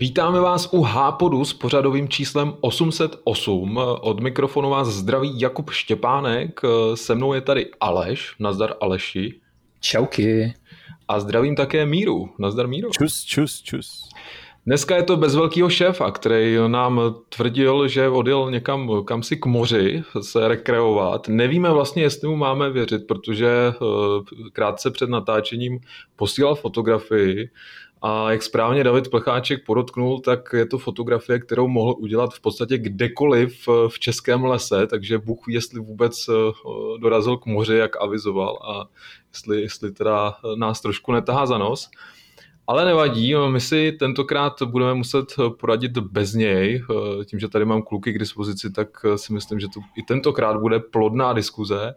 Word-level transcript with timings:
Vítáme 0.00 0.40
vás 0.40 0.68
u 0.72 0.82
Hápodu 0.82 1.44
s 1.44 1.52
pořadovým 1.52 2.08
číslem 2.08 2.54
808. 2.60 3.80
Od 4.00 4.20
mikrofonu 4.20 4.70
vás 4.70 4.88
zdraví 4.88 5.40
Jakub 5.40 5.70
Štěpánek, 5.70 6.60
se 6.94 7.14
mnou 7.14 7.32
je 7.32 7.40
tady 7.40 7.70
Aleš. 7.80 8.34
Nazdar 8.38 8.74
Aleši. 8.80 9.40
Čauky. 9.80 10.54
A 11.08 11.20
zdravím 11.20 11.56
také 11.56 11.86
Míru. 11.86 12.28
Nazdar 12.38 12.68
Míru. 12.68 12.90
Čus, 12.90 13.24
čus, 13.24 13.62
čus. 13.62 14.08
Dneska 14.66 14.96
je 14.96 15.02
to 15.02 15.16
bez 15.16 15.34
velkého 15.34 15.70
šéfa, 15.70 16.10
který 16.10 16.56
nám 16.66 17.14
tvrdil, 17.28 17.88
že 17.88 18.08
odjel 18.08 18.50
někam 18.50 19.04
kam 19.04 19.22
si 19.22 19.36
k 19.36 19.46
moři 19.46 20.02
se 20.20 20.48
rekreovat. 20.48 21.28
Nevíme 21.28 21.70
vlastně, 21.70 22.02
jestli 22.02 22.28
mu 22.28 22.36
máme 22.36 22.70
věřit, 22.70 23.06
protože 23.06 23.48
eh, 23.48 23.74
krátce 24.52 24.90
před 24.90 25.10
natáčením 25.10 25.80
posílal 26.16 26.54
fotografii 26.54 27.50
a 28.02 28.30
jak 28.30 28.42
správně 28.42 28.84
David 28.84 29.10
Plecháček 29.10 29.64
podotknul, 29.66 30.20
tak 30.20 30.52
je 30.52 30.66
to 30.66 30.78
fotografie, 30.78 31.38
kterou 31.38 31.68
mohl 31.68 31.94
udělat 31.98 32.34
v 32.34 32.40
podstatě 32.40 32.78
kdekoliv 32.78 33.68
v 33.88 33.98
českém 33.98 34.44
lese, 34.44 34.86
takže 34.86 35.18
Bůh 35.18 35.38
jestli 35.48 35.80
vůbec 35.80 36.14
eh, 36.28 36.32
dorazil 37.00 37.36
k 37.36 37.46
moři, 37.46 37.74
jak 37.74 38.02
avizoval 38.02 38.58
a 38.62 38.88
jestli, 39.32 39.62
jestli 39.62 39.92
teda 39.92 40.34
nás 40.56 40.80
trošku 40.80 41.12
netahá 41.12 41.46
za 41.46 41.58
nos. 41.58 41.90
Ale 42.66 42.84
nevadí, 42.84 43.34
my 43.48 43.60
si 43.60 43.92
tentokrát 43.92 44.62
budeme 44.62 44.94
muset 44.94 45.34
poradit 45.60 45.98
bez 45.98 46.34
něj. 46.34 46.84
Tím, 47.24 47.38
že 47.38 47.48
tady 47.48 47.64
mám 47.64 47.82
kluky 47.82 48.12
k 48.12 48.18
dispozici, 48.18 48.70
tak 48.70 48.88
si 49.16 49.32
myslím, 49.32 49.60
že 49.60 49.66
to 49.74 49.80
i 49.96 50.02
tentokrát 50.02 50.60
bude 50.60 50.80
plodná 50.80 51.32
diskuze. 51.32 51.94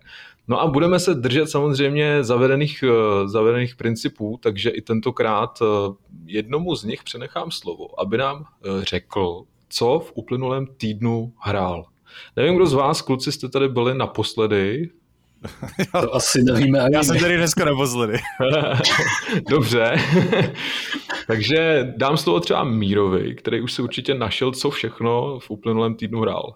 No 0.47 0.61
a 0.61 0.67
budeme 0.67 0.99
se 0.99 1.13
držet 1.13 1.49
samozřejmě 1.49 2.23
zavedených, 2.23 2.83
zavedených 3.25 3.75
principů, 3.75 4.39
takže 4.43 4.69
i 4.69 4.81
tentokrát 4.81 5.59
jednomu 6.25 6.75
z 6.75 6.83
nich 6.83 7.03
přenechám 7.03 7.51
slovo, 7.51 7.99
aby 7.99 8.17
nám 8.17 8.45
řekl, 8.81 9.43
co 9.69 9.99
v 9.99 10.11
uplynulém 10.15 10.67
týdnu 10.77 11.33
hrál. 11.39 11.85
Nevím, 12.35 12.55
kdo 12.55 12.65
z 12.65 12.73
vás, 12.73 13.01
kluci, 13.01 13.31
jste 13.31 13.49
tady 13.49 13.69
byli 13.69 13.95
naposledy, 13.95 14.89
to 16.01 16.15
asi 16.15 16.43
nevíme 16.43 16.79
ani 16.79 16.95
Já 16.95 17.03
jsem 17.03 17.19
tady 17.19 17.37
dneska 17.37 17.65
naposledy. 17.65 18.17
Dobře. 19.49 19.95
Takže 21.27 21.93
dám 21.97 22.17
slovo 22.17 22.39
třeba 22.39 22.63
Mírovi, 22.63 23.35
který 23.35 23.61
už 23.61 23.73
si 23.73 23.81
určitě 23.81 24.13
našel, 24.13 24.51
co 24.51 24.69
všechno 24.69 25.39
v 25.39 25.49
uplynulém 25.49 25.95
týdnu 25.95 26.21
hrál. 26.21 26.55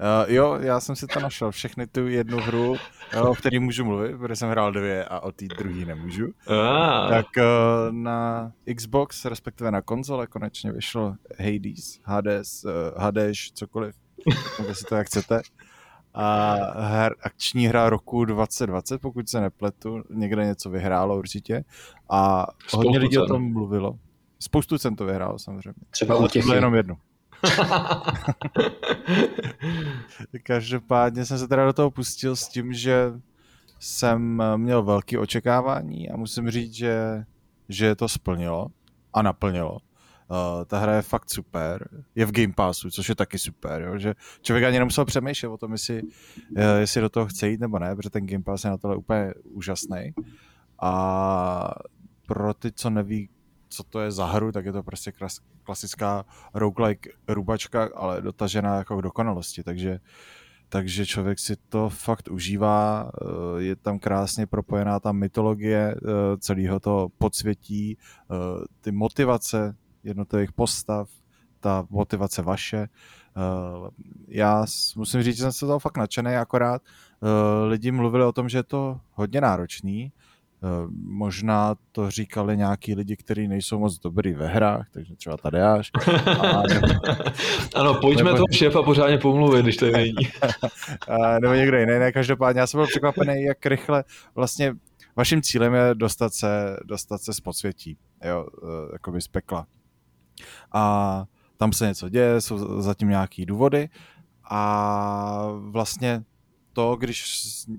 Uh, 0.00 0.32
jo, 0.32 0.58
já 0.60 0.80
jsem 0.80 0.96
si 0.96 1.06
to 1.06 1.20
našel, 1.20 1.50
všechny 1.50 1.86
tu 1.86 2.08
jednu 2.08 2.38
hru, 2.38 2.76
o 3.22 3.34
které 3.34 3.60
můžu 3.60 3.84
mluvit, 3.84 4.16
protože 4.16 4.36
jsem 4.36 4.50
hrál 4.50 4.72
dvě 4.72 5.04
a 5.04 5.20
o 5.20 5.32
té 5.32 5.44
druhé 5.58 5.84
nemůžu. 5.86 6.26
Ah. 6.46 7.08
Tak 7.08 7.26
uh, 7.36 7.42
na 7.92 8.52
Xbox, 8.76 9.24
respektive 9.24 9.70
na 9.70 9.82
konzole, 9.82 10.26
konečně 10.26 10.72
vyšlo 10.72 11.14
Hades, 11.38 12.00
Hades, 12.04 12.64
uh, 12.64 12.70
Hades, 13.02 13.36
cokoliv, 13.54 13.94
si 14.72 14.84
to 14.84 14.94
jak 14.94 15.06
chcete 15.06 15.42
a 16.14 16.54
her, 16.80 17.14
akční 17.22 17.66
hra 17.66 17.90
roku 17.90 18.24
2020, 18.24 19.00
pokud 19.00 19.28
se 19.28 19.40
nepletu, 19.40 20.02
někde 20.10 20.44
něco 20.44 20.70
vyhrálo 20.70 21.18
určitě 21.18 21.64
a 22.10 22.46
Spoustu 22.58 22.76
hodně 22.76 22.98
lidí 22.98 23.14
cen. 23.14 23.22
o 23.22 23.26
tom 23.26 23.52
mluvilo. 23.52 23.98
Spoustu 24.38 24.78
cen 24.78 24.96
to 24.96 25.04
vyhrálo 25.04 25.38
samozřejmě. 25.38 25.74
Třeba 25.90 26.16
u 26.16 26.28
těch 26.28 26.46
jenom 26.46 26.74
jednu. 26.74 26.96
Každopádně 30.42 31.24
jsem 31.24 31.38
se 31.38 31.48
teda 31.48 31.66
do 31.66 31.72
toho 31.72 31.90
pustil 31.90 32.36
s 32.36 32.48
tím, 32.48 32.72
že 32.72 33.12
jsem 33.78 34.42
měl 34.56 34.82
velké 34.82 35.18
očekávání 35.18 36.10
a 36.10 36.16
musím 36.16 36.50
říct, 36.50 36.74
že, 36.74 37.24
že 37.68 37.94
to 37.94 38.08
splnilo 38.08 38.66
a 39.12 39.22
naplnilo. 39.22 39.72
Uh, 39.72 39.78
ta 40.66 40.78
hra 40.78 40.96
je 40.96 41.02
fakt 41.02 41.30
super, 41.30 41.88
je 42.14 42.26
v 42.26 42.32
Game 42.32 42.52
Passu, 42.56 42.90
což 42.90 43.08
je 43.08 43.14
taky 43.14 43.38
super, 43.38 43.82
jo? 43.82 43.98
že 43.98 44.14
člověk 44.42 44.64
ani 44.64 44.78
nemusel 44.78 45.04
přemýšlet 45.04 45.48
o 45.48 45.56
tom, 45.56 45.72
jestli, 45.72 46.02
uh, 46.02 46.08
jestli 46.78 47.00
do 47.00 47.08
toho 47.08 47.26
chce 47.26 47.48
jít 47.48 47.60
nebo 47.60 47.78
ne, 47.78 47.96
protože 47.96 48.10
ten 48.10 48.26
Game 48.26 48.44
Pass 48.44 48.64
je 48.64 48.70
na 48.70 48.76
tohle 48.76 48.96
úplně 48.96 49.34
úžasný. 49.44 50.14
A 50.82 51.74
pro 52.26 52.54
ty, 52.54 52.72
co 52.72 52.90
neví, 52.90 53.28
co 53.70 53.82
to 53.82 54.00
je 54.00 54.10
za 54.10 54.26
hru, 54.26 54.52
tak 54.52 54.64
je 54.64 54.72
to 54.72 54.82
prostě 54.82 55.12
klas, 55.12 55.40
klasická 55.62 56.24
roguelike 56.54 57.10
rubačka, 57.28 57.88
ale 57.94 58.22
dotažená 58.22 58.76
jako 58.76 58.96
k 58.96 59.02
dokonalosti, 59.02 59.62
takže 59.62 60.00
takže 60.72 61.06
člověk 61.06 61.38
si 61.38 61.56
to 61.56 61.88
fakt 61.88 62.28
užívá, 62.28 63.10
eh, 63.14 63.62
je 63.62 63.76
tam 63.76 63.98
krásně 63.98 64.46
propojená 64.46 65.00
ta 65.00 65.12
mytologie 65.12 65.94
celého 66.38 66.80
toho 66.80 67.08
podsvětí, 67.08 67.98
ty 68.80 68.92
motivace 68.92 69.76
jednotlivých 70.04 70.52
postav, 70.52 71.08
ta 71.60 71.86
motivace 71.90 72.42
vaše. 72.42 72.88
Eh, 73.36 73.90
já 74.28 74.64
musím 74.96 75.22
říct, 75.22 75.36
že 75.36 75.42
jsem 75.42 75.52
se 75.52 75.66
toho 75.66 75.78
fakt 75.78 75.96
nadšený, 75.96 76.36
akorát 76.36 76.82
eh, 76.82 77.66
lidi 77.66 77.92
mluvili 77.92 78.24
o 78.24 78.32
tom, 78.32 78.48
že 78.48 78.58
je 78.58 78.62
to 78.62 79.00
hodně 79.12 79.40
náročný, 79.40 80.12
eh, 80.14 80.29
možná 81.04 81.74
to 81.92 82.10
říkali 82.10 82.56
nějaký 82.56 82.94
lidi, 82.94 83.16
kteří 83.16 83.48
nejsou 83.48 83.78
moc 83.78 83.98
dobrý 83.98 84.32
ve 84.32 84.46
hrách, 84.48 84.86
takže 84.90 85.16
třeba 85.16 85.36
Tadeáš. 85.36 85.90
A, 86.26 86.62
ano, 87.80 87.94
pojďme 87.94 88.24
nebo... 88.24 88.36
toho 88.36 88.46
šéfa 88.52 88.82
pořádně 88.82 89.18
pomluvit, 89.18 89.62
když 89.62 89.76
to 89.76 89.86
je 89.86 89.92
není. 89.92 90.14
nebo 91.40 91.54
někdo 91.54 91.78
jiný, 91.78 91.98
ne, 91.98 92.12
každopádně 92.12 92.60
já 92.60 92.66
jsem 92.66 92.78
byl 92.78 92.86
překvapený, 92.86 93.42
jak 93.42 93.66
rychle 93.66 94.04
vlastně 94.34 94.74
vaším 95.16 95.42
cílem 95.42 95.74
je 95.74 95.94
dostat 95.94 96.34
se, 96.34 96.76
dostat 96.84 97.22
se 97.22 97.34
z 97.34 97.40
podsvětí, 97.40 97.96
jo, 98.24 98.46
jakoby 98.92 99.20
z 99.20 99.28
pekla 99.28 99.66
a 100.72 101.24
tam 101.56 101.72
se 101.72 101.86
něco 101.86 102.08
děje, 102.08 102.40
jsou 102.40 102.82
zatím 102.82 103.08
nějaký 103.08 103.46
důvody 103.46 103.88
a 104.50 105.46
vlastně 105.58 106.22
to, 106.80 106.96
když 106.96 107.24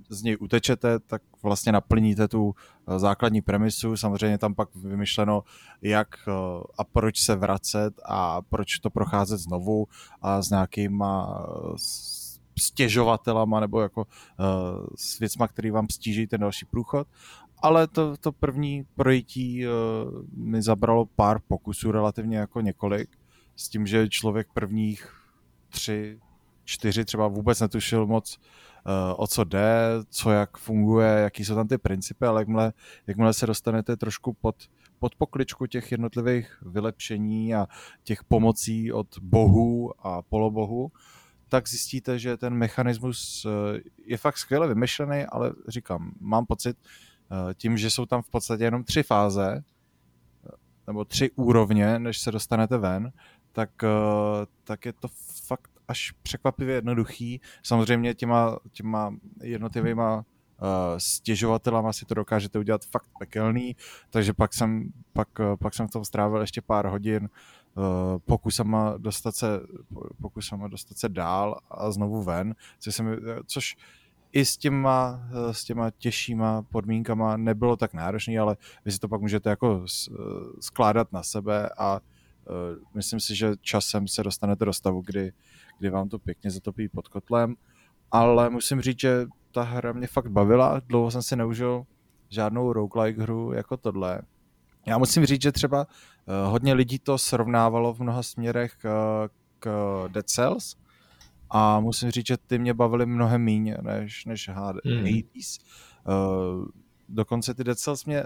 z 0.09 0.23
něj 0.23 0.37
utečete, 0.39 0.99
tak 0.99 1.21
vlastně 1.43 1.71
naplníte 1.71 2.27
tu 2.27 2.55
eh, 2.87 2.99
základní 2.99 3.41
premisu. 3.41 3.97
Samozřejmě 3.97 4.37
tam 4.37 4.55
pak 4.55 4.75
vymyšleno, 4.75 5.43
jak 5.81 6.07
eh, 6.27 6.31
a 6.77 6.83
proč 6.83 7.19
se 7.19 7.35
vracet 7.35 7.93
a 8.05 8.41
proč 8.41 8.79
to 8.79 8.89
procházet 8.89 9.37
znovu 9.37 9.87
a 10.21 10.41
s 10.41 10.49
nějakýma 10.49 11.43
eh, 11.45 11.73
stěžovatelama 12.59 13.59
nebo 13.59 13.81
jako 13.81 14.07
s 14.95 15.19
věcma, 15.19 15.47
který 15.47 15.71
vám 15.71 15.87
stíží 15.91 16.27
ten 16.27 16.41
další 16.41 16.65
průchod 16.65 17.07
ale 17.63 17.87
to, 17.87 18.17
to 18.17 18.31
první 18.31 18.83
projití 18.95 19.63
mi 20.33 20.61
zabralo 20.61 21.05
pár 21.05 21.39
pokusů, 21.47 21.91
relativně 21.91 22.37
jako 22.37 22.61
několik, 22.61 23.09
s 23.55 23.69
tím, 23.69 23.87
že 23.87 24.09
člověk 24.09 24.47
prvních 24.53 25.13
tři, 25.69 26.19
čtyři 26.71 27.05
třeba 27.05 27.27
vůbec 27.27 27.59
netušil 27.59 28.07
moc, 28.07 28.37
uh, 28.37 28.93
o 29.17 29.27
co 29.27 29.43
jde, 29.43 29.85
co 30.09 30.31
jak 30.31 30.57
funguje, 30.57 31.09
jaký 31.09 31.45
jsou 31.45 31.55
tam 31.55 31.67
ty 31.67 31.77
principy, 31.77 32.25
ale 32.25 32.41
jakmile, 32.41 32.73
jakmile 33.07 33.33
se 33.33 33.45
dostanete 33.45 33.97
trošku 33.97 34.33
pod, 34.33 34.55
pod 34.99 35.15
pokličku 35.15 35.67
těch 35.67 35.91
jednotlivých 35.91 36.63
vylepšení 36.65 37.55
a 37.55 37.67
těch 38.03 38.23
pomocí 38.23 38.91
od 38.91 39.07
bohů 39.21 39.93
a 40.07 40.21
polobohů, 40.21 40.91
tak 41.49 41.69
zjistíte, 41.69 42.19
že 42.19 42.37
ten 42.37 42.53
mechanismus 42.53 43.45
eh, 43.45 43.79
je 44.05 44.17
fakt 44.17 44.37
skvěle 44.37 44.67
vymyšlený, 44.67 45.25
ale 45.25 45.53
říkám, 45.67 46.11
mám 46.19 46.45
pocit, 46.45 46.77
Eh, 47.31 47.53
tím, 47.53 47.77
že 47.77 47.89
jsou 47.89 48.05
tam 48.05 48.21
v 48.21 48.29
podstatě 48.29 48.63
jenom 48.63 48.83
tři 48.83 49.03
fáze, 49.03 49.63
nebo 50.87 51.05
tři 51.05 51.31
úrovně, 51.35 51.99
než 51.99 52.19
se 52.19 52.31
dostanete 52.31 52.77
ven, 52.77 53.11
tak, 53.51 53.69
eh, 53.83 54.45
tak 54.63 54.85
je 54.85 54.93
to 54.93 55.07
fakt 55.47 55.70
až 55.87 56.11
překvapivě 56.11 56.75
jednoduchý. 56.75 57.41
Samozřejmě 57.63 58.13
těma, 58.13 58.59
těma 58.71 59.15
jednotlivýma 59.41 60.15
uh, 60.15 60.23
stěžovatelama 60.97 61.93
si 61.93 62.05
to 62.05 62.13
dokážete 62.13 62.59
udělat 62.59 62.85
fakt 62.85 63.07
pekelný, 63.19 63.75
takže 64.09 64.33
pak 64.33 64.53
jsem, 64.53 64.91
pak, 65.13 65.27
pak 65.59 65.73
jsem 65.73 65.87
v 65.87 65.91
tom 65.91 66.05
strávil 66.05 66.41
ještě 66.41 66.61
pár 66.61 66.85
hodin 66.85 67.29
uh, 67.75 67.83
pokusama 68.25 68.97
dostat 68.97 69.35
se, 69.35 69.47
pokusama 70.21 70.67
dostat 70.67 70.97
se 70.97 71.09
dál 71.09 71.59
a 71.71 71.91
znovu 71.91 72.23
ven, 72.23 72.55
což, 72.79 72.95
jsem, 72.95 73.17
což 73.45 73.75
i 74.31 74.45
s 74.45 74.57
těma, 74.57 75.19
eh, 75.31 75.53
s 75.53 75.63
těma 75.63 75.91
těžšíma 75.91 76.61
podmínkama 76.61 77.37
nebylo 77.37 77.75
tak 77.75 77.93
náročný, 77.93 78.39
ale 78.39 78.57
vy 78.85 78.91
si 78.91 78.99
to 78.99 79.07
pak 79.07 79.21
můžete 79.21 79.49
jako 79.49 79.85
eh, 79.85 80.15
skládat 80.59 81.11
na 81.11 81.23
sebe 81.23 81.69
a 81.77 81.99
myslím 82.93 83.19
si, 83.19 83.35
že 83.35 83.53
časem 83.61 84.07
se 84.07 84.23
dostanete 84.23 84.65
do 84.65 84.73
stavu, 84.73 85.01
kdy, 85.01 85.33
kdy 85.79 85.89
vám 85.89 86.09
to 86.09 86.19
pěkně 86.19 86.51
zatopí 86.51 86.89
pod 86.89 87.07
kotlem, 87.07 87.55
ale 88.11 88.49
musím 88.49 88.81
říct, 88.81 88.99
že 88.99 89.25
ta 89.51 89.63
hra 89.63 89.93
mě 89.93 90.07
fakt 90.07 90.31
bavila, 90.31 90.81
dlouho 90.87 91.11
jsem 91.11 91.21
si 91.21 91.35
neužil 91.35 91.83
žádnou 92.29 92.73
roguelike 92.73 93.21
hru 93.21 93.53
jako 93.53 93.77
tohle. 93.77 94.21
Já 94.87 94.97
musím 94.97 95.25
říct, 95.25 95.41
že 95.41 95.51
třeba 95.51 95.87
uh, 95.87 96.51
hodně 96.51 96.73
lidí 96.73 96.99
to 96.99 97.17
srovnávalo 97.17 97.93
v 97.93 97.99
mnoha 97.99 98.23
směrech 98.23 98.77
uh, 98.85 98.91
k 99.59 99.69
Dead 100.07 100.29
Cells, 100.29 100.75
a 101.53 101.79
musím 101.79 102.11
říct, 102.11 102.27
že 102.27 102.37
ty 102.37 102.59
mě 102.59 102.73
bavily 102.73 103.05
mnohem 103.05 103.41
míň 103.41 103.73
než, 103.81 104.25
než 104.25 104.49
Hades. 104.49 104.81
Hmm. 104.85 105.05
Uh, 105.07 106.65
dokonce 107.09 107.53
ty 107.53 107.63
Dead 107.63 107.79
Cells 107.79 108.05
mě 108.05 108.23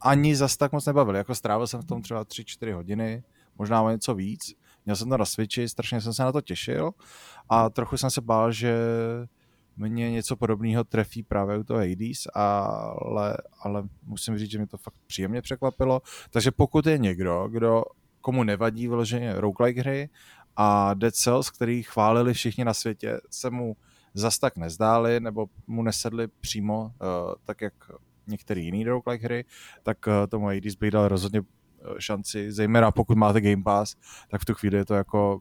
ani 0.00 0.36
zas 0.36 0.56
tak 0.56 0.72
moc 0.72 0.86
nebavily. 0.86 1.18
Jako 1.18 1.34
strávil 1.34 1.66
jsem 1.66 1.80
v 1.80 1.84
tom 1.84 2.02
třeba 2.02 2.24
3-4 2.24 2.74
hodiny, 2.74 3.22
možná 3.58 3.82
o 3.82 3.90
něco 3.90 4.14
víc. 4.14 4.54
Měl 4.84 4.96
jsem 4.96 5.08
to 5.08 5.16
na 5.16 5.24
Switchi, 5.24 5.68
strašně 5.68 6.00
jsem 6.00 6.12
se 6.12 6.22
na 6.22 6.32
to 6.32 6.40
těšil 6.40 6.90
a 7.48 7.70
trochu 7.70 7.96
jsem 7.96 8.10
se 8.10 8.20
bál, 8.20 8.52
že 8.52 8.76
mě 9.76 10.10
něco 10.10 10.36
podobného 10.36 10.84
trefí 10.84 11.22
právě 11.22 11.58
u 11.58 11.64
toho 11.64 11.80
Hades, 11.80 12.26
ale, 12.34 13.36
ale 13.62 13.82
musím 14.02 14.38
říct, 14.38 14.50
že 14.50 14.58
mě 14.58 14.66
to 14.66 14.76
fakt 14.78 14.94
příjemně 15.06 15.42
překvapilo. 15.42 16.02
Takže 16.30 16.50
pokud 16.50 16.86
je 16.86 16.98
někdo, 16.98 17.48
kdo 17.50 17.84
komu 18.20 18.44
nevadí 18.44 18.88
vyloženě 18.88 19.40
roguelike 19.40 19.80
hry 19.80 20.08
a 20.56 20.94
Dead 20.94 21.14
Cells, 21.14 21.50
který 21.50 21.82
chválili 21.82 22.34
všichni 22.34 22.64
na 22.64 22.74
světě, 22.74 23.20
se 23.30 23.50
mu 23.50 23.76
zas 24.14 24.38
tak 24.38 24.56
nezdáli 24.56 25.20
nebo 25.20 25.46
mu 25.66 25.82
nesedli 25.82 26.28
přímo, 26.40 26.80
uh, 26.82 26.90
tak 27.44 27.60
jak 27.60 27.74
některé 28.26 28.60
jiné 28.60 28.90
roguelike 28.90 29.24
hry, 29.24 29.44
tak 29.82 30.06
uh, 30.06 30.12
tomu 30.28 30.46
Hades 30.46 30.74
bych 30.74 30.90
dal 30.90 31.08
rozhodně 31.08 31.42
šanci, 31.98 32.52
zejména 32.52 32.90
pokud 32.90 33.18
máte 33.18 33.40
Game 33.40 33.62
Pass, 33.62 33.96
tak 34.30 34.40
v 34.40 34.44
tu 34.44 34.54
chvíli 34.54 34.76
je 34.76 34.84
to 34.84 34.94
jako 34.94 35.40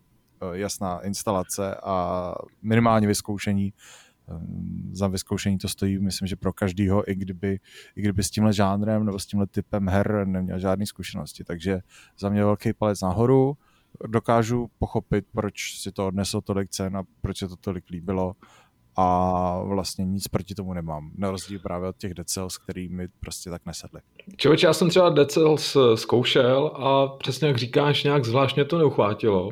jasná 0.53 0.99
instalace 0.99 1.75
a 1.83 2.33
minimálně 2.61 3.07
vyzkoušení 3.07 3.73
Ehm, 4.27 4.89
za 4.91 5.07
vyzkoušení 5.07 5.57
to 5.57 5.67
stojí, 5.67 5.99
myslím, 5.99 6.27
že 6.27 6.35
pro 6.35 6.53
každýho, 6.53 7.11
i 7.11 7.15
kdyby, 7.15 7.59
i 7.95 8.01
kdyby 8.01 8.23
s 8.23 8.29
tímhle 8.29 8.53
žánrem 8.53 9.05
nebo 9.05 9.19
s 9.19 9.25
tímhle 9.25 9.47
typem 9.47 9.89
her 9.89 10.27
neměl 10.27 10.59
žádné 10.59 10.85
zkušenosti. 10.85 11.43
Takže 11.43 11.79
za 12.19 12.29
mě 12.29 12.43
velký 12.43 12.73
palec 12.73 13.01
nahoru. 13.01 13.57
Dokážu 14.07 14.69
pochopit, 14.79 15.25
proč 15.31 15.79
si 15.79 15.91
to 15.91 16.07
odneslo 16.07 16.41
tolik 16.41 16.69
cen 16.69 16.97
a 16.97 17.03
proč 17.21 17.37
se 17.37 17.47
to 17.47 17.55
tolik 17.55 17.89
líbilo 17.89 18.35
a 18.95 19.59
vlastně 19.63 20.06
nic 20.06 20.27
proti 20.27 20.56
tomu 20.56 20.74
nemám. 20.74 21.12
Na 21.18 21.31
rozdíl 21.31 21.59
právě 21.59 21.89
od 21.89 21.97
těch 21.97 22.13
Dead 22.13 22.30
Cells, 22.30 22.57
který 22.57 22.89
mi 22.89 23.07
prostě 23.19 23.50
tak 23.50 23.65
nesedly. 23.65 24.01
Člověče, 24.38 24.68
já 24.68 24.74
jsem 24.74 24.89
třeba 24.89 25.09
Dead 25.09 25.31
Cells 25.31 25.75
eh, 25.75 25.97
zkoušel 25.97 26.68
a 26.68 27.07
přesně 27.07 27.47
jak 27.47 27.57
říkáš, 27.57 28.03
nějak 28.03 28.25
zvláštně 28.25 28.65
to 28.65 28.77
neuchvátilo. 28.77 29.51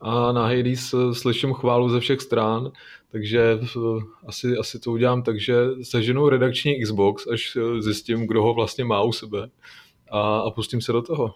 A 0.00 0.32
na 0.32 0.46
Hades 0.46 0.94
eh, 0.94 1.14
slyším 1.14 1.52
chválu 1.52 1.88
ze 1.88 2.00
všech 2.00 2.20
stran, 2.20 2.70
takže 3.12 3.58
eh, 3.62 3.78
asi, 4.26 4.56
asi 4.56 4.78
to 4.78 4.92
udělám 4.92 5.22
tak, 5.22 5.40
že 5.40 5.54
seženu 5.82 6.28
redakční 6.28 6.82
Xbox, 6.82 7.26
až 7.26 7.58
zjistím, 7.78 8.26
kdo 8.26 8.42
ho 8.42 8.54
vlastně 8.54 8.84
má 8.84 9.02
u 9.02 9.12
sebe 9.12 9.48
a, 10.10 10.38
a 10.38 10.50
pustím 10.50 10.80
se 10.80 10.92
do 10.92 11.02
toho. 11.02 11.34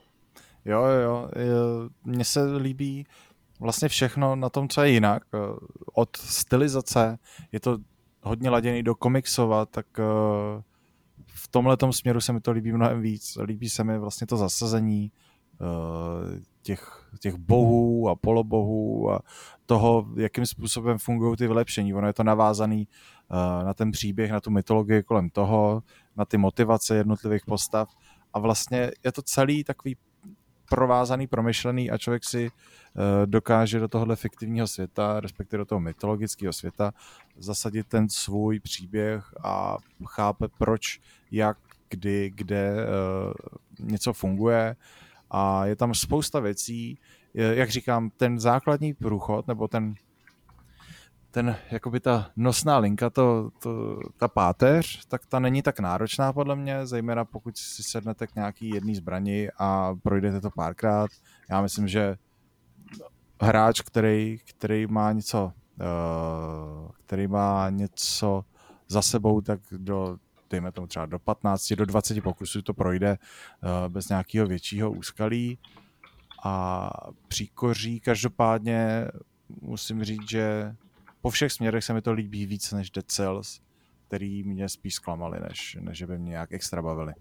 Jo, 0.65 0.85
jo, 0.85 1.29
jo. 1.37 1.89
Mně 2.05 2.25
se 2.25 2.57
líbí 2.57 3.07
vlastně 3.61 3.89
všechno 3.89 4.37
na 4.37 4.49
tom, 4.49 4.69
co 4.69 4.83
je 4.83 4.91
jinak. 4.91 5.23
Eh, 5.35 5.39
od 5.93 6.17
stylizace 6.17 7.19
je 7.53 7.61
to 7.61 7.79
hodně 8.23 8.51
laděný 8.51 8.83
do 8.83 8.95
komiksova, 8.95 9.67
tak 9.67 9.87
v 11.27 11.49
tomhle 11.49 11.77
směru 11.91 12.21
se 12.21 12.33
mi 12.33 12.41
to 12.41 12.53
líbí 12.53 12.73
mnohem 12.73 13.01
víc. 13.01 13.39
Líbí 13.43 13.69
se 13.69 13.85
mi 13.85 13.99
vlastně 13.99 14.27
to 14.27 14.37
zasazení, 14.37 15.13
těch, 16.63 17.09
těch 17.21 17.35
bohů 17.35 18.09
a 18.09 18.17
polobohů 18.17 19.11
a 19.13 19.21
toho, 19.67 20.07
jakým 20.17 20.47
způsobem 20.47 20.99
fungují 20.99 21.37
ty 21.37 21.47
vylepšení. 21.47 21.95
Ono 21.95 22.07
je 22.07 22.13
to 22.13 22.25
navázaný 22.25 22.89
uh, 23.31 23.65
na 23.65 23.75
ten 23.75 23.91
příběh, 23.91 24.31
na 24.31 24.41
tu 24.41 24.51
mytologii 24.51 25.03
kolem 25.03 25.31
toho, 25.31 25.83
na 26.17 26.25
ty 26.25 26.37
motivace 26.37 26.97
jednotlivých 26.97 27.45
postav 27.47 27.89
a 28.33 28.39
vlastně 28.39 28.91
je 29.05 29.13
to 29.13 29.23
celý 29.23 29.65
takový 29.65 29.97
provázaný, 30.71 31.27
promyšlený 31.27 31.91
a 31.91 31.99
člověk 31.99 32.25
si 32.25 32.51
uh, 32.51 33.03
dokáže 33.27 33.81
do 33.81 33.89
tohohle 33.89 34.17
fiktivního 34.17 34.67
světa, 34.67 35.21
respektive 35.21 35.59
do 35.59 35.65
toho 35.65 35.81
mytologického 35.81 36.53
světa, 36.53 36.93
zasadit 37.37 37.87
ten 37.87 38.09
svůj 38.09 38.61
příběh 38.61 39.25
a 39.45 39.77
chápe 40.07 40.49
proč, 40.59 41.01
jak, 41.31 41.59
kdy, 41.89 42.31
kde 42.35 42.75
uh, 42.75 43.89
něco 43.89 44.13
funguje. 44.13 44.77
A 45.31 45.67
je 45.67 45.77
tam 45.77 45.95
spousta 45.95 46.41
věcí, 46.41 46.99
jak 47.35 47.71
říkám, 47.71 48.11
ten 48.11 48.41
základní 48.41 48.95
průchod, 48.95 49.47
nebo 49.47 49.69
ten, 49.69 49.95
ten 51.31 51.57
jakoby 51.71 52.01
ta 52.01 52.31
nosná 52.37 52.79
linka, 52.79 53.11
to, 53.11 53.51
to, 53.59 54.01
ta 54.17 54.29
páteř, 54.29 55.05
tak 55.09 55.27
ta 55.27 55.39
není 55.39 55.63
tak 55.63 55.81
náročná 55.81 56.33
podle 56.33 56.57
mě, 56.57 56.87
zejména 56.87 57.25
pokud 57.25 57.57
si 57.57 57.83
sednete 57.83 58.27
k 58.27 58.35
nějaký 58.35 58.69
jedný 58.69 58.95
zbrani 58.95 59.49
a 59.59 59.95
projdete 60.03 60.41
to 60.41 60.51
párkrát. 60.51 61.11
Já 61.51 61.63
myslím, 61.63 61.89
že 61.89 62.17
hráč, 63.43 63.81
který, 63.81 64.39
který 64.45 64.87
má 64.87 65.13
něco, 65.13 65.53
uh, 65.81 66.91
který 67.07 67.27
má 67.27 67.71
něco 67.71 68.45
za 68.89 69.03
sebou, 69.03 69.41
tak 69.41 69.61
do 69.73 70.17
dejme 70.51 70.73
tomu 70.73 70.87
třeba 70.87 71.07
do 71.07 71.19
15, 71.19 71.73
do 71.73 71.87
20 71.87 72.21
pokusů 72.21 72.63
to 72.63 72.75
projde 72.75 73.19
uh, 73.19 73.93
bez 73.93 74.09
nějakého 74.09 74.47
většího 74.47 74.91
úskalí 74.91 75.59
a 76.45 76.91
příkoří. 77.29 78.01
Každopádně 78.01 79.09
musím 79.61 80.05
říct, 80.05 80.31
že 80.31 80.77
po 81.21 81.31
všech 81.31 81.53
směrech 81.53 81.85
se 81.85 81.95
mi 81.95 82.03
to 82.03 82.13
líbí 82.13 82.47
víc 82.47 82.73
než 82.73 82.91
Dead 82.91 83.07
Cells, 83.07 83.61
který 84.07 84.43
mě 84.43 84.69
spíš 84.69 84.95
zklamali, 84.95 85.41
než, 85.49 85.79
než 85.81 86.03
by 86.03 86.19
mě 86.19 86.31
nějak 86.31 86.53
extra 86.53 86.83
bavili. 86.83 87.13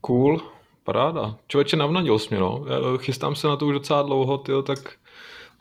Cool, 0.00 0.40
paráda. 0.84 1.38
Člověče, 1.48 1.76
navnadil 1.76 2.18
jsi 2.18 2.28
mě, 2.30 2.40
no. 2.40 2.64
Já 2.68 2.98
chystám 2.98 3.34
se 3.34 3.46
na 3.46 3.56
to 3.56 3.66
už 3.66 3.72
docela 3.72 4.02
dlouho, 4.02 4.38
tyjo, 4.38 4.62
tak, 4.62 4.78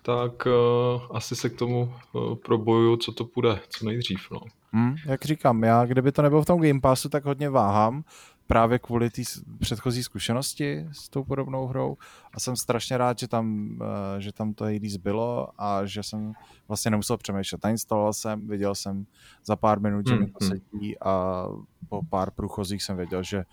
tak 0.01 0.45
uh, 0.45 1.17
asi 1.17 1.35
se 1.35 1.49
k 1.49 1.57
tomu 1.59 1.93
uh, 2.13 2.35
proboju, 2.35 2.97
co 2.97 3.11
to 3.11 3.25
půjde, 3.25 3.59
co 3.69 3.85
nejdřív, 3.85 4.31
no. 4.31 4.39
Hmm, 4.71 4.95
jak 5.05 5.25
říkám, 5.25 5.63
já 5.63 5.85
kdyby 5.85 6.11
to 6.11 6.21
nebylo 6.21 6.41
v 6.41 6.45
tom 6.45 6.61
Game 6.61 6.81
Passu, 6.81 7.09
tak 7.09 7.25
hodně 7.25 7.49
váhám, 7.49 8.03
právě 8.47 8.79
kvůli 8.79 9.09
té 9.09 9.21
předchozí 9.59 10.03
zkušenosti 10.03 10.87
s 10.91 11.09
tou 11.09 11.23
podobnou 11.23 11.67
hrou 11.67 11.97
a 12.33 12.39
jsem 12.39 12.55
strašně 12.55 12.97
rád, 12.97 13.19
že 13.19 13.27
tam, 13.27 13.77
eh, 13.81 14.21
že 14.21 14.31
tam 14.31 14.53
to 14.53 14.65
Hades 14.65 14.97
bylo 14.97 15.49
a 15.57 15.85
že 15.85 16.03
jsem 16.03 16.33
vlastně 16.67 16.91
nemusel 16.91 17.17
přemýšlet. 17.17 17.63
Nainstaloval 17.63 18.13
jsem, 18.13 18.47
viděl 18.47 18.75
jsem 18.75 19.05
za 19.45 19.55
pár 19.55 19.79
minut, 19.79 20.07
že 20.07 20.15
mi 20.15 20.27
to 20.27 20.37
hmm, 20.41 20.49
hmm. 20.51 20.59
sedí 20.59 20.99
a 20.99 21.45
po 21.89 22.01
pár 22.09 22.31
průchozích 22.31 22.83
jsem 22.83 22.97
věděl, 22.97 23.23
že 23.23 23.45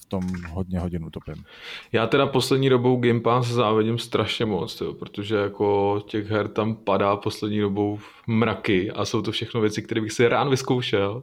v 0.00 0.04
tom 0.04 0.22
hodně 0.48 0.80
hodin 0.80 1.04
utopím. 1.04 1.44
Já 1.92 2.06
teda 2.06 2.26
poslední 2.26 2.68
dobou 2.68 2.96
Game 2.96 3.20
Pass 3.20 3.48
závidím 3.48 3.98
strašně 3.98 4.46
moc, 4.46 4.80
jo, 4.80 4.94
protože 4.94 5.36
jako 5.36 6.00
těch 6.06 6.30
her 6.30 6.48
tam 6.48 6.74
padá 6.74 7.16
poslední 7.16 7.60
dobou 7.60 7.98
mraky 8.26 8.90
a 8.90 9.04
jsou 9.04 9.22
to 9.22 9.32
všechno 9.32 9.60
věci, 9.60 9.82
které 9.82 10.00
bych 10.00 10.12
si 10.12 10.28
rád 10.28 10.48
vyzkoušel, 10.48 11.22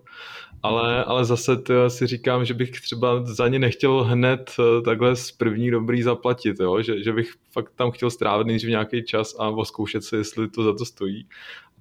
ale, 0.63 1.03
ale 1.03 1.25
zase 1.25 1.57
si 1.88 2.07
říkám, 2.07 2.46
že 2.46 2.53
bych 2.53 2.72
třeba 2.72 3.25
za 3.25 3.48
ně 3.48 3.60
nechtěl 3.60 4.03
hned 4.03 4.51
eh, 4.60 4.81
takhle 4.81 5.15
z 5.15 5.31
první 5.31 5.72
dobrý 5.72 6.01
zaplatit, 6.03 6.60
jo, 6.60 6.81
že, 6.81 7.03
že 7.03 7.13
bych 7.13 7.34
fakt 7.51 7.72
tam 7.75 7.91
chtěl 7.91 8.10
strávit 8.10 8.48
nejdřív 8.48 8.69
nějaký 8.69 9.03
čas 9.03 9.36
a 9.39 9.50
oskoušet 9.50 10.03
se, 10.03 10.17
jestli 10.17 10.50
to 10.50 10.63
za 10.63 10.74
to 10.74 10.86
stojí 10.86 11.27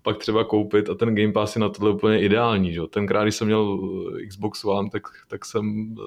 pak 0.06 0.18
třeba 0.18 0.44
koupit 0.44 0.90
a 0.90 0.94
ten 0.94 1.14
Game 1.14 1.32
Pass 1.32 1.56
je 1.56 1.60
na 1.60 1.68
tohle 1.68 1.90
úplně 1.90 2.20
ideální. 2.20 2.72
Že? 2.72 2.80
Tenkrát, 2.90 3.22
když 3.22 3.34
jsem 3.34 3.46
měl 3.46 3.80
eh, 4.22 4.26
Xbox 4.26 4.64
One, 4.64 4.90
tak, 4.90 5.02
tak 5.28 5.44
jsem 5.44 5.94
uh, 5.98 6.04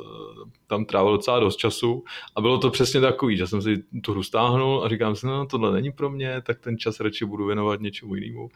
tam 0.67 0.85
trávil 0.85 1.11
docela 1.11 1.39
dost 1.39 1.55
času 1.55 2.03
a 2.35 2.41
bylo 2.41 2.57
to 2.57 2.69
přesně 2.69 3.01
takový, 3.01 3.37
že 3.37 3.47
jsem 3.47 3.61
si 3.61 3.83
tu 4.03 4.11
hru 4.11 4.23
stáhnul 4.23 4.83
a 4.83 4.89
říkám 4.89 5.15
si, 5.15 5.25
no 5.25 5.45
tohle 5.45 5.71
není 5.71 5.91
pro 5.91 6.09
mě, 6.09 6.41
tak 6.41 6.59
ten 6.59 6.77
čas 6.77 6.99
radši 6.99 7.25
budu 7.25 7.45
věnovat 7.45 7.81
něčemu 7.81 8.15
jinému. 8.15 8.49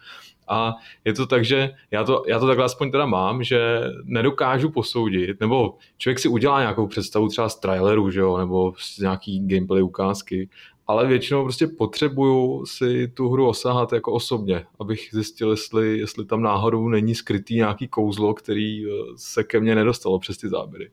A 0.47 0.73
je 1.05 1.13
to 1.13 1.25
tak, 1.25 1.45
že 1.45 1.71
já 1.91 2.03
to, 2.03 2.23
já 2.27 2.39
to 2.39 2.47
takhle 2.47 2.65
aspoň 2.65 2.91
teda 2.91 3.05
mám, 3.05 3.43
že 3.43 3.81
nedokážu 4.03 4.69
posoudit, 4.69 5.39
nebo 5.39 5.77
člověk 5.97 6.19
si 6.19 6.27
udělá 6.27 6.59
nějakou 6.59 6.88
představu 6.88 7.27
třeba 7.27 7.50
z 7.50 7.59
traileru, 7.59 8.12
že 8.12 8.19
jo, 8.19 8.38
nebo 8.38 8.73
z 8.77 9.00
nějaký 9.00 9.47
gameplay 9.47 9.83
ukázky 9.83 10.50
ale 10.87 11.07
většinou 11.07 11.43
prostě 11.43 11.67
potřebuju 11.67 12.65
si 12.65 13.07
tu 13.07 13.29
hru 13.29 13.47
osahat 13.47 13.93
jako 13.93 14.13
osobně, 14.13 14.65
abych 14.79 15.09
zjistil, 15.11 15.51
jestli, 15.51 15.97
jestli 15.97 16.25
tam 16.25 16.41
náhodou 16.41 16.89
není 16.89 17.15
skrytý 17.15 17.55
nějaký 17.55 17.87
kouzlo, 17.87 18.33
který 18.33 18.85
eh, 18.85 18.89
se 19.15 19.43
ke 19.43 19.59
mně 19.59 19.75
nedostalo 19.75 20.19
přes 20.19 20.37
ty 20.37 20.49
záběry. 20.49 20.91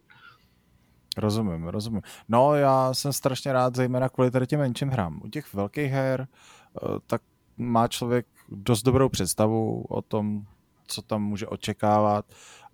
Rozumím, 1.16 1.68
rozumím. 1.68 2.02
No 2.28 2.54
já 2.54 2.94
jsem 2.94 3.12
strašně 3.12 3.52
rád, 3.52 3.76
zejména 3.76 4.09
kvůli 4.09 4.30
tady 4.30 4.47
těm 4.47 4.61
menším 4.61 4.88
hrám. 4.88 5.20
U 5.25 5.28
těch 5.28 5.54
velkých 5.54 5.90
her, 5.92 6.28
eh, 6.28 6.99
tak 7.06 7.23
má 7.56 7.88
člověk 7.88 8.26
dost 8.49 8.82
dobrou 8.82 9.09
představu 9.09 9.85
o 9.88 10.02
tom, 10.02 10.44
co 10.87 11.02
tam 11.02 11.23
může 11.23 11.47
očekávat 11.47 12.25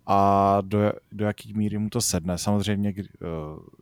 a 0.09 0.57
do, 0.61 0.91
do 1.11 1.25
jaký 1.25 1.53
míry 1.53 1.77
mu 1.77 1.89
to 1.89 2.01
sedne. 2.01 2.37
Samozřejmě 2.37 2.93
eh, 2.97 3.25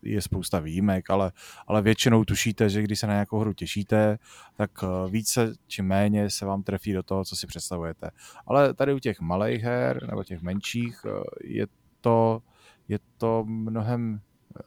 je 0.04 0.22
spousta 0.22 0.60
výjimek, 0.60 1.10
ale, 1.10 1.32
ale 1.68 1.82
většinou 1.82 2.24
tušíte, 2.24 2.70
že 2.70 2.82
když 2.82 3.00
se 3.00 3.08
na 3.08 3.14
nějakou 3.14 3.40
hru 3.40 3.54
těšíte, 3.54 4.18
tak 4.58 4.72
eh, 4.84 5.10
více 5.10 5.54
či 5.68 5.82
méně 5.82 6.30
se 6.30 6.46
vám 6.46 6.64
trefí 6.64 6.94
do 6.94 7.04
toho, 7.04 7.26
co 7.26 7.36
si 7.36 7.48
představujete. 7.48 8.12
Ale 8.48 8.74
tady 8.74 8.94
u 8.94 9.00
těch 9.00 9.20
malých 9.20 9.64
her 9.64 10.08
nebo 10.10 10.24
těch 10.24 10.42
menších 10.42 11.02
eh, 11.06 11.10
je 11.44 11.68
to, 12.02 12.42
je 12.88 13.00
to 13.18 13.44
mnohem 13.48 14.22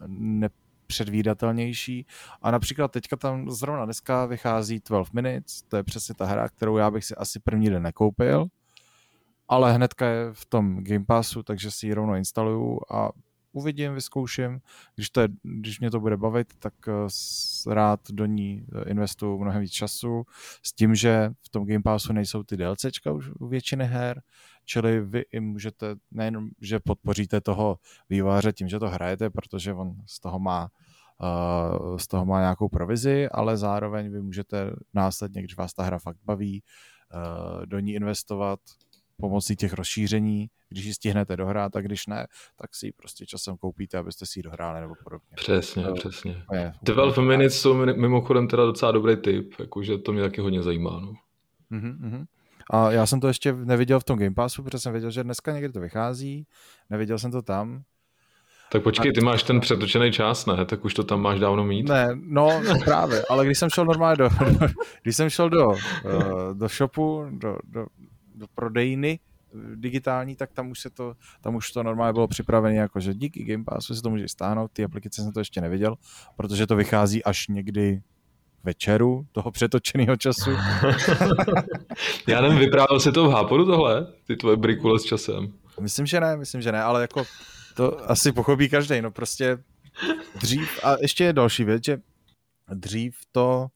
nepředvídatelnější. 0.08 2.06
A 2.42 2.50
například 2.50 2.92
teďka 2.92 3.16
tam 3.16 3.50
zrovna 3.50 3.84
dneska 3.84 4.26
vychází 4.26 4.80
12 4.88 5.12
Minutes, 5.12 5.62
to 5.62 5.76
je 5.76 5.82
přesně 5.82 6.14
ta 6.14 6.24
hra, 6.24 6.48
kterou 6.48 6.76
já 6.76 6.90
bych 6.90 7.04
si 7.04 7.14
asi 7.14 7.40
první 7.40 7.70
den 7.70 7.82
nekoupil, 7.82 8.48
ale 9.48 9.72
hnedka 9.72 10.06
je 10.06 10.32
v 10.32 10.44
tom 10.46 10.84
Game 10.84 11.04
Passu, 11.04 11.42
takže 11.42 11.70
si 11.70 11.86
ji 11.86 11.94
rovnou 11.94 12.14
instaluju 12.14 12.80
a 12.92 13.10
uvidím, 13.52 13.94
vyzkouším. 13.94 14.60
Když, 14.94 15.10
to 15.10 15.20
je, 15.20 15.28
když 15.42 15.80
mě 15.80 15.90
to 15.90 16.00
bude 16.00 16.16
bavit, 16.16 16.54
tak 16.58 16.74
rád 17.70 18.00
do 18.10 18.26
ní 18.26 18.66
investuju 18.86 19.38
mnohem 19.38 19.60
víc 19.60 19.72
času 19.72 20.24
s 20.62 20.72
tím, 20.72 20.94
že 20.94 21.30
v 21.42 21.48
tom 21.48 21.66
Game 21.66 21.82
Passu 21.82 22.12
nejsou 22.12 22.42
ty 22.42 22.56
DLCčka 22.56 23.12
už 23.12 23.30
u 23.40 23.46
většiny 23.46 23.86
her, 23.86 24.22
čili 24.64 25.00
vy 25.00 25.24
i 25.32 25.40
můžete, 25.40 25.94
nejenom, 26.10 26.48
že 26.60 26.80
podpoříte 26.80 27.40
toho 27.40 27.78
vývojáře 28.10 28.52
tím, 28.52 28.68
že 28.68 28.78
to 28.78 28.88
hrajete, 28.88 29.30
protože 29.30 29.74
on 29.74 29.94
z 30.06 30.20
toho 30.20 30.38
má 30.38 30.68
z 31.96 32.06
toho 32.06 32.24
má 32.24 32.40
nějakou 32.40 32.68
provizi, 32.68 33.28
ale 33.28 33.56
zároveň 33.56 34.12
vy 34.12 34.22
můžete 34.22 34.70
následně, 34.94 35.42
když 35.42 35.56
vás 35.56 35.74
ta 35.74 35.82
hra 35.82 35.98
fakt 35.98 36.18
baví, 36.24 36.62
do 37.64 37.78
ní 37.78 37.92
investovat 37.92 38.60
pomocí 39.20 39.56
těch 39.56 39.72
rozšíření, 39.72 40.48
když 40.68 40.84
ji 40.84 40.94
stihnete 40.94 41.36
dohrát, 41.36 41.76
a 41.76 41.80
když 41.80 42.06
ne, 42.06 42.26
tak 42.56 42.74
si 42.74 42.86
ji 42.86 42.92
prostě 42.92 43.26
časem 43.26 43.56
koupíte, 43.56 43.98
abyste 43.98 44.26
si 44.26 44.38
ji 44.38 44.42
dohráli 44.42 44.80
nebo 44.80 44.94
podobně. 45.04 45.28
Přesně, 45.34 45.84
to, 45.84 45.94
přesně. 45.94 46.42
Je, 46.52 46.72
12 46.82 47.16
minutes 47.16 47.60
jsou 47.60 47.74
mimochodem 47.74 48.48
teda 48.48 48.64
docela 48.64 48.92
dobrý 48.92 49.16
tip, 49.16 49.54
jakože 49.58 49.98
to 49.98 50.12
mě 50.12 50.22
taky 50.22 50.40
hodně 50.40 50.62
zajímá. 50.62 51.00
No. 51.00 51.12
Mm-hmm. 51.72 52.26
A 52.70 52.90
já 52.90 53.06
jsem 53.06 53.20
to 53.20 53.28
ještě 53.28 53.52
neviděl 53.52 54.00
v 54.00 54.04
tom 54.04 54.18
Game 54.18 54.34
Passu, 54.34 54.62
protože 54.62 54.78
jsem 54.78 54.92
věděl, 54.92 55.10
že 55.10 55.24
dneska 55.24 55.52
někdy 55.52 55.72
to 55.72 55.80
vychází, 55.80 56.46
neviděl 56.90 57.18
jsem 57.18 57.30
to 57.30 57.42
tam, 57.42 57.82
tak 58.70 58.82
počkej, 58.82 59.12
ty 59.12 59.20
máš 59.20 59.42
ten 59.42 59.60
přetočený 59.60 60.12
čas, 60.12 60.46
ne? 60.46 60.64
Tak 60.64 60.84
už 60.84 60.94
to 60.94 61.04
tam 61.04 61.20
máš 61.20 61.40
dávno 61.40 61.64
mít. 61.64 61.88
Ne, 61.88 62.08
no 62.14 62.62
právě, 62.84 63.22
ale 63.30 63.46
když 63.46 63.58
jsem 63.58 63.70
šel 63.70 63.84
normálně 63.84 64.16
do, 64.16 64.28
do 64.28 64.66
když 65.02 65.16
jsem 65.16 65.30
šel 65.30 65.50
do, 65.50 65.68
uh, 65.68 65.76
do 66.54 66.68
shopu, 66.68 67.26
do, 67.30 67.56
do, 67.64 67.86
do 68.38 68.46
prodejny 68.54 69.18
eh, 69.18 69.56
digitální, 69.74 70.36
tak 70.36 70.52
tam 70.52 70.70
už 70.70 70.80
se 70.80 70.90
to, 70.90 71.14
tam 71.40 71.54
už 71.54 71.72
to 71.72 71.82
normálně 71.82 72.12
bylo 72.12 72.28
připravené 72.28 72.76
jako, 72.76 73.00
že 73.00 73.14
díky 73.14 73.44
Game 73.44 73.64
Passu 73.64 73.94
si 73.94 74.02
to 74.02 74.10
můžeš 74.10 74.32
stáhnout, 74.32 74.70
ty 74.72 74.84
aplikace 74.84 75.22
jsem 75.22 75.32
to 75.32 75.40
ještě 75.40 75.60
neviděl, 75.60 75.96
protože 76.36 76.66
to 76.66 76.76
vychází 76.76 77.24
až 77.24 77.48
někdy 77.48 78.02
večeru 78.64 79.26
toho 79.32 79.50
přetočeného 79.50 80.16
času. 80.16 80.50
Já 82.28 82.40
nevím, 82.40 82.58
vyprávěl 82.58 83.00
si 83.00 83.12
to 83.12 83.28
v 83.28 83.32
Háporu 83.32 83.66
tohle, 83.66 84.06
ty 84.26 84.36
tvoje 84.36 84.56
brikule 84.56 84.98
s 84.98 85.04
časem? 85.04 85.52
Myslím, 85.80 86.06
že 86.06 86.20
ne, 86.20 86.36
myslím, 86.36 86.60
že 86.60 86.72
ne, 86.72 86.82
ale 86.82 87.00
jako 87.00 87.24
to 87.74 88.10
asi 88.10 88.32
pochopí 88.32 88.68
každý, 88.68 89.02
no 89.02 89.10
prostě 89.10 89.58
dřív, 90.40 90.84
a 90.84 90.96
ještě 91.00 91.24
je 91.24 91.32
další 91.32 91.64
věc, 91.64 91.84
že 91.84 91.98
dřív 92.74 93.16
to, 93.32 93.66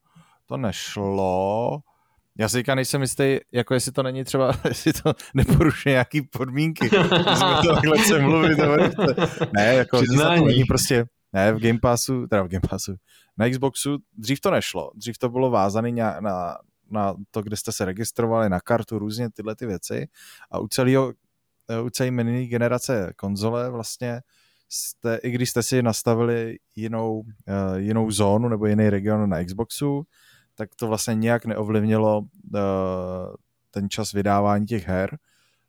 to 0.47 0.57
nešlo, 0.57 1.81
já 2.42 2.49
si 2.49 2.56
říkám, 2.56 2.76
nejsem 2.76 3.02
jistý, 3.02 3.38
jako 3.52 3.75
jestli 3.75 3.92
to 3.92 4.02
není 4.02 4.25
třeba, 4.25 4.52
jestli 4.68 4.92
to 4.92 5.14
neporušuje 5.34 5.92
nějaký 5.92 6.22
podmínky. 6.22 6.88
Jsme 6.88 7.56
to 7.62 7.75
takhle 7.75 7.99
se 7.99 8.18
mluvit, 8.18 8.58
ne, 9.52 9.75
jako 9.75 9.99
to 9.99 10.44
není 10.44 10.64
prostě, 10.64 11.04
ne, 11.32 11.52
v 11.52 11.61
Game 11.61 11.78
Passu, 11.78 12.26
teda 12.26 12.42
v 12.42 12.49
Game 12.49 12.68
Passu, 12.70 12.94
na 13.38 13.50
Xboxu 13.50 13.99
dřív 14.18 14.40
to 14.40 14.50
nešlo, 14.50 14.90
dřív 14.94 15.18
to 15.18 15.28
bylo 15.28 15.50
vázané 15.50 15.92
na, 15.92 16.20
na, 16.20 16.56
na 16.90 17.14
to, 17.30 17.42
kde 17.42 17.56
jste 17.56 17.72
se 17.72 17.84
registrovali, 17.84 18.50
na 18.50 18.61
kartu, 18.61 18.99
různě 18.99 19.30
tyhle 19.30 19.56
ty 19.56 19.66
věci. 19.66 20.06
A 20.50 20.58
u 20.58 20.68
celého 20.68 21.12
Eh, 21.68 21.80
u 21.80 21.90
celé 21.90 22.11
minulé 22.11 22.46
generace 22.46 23.12
konzole 23.16 23.70
vlastně 23.70 24.20
jste, 24.68 25.16
i 25.22 25.30
když 25.30 25.50
jste 25.50 25.62
si 25.62 25.82
nastavili 25.82 26.58
jinou, 26.76 27.18
uh, 27.18 27.25
jinou 27.76 28.11
zónu 28.11 28.49
nebo 28.49 28.66
jiný 28.66 28.90
region 28.90 29.30
na 29.30 29.44
Xboxu, 29.44 30.02
tak 30.54 30.75
to 30.75 30.87
vlastně 30.87 31.14
nějak 31.14 31.47
neovlivnilo 31.47 32.18
uh, 32.18 32.61
ten 33.71 33.90
čas 33.90 34.12
vydávání 34.12 34.66
těch 34.66 34.88
her. 34.88 35.18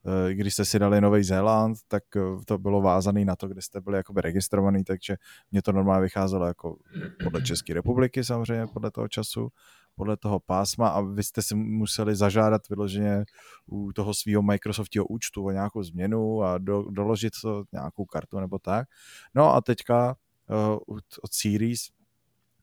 Uh, 0.03 0.29
když 0.29 0.53
jste 0.53 0.65
si 0.65 0.79
dali 0.79 1.01
Nový 1.01 1.23
Zéland, 1.23 1.77
tak 1.87 2.03
to 2.45 2.57
bylo 2.57 2.81
vázané 2.81 3.25
na 3.25 3.35
to, 3.35 3.47
kde 3.47 3.61
jste 3.61 3.81
byli 3.81 3.97
jakoby 3.97 4.21
registrovaný, 4.21 4.83
takže 4.83 5.15
mě 5.51 5.61
to 5.61 5.71
normálně 5.71 6.01
vycházelo 6.01 6.45
jako 6.45 6.77
podle 7.23 7.41
České 7.41 7.73
republiky 7.73 8.23
samozřejmě, 8.23 8.67
podle 8.67 8.91
toho 8.91 9.07
času 9.07 9.49
podle 9.95 10.17
toho 10.17 10.39
pásma 10.39 10.87
a 10.87 11.01
vy 11.01 11.23
jste 11.23 11.41
si 11.41 11.55
museli 11.55 12.15
zažádat 12.15 12.69
vyloženě 12.69 13.25
u 13.65 13.93
toho 13.93 14.13
svého 14.13 14.41
Microsoftního 14.41 15.05
účtu 15.05 15.45
o 15.45 15.51
nějakou 15.51 15.83
změnu 15.83 16.43
a 16.43 16.57
do, 16.57 16.83
doložit 16.89 17.33
to 17.41 17.63
nějakou 17.71 18.05
kartu 18.05 18.39
nebo 18.39 18.59
tak. 18.59 18.87
No 19.35 19.53
a 19.53 19.61
teďka 19.61 20.15
uh, 20.49 20.95
od 21.21 21.33
Series 21.33 21.89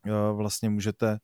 uh, 0.06 0.36
vlastně 0.36 0.70
můžete 0.70 1.18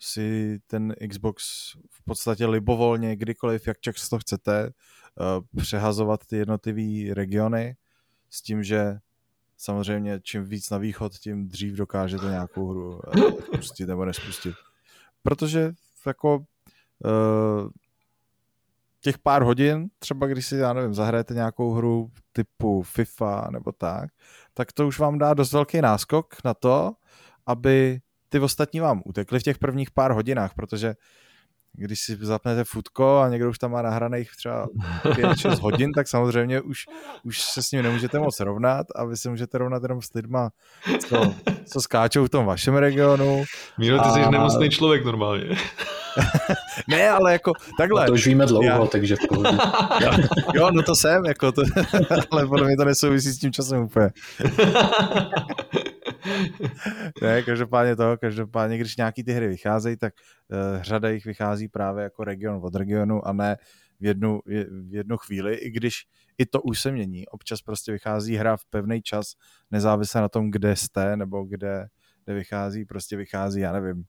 si 0.00 0.58
ten 0.66 0.94
Xbox 1.10 1.44
v 1.90 2.04
podstatě 2.04 2.46
libovolně, 2.46 3.16
kdykoliv, 3.16 3.66
jak 3.66 3.80
často 3.80 4.18
chcete, 4.18 4.72
uh, 5.20 5.62
přehazovat 5.62 6.26
ty 6.26 6.36
jednotlivé 6.36 7.14
regiony 7.14 7.76
s 8.30 8.42
tím, 8.42 8.62
že 8.62 8.98
samozřejmě 9.56 10.20
čím 10.22 10.44
víc 10.44 10.70
na 10.70 10.78
východ, 10.78 11.14
tím 11.14 11.48
dřív 11.48 11.74
dokážete 11.74 12.26
nějakou 12.26 12.68
hru 12.68 13.00
spustit 13.44 13.86
nebo 13.86 14.04
nespustit. 14.04 14.54
Protože 15.22 15.72
jako 16.06 16.36
uh, 16.38 17.68
těch 19.00 19.18
pár 19.18 19.42
hodin, 19.42 19.88
třeba 19.98 20.26
když 20.26 20.46
si, 20.46 20.56
já 20.56 20.72
nevím, 20.72 20.94
zahrajete 20.94 21.34
nějakou 21.34 21.72
hru 21.72 22.10
typu 22.32 22.82
FIFA 22.82 23.48
nebo 23.50 23.72
tak, 23.72 24.10
tak 24.54 24.72
to 24.72 24.86
už 24.86 24.98
vám 24.98 25.18
dá 25.18 25.34
dost 25.34 25.52
velký 25.52 25.80
náskok 25.80 26.44
na 26.44 26.54
to, 26.54 26.92
aby 27.46 28.00
ty 28.30 28.40
ostatní 28.40 28.80
vám 28.80 29.02
utekly 29.04 29.40
v 29.40 29.42
těch 29.42 29.58
prvních 29.58 29.90
pár 29.90 30.12
hodinách, 30.12 30.54
protože 30.54 30.94
když 31.72 32.00
si 32.00 32.18
zapnete 32.20 32.64
futko 32.64 33.18
a 33.18 33.28
někdo 33.28 33.50
už 33.50 33.58
tam 33.58 33.70
má 33.70 33.82
nahraných 33.82 34.30
třeba 34.36 34.66
5-6 35.04 35.60
hodin, 35.60 35.92
tak 35.92 36.08
samozřejmě 36.08 36.60
už, 36.60 36.86
už 37.24 37.42
se 37.42 37.62
s 37.62 37.70
ním 37.70 37.82
nemůžete 37.82 38.18
moc 38.18 38.40
rovnat 38.40 38.86
a 38.94 39.04
vy 39.04 39.16
se 39.16 39.30
můžete 39.30 39.58
rovnat 39.58 39.82
jenom 39.82 40.02
s 40.02 40.14
lidma, 40.14 40.50
co, 41.08 41.34
co 41.64 41.80
skáčou 41.80 42.24
v 42.24 42.28
tom 42.28 42.46
vašem 42.46 42.74
regionu. 42.74 43.44
Míro, 43.78 43.98
ty 43.98 44.08
a... 44.08 44.12
jsi 44.12 44.30
nemocný 44.30 44.70
člověk 44.70 45.04
normálně. 45.04 45.44
ne, 46.88 47.10
ale 47.10 47.32
jako 47.32 47.52
takhle. 47.78 48.02
A 48.02 48.06
to 48.06 48.12
už 48.12 48.26
víme 48.26 48.46
dlouho, 48.46 48.64
já... 48.64 48.86
takže 48.86 49.16
v 49.16 49.28
pohodě. 49.28 49.58
jo, 50.54 50.70
no 50.70 50.82
to 50.82 50.94
jsem, 50.94 51.24
jako 51.26 51.52
to, 51.52 51.62
ale 52.30 52.46
podle 52.46 52.66
mě 52.66 52.76
to 52.76 52.84
nesouvisí 52.84 53.30
s 53.30 53.38
tím 53.38 53.52
časem 53.52 53.82
úplně. 53.82 54.10
Ne, 57.22 57.42
každopádně 57.42 57.96
to, 57.96 58.16
každopádně, 58.20 58.78
když 58.78 58.96
nějaký 58.96 59.24
ty 59.24 59.32
hry 59.32 59.48
vycházejí, 59.48 59.96
tak 59.96 60.14
uh, 60.48 60.82
řada 60.82 61.08
jich 61.08 61.24
vychází 61.24 61.68
právě 61.68 62.04
jako 62.04 62.24
region 62.24 62.60
od 62.62 62.74
regionu 62.74 63.26
a 63.26 63.32
ne 63.32 63.56
v 64.00 64.04
jednu, 64.04 64.40
v 64.88 64.94
jednu 64.94 65.16
chvíli, 65.16 65.54
i 65.54 65.70
když 65.70 66.06
i 66.38 66.46
to 66.46 66.62
už 66.62 66.80
se 66.80 66.92
mění. 66.92 67.28
Občas 67.28 67.62
prostě 67.62 67.92
vychází 67.92 68.36
hra 68.36 68.56
v 68.56 68.64
pevný 68.64 69.02
čas, 69.02 69.32
nezávisle 69.70 70.20
na 70.20 70.28
tom, 70.28 70.50
kde 70.50 70.76
jste, 70.76 71.16
nebo 71.16 71.44
kde, 71.44 71.86
kde 72.24 72.34
vychází, 72.34 72.84
prostě 72.84 73.16
vychází, 73.16 73.60
já 73.60 73.72
nevím, 73.72 74.04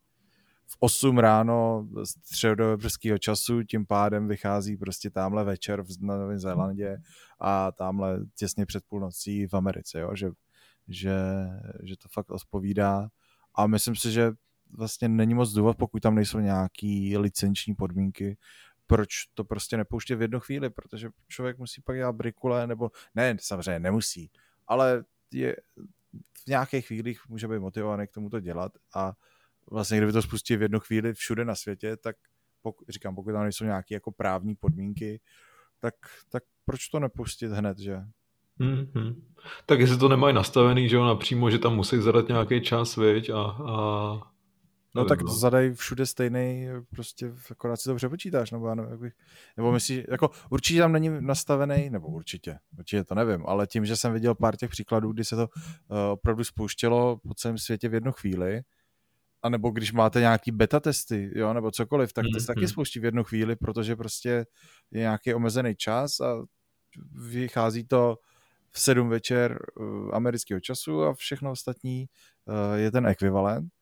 v 0.68 0.78
8 0.80 1.18
ráno 1.18 1.88
středoevropského 2.04 3.18
času, 3.18 3.64
tím 3.64 3.86
pádem 3.86 4.28
vychází 4.28 4.78
prostě 4.78 5.10
tamhle 5.10 5.44
večer 5.44 5.82
v 5.82 5.88
Novém 6.02 6.40
Zélandě 6.40 6.98
a 7.40 7.72
tamhle 7.72 8.20
těsně 8.36 8.66
před 8.66 8.84
půlnocí 8.88 9.48
v 9.48 9.54
Americe, 9.54 10.00
jo? 10.00 10.16
Že, 10.16 10.30
že, 10.88 11.16
že 11.84 11.98
to 11.98 12.08
fakt 12.12 12.32
odpovídá 12.32 13.10
a 13.56 13.68
myslím 13.68 13.96
si, 13.96 14.12
že 14.12 14.32
vlastně 14.78 15.10
není 15.10 15.34
moc 15.34 15.54
důvod, 15.54 15.78
pokud 15.78 16.02
tam 16.02 16.16
nejsou 16.16 16.40
nějaký 16.40 17.18
licenční 17.18 17.76
podmínky, 17.76 18.38
proč 18.88 19.10
to 19.34 19.44
prostě 19.44 19.78
nepouštět 19.78 20.20
v 20.20 20.22
jednu 20.22 20.40
chvíli, 20.40 20.70
protože 20.70 21.10
člověk 21.28 21.58
musí 21.58 21.82
pak 21.82 21.96
dělat 21.96 22.16
brikule, 22.16 22.68
nebo 22.68 22.92
ne, 23.16 23.38
samozřejmě 23.42 23.80
nemusí, 23.80 24.32
ale 24.68 25.04
je, 25.32 25.56
v 26.44 26.48
nějakých 26.48 26.88
chvílích 26.88 27.30
může 27.30 27.48
být 27.48 27.60
motivovaný 27.60 28.08
k 28.08 28.12
tomu 28.12 28.30
to 28.30 28.40
dělat 28.40 28.72
a 28.96 29.14
vlastně 29.72 29.98
kdyby 29.98 30.12
to 30.12 30.22
spustili 30.22 30.58
v 30.58 30.62
jednu 30.62 30.80
chvíli 30.80 31.14
všude 31.14 31.46
na 31.46 31.56
světě, 31.56 31.98
tak 31.98 32.16
pokud, 32.62 32.90
říkám, 32.90 33.16
pokud 33.16 33.32
tam 33.32 33.44
nejsou 33.44 33.66
nějaké 33.66 33.94
jako 33.94 34.12
právní 34.12 34.56
podmínky, 34.56 35.22
tak, 35.80 35.96
tak 36.30 36.44
proč 36.66 36.88
to 36.88 37.00
nepustit 37.00 37.52
hned, 37.52 37.78
že? 37.78 38.02
Mm-hmm. 38.62 39.16
Tak 39.66 39.80
jestli 39.80 39.98
to 39.98 40.10
nemají 40.10 40.36
nastavený, 40.36 40.90
že 40.90 40.96
jo, 40.96 41.06
napřímo, 41.06 41.50
že 41.50 41.60
tam 41.60 41.76
musí 41.76 42.02
zadat 42.02 42.28
nějaký 42.28 42.62
čas, 42.62 42.96
viď, 42.96 43.30
a, 43.30 43.42
a 43.42 44.32
No 44.96 45.06
tak 45.06 45.20
to 45.20 45.28
zadají 45.28 45.74
všude 45.74 46.06
stejný, 46.06 46.68
prostě 46.90 47.34
akorát 47.52 47.76
si 47.76 47.90
to 47.90 47.96
přepočítáš, 47.96 48.52
nebo 48.52 48.68
já 48.68 48.76
nevím, 48.76 48.92
jak 48.92 49.00
bych, 49.00 49.14
nebo 49.58 49.72
myslíš, 49.72 50.04
jako 50.10 50.30
určitě 50.50 50.80
tam 50.80 50.92
není 50.92 51.10
nastavený, 51.20 51.90
nebo 51.90 52.08
určitě, 52.08 52.58
určitě 52.78 53.04
to 53.04 53.16
nevím, 53.16 53.46
ale 53.46 53.68
tím, 53.68 53.86
že 53.86 53.96
jsem 53.96 54.14
viděl 54.14 54.36
pár 54.36 54.56
těch 54.56 54.70
příkladů, 54.70 55.14
kdy 55.14 55.26
se 55.26 55.36
to 55.36 55.48
uh, 55.48 55.98
opravdu 56.12 56.44
spouštělo 56.44 57.18
po 57.18 57.34
celém 57.34 57.58
světě 57.58 57.90
v 57.90 57.94
jednu 57.94 58.12
chvíli, 58.12 58.62
a 59.44 59.50
nebo 59.50 59.70
když 59.70 59.92
máte 59.92 60.20
nějaký 60.20 60.52
beta 60.52 60.80
testy, 60.80 61.32
jo, 61.36 61.54
nebo 61.54 61.72
cokoliv, 61.72 62.14
tak 62.14 62.26
to 62.34 62.40
se 62.40 62.48
taky 62.48 62.60
mhm. 62.60 62.68
spouští 62.68 63.00
v 63.00 63.06
jednu 63.06 63.24
chvíli, 63.24 63.56
protože 63.56 63.96
prostě 63.96 64.30
je 64.92 65.00
nějaký 65.00 65.34
omezený 65.34 65.76
čas 65.76 66.20
a 66.20 66.44
vychází 67.30 67.88
to 67.88 68.18
v 68.72 68.80
sedm 68.80 69.10
večer 69.10 69.60
uh, 69.76 70.16
amerického 70.16 70.60
času 70.60 71.04
a 71.04 71.14
všechno 71.14 71.52
ostatní 71.52 72.06
uh, 72.46 72.76
je 72.76 72.92
ten 72.92 73.08
ekvivalent. 73.08 73.74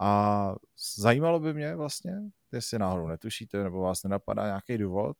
A 0.00 0.54
zajímalo 0.96 1.40
by 1.40 1.54
mě 1.54 1.76
vlastně, 1.76 2.12
jestli 2.52 2.78
náhodou 2.78 3.06
netušíte, 3.06 3.64
nebo 3.64 3.80
vás 3.80 4.02
nenapadá 4.02 4.46
nějaký 4.46 4.78
důvod, 4.78 5.16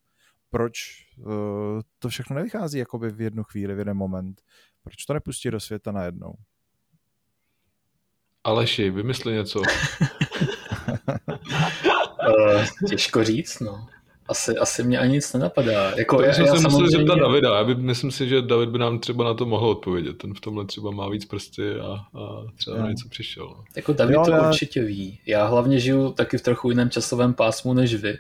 proč 0.51 0.77
uh, 1.19 1.81
to 1.99 2.09
všechno 2.09 2.37
nevychází 2.37 2.79
jakoby 2.79 3.11
v 3.11 3.21
jednu 3.21 3.45
chvíli, 3.45 3.75
v 3.75 3.79
jeden 3.79 3.97
moment. 3.97 4.43
Proč 4.83 5.05
to 5.05 5.15
nepustí 5.15 5.51
do 5.51 5.61
světa 5.61 5.93
najednou? 5.93 6.35
Aleši, 8.45 8.91
vymysli 8.91 9.33
něco. 9.33 9.63
těžko 12.89 13.25
říct, 13.25 13.61
no. 13.61 13.89
Asi, 14.29 14.57
asi 14.57 14.83
mě 14.83 14.99
ani 14.99 15.13
nic 15.13 15.33
nenapadá. 15.33 15.93
Jako, 15.97 16.23
já, 16.23 16.33
jsem 16.33 16.45
já 16.45 16.55
se 16.55 16.61
samozřejmě... 16.61 16.85
musel 16.85 16.99
zeptat 16.99 17.19
Davida. 17.19 17.57
Já 17.57 17.65
by, 17.65 17.75
myslím 17.75 18.11
si, 18.11 18.29
že 18.29 18.43
David 18.43 18.69
by 18.69 18.79
nám 18.79 18.99
třeba 18.99 19.25
na 19.25 19.35
to 19.35 19.47
mohl 19.47 19.69
odpovědět. 19.69 20.19
Ten 20.19 20.35
v 20.35 20.41
tomhle 20.41 20.65
třeba 20.65 20.91
má 20.91 21.09
víc 21.09 21.25
prsty 21.25 21.81
a, 21.81 22.19
a 22.21 22.45
třeba 22.57 22.77
na 22.77 22.91
něco 22.91 23.09
přišel. 23.09 23.47
No. 23.47 23.65
Jako 23.77 23.93
David 23.93 24.15
jo, 24.15 24.23
to 24.25 24.31
já... 24.31 24.49
určitě 24.49 24.83
ví. 24.83 25.21
Já 25.27 25.47
hlavně 25.47 25.81
žiju 25.81 26.13
taky 26.13 26.39
v 26.39 26.43
trochu 26.43 26.71
jiném 26.71 26.91
časovém 26.91 27.35
pásmu 27.35 27.75
než 27.75 27.95
vy. 27.95 28.19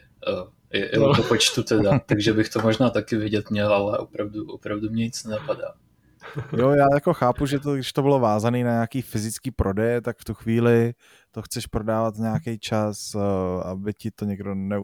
I, 0.72 0.78
i 0.78 0.98
no. 0.98 1.14
to 1.14 1.22
počtu 1.22 1.62
teda, 1.62 1.98
takže 2.06 2.32
bych 2.32 2.48
to 2.48 2.60
možná 2.60 2.90
taky 2.90 3.16
vidět 3.16 3.50
měl, 3.50 3.74
ale 3.74 3.98
opravdu, 3.98 4.46
opravdu 4.46 4.90
mě 4.90 5.04
nic 5.04 5.24
nenapadá. 5.24 5.74
Jo, 6.56 6.70
já 6.70 6.86
jako 6.94 7.14
chápu, 7.14 7.46
že 7.46 7.58
to, 7.58 7.74
když 7.74 7.92
to 7.92 8.02
bylo 8.02 8.20
vázané 8.20 8.64
na 8.64 8.70
nějaký 8.70 9.02
fyzický 9.02 9.50
prodej, 9.50 10.00
tak 10.00 10.18
v 10.18 10.24
tu 10.24 10.34
chvíli 10.34 10.94
to 11.36 11.42
chceš 11.42 11.66
prodávat 11.66 12.16
nějaký 12.16 12.58
čas, 12.58 13.14
uh, 13.14 13.22
aby 13.64 13.94
ti 13.94 14.10
to 14.10 14.24
někdo 14.24 14.54
ne, 14.54 14.76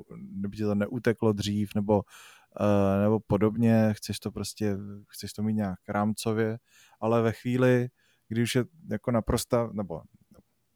aby 0.45 0.57
ti 0.57 0.63
to 0.63 0.75
neuteklo 0.75 1.33
dřív, 1.33 1.75
nebo, 1.75 1.95
uh, 1.97 3.03
nebo 3.03 3.21
podobně, 3.21 3.89
chceš 3.93 4.21
to 4.21 4.31
prostě, 4.31 4.77
chceš 5.09 5.33
to 5.33 5.43
mít 5.43 5.55
nějak 5.55 5.79
rámcově, 5.89 6.59
ale 7.01 7.23
ve 7.23 7.33
chvíli, 7.33 7.89
kdy 8.29 8.43
už 8.43 8.55
je 8.55 8.65
jako 8.91 9.11
naprosta, 9.11 9.71
nebo 9.73 10.03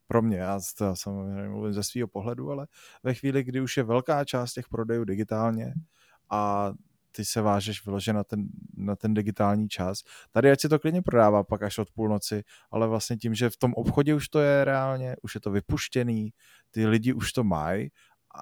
pro 0.06 0.22
mě, 0.22 0.36
já 0.36 0.60
to 0.78 0.96
samozřejmě 0.96 1.48
mluvím 1.48 1.72
ze 1.72 1.82
svého 1.82 2.08
pohledu, 2.08 2.50
ale 2.50 2.66
ve 3.02 3.14
chvíli, 3.14 3.44
kdy 3.44 3.60
už 3.60 3.76
je 3.76 3.82
velká 3.82 4.24
část 4.24 4.52
těch 4.52 4.68
prodejů 4.68 5.04
digitálně 5.04 5.74
a 6.30 6.72
ty 7.16 7.24
se 7.24 7.40
vážeš 7.40 7.84
vyložen 7.86 8.16
na 8.16 8.24
ten, 8.24 8.48
na 8.76 8.96
ten 8.96 9.14
digitální 9.14 9.68
čas. 9.68 10.02
Tady 10.30 10.50
ať 10.50 10.60
si 10.60 10.68
to 10.68 10.78
klidně 10.78 11.02
prodává 11.02 11.44
pak 11.44 11.62
až 11.62 11.78
od 11.78 11.90
půlnoci, 11.90 12.44
ale 12.70 12.88
vlastně 12.88 13.16
tím, 13.16 13.34
že 13.34 13.50
v 13.50 13.56
tom 13.56 13.74
obchodě 13.74 14.14
už 14.14 14.28
to 14.28 14.40
je 14.40 14.64
reálně, 14.64 15.16
už 15.22 15.34
je 15.34 15.40
to 15.40 15.50
vypuštěný, 15.50 16.32
ty 16.70 16.86
lidi 16.86 17.12
už 17.12 17.32
to 17.32 17.44
mají 17.44 17.90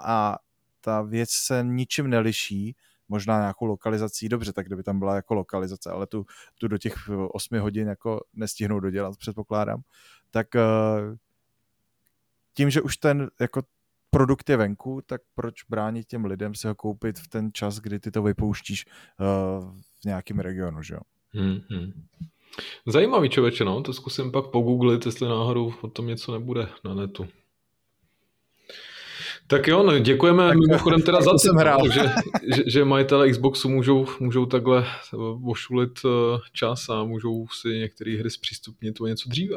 a 0.05 0.39
ta 0.81 1.03
věc 1.03 1.31
se 1.31 1.65
ničím 1.67 2.11
neliší, 2.11 2.77
možná 3.09 3.41
nějakou 3.41 3.65
lokalizací, 3.65 4.29
dobře, 4.29 4.53
tak 4.53 4.67
kdyby 4.67 4.83
tam 4.83 4.99
byla 4.99 5.17
jako 5.17 5.35
lokalizace, 5.35 5.91
ale 5.91 6.07
tu, 6.07 6.27
tu 6.59 6.69
do 6.69 6.79
těch 6.79 6.95
8 7.09 7.59
hodin 7.59 7.89
jako 7.89 8.21
nestihnou 8.33 8.81
dodělat, 8.81 9.17
předpokládám, 9.17 9.83
tak 10.31 10.57
eh, 10.57 10.63
tím, 12.55 12.71
že 12.71 12.83
už 12.83 12.97
ten 12.97 13.31
jako 13.41 13.63
produkt 14.15 14.51
je 14.51 14.57
venku, 14.57 15.01
tak 15.07 15.21
proč 15.35 15.55
bránit 15.69 16.07
těm 16.07 16.25
lidem 16.25 16.55
si 16.55 16.67
ho 16.67 16.75
koupit 16.75 17.19
v 17.19 17.29
ten 17.29 17.51
čas, 17.53 17.79
kdy 17.79 17.99
ty 17.99 18.11
to 18.11 18.23
vypouštíš 18.23 18.87
uh, 18.87 19.27
v 20.03 20.05
nějakém 20.05 20.39
regionu, 20.39 20.83
že 20.83 20.95
jo? 20.95 21.01
Hmm, 21.33 21.61
hmm. 21.71 21.93
Zajímavý 22.87 23.29
člověče, 23.29 23.65
no, 23.65 23.83
to 23.83 23.93
zkusím 23.93 24.33
pak 24.33 24.47
pogooglit, 24.47 25.07
jestli 25.07 25.29
náhodou 25.29 25.73
o 25.81 25.89
tom 25.89 26.07
něco 26.07 26.33
nebude 26.33 26.69
na 26.85 26.95
netu. 26.95 27.27
Tak 29.47 29.69
jo, 29.69 29.83
no, 29.83 29.99
děkujeme 29.99 30.49
tak, 30.49 30.59
mimochodem 30.59 31.03
teda 31.03 31.21
za 31.23 31.31
to, 31.31 31.59
hrál. 31.59 31.91
Že, 31.91 32.01
že, 32.57 32.63
že 32.67 32.85
majitele 32.85 33.31
Xboxu 33.31 33.69
můžou, 33.69 34.07
můžou 34.21 34.47
takhle 34.47 34.87
ošulit 35.45 36.01
eh, 36.05 36.39
čas 36.53 36.89
a 36.89 37.05
můžou 37.05 37.47
si 37.49 37.69
některé 37.69 38.19
hry 38.19 38.31
zpřístupnit 38.31 39.01
o 39.01 39.07
něco 39.07 39.29
dříve. 39.29 39.57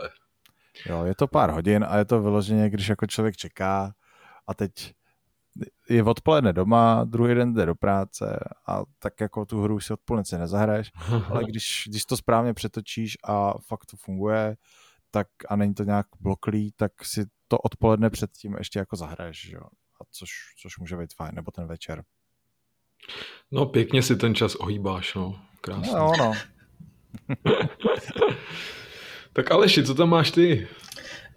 Jo, 0.85 1.05
je 1.05 1.15
to 1.15 1.27
pár 1.27 1.51
hodin 1.51 1.85
a 1.89 1.97
je 1.97 2.05
to 2.05 2.21
vyloženě, 2.21 2.69
když 2.69 2.89
jako 2.89 3.07
člověk 3.07 3.37
čeká 3.37 3.93
a 4.47 4.53
teď 4.53 4.93
je 5.89 6.03
odpoledne 6.03 6.53
doma, 6.53 7.03
druhý 7.03 7.35
den 7.35 7.53
jde 7.53 7.65
do 7.65 7.75
práce 7.75 8.39
a 8.67 8.81
tak 8.99 9.21
jako 9.21 9.45
tu 9.45 9.61
hru 9.61 9.79
si 9.79 9.93
odpoledne 9.93 10.37
nezahraješ, 10.37 10.91
ale 11.29 11.43
když, 11.43 11.83
když 11.87 12.05
to 12.05 12.17
správně 12.17 12.53
přetočíš 12.53 13.17
a 13.23 13.53
fakt 13.57 13.85
to 13.85 13.97
funguje, 13.97 14.57
tak 15.11 15.27
a 15.49 15.55
není 15.55 15.73
to 15.73 15.83
nějak 15.83 16.07
bloklý, 16.19 16.71
tak 16.75 17.05
si 17.05 17.25
to 17.47 17.57
odpoledne 17.57 18.09
předtím 18.09 18.55
ještě 18.57 18.79
jako 18.79 18.95
zahraješ, 18.95 19.49
jo? 19.49 19.61
A 20.01 20.03
což, 20.11 20.29
což 20.61 20.77
může 20.77 20.97
být 20.97 21.13
fajn, 21.13 21.35
nebo 21.35 21.51
ten 21.51 21.67
večer. 21.67 22.03
No 23.51 23.65
pěkně 23.65 24.03
si 24.03 24.15
ten 24.15 24.35
čas 24.35 24.55
ohýbáš, 24.55 25.15
no. 25.15 25.41
Krásně. 25.61 25.93
No, 25.93 26.11
no. 26.19 26.33
tak 29.33 29.51
Aleši, 29.51 29.83
co 29.83 29.95
tam 29.95 30.09
máš 30.09 30.31
ty? 30.31 30.67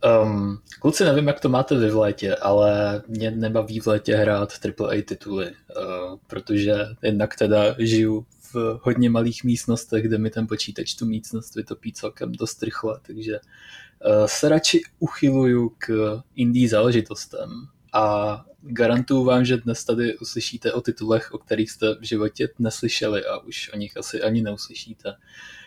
Um, 0.05 0.59
kluci, 0.81 1.05
nevím, 1.05 1.27
jak 1.27 1.41
to 1.41 1.49
máte 1.49 1.79
vy 1.79 1.91
v 1.91 1.97
létě, 1.97 2.37
ale 2.37 3.03
mě 3.09 3.31
nebaví 3.31 3.81
v 3.81 3.87
létě 3.87 4.17
hrát 4.17 4.53
AAA 4.65 5.03
tituly, 5.05 5.47
uh, 5.47 6.17
protože 6.27 6.75
jednak 7.03 7.37
teda 7.37 7.75
žiju 7.79 8.27
v 8.53 8.81
hodně 8.83 9.11
malých 9.11 9.45
místnostech, 9.45 10.05
kde 10.05 10.19
mi 10.19 10.31
ten 10.31 10.47
počítač 10.47 10.95
tu 10.95 11.07
místnost 11.07 11.55
vytopí 11.55 11.93
celkem 11.93 12.33
dost 12.33 12.63
rychle, 12.63 13.01
takže 13.07 13.33
uh, 13.33 14.27
se 14.27 14.49
radši 14.49 14.83
uchyluju 14.99 15.73
k 15.79 16.19
indie 16.35 16.69
záležitostem 16.69 17.51
a 17.93 18.37
garantuju 18.63 19.25
vám, 19.25 19.45
že 19.45 19.57
dnes 19.57 19.85
tady 19.85 20.19
uslyšíte 20.19 20.73
o 20.73 20.81
titulech, 20.81 21.33
o 21.33 21.39
kterých 21.39 21.71
jste 21.71 21.95
v 21.95 22.03
životě 22.03 22.49
neslyšeli 22.59 23.25
a 23.25 23.39
už 23.39 23.71
o 23.75 23.77
nich 23.77 23.97
asi 23.97 24.23
ani 24.23 24.43
neuslyšíte. 24.43 25.15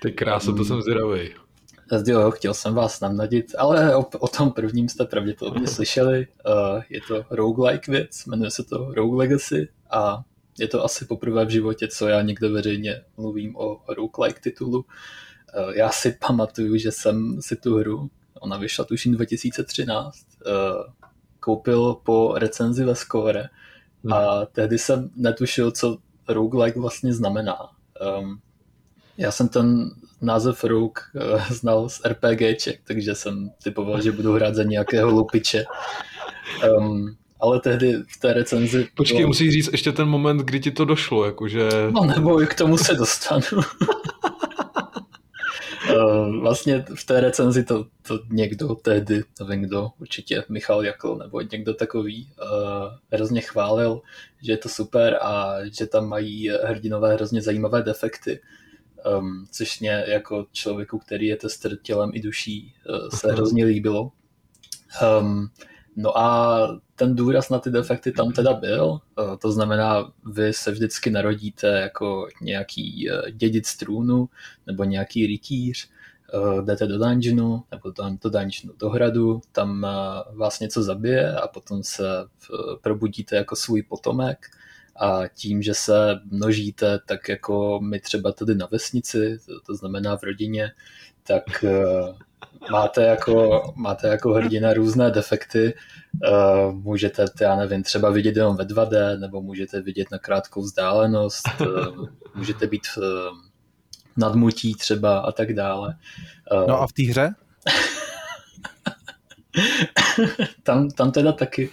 Ty 0.02 0.12
krása, 0.12 0.52
to 0.52 0.58
um, 0.58 0.66
jsem 0.66 0.82
zvědavý. 0.82 1.30
Jo, 2.08 2.32
chtěl 2.32 2.54
jsem 2.54 2.74
vás 2.74 3.00
namnadit, 3.00 3.56
ale 3.58 3.96
o, 3.96 4.06
o 4.20 4.28
tom 4.28 4.52
prvním 4.52 4.90
jste 4.90 5.06
pravděpodobně 5.06 5.68
slyšeli. 5.68 6.28
Uh, 6.48 6.82
je 6.90 7.02
to 7.08 7.26
roguelike 7.30 7.92
věc, 7.92 8.26
jmenuje 8.26 8.52
se 8.52 8.64
to 8.64 8.94
Rogue 8.94 9.18
Legacy 9.18 9.70
a 9.92 10.24
je 10.60 10.68
to 10.68 10.84
asi 10.84 11.06
poprvé 11.06 11.46
v 11.46 11.50
životě, 11.50 11.88
co 11.88 12.08
já 12.08 12.22
někde 12.22 12.50
veřejně 12.50 13.02
mluvím 13.18 13.56
o 13.56 13.82
roguelike 13.88 14.40
titulu. 14.40 14.78
Uh, 14.78 15.72
já 15.74 15.90
si 15.90 16.18
pamatuju, 16.28 16.78
že 16.78 16.92
jsem 16.92 17.42
si 17.42 17.56
tu 17.56 17.78
hru, 17.78 18.10
ona 18.40 18.58
vyšla 18.58 18.86
tuším 18.86 19.14
2013, 19.14 20.26
uh, 20.46 20.54
koupil 21.40 21.94
po 22.04 22.34
recenzi 22.38 22.84
ve 22.84 22.96
Score 22.96 23.50
hmm. 24.04 24.14
a 24.14 24.46
tehdy 24.46 24.78
jsem 24.78 25.10
netušil, 25.16 25.72
co 25.72 25.98
roguelike 26.28 26.80
vlastně 26.80 27.14
znamená. 27.14 27.58
Um, 28.20 28.40
já 29.18 29.32
jsem 29.32 29.48
ten 29.50 29.92
název 30.24 30.64
Rogue 30.64 31.04
uh, 31.16 31.42
znal 31.50 31.90
z 31.90 32.02
RPGček, 32.06 32.80
takže 32.84 33.16
jsem 33.16 33.52
typoval, 33.64 34.02
že 34.02 34.12
budu 34.12 34.34
hrát 34.34 34.56
za 34.56 34.64
nějakého 34.64 35.12
lupiče. 35.12 35.66
Um, 36.78 37.16
ale 37.40 37.60
tehdy 37.60 37.94
v 38.08 38.20
té 38.20 38.34
recenzi... 38.34 38.88
Počkej, 38.96 39.18
bylo... 39.18 39.28
musíš 39.28 39.54
říct 39.54 39.70
ještě 39.72 39.92
ten 39.92 40.08
moment, 40.08 40.38
kdy 40.38 40.60
ti 40.60 40.72
to 40.72 40.86
došlo, 40.86 41.26
jakože... 41.26 41.70
No 41.92 42.06
nebo 42.06 42.38
k 42.38 42.54
tomu 42.54 42.78
se 42.78 42.96
dostanu. 42.96 43.42
Uh, 45.96 46.42
vlastně 46.42 46.86
v 46.96 47.06
té 47.06 47.22
recenzi 47.22 47.64
to, 47.64 47.86
to 48.08 48.20
někdo 48.30 48.76
tehdy, 48.76 49.24
nevím 49.40 49.62
kdo, 49.62 49.90
určitě 50.00 50.44
Michal 50.50 50.86
Jakl 50.86 51.16
nebo 51.16 51.42
někdo 51.42 51.74
takový, 51.74 52.30
uh, 52.42 52.48
hrozně 53.12 53.42
chválil, 53.42 54.02
že 54.42 54.52
je 54.52 54.58
to 54.58 54.70
super 54.70 55.20
a 55.22 55.56
že 55.80 55.88
tam 55.88 56.08
mají 56.08 56.50
hrdinové 56.64 57.14
hrozně 57.14 57.42
zajímavé 57.42 57.82
defekty 57.82 58.40
um, 59.20 59.46
což 59.52 59.80
mě 59.80 60.04
jako 60.08 60.46
člověku, 60.52 61.00
který 61.00 61.28
je 61.28 61.36
tester 61.36 61.78
tělem 61.82 62.12
i 62.14 62.22
duší, 62.22 62.74
uh, 62.90 63.10
se 63.10 63.32
hrozně 63.32 63.66
líbilo. 63.66 64.12
Um, 65.20 65.50
no 65.96 66.18
a 66.18 66.68
ten 66.96 67.16
důraz 67.16 67.50
na 67.50 67.60
ty 67.60 67.70
defekty 67.70 68.12
tam 68.12 68.32
teda 68.32 68.54
byl, 68.54 68.86
uh, 68.86 69.00
to 69.42 69.52
znamená, 69.52 70.12
vy 70.26 70.54
se 70.54 70.72
vždycky 70.72 71.10
narodíte 71.10 71.68
jako 71.68 72.28
nějaký 72.42 73.10
uh, 73.10 73.30
dědic 73.30 73.76
trůnu 73.76 74.30
nebo 74.68 74.84
nějaký 74.84 75.28
rytíř, 75.28 75.90
jdete 76.66 76.88
do 76.88 76.98
dungeonu 76.98 77.64
nebo 77.72 77.92
do, 77.92 78.04
do 78.24 78.30
dungeonu 78.30 78.74
do 78.80 78.90
hradu, 78.90 79.42
tam 79.52 79.88
vás 80.34 80.60
něco 80.60 80.84
zabije 80.84 81.36
a 81.36 81.48
potom 81.48 81.84
se 81.84 82.04
probudíte 82.82 83.36
jako 83.36 83.56
svůj 83.56 83.84
potomek 83.84 84.46
a 84.96 85.28
tím, 85.28 85.62
že 85.62 85.74
se 85.74 86.16
množíte 86.32 87.00
tak 87.06 87.30
jako 87.30 87.80
my 87.84 88.00
třeba 88.00 88.32
tady 88.32 88.56
na 88.56 88.68
vesnici, 88.72 89.38
to, 89.46 89.60
to 89.66 89.76
znamená 89.76 90.18
v 90.18 90.24
rodině, 90.24 90.72
tak 91.24 91.44
uh, 91.64 92.18
máte 92.72 93.04
jako, 93.04 93.62
máte 93.76 94.08
jako 94.08 94.34
hrdina 94.34 94.74
různé 94.74 95.12
defekty, 95.12 95.74
uh, 96.30 96.74
můžete, 96.74 97.26
já 97.42 97.56
nevím, 97.56 97.84
třeba 97.84 98.10
vidět 98.10 98.36
jenom 98.36 98.56
ve 98.56 98.64
2D, 98.64 99.20
nebo 99.20 99.42
můžete 99.42 99.82
vidět 99.82 100.12
na 100.12 100.18
krátkou 100.18 100.62
vzdálenost, 100.62 101.44
uh, 101.62 102.08
můžete 102.36 102.68
být 102.68 102.82
uh, 102.98 103.04
nadmutí 104.18 104.76
třeba 104.76 105.20
a 105.20 105.32
tak 105.32 105.54
dále. 105.54 105.98
Uh, 106.52 106.68
no 106.68 106.82
a 106.82 106.88
v 106.88 106.94
té 106.94 107.04
hře? 107.04 107.34
tam, 110.64 110.90
tam 110.90 111.12
teda 111.12 111.32
taky. 111.32 111.70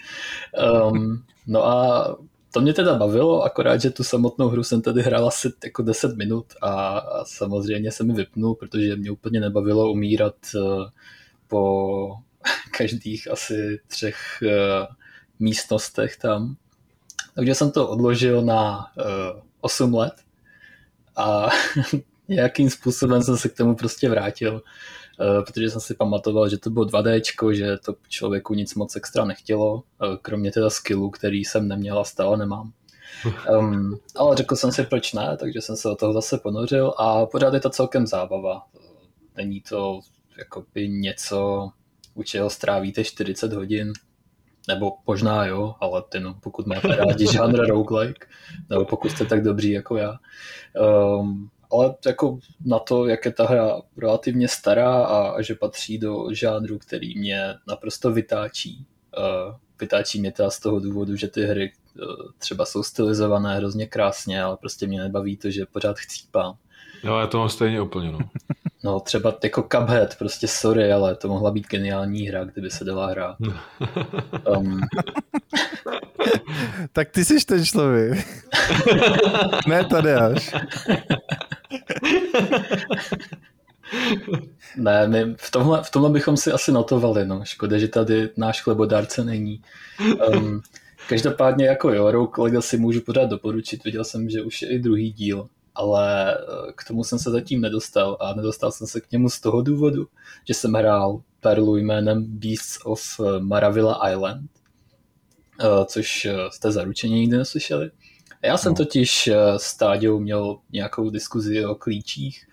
Um, 0.92 1.24
no 1.46 1.66
a 1.66 2.16
to 2.52 2.60
mě 2.60 2.74
teda 2.74 2.94
bavilo, 2.94 3.42
akorát, 3.42 3.80
že 3.80 3.90
tu 3.90 4.04
samotnou 4.04 4.48
hru 4.48 4.64
jsem 4.64 4.82
tady 4.82 5.02
hrál 5.02 5.28
asi 5.28 5.52
jako 5.64 5.82
10 5.82 6.16
minut 6.16 6.46
a, 6.62 6.98
a 6.98 7.24
samozřejmě 7.24 7.92
se 7.92 8.04
mi 8.04 8.12
vypnul, 8.12 8.54
protože 8.54 8.96
mě 8.96 9.10
úplně 9.10 9.40
nebavilo 9.40 9.92
umírat 9.92 10.34
uh, 10.54 10.84
po 11.48 12.16
každých 12.78 13.30
asi 13.30 13.80
třech 13.86 14.16
uh, 14.42 14.94
místnostech 15.38 16.16
tam. 16.16 16.56
Takže 17.34 17.54
jsem 17.54 17.70
to 17.70 17.88
odložil 17.88 18.42
na 18.42 18.86
uh, 18.98 19.40
8 19.60 19.94
let 19.94 20.14
a 21.16 21.48
nějakým 22.28 22.70
způsobem 22.70 23.22
jsem 23.22 23.36
se 23.36 23.48
k 23.48 23.56
tomu 23.56 23.74
prostě 23.74 24.08
vrátil, 24.08 24.62
eh, 24.64 24.99
protože 25.46 25.70
jsem 25.70 25.81
si 25.81 25.94
pamatoval, 25.94 26.49
že 26.49 26.59
to 26.59 26.70
bylo 26.70 26.87
2D, 26.87 27.53
že 27.53 27.77
to 27.85 27.94
člověku 28.09 28.55
nic 28.55 28.75
moc 28.75 28.96
extra 28.96 29.25
nechtělo, 29.25 29.83
eh, 30.03 30.16
kromě 30.23 30.53
teda 30.53 30.70
skillu, 30.70 31.11
který 31.11 31.44
jsem 31.44 31.68
neměl 31.68 31.99
a 31.99 32.05
stále 32.05 32.37
nemám. 32.37 32.73
Um, 33.59 33.99
ale 34.16 34.37
řekl 34.37 34.57
jsem 34.57 34.73
si, 34.73 34.83
proč 34.83 35.12
ne, 35.12 35.37
takže 35.40 35.61
jsem 35.61 35.77
se 35.77 35.88
do 35.88 35.96
toho 35.96 36.12
zase 36.12 36.38
ponořil 36.38 36.94
a 36.99 37.27
pořád 37.27 37.55
je 37.55 37.61
to 37.61 37.70
celkem 37.70 38.07
zábava. 38.07 38.62
Není 39.37 39.61
to 39.61 40.01
jakoby 40.38 40.88
něco, 40.88 41.70
u 42.14 42.23
čeho 42.23 42.51
strávíte 42.51 43.05
40 43.05 43.53
hodin, 43.53 43.92
nebo 44.68 44.92
možná 45.07 45.46
jo, 45.46 45.75
ale 45.81 46.03
ty 46.09 46.20
no, 46.20 46.35
pokud 46.42 46.66
máte 46.66 46.96
rádi 46.96 47.27
žánr 47.33 47.66
roguelike, 47.66 48.27
nebo 48.70 48.85
pokud 48.85 49.11
jste 49.11 49.25
tak 49.25 49.42
dobří 49.42 49.70
jako 49.70 49.96
já. 49.96 50.18
Um, 51.18 51.51
ale 51.72 51.94
jako 52.06 52.38
na 52.64 52.78
to, 52.78 53.06
jak 53.06 53.24
je 53.24 53.33
ta 53.33 53.46
hra 53.46 53.83
relativně 53.96 54.48
stará 54.48 55.04
a, 55.04 55.28
a 55.28 55.42
že 55.42 55.54
patří 55.54 55.98
do 55.98 56.26
žánru, 56.33 56.78
který 56.78 57.18
mě 57.18 57.54
naprosto 57.68 58.12
vytáčí. 58.12 58.87
Uh, 59.18 59.54
vytáčí 59.80 60.20
mě 60.20 60.33
to 60.33 60.50
z 60.50 60.61
toho 60.61 60.80
důvodu, 60.80 61.16
že 61.16 61.28
ty 61.28 61.42
hry 61.42 61.72
uh, 61.94 62.04
třeba 62.38 62.64
jsou 62.64 62.83
stylizované 62.83 63.56
hrozně 63.56 63.87
krásně, 63.87 64.42
ale 64.42 64.56
prostě 64.56 64.87
mě 64.87 65.00
nebaví 65.00 65.37
to, 65.37 65.50
že 65.50 65.66
pořád 65.66 65.98
chcípám. 65.98 66.56
Jo, 67.04 67.16
já 67.16 67.26
to 67.26 67.38
mám 67.38 67.48
stejně 67.48 67.80
úplně, 67.80 68.12
no. 68.12 68.18
No 68.85 69.00
třeba 69.00 69.38
jako 69.44 69.62
Cuphead, 69.62 70.16
prostě 70.18 70.48
sorry, 70.48 70.92
ale 70.92 71.16
to 71.16 71.28
mohla 71.28 71.50
být 71.50 71.68
geniální 71.68 72.26
hra, 72.26 72.44
kdyby 72.44 72.70
se 72.70 72.85
dala 72.85 73.06
hrát. 73.06 73.37
Um, 74.56 74.80
tak 76.93 77.11
ty 77.11 77.25
jsi 77.25 77.45
ten 77.47 77.64
člověk. 77.64 78.27
ne, 79.69 79.85
tady 79.85 80.12
až. 80.12 80.55
ne, 84.77 85.09
my 85.09 85.35
v 85.38 85.51
tomhle, 85.51 85.83
v 85.83 85.90
tomhle 85.90 86.11
bychom 86.11 86.37
si 86.37 86.53
asi 86.53 86.73
notovali, 86.73 87.27
no. 87.27 87.45
Škoda, 87.45 87.79
že 87.79 87.88
tady 87.88 88.31
náš 88.37 88.62
chlebodárce 88.62 89.25
není. 89.25 89.62
Um, 90.33 90.62
každopádně 91.09 91.66
jako 91.66 91.93
jo, 91.93 92.11
Rogue 92.11 92.45
Legacy 92.45 92.77
můžu 92.77 93.01
pořád 93.01 93.31
doporučit, 93.31 93.85
viděl 93.85 94.05
jsem, 94.05 94.31
že 94.31 94.43
už 94.43 94.62
je 94.62 94.69
i 94.69 94.79
druhý 94.79 95.12
díl, 95.12 95.49
ale 95.75 96.35
eh, 96.35 96.73
k 96.77 96.85
tomu 96.85 97.05
jsem 97.05 97.19
se 97.19 97.31
zatím 97.31 97.61
nedostal 97.61 98.16
a 98.21 98.35
nedostal 98.35 98.73
jsem 98.73 98.87
se 98.87 99.01
k 99.01 99.12
němu 99.12 99.29
z 99.31 99.40
toho 99.40 99.62
důvodu, 99.62 100.07
že 100.49 100.55
jsem 100.55 100.73
hrál 100.73 101.23
perlu 101.40 101.77
jménem 101.77 102.25
Beasts 102.29 102.79
of 102.85 103.03
Maravilla 103.38 104.11
Island, 104.11 104.51
což 105.87 106.29
jste 106.51 106.73
zaručeně 106.73 107.14
nikdy 107.14 107.37
neslyšeli. 107.37 107.90
Já 108.42 108.57
jsem 108.57 108.73
no. 108.73 108.77
totiž 108.77 109.31
s 109.57 109.77
Táďou 109.77 110.20
měl 110.20 110.59
nějakou 110.73 111.11
diskuzi 111.11 111.64
o 111.64 111.75
klíčích 111.75 112.46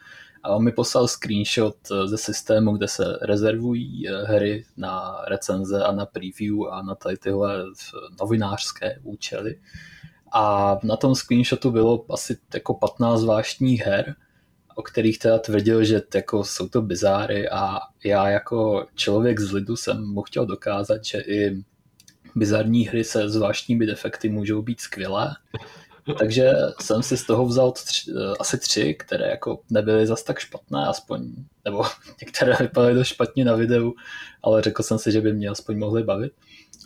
a 0.43 0.49
on 0.49 0.63
mi 0.63 0.71
poslal 0.71 1.07
screenshot 1.07 1.75
ze 2.05 2.17
systému, 2.17 2.77
kde 2.77 2.87
se 2.87 3.19
rezervují 3.21 4.07
hry 4.23 4.65
na 4.77 5.21
recenze 5.27 5.83
a 5.83 5.91
na 5.91 6.05
preview 6.05 6.63
a 6.71 6.81
na 6.81 6.95
tady 6.95 7.17
tyhle 7.17 7.63
novinářské 8.19 8.99
účely. 9.03 9.59
A 10.33 10.75
na 10.83 10.97
tom 10.97 11.15
screenshotu 11.15 11.71
bylo 11.71 12.05
asi 12.09 12.37
jako 12.53 12.73
15 12.73 13.19
zvláštních 13.19 13.81
her, 13.81 14.15
o 14.75 14.81
kterých 14.81 15.19
teda 15.19 15.39
tvrdil, 15.39 15.83
že 15.83 16.01
jako 16.15 16.43
jsou 16.43 16.67
to 16.67 16.81
bizáry 16.81 17.49
a 17.49 17.79
já 18.03 18.29
jako 18.29 18.85
člověk 18.95 19.39
z 19.39 19.51
lidu 19.51 19.75
jsem 19.75 20.07
mu 20.07 20.21
chtěl 20.21 20.45
dokázat, 20.45 21.05
že 21.05 21.19
i 21.19 21.63
bizarní 22.37 22.87
hry 22.87 23.03
se 23.03 23.29
zvláštními 23.29 23.85
defekty 23.85 24.29
můžou 24.29 24.61
být 24.61 24.81
skvělé. 24.81 25.35
Takže 26.19 26.51
jsem 26.81 27.03
si 27.03 27.17
z 27.17 27.25
toho 27.25 27.45
vzal 27.45 27.71
tři, 27.71 28.11
asi 28.39 28.57
tři, 28.57 28.95
které 28.99 29.27
jako 29.27 29.59
nebyly 29.69 30.07
zas 30.07 30.23
tak 30.23 30.39
špatné, 30.39 30.85
aspoň, 30.87 31.33
nebo 31.65 31.83
některé 32.21 32.55
vypadaly 32.59 32.93
dost 32.93 33.07
špatně 33.07 33.45
na 33.45 33.55
videu, 33.55 33.93
ale 34.43 34.61
řekl 34.61 34.83
jsem 34.83 34.99
si, 34.99 35.11
že 35.11 35.21
by 35.21 35.33
mě 35.33 35.49
aspoň 35.49 35.77
mohly 35.77 36.03
bavit. 36.03 36.33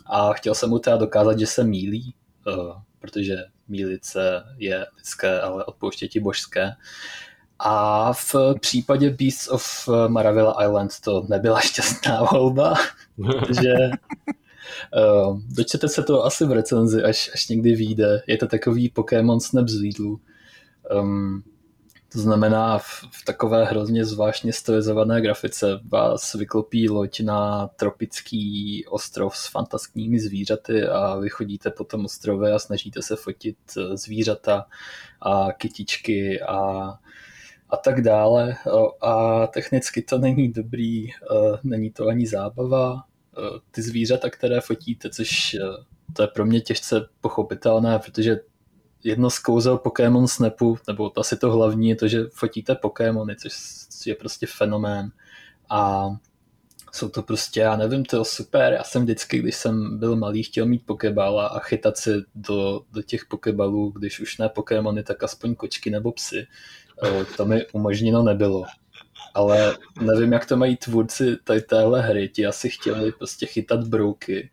A 0.06 0.32
chtěl 0.32 0.54
jsem 0.54 0.70
mu 0.70 0.78
teda 0.78 0.96
dokázat, 0.96 1.38
že 1.38 1.46
se 1.46 1.64
mílí, 1.64 2.14
eh, 2.48 2.52
protože 3.00 3.36
mílice 3.68 4.44
je 4.58 4.86
lidské, 4.96 5.40
ale 5.40 5.64
odpouštěti 5.64 6.20
božské. 6.20 6.72
A 7.58 8.12
v 8.12 8.34
případě 8.60 9.10
Beasts 9.10 9.48
of 9.48 9.88
Maravilla 10.08 10.64
Island 10.64 11.00
to 11.04 11.26
nebyla 11.28 11.60
šťastná 11.70 12.22
volba, 12.32 12.74
protože 13.16 13.74
uh, 14.96 15.38
dočtete 15.56 15.88
se 15.88 16.02
to 16.02 16.24
asi 16.24 16.44
v 16.44 16.52
recenzi, 16.52 17.02
až, 17.02 17.30
až 17.34 17.48
někdy 17.48 17.74
vyjde. 17.74 18.22
Je 18.26 18.38
to 18.38 18.46
takový 18.46 18.88
Pokémon 18.88 19.40
Snap 19.40 19.68
z 19.68 19.80
Lidlu. 19.80 20.20
Um, 21.00 21.42
to 22.12 22.18
znamená, 22.18 22.78
v, 22.78 23.04
v 23.10 23.24
takové 23.24 23.64
hrozně 23.64 24.04
zvláštně 24.04 24.52
stylizované 24.52 25.20
grafice 25.20 25.80
vás 25.84 26.34
vyklopí 26.34 26.88
loď 26.88 27.20
na 27.20 27.68
tropický 27.76 28.84
ostrov 28.88 29.36
s 29.36 29.46
fantastickými 29.46 30.20
zvířaty 30.20 30.82
a 30.82 31.16
vy 31.16 31.28
chodíte 31.28 31.70
po 31.70 31.84
tom 31.84 32.04
ostrově 32.04 32.52
a 32.52 32.58
snažíte 32.58 33.02
se 33.02 33.16
fotit 33.16 33.56
eh, 33.76 33.96
zvířata 33.96 34.66
a 35.20 35.52
kytičky 35.52 36.40
a, 36.40 36.58
a 37.70 37.76
tak 37.76 38.00
dále. 38.00 38.56
A 39.02 39.46
technicky 39.46 40.02
to 40.02 40.18
není 40.18 40.52
dobrý, 40.52 41.10
eh, 41.10 41.14
není 41.64 41.90
to 41.90 42.08
ani 42.08 42.26
zábava. 42.26 43.04
Eh, 43.38 43.58
ty 43.70 43.82
zvířata, 43.82 44.30
které 44.30 44.60
fotíte, 44.60 45.10
což 45.10 45.56
to 46.12 46.22
je 46.22 46.28
pro 46.28 46.46
mě 46.46 46.60
těžce 46.60 47.08
pochopitelné, 47.20 47.98
protože 47.98 48.40
jedno 49.04 49.30
z 49.30 49.38
kouzel 49.38 49.78
Pokémon 49.78 50.28
Snapu, 50.28 50.78
nebo 50.88 51.18
asi 51.18 51.36
to 51.36 51.52
hlavní 51.52 51.88
je 51.88 51.96
to, 51.96 52.08
že 52.08 52.24
fotíte 52.32 52.74
Pokémony, 52.74 53.36
což 53.36 53.52
je 54.06 54.14
prostě 54.14 54.46
fenomén. 54.46 55.12
A 55.70 56.08
jsou 56.92 57.08
to 57.08 57.22
prostě, 57.22 57.60
já 57.60 57.76
nevím, 57.76 58.04
to 58.04 58.18
je 58.18 58.24
super. 58.24 58.72
Já 58.72 58.84
jsem 58.84 59.02
vždycky, 59.02 59.38
když 59.38 59.56
jsem 59.56 59.98
byl 59.98 60.16
malý, 60.16 60.42
chtěl 60.42 60.66
mít 60.66 60.86
pokebala 60.86 61.46
a 61.46 61.58
chytat 61.58 61.96
si 61.96 62.10
do, 62.34 62.80
do 62.92 63.02
těch 63.02 63.24
pokebalů, 63.26 63.90
když 63.90 64.20
už 64.20 64.38
ne 64.38 64.48
Pokémony, 64.48 65.02
tak 65.02 65.22
aspoň 65.22 65.54
kočky 65.54 65.90
nebo 65.90 66.12
psy. 66.12 66.46
To 67.36 67.46
mi 67.46 67.66
umožněno 67.72 68.22
nebylo. 68.22 68.64
Ale 69.34 69.76
nevím, 70.00 70.32
jak 70.32 70.46
to 70.46 70.56
mají 70.56 70.76
tvůrci 70.76 71.36
tady 71.44 71.60
téhle 71.60 72.02
hry. 72.02 72.28
Ti 72.28 72.46
asi 72.46 72.70
chtěli 72.70 73.12
prostě 73.12 73.46
chytat 73.46 73.88
brouky 73.88 74.50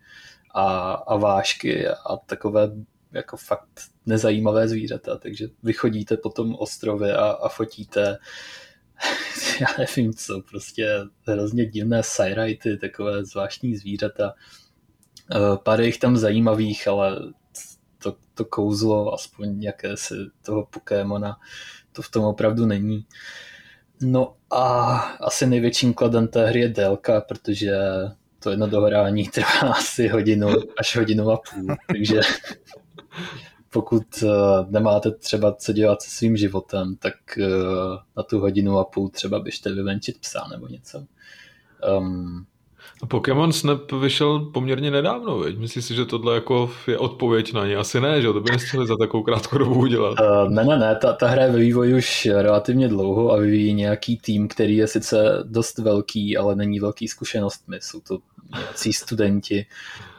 a, 0.54 0.92
a 0.92 1.16
vášky 1.16 1.88
a 1.88 2.16
takové 2.26 2.70
jako 3.12 3.36
fakt 3.36 3.80
nezajímavé 4.06 4.68
zvířata, 4.68 5.16
takže 5.16 5.48
vychodíte 5.62 6.16
po 6.16 6.28
tom 6.28 6.54
ostrově 6.54 7.16
a, 7.16 7.26
a 7.30 7.48
fotíte 7.48 8.18
já 9.60 9.66
nevím 9.78 10.14
co, 10.14 10.42
prostě 10.50 11.00
hrozně 11.26 11.66
divné 11.66 12.02
sajrajty, 12.02 12.76
takové 12.76 13.24
zvláštní 13.24 13.76
zvířata. 13.76 14.34
Eh, 15.34 15.56
pár 15.64 15.80
jich 15.80 15.98
tam 15.98 16.16
zajímavých, 16.16 16.88
ale 16.88 17.20
to, 18.02 18.16
to 18.34 18.44
kouzlo, 18.44 19.14
aspoň 19.14 19.62
jakési 19.62 20.14
toho 20.42 20.66
Pokémona, 20.66 21.36
to 21.92 22.02
v 22.02 22.10
tom 22.10 22.24
opravdu 22.24 22.66
není. 22.66 23.06
No 24.02 24.36
a 24.50 24.94
asi 25.20 25.46
největším 25.46 25.94
kladem 25.94 26.28
té 26.28 26.46
hry 26.46 26.60
je 26.60 26.68
délka, 26.68 27.20
protože 27.20 27.76
to 28.42 28.50
jedno 28.50 28.66
dohrání 28.66 29.28
trvá 29.28 29.60
asi 29.70 30.08
hodinu 30.08 30.48
až 30.78 30.96
hodinu 30.96 31.30
a 31.30 31.36
půl, 31.36 31.76
takže 31.86 32.20
pokud 33.70 34.22
uh, 34.22 34.30
nemáte 34.70 35.10
třeba 35.10 35.54
co 35.54 35.72
dělat 35.72 36.02
se 36.02 36.10
svým 36.10 36.36
životem, 36.36 36.96
tak 36.98 37.14
uh, 37.38 37.44
na 38.16 38.22
tu 38.22 38.40
hodinu 38.40 38.78
a 38.78 38.84
půl 38.84 39.08
třeba 39.08 39.40
běžte 39.40 39.74
vyvenčit 39.74 40.18
psa 40.18 40.48
nebo 40.50 40.68
něco. 40.68 41.04
Um, 41.98 42.46
Pokémon 43.08 43.52
Snap 43.52 43.92
vyšel 43.92 44.40
poměrně 44.40 44.90
nedávno, 44.90 45.38
veď? 45.38 45.58
Myslíš 45.58 45.84
si, 45.84 45.94
že 45.94 46.04
tohle 46.04 46.34
jako 46.34 46.70
je 46.86 46.98
odpověď 46.98 47.52
na 47.52 47.66
ně? 47.66 47.76
Asi 47.76 48.00
ne, 48.00 48.22
že 48.22 48.32
to 48.32 48.40
by 48.40 48.50
nestihli 48.50 48.86
za 48.86 48.96
takovou 48.96 49.22
krátkou 49.22 49.58
dobu 49.58 49.74
udělat. 49.74 50.20
Uh, 50.20 50.50
ne, 50.50 50.64
ne, 50.64 50.78
ne, 50.78 50.96
ta, 50.96 51.12
ta 51.12 51.28
hra 51.28 51.42
je 51.42 51.50
ve 51.50 51.58
vývoji 51.58 51.94
už 51.94 52.28
relativně 52.32 52.88
dlouho 52.88 53.32
a 53.32 53.36
vyvíjí 53.36 53.74
nějaký 53.74 54.16
tým, 54.16 54.48
který 54.48 54.76
je 54.76 54.86
sice 54.86 55.44
dost 55.44 55.78
velký, 55.78 56.36
ale 56.36 56.56
není 56.56 56.80
velký 56.80 57.08
zkušenostmi. 57.08 57.78
Jsou 57.80 58.00
to 58.00 58.18
nějací 58.56 58.92
studenti 58.92 59.66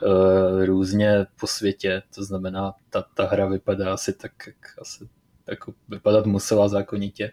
uh, 0.02 0.64
různě 0.64 1.26
po 1.40 1.46
světě, 1.46 2.02
to 2.14 2.24
znamená, 2.24 2.72
ta, 2.90 3.04
ta 3.14 3.26
hra 3.26 3.46
vypadá 3.46 3.92
asi 3.92 4.12
tak, 4.12 4.32
jak 4.46 4.56
asi 4.80 5.08
jako 5.48 5.72
vypadat 5.88 6.26
musela 6.26 6.68
zákonitě. 6.68 7.30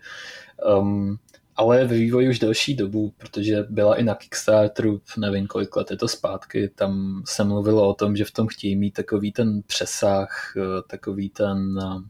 Um, 0.80 1.18
ale 1.60 1.86
ve 1.86 1.96
vývoji 1.96 2.30
už 2.30 2.40
delší 2.40 2.76
dobu, 2.76 3.14
protože 3.18 3.64
byla 3.70 3.96
i 3.96 4.04
na 4.04 4.16
Kickstarteru, 4.16 5.02
nevím 5.18 5.48
kolik 5.48 5.76
let 5.76 5.92
je 5.92 5.98
to 5.98 6.08
zpátky, 6.08 6.72
tam 6.76 7.24
se 7.26 7.44
mluvilo 7.44 7.90
o 7.90 7.94
tom, 7.94 8.16
že 8.16 8.26
v 8.26 8.32
tom 8.32 8.48
chtějí 8.48 8.76
mít 8.76 8.92
takový 8.92 9.32
ten 9.32 9.62
přesah, 9.68 10.54
eh, 10.58 10.62
takový 10.90 11.30
ten 11.30 11.80
eh, 11.84 12.10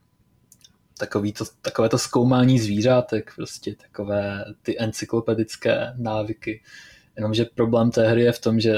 takový 0.99 1.33
to, 1.33 1.45
takové 1.61 1.89
to 1.89 1.97
zkoumání 1.97 2.59
zvířátek, 2.59 3.31
prostě 3.35 3.75
takové 3.75 4.45
ty 4.61 4.79
encyklopedické 4.79 5.93
návyky. 5.97 6.61
Jenomže 7.15 7.45
problém 7.45 7.91
té 7.91 8.09
hry 8.09 8.21
je 8.21 8.31
v 8.31 8.41
tom, 8.41 8.59
že 8.59 8.75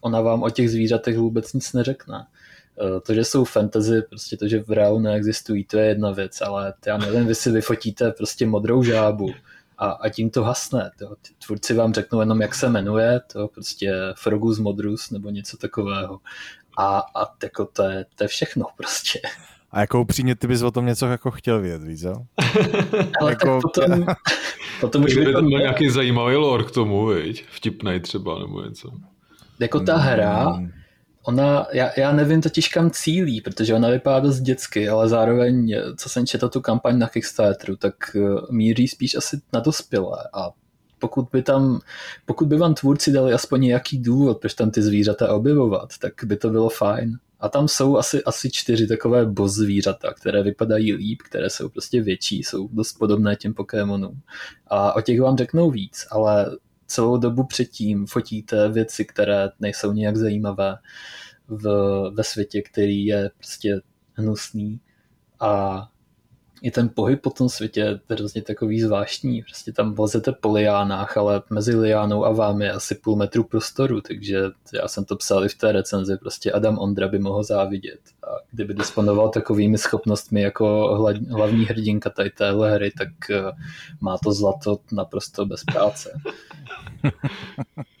ona 0.00 0.20
vám 0.20 0.42
o 0.42 0.50
těch 0.50 0.70
zvířatech 0.70 1.18
vůbec 1.18 1.52
nic 1.52 1.72
neřekne. 1.72 2.26
To, 3.06 3.14
že 3.14 3.24
jsou 3.24 3.44
fantasy, 3.44 4.02
prostě 4.02 4.36
to, 4.36 4.48
že 4.48 4.62
v 4.62 4.70
reálu 4.70 4.98
neexistují, 4.98 5.64
to 5.64 5.78
je 5.78 5.86
jedna 5.86 6.10
věc, 6.10 6.40
ale 6.40 6.74
já 6.86 6.98
nevím, 6.98 7.26
vy 7.26 7.34
si 7.34 7.50
vyfotíte 7.50 8.12
prostě 8.12 8.46
modrou 8.46 8.82
žábu 8.82 9.32
a, 9.78 9.90
a 9.90 10.08
tím 10.08 10.30
to 10.30 10.44
hasne. 10.44 10.90
To, 10.98 11.16
tvůrci 11.46 11.74
vám 11.74 11.94
řeknou 11.94 12.20
jenom, 12.20 12.40
jak 12.40 12.54
se 12.54 12.68
jmenuje, 12.68 13.20
to 13.32 13.48
prostě 13.48 13.92
Frogus 14.16 14.58
Modrus 14.58 15.10
nebo 15.10 15.30
něco 15.30 15.56
takového. 15.56 16.20
A, 16.78 16.98
a 16.98 17.34
jako 17.42 17.66
to, 17.66 17.82
je, 17.82 18.06
to 18.14 18.24
je 18.24 18.28
všechno 18.28 18.66
prostě. 18.76 19.20
A 19.70 19.80
jako 19.80 20.00
upřímně 20.00 20.36
ty 20.36 20.46
bys 20.46 20.62
o 20.62 20.70
tom 20.70 20.86
něco 20.86 21.06
jako 21.06 21.30
chtěl 21.30 21.60
vědět, 21.60 21.82
víš 21.82 22.00
co? 22.00 22.12
Ale 23.20 23.32
jako... 23.32 23.46
tak 23.46 23.62
potom, 23.62 24.06
potom 24.80 25.04
už 25.04 25.14
by 25.16 25.32
tam 25.32 25.48
byl 25.48 25.58
nějaký 25.58 25.90
zajímavý 25.90 26.36
lore 26.36 26.64
k 26.64 26.70
tomu, 26.70 27.06
viď? 27.06 27.44
Vtipnej 27.48 28.00
třeba 28.00 28.38
nebo 28.38 28.62
něco. 28.62 28.90
Jako 29.58 29.80
ta 29.80 29.96
hra, 29.96 30.50
hmm. 30.50 30.72
Ona, 31.26 31.66
já, 31.72 31.90
já 31.96 32.12
nevím 32.12 32.42
totiž 32.42 32.68
kam 32.68 32.90
cílí, 32.90 33.40
protože 33.40 33.74
ona 33.74 33.90
vypadá 33.90 34.20
dost 34.20 34.40
dětsky, 34.40 34.88
ale 34.88 35.08
zároveň, 35.08 35.74
co 35.96 36.08
jsem 36.08 36.26
četl 36.26 36.48
tu 36.48 36.60
kampaň 36.60 36.98
na 36.98 37.08
Kickstarteru, 37.08 37.76
tak 37.76 37.94
eh, 38.16 38.20
míří 38.50 38.88
spíš 38.88 39.14
asi 39.14 39.40
na 39.52 39.60
dospělé 39.60 40.28
a 40.32 40.50
pokud 40.98 41.28
by 41.32 41.42
tam, 41.42 41.80
pokud 42.26 42.48
by 42.48 42.56
vám 42.56 42.74
tvůrci 42.74 43.12
dali 43.12 43.32
aspoň 43.32 43.60
nějaký 43.60 43.98
důvod, 43.98 44.40
proč 44.40 44.54
tam 44.54 44.70
ty 44.70 44.82
zvířata 44.82 45.34
objevovat, 45.34 45.88
tak 46.00 46.12
by 46.24 46.36
to 46.36 46.50
bylo 46.50 46.68
fajn. 46.68 47.18
A 47.40 47.48
tam 47.48 47.68
jsou 47.68 47.96
asi, 47.96 48.24
asi 48.24 48.50
čtyři 48.50 48.86
takové 48.86 49.26
boss 49.26 49.54
zvířata, 49.54 50.14
které 50.14 50.42
vypadají 50.42 50.92
líp, 50.92 51.22
které 51.22 51.50
jsou 51.50 51.68
prostě 51.68 52.02
větší, 52.02 52.42
jsou 52.42 52.68
dost 52.68 52.92
podobné 52.92 53.36
těm 53.36 53.54
Pokémonům. 53.54 54.20
A 54.66 54.96
o 54.96 55.00
těch 55.00 55.20
vám 55.20 55.36
řeknou 55.36 55.70
víc, 55.70 56.06
ale 56.10 56.56
celou 56.86 57.16
dobu 57.16 57.44
předtím 57.44 58.06
fotíte 58.06 58.68
věci, 58.68 59.04
které 59.04 59.48
nejsou 59.60 59.92
nějak 59.92 60.16
zajímavé 60.16 60.76
v, 61.48 61.64
ve 62.14 62.24
světě, 62.24 62.62
který 62.62 63.04
je 63.04 63.30
prostě 63.36 63.80
hnusný 64.12 64.80
a 65.40 65.82
i 66.66 66.70
ten 66.70 66.88
pohyb 66.88 67.22
po 67.22 67.30
tom 67.30 67.48
světě 67.48 67.80
je 67.80 68.00
hrozně 68.10 68.42
takový 68.42 68.80
zvláštní. 68.80 69.42
Prostě 69.42 69.72
tam 69.72 69.94
vozete 69.94 70.32
po 70.32 70.52
liánách, 70.52 71.16
ale 71.16 71.42
mezi 71.50 71.76
liánou 71.76 72.24
a 72.24 72.32
vámi 72.32 72.64
je 72.64 72.72
asi 72.72 72.94
půl 72.94 73.16
metru 73.16 73.44
prostoru, 73.44 74.00
takže 74.00 74.42
já 74.72 74.88
jsem 74.88 75.04
to 75.04 75.16
psal 75.16 75.44
i 75.44 75.48
v 75.48 75.54
té 75.54 75.72
recenzi, 75.72 76.16
prostě 76.16 76.52
Adam 76.52 76.78
Ondra 76.78 77.08
by 77.08 77.18
mohl 77.18 77.42
závidět. 77.42 78.00
A 78.22 78.26
kdyby 78.50 78.74
disponoval 78.74 79.28
takovými 79.28 79.78
schopnostmi 79.78 80.42
jako 80.42 80.96
hlavní 81.30 81.64
hrdinka 81.64 82.10
tady 82.10 82.30
téhle 82.30 82.74
hry, 82.74 82.90
tak 82.98 83.30
eh, 83.30 83.42
má 84.00 84.18
to 84.18 84.32
zlato 84.32 84.78
naprosto 84.92 85.46
bez 85.46 85.64
práce. 85.64 86.20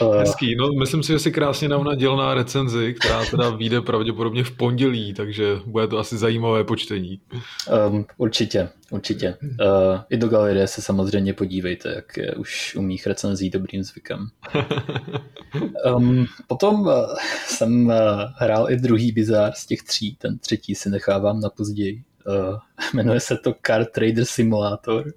Uh, 0.00 0.16
Hezký, 0.16 0.56
no 0.56 0.68
myslím 0.72 1.02
si, 1.02 1.12
že 1.12 1.18
si 1.18 1.32
krásně 1.32 1.68
navnadil 1.68 2.16
na 2.16 2.34
recenzi, 2.34 2.94
která 3.00 3.24
teda 3.24 3.50
vyjde 3.50 3.80
pravděpodobně 3.80 4.44
v 4.44 4.50
pondělí, 4.50 5.14
takže 5.14 5.60
bude 5.66 5.88
to 5.88 5.98
asi 5.98 6.18
zajímavé 6.18 6.64
počtení. 6.64 7.20
Um, 7.88 8.06
určitě, 8.16 8.68
určitě. 8.90 9.36
Uh, 9.42 10.00
I 10.10 10.16
do 10.16 10.28
galerie 10.28 10.66
se 10.66 10.82
samozřejmě 10.82 11.34
podívejte, 11.34 11.94
jak 11.94 12.16
je 12.16 12.34
už 12.34 12.74
u 12.74 12.82
mých 12.82 13.06
recenzí 13.06 13.50
dobrým 13.50 13.82
zvykem. 13.82 14.28
Um, 15.96 16.26
potom 16.46 16.80
uh, 16.80 16.92
jsem 17.46 17.86
uh, 17.86 17.94
hrál 18.36 18.70
i 18.70 18.76
druhý 18.76 19.12
bizár 19.12 19.52
z 19.56 19.66
těch 19.66 19.82
tří, 19.82 20.16
ten 20.20 20.38
třetí 20.38 20.74
si 20.74 20.90
nechávám 20.90 21.40
na 21.40 21.50
později. 21.50 22.02
Uh, 22.26 22.58
jmenuje 22.94 23.20
se 23.20 23.36
to 23.36 23.54
Car 23.66 23.84
Trader 23.84 24.24
Simulator. 24.24 25.12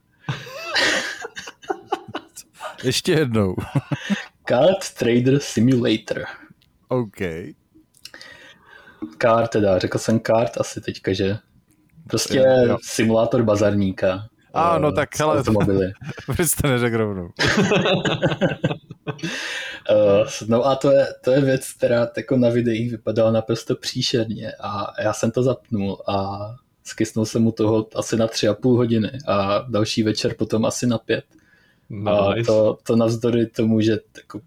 Ještě 2.83 3.11
jednou. 3.11 3.55
Card 4.51 4.93
Trader 4.97 5.39
Simulator. 5.39 6.25
OK. 6.87 7.17
Card 9.21 9.51
teda, 9.51 9.79
řekl 9.79 9.97
jsem 9.97 10.19
card 10.19 10.57
asi 10.57 10.81
teďka, 10.81 11.13
že? 11.13 11.37
Prostě 12.07 12.37
jo. 12.67 12.77
simulátor 12.83 13.43
bazarníka. 13.43 14.27
A, 14.53 14.77
no 14.77 14.91
tak 14.91 15.19
hele, 15.19 15.37
automobily. 15.39 15.91
proč 16.25 16.49
jste 16.49 16.67
neřekl 16.67 16.97
rovnou? 16.97 17.29
uh, 19.89 20.27
no 20.47 20.65
a 20.65 20.75
to 20.75 20.91
je, 20.91 21.07
to 21.23 21.31
je 21.31 21.41
věc, 21.41 21.73
která 21.73 22.07
jako 22.17 22.37
na 22.37 22.49
videích 22.49 22.91
vypadala 22.91 23.31
naprosto 23.31 23.75
příšerně 23.75 24.51
a 24.59 25.01
já 25.01 25.13
jsem 25.13 25.31
to 25.31 25.43
zapnul 25.43 26.01
a 26.07 26.39
skysnul 26.83 27.25
jsem 27.25 27.41
mu 27.41 27.51
toho 27.51 27.87
asi 27.95 28.17
na 28.17 28.27
tři 28.27 28.47
a 28.47 28.53
půl 28.53 28.77
hodiny 28.77 29.11
a 29.27 29.65
další 29.69 30.03
večer 30.03 30.33
potom 30.33 30.65
asi 30.65 30.87
na 30.87 30.97
pět. 30.97 31.25
Nice. 31.91 32.09
A 32.09 32.43
to, 32.45 32.77
to 32.83 32.95
navzdory 32.95 33.45
tomu, 33.45 33.81
že 33.81 33.99
jako 34.17 34.41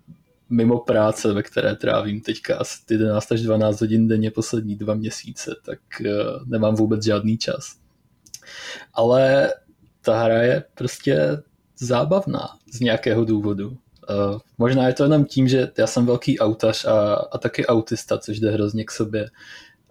mimo 0.50 0.78
práce, 0.78 1.32
ve 1.32 1.42
které 1.42 1.76
trávím 1.76 2.20
teďka 2.20 2.56
asi 2.56 2.78
11 2.90 3.32
až 3.32 3.40
12 3.40 3.80
hodin 3.80 4.08
denně 4.08 4.30
poslední 4.30 4.76
dva 4.76 4.94
měsíce, 4.94 5.56
tak 5.66 5.78
uh, 6.00 6.06
nemám 6.48 6.74
vůbec 6.74 7.04
žádný 7.04 7.38
čas. 7.38 7.76
Ale 8.94 9.52
ta 10.00 10.22
hra 10.22 10.42
je 10.42 10.64
prostě 10.74 11.42
zábavná 11.78 12.48
z 12.72 12.80
nějakého 12.80 13.24
důvodu. 13.24 13.68
Uh, 13.68 14.40
možná 14.58 14.86
je 14.86 14.94
to 14.94 15.02
jenom 15.02 15.24
tím, 15.24 15.48
že 15.48 15.70
já 15.78 15.86
jsem 15.86 16.06
velký 16.06 16.38
autař 16.38 16.84
a, 16.84 17.14
a 17.14 17.38
taky 17.38 17.66
autista, 17.66 18.18
což 18.18 18.40
jde 18.40 18.50
hrozně 18.50 18.84
k 18.84 18.90
sobě. 18.90 19.30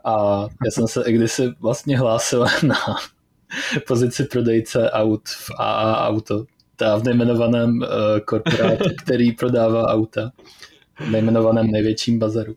A 0.05 0.41
já 0.65 0.71
jsem 0.71 0.87
se 0.87 1.03
i 1.05 1.13
kdysi 1.13 1.53
vlastně 1.59 1.97
hlásil 1.97 2.45
na 2.63 2.75
pozici 3.87 4.23
prodejce 4.23 4.91
aut 4.91 5.29
v 5.29 5.51
AA 5.59 6.07
Auto, 6.07 6.45
ta 6.83 6.97
v 6.97 7.03
nejmenovaném 7.03 7.77
uh, 7.77 7.87
korporátu, 8.25 8.83
který 9.03 9.31
prodává 9.31 9.87
auta 9.87 10.31
v 10.99 11.09
nejmenovaném 11.09 11.67
největším 11.67 12.19
bazaru. 12.19 12.55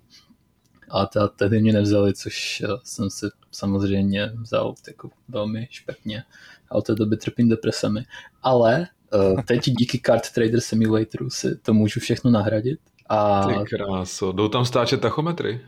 A 0.91 1.07
ta 1.07 1.29
tehdy 1.29 1.61
mě 1.61 1.73
nevzali, 1.73 2.15
což 2.15 2.63
uh, 2.69 2.77
jsem 2.85 3.11
si 3.11 3.27
samozřejmě 3.51 4.33
vzal 4.43 4.75
jako 4.89 5.11
velmi 5.29 5.69
špatně. 5.71 6.25
A 6.71 6.75
od 6.75 6.87
té 6.87 6.95
doby 6.95 7.17
trpím 7.17 7.49
depresemi. 7.49 8.05
Ale 8.43 8.87
uh, 9.15 9.41
teď 9.43 9.65
díky 9.65 10.01
Card 10.07 10.31
Trader 10.31 10.61
Simulatoru 10.61 11.31
si 11.31 11.57
to 11.57 11.75
můžu 11.75 12.01
všechno 12.01 12.31
nahradit. 12.31 12.81
A... 13.09 13.47
Ty 13.47 13.55
kráso, 13.77 14.33
jdou 14.33 14.49
tam 14.49 14.65
stáčet 14.65 15.01
tachometry? 15.01 15.61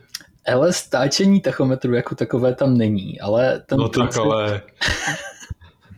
Ale 0.53 0.73
stáčení 0.73 1.41
tachometru 1.41 1.93
jako 1.93 2.15
takové 2.15 2.55
tam 2.55 2.77
není, 2.77 3.19
ale 3.19 3.63
ten 3.65 3.79
No 3.79 3.89
tak 3.89 4.17
ale... 4.17 4.61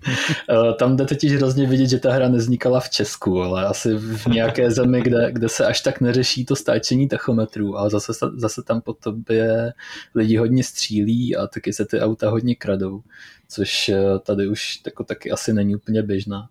Eh, 0.49 0.73
tam 0.73 0.97
jde 0.97 1.05
totiž 1.05 1.35
hrozně 1.35 1.67
vidět, 1.67 1.87
že 1.87 1.99
ta 1.99 2.11
hra 2.11 2.29
neznikala 2.29 2.79
v 2.79 2.89
Česku, 2.89 3.41
ale 3.41 3.65
asi 3.65 3.93
v 3.93 4.25
nějaké 4.25 4.71
zemi, 4.71 5.01
kde, 5.01 5.31
kde 5.31 5.49
se 5.49 5.65
až 5.65 5.81
tak 5.81 6.01
neřeší 6.01 6.45
to 6.45 6.55
stáčení 6.55 7.07
tachometrů, 7.07 7.77
ale 7.77 7.89
zase, 7.89 8.13
zase 8.35 8.63
tam 8.63 8.81
po 8.81 8.93
tobě 8.93 9.73
lidi 10.15 10.37
hodně 10.37 10.63
střílí 10.63 11.35
a 11.35 11.47
taky 11.47 11.73
se 11.73 11.85
ty 11.85 11.99
auta 11.99 12.29
hodně 12.29 12.55
kradou, 12.55 13.01
což 13.49 13.89
eh, 13.89 14.19
tady 14.23 14.47
už 14.47 14.81
jako 14.85 15.03
taky 15.03 15.31
asi 15.31 15.53
není 15.53 15.75
úplně 15.75 16.03
běžná. 16.03 16.49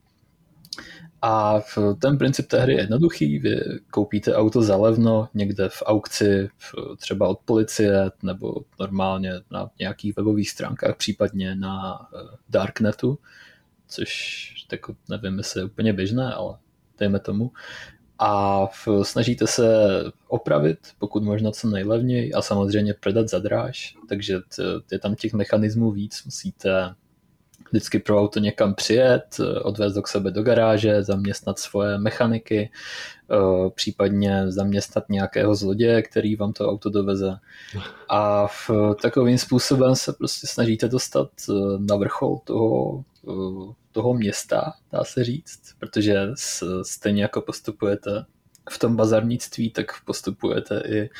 A 1.23 1.61
ten 2.01 2.19
princip 2.19 2.47
té 2.47 2.61
hry 2.61 2.73
je 2.73 2.81
jednoduchý, 2.81 3.39
vy 3.39 3.61
koupíte 3.91 4.35
auto 4.35 4.63
za 4.63 4.77
levno 4.77 5.29
někde 5.35 5.69
v 5.69 5.83
aukci, 5.87 6.49
třeba 6.97 7.29
od 7.29 7.39
policie, 7.45 8.11
nebo 8.23 8.55
normálně 8.81 9.33
na 9.51 9.71
nějakých 9.79 10.17
webových 10.17 10.51
stránkách, 10.51 10.97
případně 10.97 11.55
na 11.55 12.01
eh, 12.15 12.37
Darknetu, 12.49 13.19
což 13.89 14.67
jako 14.73 14.97
nevím, 15.09 15.39
jestli 15.39 15.61
je 15.61 15.65
úplně 15.65 15.93
běžné, 15.93 16.35
ale 16.35 16.59
dejme 16.99 17.19
tomu. 17.19 17.53
A 18.19 18.67
snažíte 19.03 19.47
se 19.47 19.65
opravit, 20.29 20.79
pokud 20.99 21.23
možno 21.23 21.53
co 21.53 21.69
nejlevněji 21.69 22.33
a 22.33 22.43
samozřejmě 22.43 22.95
prodat 22.95 23.29
za 23.29 23.39
dráž, 23.39 23.97
takže 24.09 24.41
je 24.93 24.99
tam 24.99 25.15
těch 25.15 25.33
mechanismů 25.33 25.91
víc, 25.91 26.25
musíte 26.25 26.95
vždycky 27.71 27.99
pro 27.99 28.21
auto 28.21 28.41
někam 28.41 28.75
přijet, 28.75 29.37
odvést 29.63 29.95
do 29.95 30.03
k 30.03 30.09
sebe 30.09 30.31
do 30.31 30.43
garáže, 30.43 31.03
zaměstnat 31.03 31.59
svoje 31.59 31.99
mechaniky, 31.99 32.71
eh, 33.31 33.71
případně 33.71 34.53
zaměstnat 34.53 35.05
nějakého 35.09 35.55
zloděje, 35.55 36.03
který 36.03 36.37
vám 36.37 36.53
to 36.53 36.71
auto 36.71 36.91
doveze. 36.91 37.37
A 38.09 38.47
v 38.47 38.71
takovým 39.03 39.39
způsobem 39.39 39.97
se 39.97 40.13
prostě 40.13 40.47
snažíte 40.47 40.89
dostat 40.89 41.31
eh, 41.49 41.53
na 41.79 41.97
vrchol 41.97 42.41
toho, 42.45 43.05
eh, 43.29 43.75
toho 43.93 44.15
města, 44.15 44.73
dá 44.93 45.05
se 45.05 45.25
říct, 45.25 45.61
protože 45.79 46.29
stejně 46.83 47.23
jako 47.23 47.41
postupujete 47.41 48.25
v 48.71 48.79
tom 48.79 48.97
bazarnictví, 48.97 49.71
tak 49.71 50.05
postupujete 50.05 50.83
i 50.87 51.11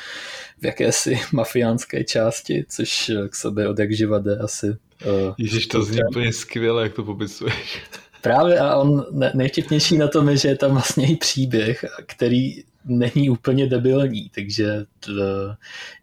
v 0.61 0.65
jakési 0.65 1.19
mafiánské 1.33 2.03
části, 2.03 2.65
což 2.69 3.11
k 3.29 3.35
sobě 3.35 3.69
od 3.69 3.79
jak 3.79 3.91
živa 3.91 4.19
jde 4.19 4.37
asi 4.39 4.77
Uh, 5.05 5.33
Ježíš, 5.37 5.67
to 5.67 5.83
zní 5.83 5.99
úplně 6.09 6.33
skvěle, 6.33 6.83
jak 6.83 6.93
to 6.93 7.03
popisuješ. 7.03 7.81
Právě 8.21 8.59
a 8.59 8.75
on 8.75 9.05
nejvtipnější 9.33 9.97
na 9.97 10.07
tom 10.07 10.29
je, 10.29 10.37
že 10.37 10.47
je 10.47 10.57
tam 10.57 10.71
vlastně 10.71 11.11
i 11.11 11.15
příběh, 11.15 11.85
který 12.05 12.63
není 12.85 13.29
úplně 13.29 13.67
debilní, 13.67 14.29
takže 14.35 14.85
to, 14.99 15.11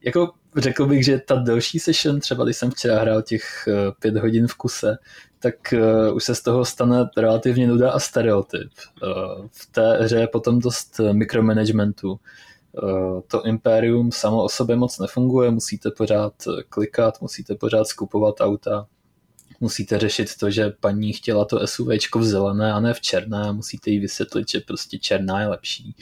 jako 0.02 0.30
řekl 0.56 0.86
bych, 0.86 1.04
že 1.04 1.18
ta 1.18 1.34
delší 1.34 1.78
session, 1.78 2.20
třeba 2.20 2.44
když 2.44 2.56
jsem 2.56 2.70
včera 2.70 3.00
hrál 3.00 3.22
těch 3.22 3.68
eh, 3.68 3.92
pět 4.00 4.16
hodin 4.16 4.46
v 4.46 4.54
kuse, 4.54 4.98
tak 5.40 5.54
uh, 5.72 6.16
už 6.16 6.24
se 6.24 6.34
z 6.34 6.42
toho 6.42 6.64
stane 6.64 7.10
relativně 7.16 7.66
nuda 7.66 7.90
a 7.90 7.98
stereotyp. 7.98 8.70
Uh, 9.02 9.46
v 9.52 9.66
té 9.66 9.98
hře 10.02 10.16
je 10.16 10.26
potom 10.26 10.58
dost 10.58 11.00
mikromanagementu, 11.12 12.20
to 13.26 13.42
impérium 13.46 14.12
samo 14.12 14.44
o 14.44 14.48
sobě 14.48 14.76
moc 14.76 14.98
nefunguje, 14.98 15.50
musíte 15.50 15.90
pořád 15.90 16.32
klikat, 16.68 17.20
musíte 17.20 17.54
pořád 17.54 17.86
skupovat 17.86 18.34
auta, 18.40 18.86
musíte 19.60 19.98
řešit 19.98 20.36
to, 20.40 20.50
že 20.50 20.72
paní 20.80 21.12
chtěla 21.12 21.44
to 21.44 21.66
SUV 21.66 21.88
v 22.16 22.24
zelené 22.24 22.72
a 22.72 22.80
ne 22.80 22.94
v 22.94 23.00
černé, 23.00 23.52
musíte 23.52 23.90
jí 23.90 23.98
vysvětlit, 23.98 24.48
že 24.50 24.60
prostě 24.60 24.98
černá 24.98 25.40
je 25.40 25.46
lepší. 25.46 25.96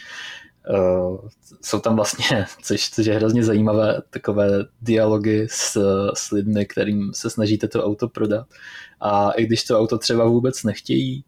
Uh, 0.70 1.28
jsou 1.62 1.80
tam 1.80 1.96
vlastně, 1.96 2.46
což, 2.62 2.90
což 2.90 3.06
je 3.06 3.14
hrozně 3.14 3.44
zajímavé, 3.44 4.02
takové 4.10 4.48
dialogy 4.82 5.46
s, 5.50 5.80
s 6.14 6.30
lidmi, 6.30 6.66
kterým 6.66 7.12
se 7.14 7.30
snažíte 7.30 7.68
to 7.68 7.84
auto 7.84 8.08
prodat. 8.08 8.46
A 9.00 9.30
i 9.30 9.46
když 9.46 9.64
to 9.64 9.78
auto 9.78 9.98
třeba 9.98 10.24
vůbec 10.24 10.64
nechtějí, 10.64 11.24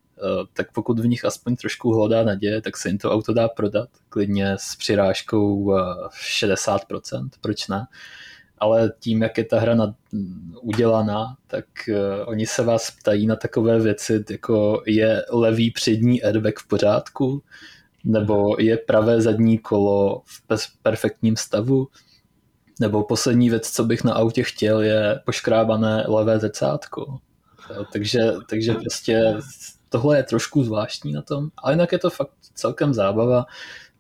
tak 0.53 0.73
pokud 0.73 0.99
v 0.99 1.07
nich 1.07 1.25
aspoň 1.25 1.57
trošku 1.57 1.93
hlodá 1.93 2.23
naděje, 2.23 2.63
tak 2.63 2.77
se 2.77 2.89
jim 2.89 2.99
to 2.99 3.13
auto 3.13 3.33
dá 3.33 3.49
prodat, 3.49 3.89
klidně 4.09 4.53
s 4.59 4.77
přirážkou 4.77 5.55
uh, 5.55 5.75
60%, 6.09 7.29
proč 7.41 7.69
ne? 7.69 7.87
ale 8.61 8.93
tím, 9.01 9.23
jak 9.23 9.39
je 9.39 9.45
ta 9.45 9.61
hra 9.61 9.75
nad, 9.75 9.91
udělaná, 10.63 11.37
tak 11.47 11.65
uh, 11.89 11.95
oni 12.27 12.47
se 12.47 12.63
vás 12.63 12.91
ptají 12.91 13.27
na 13.27 13.37
takové 13.37 13.81
věci, 13.81 14.25
jako 14.31 14.83
je 14.87 15.25
levý 15.31 15.71
přední 15.71 16.23
airbag 16.23 16.59
v 16.59 16.69
pořádku, 16.69 17.43
nebo 18.05 18.57
je 18.59 18.77
pravé 18.77 19.21
zadní 19.21 19.59
kolo 19.59 20.23
v 20.25 20.83
perfektním 20.83 21.37
stavu, 21.37 21.89
nebo 22.81 23.05
poslední 23.05 23.51
věc, 23.51 23.71
co 23.71 23.85
bych 23.85 24.05
na 24.05 24.13
autě 24.13 24.43
chtěl, 24.43 24.81
je 24.81 25.21
poškrábané 25.25 26.05
levé 26.09 26.39
zrcátko. 26.39 27.19
Takže, 27.93 28.33
takže 28.51 28.75
prostě 28.75 29.35
tohle 29.89 30.17
je 30.17 30.23
trošku 30.23 30.65
zvláštní 30.65 31.13
na 31.13 31.23
tom, 31.23 31.49
ale 31.57 31.73
jinak 31.73 31.93
je 31.93 31.99
to 31.99 32.11
fakt 32.11 32.33
celkem 32.55 32.95
zábava. 32.95 33.47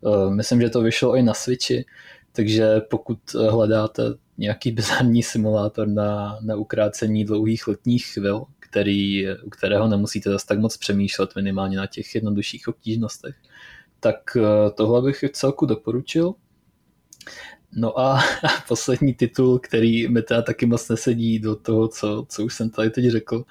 Eh, 0.06 0.30
myslím, 0.30 0.60
že 0.60 0.70
to 0.70 0.80
vyšlo 0.80 1.16
i 1.16 1.22
na 1.22 1.34
Switchi, 1.34 1.84
takže 2.32 2.80
pokud 2.80 3.18
hledáte 3.50 4.02
nějaký 4.38 4.72
bizarní 4.78 5.22
simulátor 5.22 5.88
na, 5.88 6.38
na 6.40 6.56
ukrácení 6.56 7.24
dlouhých 7.24 7.68
letních 7.68 8.06
chvil, 8.06 8.44
který, 8.60 9.26
u 9.44 9.50
kterého 9.50 9.88
nemusíte 9.88 10.30
zase 10.30 10.46
tak 10.46 10.58
moc 10.58 10.76
přemýšlet 10.76 11.36
minimálně 11.36 11.76
na 11.76 11.86
těch 11.86 12.14
jednodušších 12.14 12.68
obtížnostech, 12.68 13.36
tak 14.00 14.16
eh, 14.36 14.70
tohle 14.74 15.02
bych 15.02 15.24
celku 15.32 15.66
doporučil. 15.66 16.34
No 17.72 17.98
a 17.98 18.20
poslední 18.68 19.14
titul, 19.14 19.58
který 19.58 20.08
mi 20.08 20.22
teda 20.22 20.42
taky 20.42 20.66
moc 20.66 20.88
nesedí 20.88 21.38
do 21.38 21.56
toho, 21.56 21.88
co, 21.88 22.26
co 22.28 22.44
už 22.44 22.54
jsem 22.54 22.70
tady 22.70 22.90
teď 22.90 23.10
řekl 23.10 23.44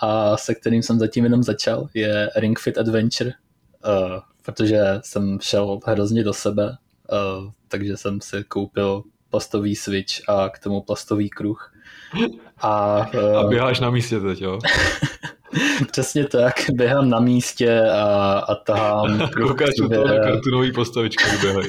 a 0.00 0.36
se 0.36 0.54
kterým 0.54 0.82
jsem 0.82 0.98
zatím 0.98 1.24
jenom 1.24 1.42
začal, 1.42 1.88
je 1.94 2.30
Ring 2.36 2.58
Fit 2.58 2.78
Adventure, 2.78 3.30
uh, 3.30 4.20
protože 4.42 4.80
jsem 5.04 5.38
šel 5.40 5.78
hrozně 5.86 6.24
do 6.24 6.32
sebe, 6.32 6.64
uh, 6.66 7.50
takže 7.68 7.96
jsem 7.96 8.20
si 8.20 8.44
koupil 8.48 9.02
plastový 9.30 9.76
switch 9.76 10.28
a 10.28 10.48
k 10.48 10.58
tomu 10.58 10.80
plastový 10.80 11.30
kruh. 11.30 11.72
A, 12.58 12.96
uh, 13.14 13.38
a 13.38 13.46
běháš 13.48 13.80
na 13.80 13.90
místě 13.90 14.20
teď, 14.20 14.40
jo? 14.40 14.58
Přesně 15.90 16.24
tak, 16.24 16.54
běhám 16.72 17.10
na 17.10 17.20
místě 17.20 17.80
a, 17.80 18.38
a 18.38 18.54
tahám. 18.54 19.28
Koukáš 19.42 19.70
to 19.78 19.88
na 19.88 20.18
kartunový 20.18 20.72
postavičky, 20.72 21.24
běhají. 21.40 21.66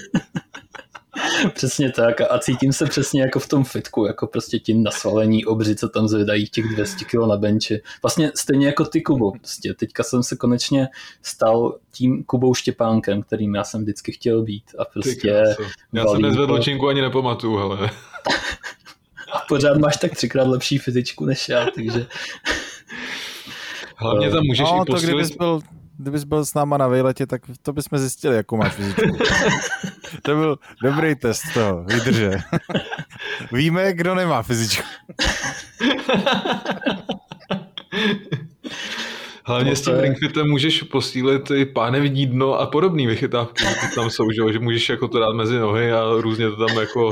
Přesně 1.54 1.92
tak 1.92 2.22
a 2.22 2.40
cítím 2.40 2.74
se 2.74 2.86
přesně 2.86 3.22
jako 3.22 3.40
v 3.40 3.48
tom 3.48 3.64
fitku, 3.64 4.06
jako 4.06 4.28
prostě 4.28 4.60
ti 4.60 4.74
nasvalení 4.74 5.46
obři, 5.46 5.76
co 5.76 5.90
tam 5.90 6.08
zvedají 6.08 6.48
těch 6.48 6.66
200 6.66 7.06
kg 7.06 7.14
na 7.30 7.38
benči. 7.38 7.82
Vlastně 8.04 8.32
stejně 8.36 8.68
jako 8.68 8.86
ty 8.86 9.02
Kubo, 9.02 9.32
prostě. 9.32 9.74
Teďka 9.74 10.04
jsem 10.04 10.24
se 10.24 10.36
konečně 10.36 10.88
stal 11.22 11.78
tím 11.92 12.24
Kubou 12.24 12.54
Štěpánkem, 12.54 13.22
kterým 13.22 13.56
já 13.56 13.64
jsem 13.64 13.82
vždycky 13.82 14.12
chtěl 14.12 14.44
být 14.44 14.64
a 14.80 14.86
prostě... 14.86 15.44
Já 15.94 16.06
jsem 16.08 16.22
nezvedl 16.22 16.60
činku 16.60 16.88
ani 16.88 17.02
nepamatuju, 17.02 17.58
hele. 17.58 17.90
a 19.34 19.40
pořád 19.48 19.78
máš 19.78 19.98
tak 19.98 20.16
třikrát 20.16 20.48
lepší 20.48 20.78
fyzičku 20.78 21.26
než 21.26 21.50
já, 21.50 21.66
takže... 21.76 22.08
Hlavně 23.96 24.30
tam 24.30 24.44
můžeš 24.44 24.70
no, 24.72 24.82
i 24.82 24.86
posílit... 24.86 25.02
to 25.02 25.08
kdybys 25.08 25.38
byl, 25.38 25.60
kdybys 25.98 26.24
byl 26.24 26.46
s 26.46 26.54
náma 26.54 26.78
na 26.78 26.88
vejletě, 26.88 27.28
tak 27.28 27.42
to 27.62 27.74
bychom 27.74 28.00
zjistili, 28.00 28.36
jakou 28.36 28.58
máš 28.58 28.74
fyzičku. 28.74 29.02
to 30.24 30.36
byl 30.36 30.60
dobrý 30.84 31.16
test 31.16 31.44
toho, 31.54 31.84
vydrže. 31.84 32.32
Víme, 33.52 33.94
kdo 33.94 34.16
nemá 34.16 34.42
fyzičku. 34.42 34.84
Hlavně 39.48 39.76
s 39.76 39.82
tím 39.82 40.00
ringfitem 40.00 40.50
můžeš 40.50 40.84
posílit 40.84 41.52
i 41.52 41.66
pánevní 41.66 42.26
dno 42.26 42.54
a 42.54 42.68
podobné 42.68 43.08
vychytávky, 43.08 43.64
tam 43.96 44.10
jsou, 44.10 44.24
že 44.52 44.60
můžeš 44.60 44.90
jako 44.90 45.08
to 45.08 45.20
dát 45.20 45.34
mezi 45.34 45.60
nohy 45.60 45.92
a 45.92 46.04
různě 46.20 46.50
to 46.50 46.66
tam 46.66 46.78
jako 46.78 47.12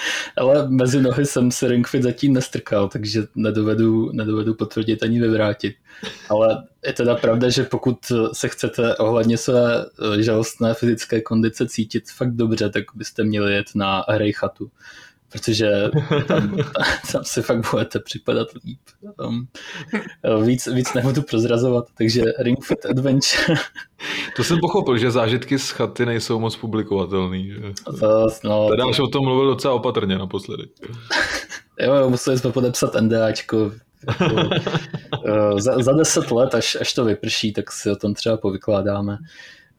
ale 0.36 0.68
mezi 0.68 1.02
nohy 1.02 1.26
jsem 1.26 1.50
si 1.50 1.68
ringfit 1.68 2.02
zatím 2.02 2.32
nestrkal, 2.32 2.88
takže 2.88 3.22
nedovedu, 3.34 4.12
nedovedu 4.12 4.54
potvrdit 4.54 5.02
ani 5.02 5.20
vyvrátit. 5.20 5.74
Ale 6.28 6.64
je 6.86 6.92
teda 6.92 7.14
pravda, 7.14 7.48
že 7.48 7.64
pokud 7.64 7.98
se 8.32 8.48
chcete 8.48 8.96
ohledně 8.96 9.38
své 9.38 9.84
eh, 9.84 10.22
žalostné 10.22 10.74
fyzické 10.74 11.20
kondice 11.20 11.68
cítit 11.68 12.10
fakt 12.10 12.32
dobře, 12.32 12.70
tak 12.70 12.84
byste 12.94 13.24
měli 13.24 13.54
jet 13.54 13.66
na 13.74 14.04
chatu 14.32 14.70
protože 15.32 15.90
tam, 16.28 16.56
tam 17.12 17.24
si 17.24 17.42
fakt 17.42 17.70
budete 17.70 17.98
připadat 18.00 18.48
líp. 18.64 18.80
Um, 19.28 19.48
víc, 20.44 20.66
víc 20.66 20.94
nebudu 20.94 21.22
prozrazovat, 21.22 21.84
takže 21.98 22.24
Ring 22.38 22.64
Fit 22.64 22.86
Adventure. 22.86 23.54
To 24.36 24.44
jsem 24.44 24.58
pochopil, 24.60 24.98
že 24.98 25.10
zážitky 25.10 25.58
z 25.58 25.70
chaty 25.70 26.06
nejsou 26.06 26.38
moc 26.38 26.56
publikovatelný. 26.56 27.50
Že? 27.50 27.60
Zas, 27.88 28.42
no, 28.42 28.68
Teda 28.70 28.88
až 28.88 28.98
o 28.98 29.06
tom 29.06 29.24
mluvil 29.24 29.46
docela 29.46 29.74
opatrně 29.74 30.18
naposledy. 30.18 30.62
jo, 31.80 31.94
jo, 31.94 32.10
museli 32.10 32.38
jsme 32.38 32.52
podepsat 32.52 32.94
NDAčko. 33.00 33.72
Jako, 34.08 34.34
uh, 34.34 35.58
za, 35.58 35.82
za 35.82 35.92
deset 35.92 36.30
let, 36.30 36.54
až, 36.54 36.76
až 36.80 36.94
to 36.94 37.04
vyprší, 37.04 37.52
tak 37.52 37.72
si 37.72 37.90
o 37.90 37.96
tom 37.96 38.14
třeba 38.14 38.36
povykládáme. 38.36 39.18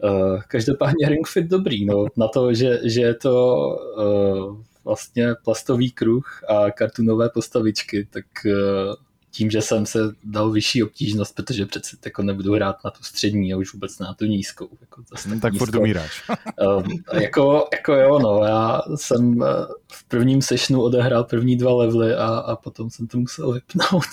Uh, 0.04 0.42
každopádně 0.48 1.10
Ring 1.10 1.28
Fit 1.28 1.46
dobrý, 1.46 1.86
no, 1.86 2.06
na 2.18 2.28
to, 2.28 2.54
že, 2.54 2.80
že 2.84 3.02
je 3.02 3.14
to 3.14 3.56
uh, 3.98 4.58
vlastně 4.90 5.36
plastový 5.44 5.92
kruh 5.92 6.44
a 6.48 6.72
kartunové 6.72 7.30
postavičky, 7.30 8.08
tak 8.12 8.26
eh, 8.46 9.10
tím, 9.32 9.52
že 9.52 9.62
jsem 9.62 9.86
se 9.86 10.00
dal 10.24 10.52
vyšší 10.52 10.84
obtížnost, 10.84 11.36
protože 11.36 11.66
přece 11.66 11.98
jako 12.06 12.24
nebudu 12.24 12.54
hrát 12.54 12.76
na 12.86 12.92
tu 12.92 13.04
střední 13.04 13.54
a 13.54 13.58
už 13.58 13.74
vůbec 13.74 14.00
na 14.00 14.14
tu 14.14 14.26
nízkou. 14.26 14.70
Jako 14.82 15.04
zase 15.10 15.30
tak, 15.30 15.42
tak 15.42 15.54
furt 15.54 15.76
umíráš. 15.76 16.24
um, 16.78 16.84
jako, 17.22 17.68
jako 17.74 17.94
jo, 17.94 18.20
no, 18.20 18.44
já 18.44 18.82
jsem 18.96 19.44
eh, 19.44 19.48
v 19.92 20.04
prvním 20.04 20.42
sessionu 20.42 20.84
odehrál 20.84 21.24
první 21.24 21.58
dva 21.58 21.74
levely 21.74 22.16
a, 22.16 22.26
a 22.28 22.56
potom 22.56 22.90
jsem 22.90 23.08
to 23.08 23.18
musel 23.18 23.52
vypnout. 23.52 24.04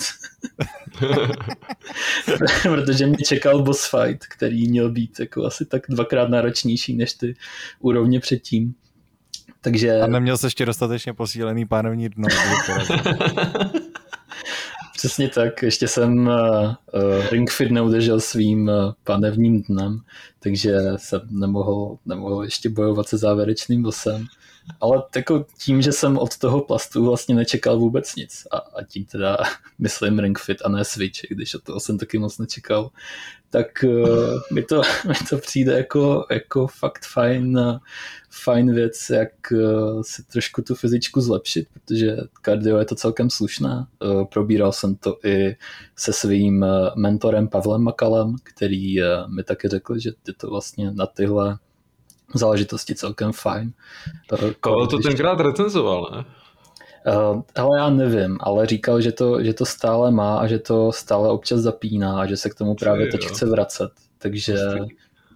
protože 2.63 3.07
mě 3.07 3.19
čekal 3.27 3.63
boss 3.63 3.91
fight, 3.91 4.27
který 4.27 4.69
měl 4.69 4.91
být 4.91 5.21
jako 5.21 5.45
asi 5.45 5.65
tak 5.65 5.83
dvakrát 5.89 6.29
náročnější 6.29 6.97
než 6.97 7.15
ty 7.15 7.37
úrovně 7.81 8.21
předtím. 8.21 8.75
Takže... 9.67 10.01
A 10.01 10.07
neměl 10.07 10.37
jsi 10.37 10.47
ještě 10.47 10.67
dostatečně 10.67 11.13
posílený 11.15 11.67
pánevní 11.67 12.09
dno. 12.09 12.29
Přesně 14.97 15.29
tak, 15.29 15.63
ještě 15.63 15.89
jsem 15.89 16.27
uh, 16.27 16.35
uh, 16.35 16.75
Ring 17.31 17.51
Fit 17.51 17.71
neudržel 17.71 18.21
svým 18.21 18.69
uh, 18.69 18.93
panevním 19.05 19.63
dnem, 19.63 20.01
takže 20.41 20.79
jsem 20.97 21.21
nemohl, 21.31 21.99
nemohl 22.07 22.45
ještě 22.45 22.69
bojovat 22.71 23.09
se 23.09 23.19
závěrečným 23.19 23.83
bossem. 23.83 24.27
Ale 24.81 25.03
jako 25.17 25.47
tím, 25.65 25.83
že 25.83 25.93
jsem 25.93 26.19
od 26.19 26.39
toho 26.39 26.61
plastu 26.61 27.05
vlastně 27.05 27.35
nečekal 27.35 27.79
vůbec 27.79 28.15
nic 28.17 28.47
a, 28.51 28.57
a 28.57 28.85
tím 28.89 29.05
teda 29.05 29.37
myslím 29.79 30.19
Ring 30.19 30.39
Fit 30.39 30.59
a 30.65 30.69
ne 30.69 30.85
Switch, 30.85 31.21
když 31.31 31.55
od 31.55 31.63
toho 31.63 31.81
jsem 31.81 31.99
taky 31.99 32.19
moc 32.19 32.39
nečekal, 32.39 32.91
tak 33.51 33.85
uh, 33.85 34.41
mi, 34.53 34.63
to, 34.63 34.83
mi 35.09 35.15
to 35.31 35.39
přijde 35.39 35.73
jako, 35.73 36.27
jako 36.31 36.67
fakt 36.67 37.07
fajn, 37.07 37.61
fajn 38.31 38.75
věc, 38.75 39.11
jak 39.11 39.31
uh, 39.53 40.03
si 40.03 40.23
trošku 40.27 40.63
tu 40.63 40.75
fyzičku 40.75 41.21
zlepšit, 41.21 41.69
protože 41.73 42.17
kardio 42.43 42.79
je 42.79 42.85
to 42.85 42.95
celkem 42.95 43.31
slušné. 43.31 43.87
Uh, 44.05 44.25
probíral 44.25 44.73
jsem 44.73 44.97
to 44.97 45.19
i 45.25 45.57
se 45.97 46.13
svým 46.13 46.67
mentorem 46.97 47.49
Pavlem 47.49 47.83
Makalem, 47.83 48.37
který 48.43 49.03
uh, 49.03 49.35
mi 49.35 49.43
taky 49.43 49.69
řekl, 49.69 49.99
že 49.99 50.11
je 50.27 50.35
to 50.35 50.51
vlastně 50.51 50.91
na 50.91 51.07
tyhle 51.07 51.59
záležitosti 52.35 52.95
celkem 52.95 53.33
fajn. 53.33 53.73
Ale 54.63 54.87
to 54.87 54.99
tenkrát 54.99 55.41
recenzoval, 55.41 56.11
ne? 56.17 56.25
Uh, 57.15 57.43
ale 57.55 57.79
já 57.79 57.91
nevím, 57.91 58.39
ale 58.41 58.67
říkal, 58.67 59.01
že 59.01 59.13
to, 59.13 59.43
že 59.43 59.55
to 59.55 59.67
stále 59.67 60.11
má 60.11 60.39
a 60.39 60.47
že 60.47 60.59
to 60.59 60.93
stále 60.93 61.29
občas 61.29 61.61
zapíná 61.61 62.21
a 62.21 62.27
že 62.27 62.37
se 62.37 62.51
k 62.51 62.55
tomu 62.55 62.75
právě 62.75 63.07
teď 63.07 63.25
chce 63.25 63.47
vracet. 63.47 63.91
Takže, 64.19 64.57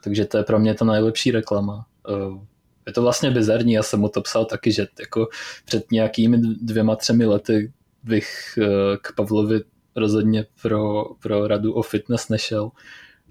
takže 0.04 0.24
to 0.24 0.38
je 0.38 0.44
pro 0.44 0.58
mě 0.58 0.74
ta 0.74 0.84
nejlepší 0.84 1.30
reklama. 1.30 1.86
Uh, 2.08 2.38
je 2.86 2.92
to 2.92 3.02
vlastně 3.02 3.30
bizarní, 3.30 3.72
já 3.72 3.82
jsem 3.82 4.00
mu 4.00 4.08
to 4.08 4.20
psal 4.20 4.44
taky, 4.44 4.72
že 4.72 4.86
jako 5.00 5.28
před 5.64 5.90
nějakými 5.90 6.38
dvěma, 6.62 6.96
třemi 6.96 7.26
lety 7.26 7.72
bych 8.02 8.58
uh, 8.58 8.66
k 9.02 9.14
Pavlovi 9.14 9.60
rozhodně 9.96 10.46
pro, 10.62 11.04
pro 11.22 11.46
radu 11.46 11.72
o 11.72 11.82
fitness 11.82 12.28
nešel 12.28 12.70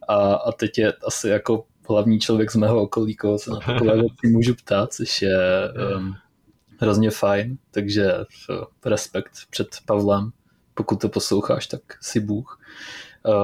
a, 0.08 0.34
a 0.34 0.52
teď 0.52 0.78
je 0.78 0.94
asi 0.94 1.30
jako 1.30 1.66
hlavní 1.90 2.20
člověk 2.20 2.52
z 2.52 2.56
mého 2.56 2.82
okolí, 2.82 3.16
koho 3.16 3.40
se 3.40 3.52
na 3.52 3.60
takové 3.60 3.94
věci 3.96 4.28
můžu 4.28 4.56
ptát, 4.56 4.94
což 4.94 5.22
je 5.22 5.38
um, 5.98 6.16
hrozně 6.80 7.12
fajn, 7.12 7.58
takže 7.72 8.14
respekt 8.86 9.32
před 9.50 9.68
Pavlem, 9.86 10.32
pokud 10.74 11.02
to 11.02 11.10
posloucháš, 11.10 11.68
tak 11.68 11.82
si 12.02 12.20
Bůh. 12.20 12.60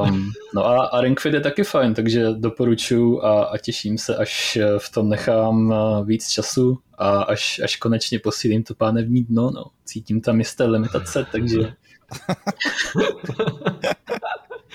Um, 0.03 0.31
no 0.53 0.65
a, 0.65 0.85
a 0.85 1.01
Ringfit 1.01 1.33
je 1.33 1.41
taky 1.41 1.63
fajn, 1.63 1.93
takže 1.93 2.25
doporučuji 2.33 3.21
a, 3.23 3.43
a 3.43 3.57
těším 3.57 3.97
se, 3.97 4.15
až 4.15 4.57
v 4.77 4.91
tom 4.91 5.09
nechám 5.09 5.73
víc 6.05 6.29
času 6.29 6.79
a 6.97 7.21
až, 7.21 7.61
až 7.63 7.75
konečně 7.75 8.19
posílím 8.19 8.63
to 8.63 8.75
pánevní 8.75 9.23
dno, 9.23 9.51
no. 9.51 9.65
Cítím 9.85 10.21
tam 10.21 10.39
jisté 10.39 10.63
limitace, 10.63 11.25
takže 11.31 11.59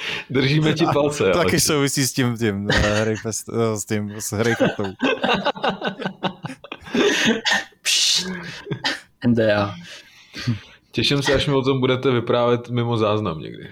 Držíme 0.31 0.73
ti 0.73 0.85
palce. 0.93 1.25
To 1.25 1.39
taky 1.39 1.61
souvisí 1.61 2.07
s 2.07 2.13
tím, 2.13 2.37
tím 2.37 2.65
uh, 2.65 3.15
fest, 3.23 3.49
uh, 3.49 3.75
s 3.75 3.85
tím, 3.85 4.15
s 4.19 4.33
Hryfestou. 4.33 4.85
NDA. 9.27 9.75
Těším 10.93 11.23
se, 11.23 11.35
až 11.35 11.47
mi 11.47 11.55
o 11.55 11.63
tom 11.63 11.81
budete 11.81 12.11
vyprávět 12.11 12.71
mimo 12.71 12.97
záznam 12.97 13.39
někdy. 13.39 13.71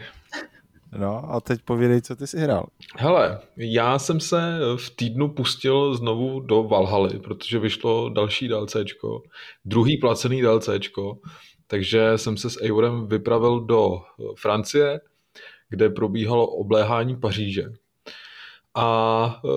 No 0.99 1.33
a 1.33 1.41
teď 1.41 1.61
povědej, 1.65 2.03
co 2.03 2.17
ty 2.17 2.27
jsi 2.27 2.39
hrál. 2.39 2.67
Hele, 2.97 3.41
já 3.57 3.99
jsem 3.99 4.21
se 4.21 4.59
v 4.77 4.91
týdnu 4.91 5.29
pustil 5.29 5.95
znovu 5.95 6.41
do 6.41 6.63
Valhaly, 6.63 7.19
protože 7.19 7.59
vyšlo 7.59 8.09
další 8.09 8.49
DLCčko, 8.49 9.23
druhý 9.65 9.97
placený 9.97 10.43
DLCčko, 10.43 11.19
takže 11.67 12.13
jsem 12.19 12.37
se 12.37 12.51
s 12.51 12.63
Eurem 12.63 13.07
vypravil 13.07 13.61
do 13.61 14.01
Francie, 14.37 15.01
kde 15.69 15.91
probíhalo 15.91 16.47
obléhání 16.47 17.17
Paříže. 17.17 17.65
A 18.75 19.41
e, 19.45 19.49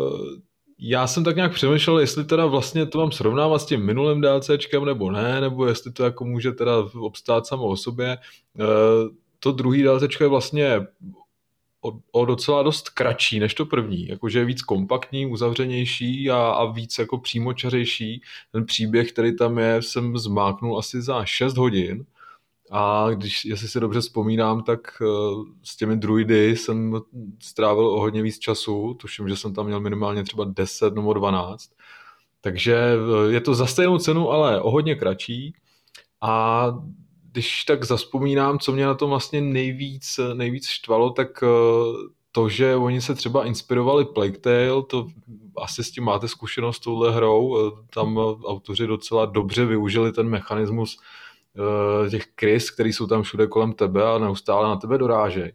já 0.80 1.07
jsem 1.07 1.24
tak 1.24 1.36
nějak 1.36 1.53
přemýšlel, 1.53 1.99
jestli 1.99 2.24
teda 2.24 2.45
vlastně 2.45 2.86
to 2.86 2.97
mám 2.97 3.12
srovnávat 3.12 3.62
s 3.62 3.66
tím 3.66 3.86
minulým 3.86 4.22
DLCčkem 4.22 4.86
nebo 4.86 5.12
ne, 5.12 5.41
nebo 5.41 5.66
jestli 5.66 5.91
to 5.91 6.03
jako 6.03 6.26
může 6.26 6.51
teda 6.51 6.72
obstát 6.95 7.47
samo 7.47 7.64
o 7.64 7.78
sobě. 7.78 8.07
E, 8.09 8.18
to 9.39 9.51
druhý 9.51 9.84
DLCčko 9.84 10.24
je 10.24 10.28
vlastně 10.28 10.88
o, 11.82 11.99
o 12.12 12.26
docela 12.26 12.64
dost 12.64 12.89
kratší 12.89 13.39
než 13.39 13.53
to 13.53 13.66
první, 13.66 14.07
jakože 14.07 14.39
je 14.39 14.45
víc 14.45 14.62
kompaktní, 14.62 15.26
uzavřenější 15.26 16.30
a, 16.30 16.38
a 16.38 16.72
víc 16.72 16.97
jako 16.99 17.18
přímočařejší. 17.18 18.22
Ten 18.51 18.66
příběh, 18.66 19.12
který 19.12 19.36
tam 19.36 19.57
je, 19.57 19.82
jsem 19.82 20.18
zmáknul 20.18 20.80
asi 20.80 21.01
za 21.01 21.26
6 21.26 21.57
hodin 21.57 22.05
a 22.72 23.07
když, 23.13 23.45
jestli 23.45 23.67
si 23.67 23.80
dobře 23.80 24.01
vzpomínám, 24.01 24.63
tak 24.63 25.01
uh, 25.01 25.45
s 25.63 25.76
těmi 25.76 25.97
druidy 25.97 26.57
jsem 26.57 27.01
strávil 27.39 27.88
o 27.88 27.99
hodně 27.99 28.22
víc 28.22 28.39
času, 28.39 28.93
tuším, 28.93 29.30
že 29.30 29.36
jsem 29.36 29.53
tam 29.53 29.65
měl 29.65 29.80
minimálně 29.80 30.24
třeba 30.24 30.43
10 30.43 30.95
nebo 30.95 31.13
12, 31.13 31.72
takže 32.41 32.93
uh, 32.95 33.32
je 33.34 33.41
to 33.41 33.53
za 33.53 33.65
stejnou 33.65 33.97
cenu, 33.97 34.32
ale 34.32 34.61
o 34.61 34.72
hodně 34.72 34.95
kratší. 34.95 35.53
A 36.22 36.65
když 37.32 37.63
tak 37.63 37.84
zaspomínám, 37.84 38.59
co 38.59 38.72
mě 38.72 38.86
na 38.86 38.93
tom 38.93 39.09
vlastně 39.09 39.41
nejvíc, 39.41 40.19
nejvíc 40.34 40.67
štvalo, 40.67 41.09
tak 41.09 41.43
uh, 41.43 41.49
to, 42.32 42.49
že 42.49 42.76
oni 42.76 43.01
se 43.01 43.15
třeba 43.15 43.45
inspirovali 43.45 44.05
Plague 44.05 44.39
Tale, 44.39 44.84
to 44.88 45.07
asi 45.57 45.84
s 45.84 45.91
tím 45.91 46.03
máte 46.03 46.28
zkušenost 46.28 46.78
s 46.78 46.80
touhle 46.80 47.11
hrou, 47.11 47.72
tam 47.93 48.17
autoři 48.45 48.88
docela 48.88 49.26
dobře 49.26 49.65
využili 49.65 50.11
ten 50.11 50.30
mechanismus 50.30 50.97
Eh, 50.97 51.20
těch 52.10 52.28
krys, 52.36 52.72
který 52.72 52.93
jsou 52.93 53.08
tam 53.08 53.24
všude 53.24 53.47
kolem 53.47 53.74
tebe 53.74 54.04
a 54.04 54.18
neustále 54.18 54.68
na 54.70 54.76
tebe 54.76 54.97
dorážejí. 54.97 55.52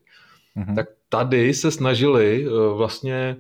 Mm-hmm. 0.57 0.75
Tak 0.75 0.87
tady 1.09 1.55
se 1.55 1.71
snažili 1.71 2.47
eh, 2.47 2.51
vlastně 2.75 3.37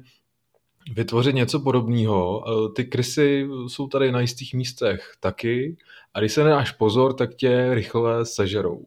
vytvořit 0.94 1.34
něco 1.34 1.60
podobného. 1.60 2.44
Eh, 2.48 2.72
ty 2.72 2.84
krysy 2.84 3.48
jsou 3.66 3.88
tady 3.88 4.12
na 4.12 4.20
jistých 4.20 4.54
místech 4.54 5.12
taky 5.20 5.76
a 6.14 6.20
když 6.20 6.32
se 6.32 6.44
nedáš 6.44 6.70
pozor, 6.70 7.14
tak 7.14 7.34
tě 7.34 7.74
rychle 7.74 8.26
sežerou. 8.26 8.84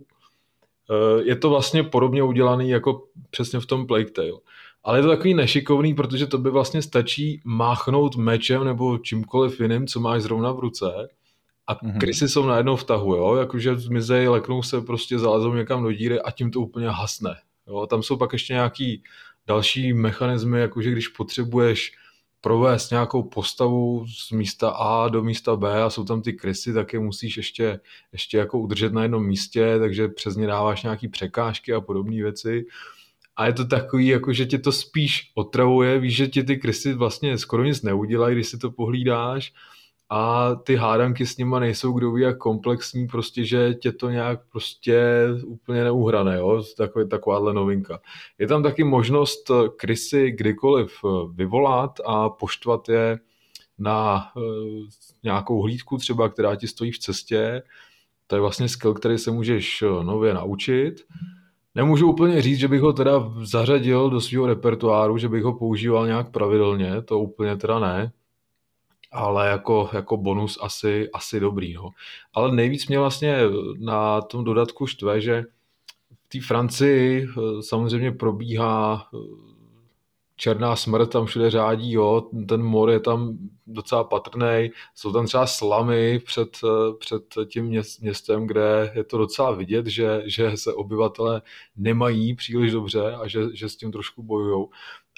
Je 1.23 1.35
to 1.35 1.49
vlastně 1.49 1.83
podobně 1.83 2.23
udělaný 2.23 2.69
jako 2.69 3.03
přesně 3.29 3.59
v 3.59 3.65
tom 3.65 3.87
Plague 3.87 4.11
Tale. 4.11 4.39
Ale 4.83 4.97
je 4.97 5.01
to 5.01 5.07
takový 5.07 5.33
nešikovný, 5.33 5.93
protože 5.93 6.27
to 6.27 6.37
by 6.37 6.49
vlastně 6.49 6.81
stačí 6.81 7.41
máchnout 7.45 8.15
mečem 8.15 8.63
nebo 8.63 8.97
čímkoliv 8.97 9.59
jiným, 9.61 9.87
co 9.87 9.99
máš 9.99 10.21
zrovna 10.21 10.51
v 10.51 10.59
ruce 10.59 11.09
a 11.69 11.75
mm-hmm. 11.75 11.99
krysy 11.99 12.29
jsou 12.29 12.45
najednou 12.45 12.75
v 12.75 12.83
tahu, 12.83 13.15
jo? 13.15 13.35
jakože 13.35 13.77
zmizej, 13.77 14.27
leknou 14.27 14.63
se, 14.63 14.81
prostě 14.81 15.19
zalezou 15.19 15.53
někam 15.53 15.83
do 15.83 15.91
díry 15.91 16.21
a 16.21 16.31
tím 16.31 16.51
to 16.51 16.61
úplně 16.61 16.89
hasne. 16.89 17.35
Jo? 17.67 17.87
Tam 17.87 18.03
jsou 18.03 18.17
pak 18.17 18.33
ještě 18.33 18.53
nějaký 18.53 19.03
další 19.47 19.93
mechanismy, 19.93 20.59
jakože 20.59 20.91
když 20.91 21.07
potřebuješ 21.07 21.91
provést 22.41 22.91
nějakou 22.91 23.23
postavu 23.23 24.05
z 24.07 24.31
místa 24.31 24.69
A 24.69 25.07
do 25.09 25.23
místa 25.23 25.55
B 25.55 25.83
a 25.83 25.89
jsou 25.89 26.03
tam 26.03 26.21
ty 26.21 26.33
krysy, 26.33 26.73
tak 26.73 26.93
je 26.93 26.99
musíš 26.99 27.37
ještě, 27.37 27.79
ještě 28.11 28.37
jako 28.37 28.59
udržet 28.59 28.93
na 28.93 29.03
jednom 29.03 29.25
místě, 29.25 29.75
takže 29.79 30.07
přes 30.07 30.35
ně 30.35 30.47
dáváš 30.47 30.83
nějaký 30.83 31.07
překážky 31.07 31.73
a 31.73 31.81
podobné 31.81 32.15
věci. 32.15 32.65
A 33.35 33.45
je 33.45 33.53
to 33.53 33.65
takový, 33.65 34.07
jako 34.07 34.33
že 34.33 34.45
tě 34.45 34.57
to 34.57 34.71
spíš 34.71 35.31
otravuje, 35.35 35.99
víš, 35.99 36.15
že 36.15 36.27
ti 36.27 36.43
ty 36.43 36.57
krysy 36.57 36.93
vlastně 36.93 37.37
skoro 37.37 37.63
nic 37.63 37.81
neudělají, 37.81 38.35
když 38.35 38.47
si 38.47 38.57
to 38.57 38.71
pohlídáš, 38.71 39.53
a 40.09 40.55
ty 40.55 40.75
hádanky 40.75 41.25
s 41.25 41.37
nima 41.37 41.59
nejsou 41.59 41.91
kdo 41.91 42.11
ví 42.11 42.21
jak 42.21 42.37
komplexní, 42.37 43.07
prostě, 43.07 43.45
že 43.45 43.73
tě 43.73 43.91
to 43.91 44.09
nějak 44.09 44.39
prostě 44.51 45.03
úplně 45.45 45.83
neuhrané, 45.83 46.37
jo? 46.37 46.63
Takový, 46.77 47.09
takováhle 47.09 47.53
novinka. 47.53 47.99
Je 48.37 48.47
tam 48.47 48.63
taky 48.63 48.83
možnost 48.83 49.51
eh, 49.51 49.69
krysy 49.75 50.31
kdykoliv 50.31 50.93
eh, 51.05 51.09
vyvolat 51.33 51.99
a 52.05 52.29
poštvat 52.29 52.89
je 52.89 53.19
na 53.81 54.31
uh, 54.35 54.43
nějakou 55.23 55.61
hlídku 55.61 55.97
třeba, 55.97 56.29
která 56.29 56.55
ti 56.55 56.67
stojí 56.67 56.91
v 56.91 56.99
cestě. 56.99 57.63
To 58.27 58.35
je 58.35 58.41
vlastně 58.41 58.69
skill, 58.69 58.93
který 58.93 59.17
se 59.17 59.31
můžeš 59.31 59.83
nově 60.03 60.33
naučit. 60.33 60.93
Nemůžu 61.75 62.11
úplně 62.11 62.41
říct, 62.41 62.59
že 62.59 62.67
bych 62.67 62.81
ho 62.81 62.93
teda 62.93 63.33
zařadil 63.43 64.09
do 64.09 64.21
svého 64.21 64.45
repertoáru, 64.45 65.17
že 65.17 65.29
bych 65.29 65.43
ho 65.43 65.53
používal 65.53 66.07
nějak 66.07 66.31
pravidelně, 66.31 67.01
to 67.01 67.19
úplně 67.19 67.57
teda 67.57 67.79
ne 67.79 68.11
ale 69.11 69.49
jako, 69.49 69.89
jako 69.93 70.17
bonus 70.17 70.57
asi, 70.61 71.09
asi 71.13 71.39
dobrý. 71.39 71.73
No. 71.73 71.89
Ale 72.33 72.55
nejvíc 72.55 72.87
mě 72.87 72.99
vlastně 72.99 73.37
na 73.79 74.21
tom 74.21 74.43
dodatku 74.43 74.87
štve, 74.87 75.21
že 75.21 75.43
v 76.25 76.29
té 76.29 76.47
Francii 76.47 77.27
eh, 77.27 77.61
samozřejmě 77.61 78.11
probíhá 78.11 79.07
eh, 79.13 79.17
černá 80.35 80.75
smrt, 80.75 81.09
tam 81.09 81.25
všude 81.25 81.49
řádí, 81.49 81.91
jo, 81.91 82.29
ten 82.49 82.63
mor 82.63 82.89
je 82.89 82.99
tam 82.99 83.37
docela 83.67 84.03
patrný, 84.03 84.71
jsou 84.95 85.13
tam 85.13 85.25
třeba 85.25 85.47
slamy 85.47 86.19
před, 86.19 86.49
eh, 86.63 86.93
před 86.99 87.23
tím 87.47 87.65
městem, 88.01 88.47
kde 88.47 88.91
je 88.95 89.03
to 89.03 89.17
docela 89.17 89.51
vidět, 89.51 89.87
že, 89.87 90.21
že 90.25 90.57
se 90.57 90.73
obyvatele 90.73 91.41
nemají 91.75 92.35
příliš 92.35 92.71
dobře 92.71 93.15
a 93.15 93.27
že, 93.27 93.39
že 93.53 93.69
s 93.69 93.75
tím 93.75 93.91
trošku 93.91 94.23
bojují 94.23 94.65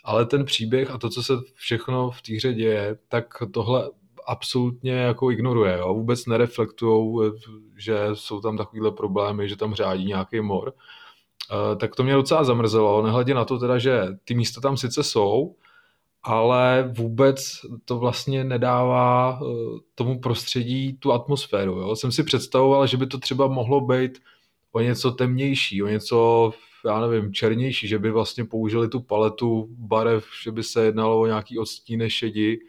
ale 0.03 0.25
ten 0.25 0.45
příběh 0.45 0.91
a 0.91 0.97
to, 0.97 1.09
co 1.09 1.23
se 1.23 1.33
všechno 1.55 2.11
v 2.11 2.21
té 2.21 2.35
hře 2.35 2.53
děje, 2.53 2.97
tak 3.07 3.25
tohle 3.53 3.89
absolutně 4.27 4.91
jako 4.91 5.31
ignoruje. 5.31 5.77
Jo? 5.77 5.93
Vůbec 5.93 6.25
nereflektují, 6.25 7.31
že 7.77 7.97
jsou 8.13 8.41
tam 8.41 8.57
takovýhle 8.57 8.91
problémy, 8.91 9.49
že 9.49 9.55
tam 9.55 9.73
řádí 9.73 10.05
nějaký 10.05 10.41
mor. 10.41 10.73
Uh, 11.51 11.77
tak 11.77 11.95
to 11.95 12.03
mě 12.03 12.13
docela 12.13 12.43
zamrzelo, 12.43 13.01
nehledě 13.01 13.33
na 13.33 13.45
to 13.45 13.59
teda, 13.59 13.77
že 13.77 14.07
ty 14.25 14.35
místa 14.35 14.61
tam 14.61 14.77
sice 14.77 15.03
jsou, 15.03 15.55
ale 16.23 16.93
vůbec 16.97 17.45
to 17.85 17.99
vlastně 17.99 18.43
nedává 18.43 19.41
uh, 19.41 19.79
tomu 19.95 20.19
prostředí 20.19 20.93
tu 20.93 21.13
atmosféru. 21.13 21.79
Jo? 21.79 21.95
Jsem 21.95 22.11
si 22.11 22.23
představoval, 22.23 22.87
že 22.87 22.97
by 22.97 23.07
to 23.07 23.17
třeba 23.17 23.47
mohlo 23.47 23.81
být 23.81 24.19
o 24.71 24.79
něco 24.79 25.11
temnější, 25.11 25.83
o 25.83 25.87
něco 25.87 26.51
já 26.85 27.07
nevím, 27.07 27.33
černější, 27.33 27.87
že 27.87 27.99
by 27.99 28.11
vlastně 28.11 28.45
použili 28.45 28.89
tu 28.89 28.99
paletu 28.99 29.67
barev, 29.69 30.25
že 30.43 30.51
by 30.51 30.63
se 30.63 30.85
jednalo 30.85 31.19
o 31.21 31.25
nějaký 31.25 31.59
odstíne 31.59 32.09
šedi, 32.09 32.59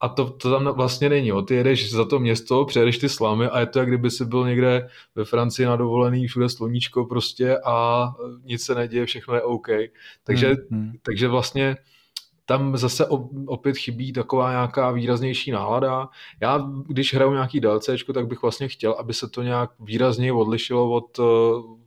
a 0.00 0.08
to, 0.08 0.30
to 0.30 0.50
tam 0.50 0.74
vlastně 0.74 1.08
není. 1.08 1.28
Jo. 1.28 1.42
Ty 1.42 1.54
jedeš 1.54 1.92
za 1.92 2.04
to 2.04 2.18
město, 2.18 2.64
přejedeš 2.64 2.98
ty 2.98 3.08
slamy 3.08 3.46
a 3.46 3.60
je 3.60 3.66
to, 3.66 3.78
jak 3.78 3.88
kdyby 3.88 4.10
si 4.10 4.24
byl 4.24 4.46
někde 4.46 4.88
ve 5.14 5.24
Francii 5.24 5.66
na 5.66 5.76
dovolený, 5.76 6.26
všude 6.26 6.48
sluníčko 6.48 7.04
prostě 7.04 7.58
a 7.64 8.08
nic 8.44 8.64
se 8.64 8.74
neděje, 8.74 9.06
všechno 9.06 9.34
je 9.34 9.42
OK. 9.42 9.68
Takže, 10.24 10.46
hmm, 10.46 10.56
hmm. 10.70 10.92
takže 11.02 11.28
vlastně 11.28 11.76
tam 12.44 12.76
zase 12.76 13.06
opět 13.46 13.76
chybí 13.76 14.12
taková 14.12 14.50
nějaká 14.50 14.90
výraznější 14.90 15.50
nálada. 15.50 16.08
Já, 16.40 16.70
když 16.86 17.14
hraju 17.14 17.32
nějaký 17.32 17.60
DLCčko, 17.60 18.12
tak 18.12 18.26
bych 18.26 18.42
vlastně 18.42 18.68
chtěl, 18.68 18.92
aby 18.92 19.14
se 19.14 19.28
to 19.28 19.42
nějak 19.42 19.70
výrazněji 19.80 20.32
odlišilo 20.32 20.90
od, 20.90 21.20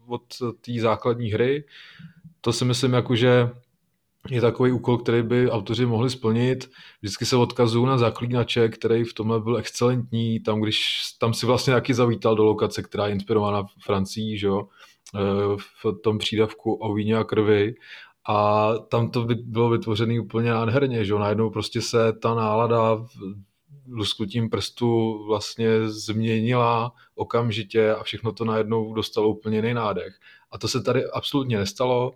od 0.09 0.23
té 0.61 0.81
základní 0.81 1.29
hry. 1.29 1.63
To 2.41 2.53
si 2.53 2.65
myslím, 2.65 2.93
jako, 2.93 3.15
že 3.15 3.49
je 4.29 4.41
takový 4.41 4.71
úkol, 4.71 4.97
který 4.97 5.23
by 5.23 5.49
autoři 5.49 5.85
mohli 5.85 6.09
splnit. 6.09 6.69
Vždycky 7.01 7.25
se 7.25 7.35
odkazují 7.35 7.85
na 7.85 7.97
zaklínače, 7.97 8.69
který 8.69 9.03
v 9.03 9.13
tomhle 9.13 9.39
byl 9.39 9.57
excelentní. 9.57 10.39
Tam, 10.39 10.61
když 10.61 11.01
tam 11.19 11.33
si 11.33 11.45
vlastně 11.45 11.73
taky 11.73 11.93
zavítal 11.93 12.35
do 12.35 12.43
lokace, 12.43 12.83
která 12.83 13.07
je 13.07 13.13
inspirována 13.13 13.63
Francií, 13.85 14.37
že 14.37 14.47
jo? 14.47 14.67
E, 15.15 15.19
v 15.57 16.01
tom 16.03 16.17
přídavku 16.17 16.73
o 16.73 16.93
víně 16.93 17.15
a 17.17 17.23
krvi. 17.23 17.75
a 18.27 18.73
tam 18.89 19.11
to 19.11 19.27
bylo 19.43 19.69
vytvořené 19.69 20.19
úplně 20.19 20.51
nádherně, 20.51 21.05
že 21.05 21.13
najednou 21.13 21.49
prostě 21.49 21.81
se 21.81 22.13
ta 22.13 22.35
nálada 22.35 23.05
lusknutím 23.91 24.49
prstu 24.49 25.19
vlastně 25.27 25.89
změnila 25.89 26.93
okamžitě 27.15 27.93
a 27.93 28.03
všechno 28.03 28.31
to 28.31 28.45
najednou 28.45 28.93
dostalo 28.93 29.29
úplně 29.29 29.57
jiný 29.57 29.73
nádech. 29.73 30.13
A 30.51 30.57
to 30.57 30.67
se 30.67 30.83
tady 30.83 31.05
absolutně 31.05 31.57
nestalo. 31.57 32.13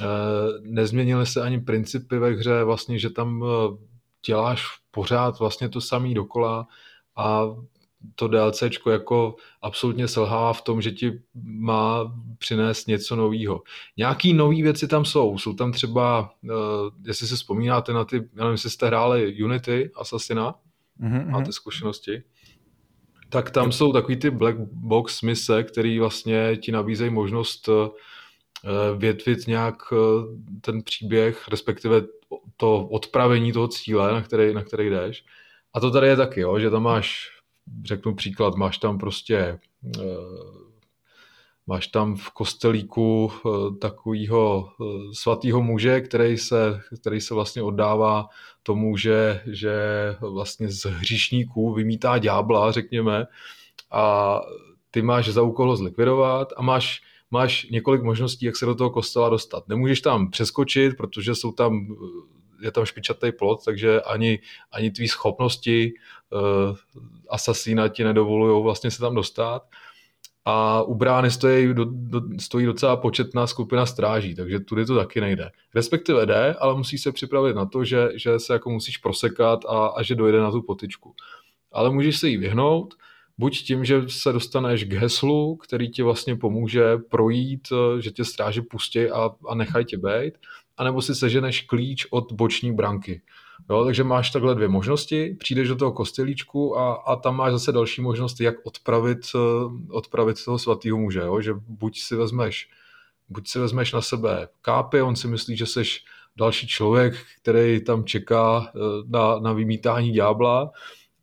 Eh, 0.00 0.04
nezměnily 0.60 1.26
se 1.26 1.42
ani 1.42 1.60
principy 1.60 2.18
ve 2.18 2.30
hře, 2.30 2.64
vlastně, 2.64 2.98
že 2.98 3.10
tam 3.10 3.44
eh, 3.44 3.76
děláš 4.26 4.64
pořád 4.90 5.38
vlastně 5.38 5.68
to 5.68 5.80
samý 5.80 6.14
dokola 6.14 6.66
a 7.16 7.44
to 8.14 8.28
DLCčko 8.28 8.90
jako 8.90 9.36
absolutně 9.62 10.08
selhává 10.08 10.52
v 10.52 10.62
tom, 10.62 10.82
že 10.82 10.90
ti 10.90 11.22
má 11.44 12.14
přinést 12.38 12.86
něco 12.86 13.16
nového. 13.16 13.62
Nějaký 13.96 14.32
nové 14.32 14.62
věci 14.62 14.88
tam 14.88 15.04
jsou. 15.04 15.38
Jsou 15.38 15.52
tam 15.52 15.72
třeba, 15.72 16.30
uh, 16.42 16.50
jestli 17.06 17.26
si 17.26 17.34
vzpomínáte 17.34 17.92
na 17.92 18.04
ty, 18.04 18.16
já 18.16 18.44
nevím, 18.44 18.52
jestli 18.52 18.70
jste 18.70 18.86
hráli 18.86 19.42
Unity, 19.44 19.90
Assassina, 19.94 20.54
mm-hmm. 21.02 21.30
máte 21.30 21.52
zkušenosti, 21.52 22.22
tak 23.28 23.50
tam 23.50 23.72
jsou 23.72 23.92
takový 23.92 24.16
ty 24.16 24.30
black 24.30 24.56
box 24.72 25.22
mise, 25.22 25.62
který 25.62 25.98
vlastně 25.98 26.56
ti 26.56 26.72
nabízejí 26.72 27.10
možnost 27.10 27.68
uh, 27.68 27.88
větvit 28.96 29.46
nějak 29.46 29.92
uh, 29.92 29.98
ten 30.60 30.82
příběh, 30.82 31.48
respektive 31.48 32.02
to 32.56 32.86
odpravení 32.86 33.52
toho 33.52 33.68
cíle, 33.68 34.12
na 34.12 34.22
který, 34.22 34.54
na 34.54 34.62
který 34.62 34.90
jdeš. 34.90 35.24
A 35.74 35.80
to 35.80 35.90
tady 35.90 36.06
je 36.06 36.16
taky, 36.16 36.40
jo, 36.40 36.58
že 36.58 36.70
tam 36.70 36.82
máš 36.82 37.28
řeknu 37.84 38.14
příklad, 38.14 38.54
máš 38.54 38.78
tam 38.78 38.98
prostě 38.98 39.36
eh, 39.36 40.00
máš 41.66 41.86
tam 41.86 42.16
v 42.16 42.30
kostelíku 42.30 43.32
eh, 43.32 43.50
takového 43.78 44.68
eh, 44.68 44.84
svatého 45.12 45.62
muže, 45.62 46.00
který 46.00 46.38
se, 46.38 46.80
který 47.00 47.20
se 47.20 47.34
vlastně 47.34 47.62
oddává 47.62 48.26
tomu, 48.62 48.96
že, 48.96 49.42
že 49.46 49.74
vlastně 50.20 50.68
z 50.68 50.84
hříšníků 50.84 51.74
vymítá 51.74 52.18
ďábla, 52.18 52.72
řekněme, 52.72 53.26
a 53.90 54.40
ty 54.90 55.02
máš 55.02 55.28
za 55.28 55.42
úkol 55.42 55.68
ho 55.68 55.76
zlikvidovat 55.76 56.52
a 56.56 56.62
máš, 56.62 57.02
máš 57.30 57.66
několik 57.70 58.02
možností, 58.02 58.46
jak 58.46 58.56
se 58.56 58.66
do 58.66 58.74
toho 58.74 58.90
kostela 58.90 59.28
dostat. 59.28 59.68
Nemůžeš 59.68 60.00
tam 60.00 60.30
přeskočit, 60.30 60.96
protože 60.96 61.34
jsou 61.34 61.52
tam 61.52 61.86
je 62.62 62.72
tam 62.72 62.84
špičatý 62.84 63.32
plot, 63.32 63.64
takže 63.64 64.00
ani, 64.00 64.38
ani 64.72 64.90
tvý 64.90 65.08
schopnosti 65.08 65.94
uh, 66.30 66.76
asasína 67.28 67.88
ti 67.88 68.04
nedovolují 68.04 68.62
vlastně 68.62 68.90
se 68.90 68.98
tam 68.98 69.14
dostat. 69.14 69.62
A 70.44 70.82
u 70.82 70.94
brány 70.94 71.30
stojí, 71.30 71.74
do, 71.74 71.84
do, 71.84 72.20
stojí 72.40 72.66
docela 72.66 72.96
početná 72.96 73.46
skupina 73.46 73.86
stráží, 73.86 74.34
takže 74.34 74.60
tudy 74.60 74.86
to 74.86 74.96
taky 74.96 75.20
nejde. 75.20 75.50
Respektive 75.74 76.26
jde, 76.26 76.54
ale 76.54 76.74
musíš 76.74 77.02
se 77.02 77.12
připravit 77.12 77.56
na 77.56 77.66
to, 77.66 77.84
že, 77.84 78.08
že 78.14 78.38
se 78.38 78.52
jako 78.52 78.70
musíš 78.70 78.96
prosekat 78.96 79.64
a, 79.64 79.86
a 79.86 80.02
že 80.02 80.14
dojde 80.14 80.40
na 80.40 80.50
tu 80.50 80.62
potičku. 80.62 81.14
Ale 81.72 81.90
můžeš 81.90 82.18
se 82.18 82.28
jí 82.28 82.36
vyhnout, 82.36 82.94
buď 83.38 83.62
tím, 83.62 83.84
že 83.84 84.02
se 84.08 84.32
dostaneš 84.32 84.84
k 84.84 84.92
heslu, 84.92 85.56
který 85.56 85.90
ti 85.90 86.02
vlastně 86.02 86.36
pomůže 86.36 86.96
projít, 86.96 87.68
že 88.00 88.10
tě 88.10 88.24
stráže 88.24 88.62
pustí 88.62 89.10
a, 89.10 89.30
a 89.48 89.54
nechají 89.54 89.84
tě 89.84 89.98
být, 89.98 90.34
anebo 90.76 91.02
si 91.02 91.14
seženeš 91.14 91.60
klíč 91.60 92.06
od 92.10 92.32
boční 92.32 92.72
branky. 92.72 93.22
Jo, 93.70 93.84
takže 93.84 94.04
máš 94.04 94.30
takhle 94.30 94.54
dvě 94.54 94.68
možnosti, 94.68 95.36
přijdeš 95.38 95.68
do 95.68 95.76
toho 95.76 95.92
kostelíčku 95.92 96.78
a, 96.78 96.94
a 96.94 97.16
tam 97.16 97.36
máš 97.36 97.52
zase 97.52 97.72
další 97.72 98.02
možnost, 98.02 98.40
jak 98.40 98.54
odpravit, 98.64 99.18
eh, 99.34 99.38
odpravit 99.90 100.44
toho 100.44 100.58
svatého 100.58 100.98
muže, 100.98 101.20
jo? 101.20 101.40
že 101.40 101.54
buď 101.68 102.00
si 102.00 102.16
vezmeš 102.16 102.68
buď 103.28 103.48
si 103.48 103.58
vezmeš 103.58 103.92
na 103.92 104.00
sebe 104.00 104.48
kápy, 104.62 105.02
on 105.02 105.16
si 105.16 105.28
myslí, 105.28 105.56
že 105.56 105.66
seš 105.66 106.04
další 106.36 106.66
člověk, 106.66 107.14
který 107.42 107.84
tam 107.84 108.04
čeká 108.04 108.72
eh, 108.74 108.78
na, 109.08 109.38
na 109.38 109.52
vymítání 109.52 110.12
ďábla, 110.12 110.70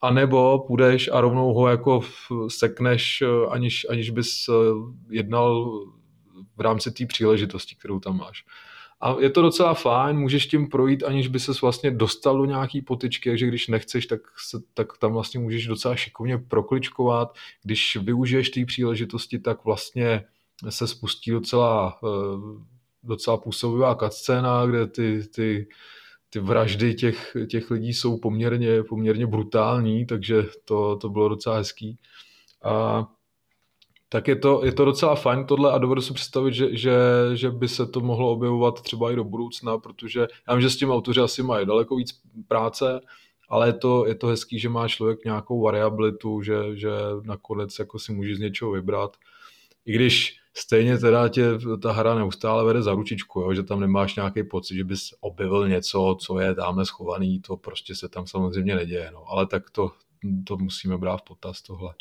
anebo 0.01 0.59
půjdeš 0.59 1.09
a 1.13 1.21
rovnou 1.21 1.53
ho 1.53 1.67
jako 1.67 2.01
sekneš, 2.47 3.21
eh, 3.21 3.47
aniž, 3.49 3.85
aniž 3.89 4.09
bys 4.09 4.49
jednal 5.09 5.79
v 6.57 6.61
rámci 6.61 6.91
té 6.91 7.05
příležitosti, 7.05 7.75
kterou 7.75 7.99
tam 7.99 8.17
máš. 8.17 8.45
A 9.01 9.15
je 9.19 9.29
to 9.29 9.41
docela 9.41 9.73
fajn, 9.73 10.17
můžeš 10.17 10.47
tím 10.47 10.69
projít, 10.69 11.03
aniž 11.03 11.27
by 11.27 11.39
ses 11.39 11.61
vlastně 11.61 11.91
dostal 11.91 12.37
do 12.37 12.45
nějaký 12.45 12.81
potyčky, 12.81 13.29
takže 13.29 13.47
když 13.47 13.67
nechceš, 13.67 14.05
tak, 14.05 14.21
se, 14.49 14.57
tak 14.73 14.97
tam 14.97 15.13
vlastně 15.13 15.39
můžeš 15.39 15.67
docela 15.67 15.95
šikovně 15.95 16.37
prokličkovat. 16.37 17.35
Když 17.63 17.95
využiješ 17.95 18.49
té 18.49 18.65
příležitosti, 18.65 19.39
tak 19.39 19.65
vlastně 19.65 20.25
se 20.69 20.87
spustí 20.87 21.31
docela, 21.31 21.99
eh, 22.03 22.63
docela 23.03 23.37
působivá 23.37 23.95
cutscéna, 23.95 24.65
kde 24.65 24.87
ty, 24.87 25.23
ty, 25.35 25.67
ty 26.29 26.39
vraždy 26.39 26.93
těch, 26.93 27.37
těch 27.49 27.71
lidí 27.71 27.93
jsou 27.93 28.17
poměrně, 28.17 28.83
poměrně 28.83 29.27
brutální, 29.27 30.05
takže 30.05 30.43
to, 30.65 30.95
to 30.95 31.09
bylo 31.09 31.29
docela 31.29 31.57
hezký. 31.57 31.97
A 32.63 33.07
tak 34.09 34.27
je 34.27 34.35
to, 34.35 34.65
je 34.65 34.71
to 34.71 34.85
docela 34.85 35.15
fajn 35.15 35.45
tohle 35.45 35.71
a 35.71 35.77
dovedu 35.77 36.01
si 36.01 36.13
představit, 36.13 36.53
že, 36.53 36.75
že, 36.77 36.93
že 37.33 37.51
by 37.51 37.67
se 37.67 37.85
to 37.85 37.99
mohlo 37.99 38.31
objevovat 38.31 38.81
třeba 38.81 39.11
i 39.11 39.15
do 39.15 39.23
budoucna, 39.23 39.77
protože 39.77 40.27
já 40.47 40.53
vím, 40.53 40.61
že 40.61 40.69
s 40.69 40.77
tím 40.77 40.91
autoři 40.91 41.21
asi 41.21 41.43
mají 41.43 41.65
daleko 41.65 41.95
víc 41.95 42.21
práce, 42.47 43.01
ale 43.49 43.67
je 43.67 43.73
to, 43.73 44.07
je 44.07 44.15
to 44.15 44.27
hezký, 44.27 44.59
že 44.59 44.69
má 44.69 44.87
člověk 44.87 45.25
nějakou 45.25 45.61
variabilitu, 45.61 46.41
že, 46.41 46.55
že 46.73 46.89
nakonec 47.23 47.79
jako 47.79 47.99
si 47.99 48.13
může 48.13 48.35
z 48.35 48.39
něčeho 48.39 48.71
vybrat. 48.71 49.17
I 49.85 49.93
když 49.93 50.37
stejně 50.53 50.97
teda 50.97 51.27
tě 51.27 51.43
ta 51.81 51.91
hra 51.91 52.15
neustále 52.15 52.65
vede 52.65 52.81
za 52.81 52.93
ručičku, 52.93 53.41
jo? 53.41 53.53
že 53.53 53.63
tam 53.63 53.79
nemáš 53.79 54.15
nějaký 54.15 54.43
pocit, 54.43 54.75
že 54.75 54.83
bys 54.83 55.09
objevil 55.19 55.69
něco, 55.69 56.17
co 56.21 56.39
je 56.39 56.55
tamhle 56.55 56.85
schovaný, 56.85 57.41
to 57.41 57.57
prostě 57.57 57.95
se 57.95 58.09
tam 58.09 58.27
samozřejmě 58.27 58.75
neděje, 58.75 59.11
no. 59.13 59.23
ale 59.27 59.45
tak 59.45 59.69
to, 59.69 59.91
to 60.47 60.57
musíme 60.57 60.97
brát 60.97 61.17
v 61.17 61.23
potaz 61.23 61.61
tohle. 61.61 61.93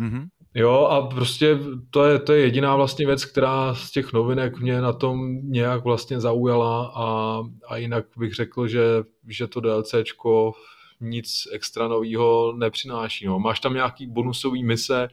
Mm-hmm. 0.00 0.26
Jo 0.54 0.72
a 0.90 1.06
prostě 1.06 1.58
to 1.90 2.04
je, 2.04 2.18
to 2.18 2.32
je 2.32 2.40
jediná 2.40 2.76
vlastně 2.76 3.06
věc, 3.06 3.24
která 3.24 3.74
z 3.74 3.90
těch 3.90 4.12
novinek 4.12 4.58
mě 4.58 4.80
na 4.80 4.92
tom 4.92 5.40
nějak 5.42 5.84
vlastně 5.84 6.20
zaujala 6.20 6.92
a, 6.94 7.40
a 7.68 7.76
jinak 7.76 8.04
bych 8.16 8.34
řekl, 8.34 8.66
že, 8.66 8.82
že 9.28 9.46
to 9.46 9.60
DLCčko 9.60 10.52
nic 11.00 11.48
extra 11.52 11.88
nového 11.88 12.52
nepřináší. 12.56 13.26
No. 13.26 13.38
Máš 13.38 13.60
tam 13.60 13.74
nějaký 13.74 14.06
bonusový 14.06 14.64
mise, 14.64 15.08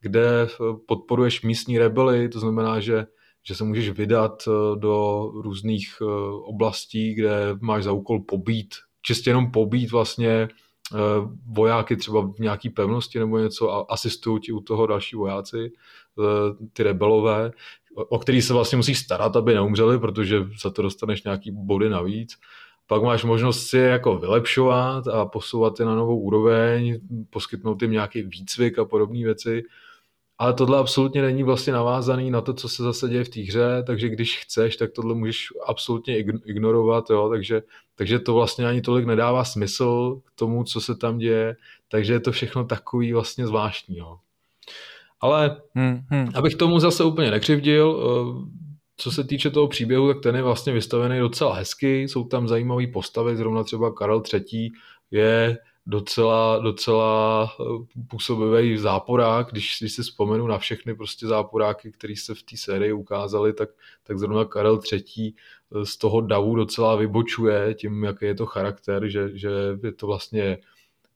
kde 0.00 0.48
podporuješ 0.86 1.42
místní 1.42 1.78
rebely, 1.78 2.28
to 2.28 2.40
znamená, 2.40 2.80
že, 2.80 3.06
že 3.42 3.54
se 3.54 3.64
můžeš 3.64 3.90
vydat 3.90 4.42
eh, 4.48 4.78
do 4.78 5.26
různých 5.34 5.96
eh, 6.02 6.04
oblastí, 6.44 7.14
kde 7.14 7.56
máš 7.60 7.84
za 7.84 7.92
úkol 7.92 8.20
pobít, 8.20 8.74
čistě 9.02 9.30
jenom 9.30 9.50
pobít 9.50 9.90
vlastně 9.90 10.48
vojáky 11.46 11.96
třeba 11.96 12.20
v 12.20 12.38
nějaký 12.38 12.70
pevnosti 12.70 13.18
nebo 13.18 13.38
něco 13.38 13.72
a 13.72 13.86
asistují 13.88 14.40
ti 14.40 14.52
u 14.52 14.60
toho 14.60 14.86
další 14.86 15.16
vojáci, 15.16 15.72
eh, 16.18 16.66
ty 16.72 16.82
rebelové, 16.82 17.50
o 17.94 18.18
který 18.18 18.42
se 18.42 18.52
vlastně 18.52 18.76
musíš 18.76 18.98
starat, 18.98 19.36
aby 19.36 19.54
neumřeli, 19.54 19.98
protože 19.98 20.44
za 20.62 20.70
to 20.70 20.82
dostaneš 20.82 21.22
nějaký 21.22 21.50
body 21.50 21.88
navíc. 21.88 22.36
Pak 22.86 23.02
máš 23.02 23.24
možnost 23.24 23.66
si 23.66 23.76
je 23.76 23.88
jako 23.88 24.18
vylepšovat 24.18 25.08
a 25.08 25.26
posouvat 25.26 25.80
je 25.80 25.86
na 25.86 25.94
novou 25.94 26.18
úroveň, 26.18 27.00
poskytnout 27.30 27.82
jim 27.82 27.90
nějaký 27.90 28.22
výcvik 28.22 28.78
a 28.78 28.84
podobné 28.84 29.24
věci. 29.24 29.62
Ale 30.38 30.54
tohle 30.54 30.78
absolutně 30.78 31.22
není 31.22 31.42
vlastně 31.42 31.72
navázaný 31.72 32.30
na 32.30 32.40
to, 32.40 32.54
co 32.54 32.68
se 32.68 32.82
zase 32.82 33.08
děje 33.08 33.24
v 33.24 33.28
té 33.28 33.40
hře, 33.40 33.82
takže 33.86 34.08
když 34.08 34.38
chceš, 34.38 34.76
tak 34.76 34.92
tohle 34.92 35.14
můžeš 35.14 35.48
absolutně 35.66 36.18
ignorovat, 36.44 37.10
jo? 37.10 37.28
Takže, 37.28 37.62
takže 37.94 38.18
to 38.18 38.34
vlastně 38.34 38.66
ani 38.66 38.80
tolik 38.80 39.06
nedává 39.06 39.44
smysl 39.44 40.20
k 40.24 40.30
tomu, 40.34 40.64
co 40.64 40.80
se 40.80 40.94
tam 40.94 41.18
děje, 41.18 41.56
takže 41.88 42.12
je 42.12 42.20
to 42.20 42.32
všechno 42.32 42.64
takový 42.64 43.12
vlastně 43.12 43.46
zvláštní. 43.46 43.96
Jo? 43.96 44.16
Ale 45.20 45.56
hmm, 45.74 46.00
hmm. 46.10 46.28
abych 46.34 46.54
tomu 46.54 46.78
zase 46.78 47.04
úplně 47.04 47.30
nekřivdil, 47.30 48.00
eh, 48.00 48.68
co 48.96 49.10
se 49.10 49.24
týče 49.24 49.50
toho 49.50 49.68
příběhu, 49.68 50.12
tak 50.12 50.22
ten 50.22 50.36
je 50.36 50.42
vlastně 50.42 50.72
vystavený 50.72 51.18
docela 51.18 51.54
hezky, 51.54 52.02
jsou 52.02 52.24
tam 52.24 52.48
zajímavé 52.48 52.86
postavy, 52.86 53.36
zrovna 53.36 53.64
třeba 53.64 53.92
Karel 53.92 54.22
III. 54.34 54.70
je 55.10 55.58
docela, 55.88 56.58
docela 56.58 57.50
eh, 57.60 57.64
působivý 58.08 58.78
záporák, 58.78 59.50
když, 59.50 59.76
když 59.80 59.92
si 59.92 60.02
vzpomenu 60.02 60.46
na 60.46 60.58
všechny 60.58 60.94
prostě 60.94 61.26
záporáky, 61.26 61.92
které 61.92 62.14
se 62.16 62.34
v 62.34 62.42
té 62.42 62.56
sérii 62.56 62.92
ukázali, 62.92 63.52
tak, 63.52 63.68
tak 64.02 64.18
zrovna 64.18 64.44
Karel 64.44 64.80
III. 64.92 65.32
Eh, 65.74 65.86
z 65.86 65.96
toho 65.96 66.20
davu 66.20 66.54
docela 66.54 66.96
vybočuje 66.96 67.74
tím, 67.74 68.04
jaký 68.04 68.24
je 68.24 68.34
to 68.34 68.46
charakter, 68.46 69.08
že, 69.08 69.38
že 69.38 69.50
je 69.82 69.92
to 69.92 70.06
vlastně 70.06 70.58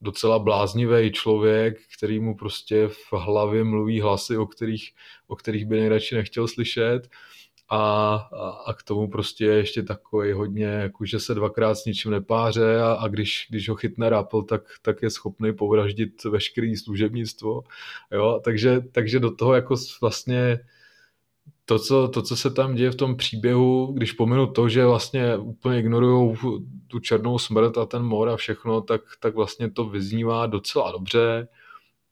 docela 0.00 0.38
bláznivý 0.38 1.12
člověk, 1.12 1.78
který 1.96 2.20
mu 2.20 2.36
prostě 2.36 2.88
v 2.88 3.12
hlavě 3.12 3.64
mluví 3.64 4.00
hlasy, 4.00 4.36
o 4.36 4.46
kterých, 4.46 4.92
o 5.26 5.36
kterých 5.36 5.66
by 5.66 5.80
nejradši 5.80 6.14
nechtěl 6.14 6.48
slyšet 6.48 7.08
a, 7.68 8.14
a 8.66 8.74
k 8.74 8.82
tomu 8.82 9.08
prostě 9.08 9.44
je 9.44 9.54
ještě 9.54 9.82
takový 9.82 10.32
hodně, 10.32 10.64
jako 10.64 11.04
že 11.04 11.20
se 11.20 11.34
dvakrát 11.34 11.74
s 11.74 11.84
ničím 11.84 12.10
nepáře 12.10 12.80
a, 12.80 12.92
a 12.92 13.08
když, 13.08 13.46
když 13.50 13.68
ho 13.68 13.74
chytne 13.74 14.10
Rapple, 14.10 14.44
tak, 14.44 14.62
tak 14.82 15.02
je 15.02 15.10
schopný 15.10 15.52
povraždit 15.52 16.24
veškerý 16.24 16.76
služebnictvo, 16.76 17.62
jo, 18.12 18.40
takže, 18.44 18.80
takže 18.92 19.20
do 19.20 19.30
toho 19.30 19.54
jako 19.54 19.74
vlastně 20.00 20.60
to 21.64 21.78
co, 21.78 22.08
to, 22.08 22.22
co 22.22 22.36
se 22.36 22.50
tam 22.50 22.74
děje 22.74 22.90
v 22.90 22.96
tom 22.96 23.16
příběhu, 23.16 23.92
když 23.92 24.12
pominu 24.12 24.46
to, 24.46 24.68
že 24.68 24.86
vlastně 24.86 25.36
úplně 25.36 25.80
ignorují 25.80 26.36
tu 26.88 26.98
černou 26.98 27.38
smrt 27.38 27.78
a 27.78 27.86
ten 27.86 28.02
mor 28.02 28.28
a 28.28 28.36
všechno, 28.36 28.80
tak, 28.80 29.00
tak 29.20 29.34
vlastně 29.34 29.70
to 29.70 29.84
vyznívá 29.84 30.46
docela 30.46 30.92
dobře. 30.92 31.48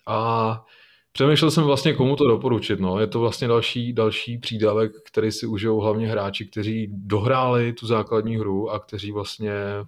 A 0.07 0.65
přemýšlel 1.13 1.51
jsem 1.51 1.65
vlastně, 1.65 1.95
komu 1.95 2.17
to 2.17 2.29
doporučit. 2.29 2.81
No. 2.81 3.01
Je 3.01 3.07
to 3.07 3.21
vlastně 3.21 3.49
další, 3.49 3.93
další 3.93 4.39
přídavek, 4.39 4.93
který 5.07 5.33
si 5.33 5.47
užijou 5.47 5.81
hlavně 5.81 6.09
hráči, 6.09 6.47
kteří 6.47 6.89
dohráli 6.93 7.73
tu 7.73 7.87
základní 7.87 8.37
hru 8.37 8.71
a 8.71 8.79
kteří 8.79 9.13
vlastně 9.13 9.53
eh, 9.53 9.85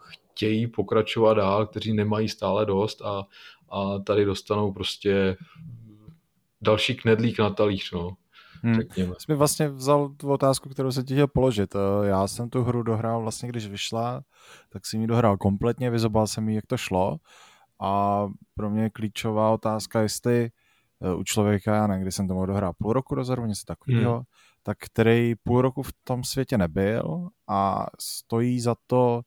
chtějí 0.00 0.66
pokračovat 0.66 1.34
dál, 1.34 1.66
kteří 1.66 1.92
nemají 1.92 2.28
stále 2.28 2.66
dost 2.66 3.02
a, 3.02 3.26
a 3.70 3.98
tady 3.98 4.24
dostanou 4.24 4.72
prostě 4.72 5.36
další 6.60 6.94
knedlík 6.94 7.38
na 7.38 7.50
talíř. 7.50 7.92
No. 7.92 8.16
Hmm. 8.62 8.74
Řekněme. 8.74 9.14
Jsi 9.18 9.24
mi 9.28 9.34
vlastně 9.34 9.68
vzal 9.68 10.08
tu 10.08 10.30
otázku, 10.32 10.68
kterou 10.68 10.92
jsem 10.92 11.04
ti 11.04 11.14
chtěl 11.14 11.26
položit. 11.26 11.74
Eh, 11.74 12.06
já 12.06 12.26
jsem 12.26 12.50
tu 12.50 12.62
hru 12.62 12.82
dohrál 12.82 13.22
vlastně, 13.22 13.48
když 13.48 13.66
vyšla, 13.68 14.22
tak 14.70 14.86
jsem 14.86 15.00
ji 15.00 15.06
dohrál 15.06 15.36
kompletně, 15.36 15.90
vyzobal 15.90 16.26
jsem 16.26 16.48
ji, 16.48 16.54
jak 16.54 16.66
to 16.66 16.76
šlo. 16.76 17.16
A 17.80 18.26
pro 18.54 18.70
mě 18.70 18.82
je 18.82 18.90
klíčová 18.90 19.50
otázka, 19.50 20.00
jestli 20.00 20.50
eh, 21.02 21.14
u 21.14 21.24
člověka, 21.24 21.74
já 21.74 21.86
nevím, 21.86 22.02
kdy 22.02 22.12
jsem 22.12 22.28
tomu 22.28 22.46
dohrál 22.46 22.72
půl 22.78 22.92
roku 22.92 23.14
dozadu, 23.14 23.46
něco 23.46 23.64
takového, 23.66 24.14
hmm. 24.14 24.24
tak 24.62 24.78
který 24.78 25.34
půl 25.34 25.62
roku 25.62 25.82
v 25.82 25.92
tom 26.04 26.24
světě 26.24 26.58
nebyl 26.58 27.28
a 27.48 27.86
stojí 28.00 28.60
za 28.60 28.74
to 28.86 29.20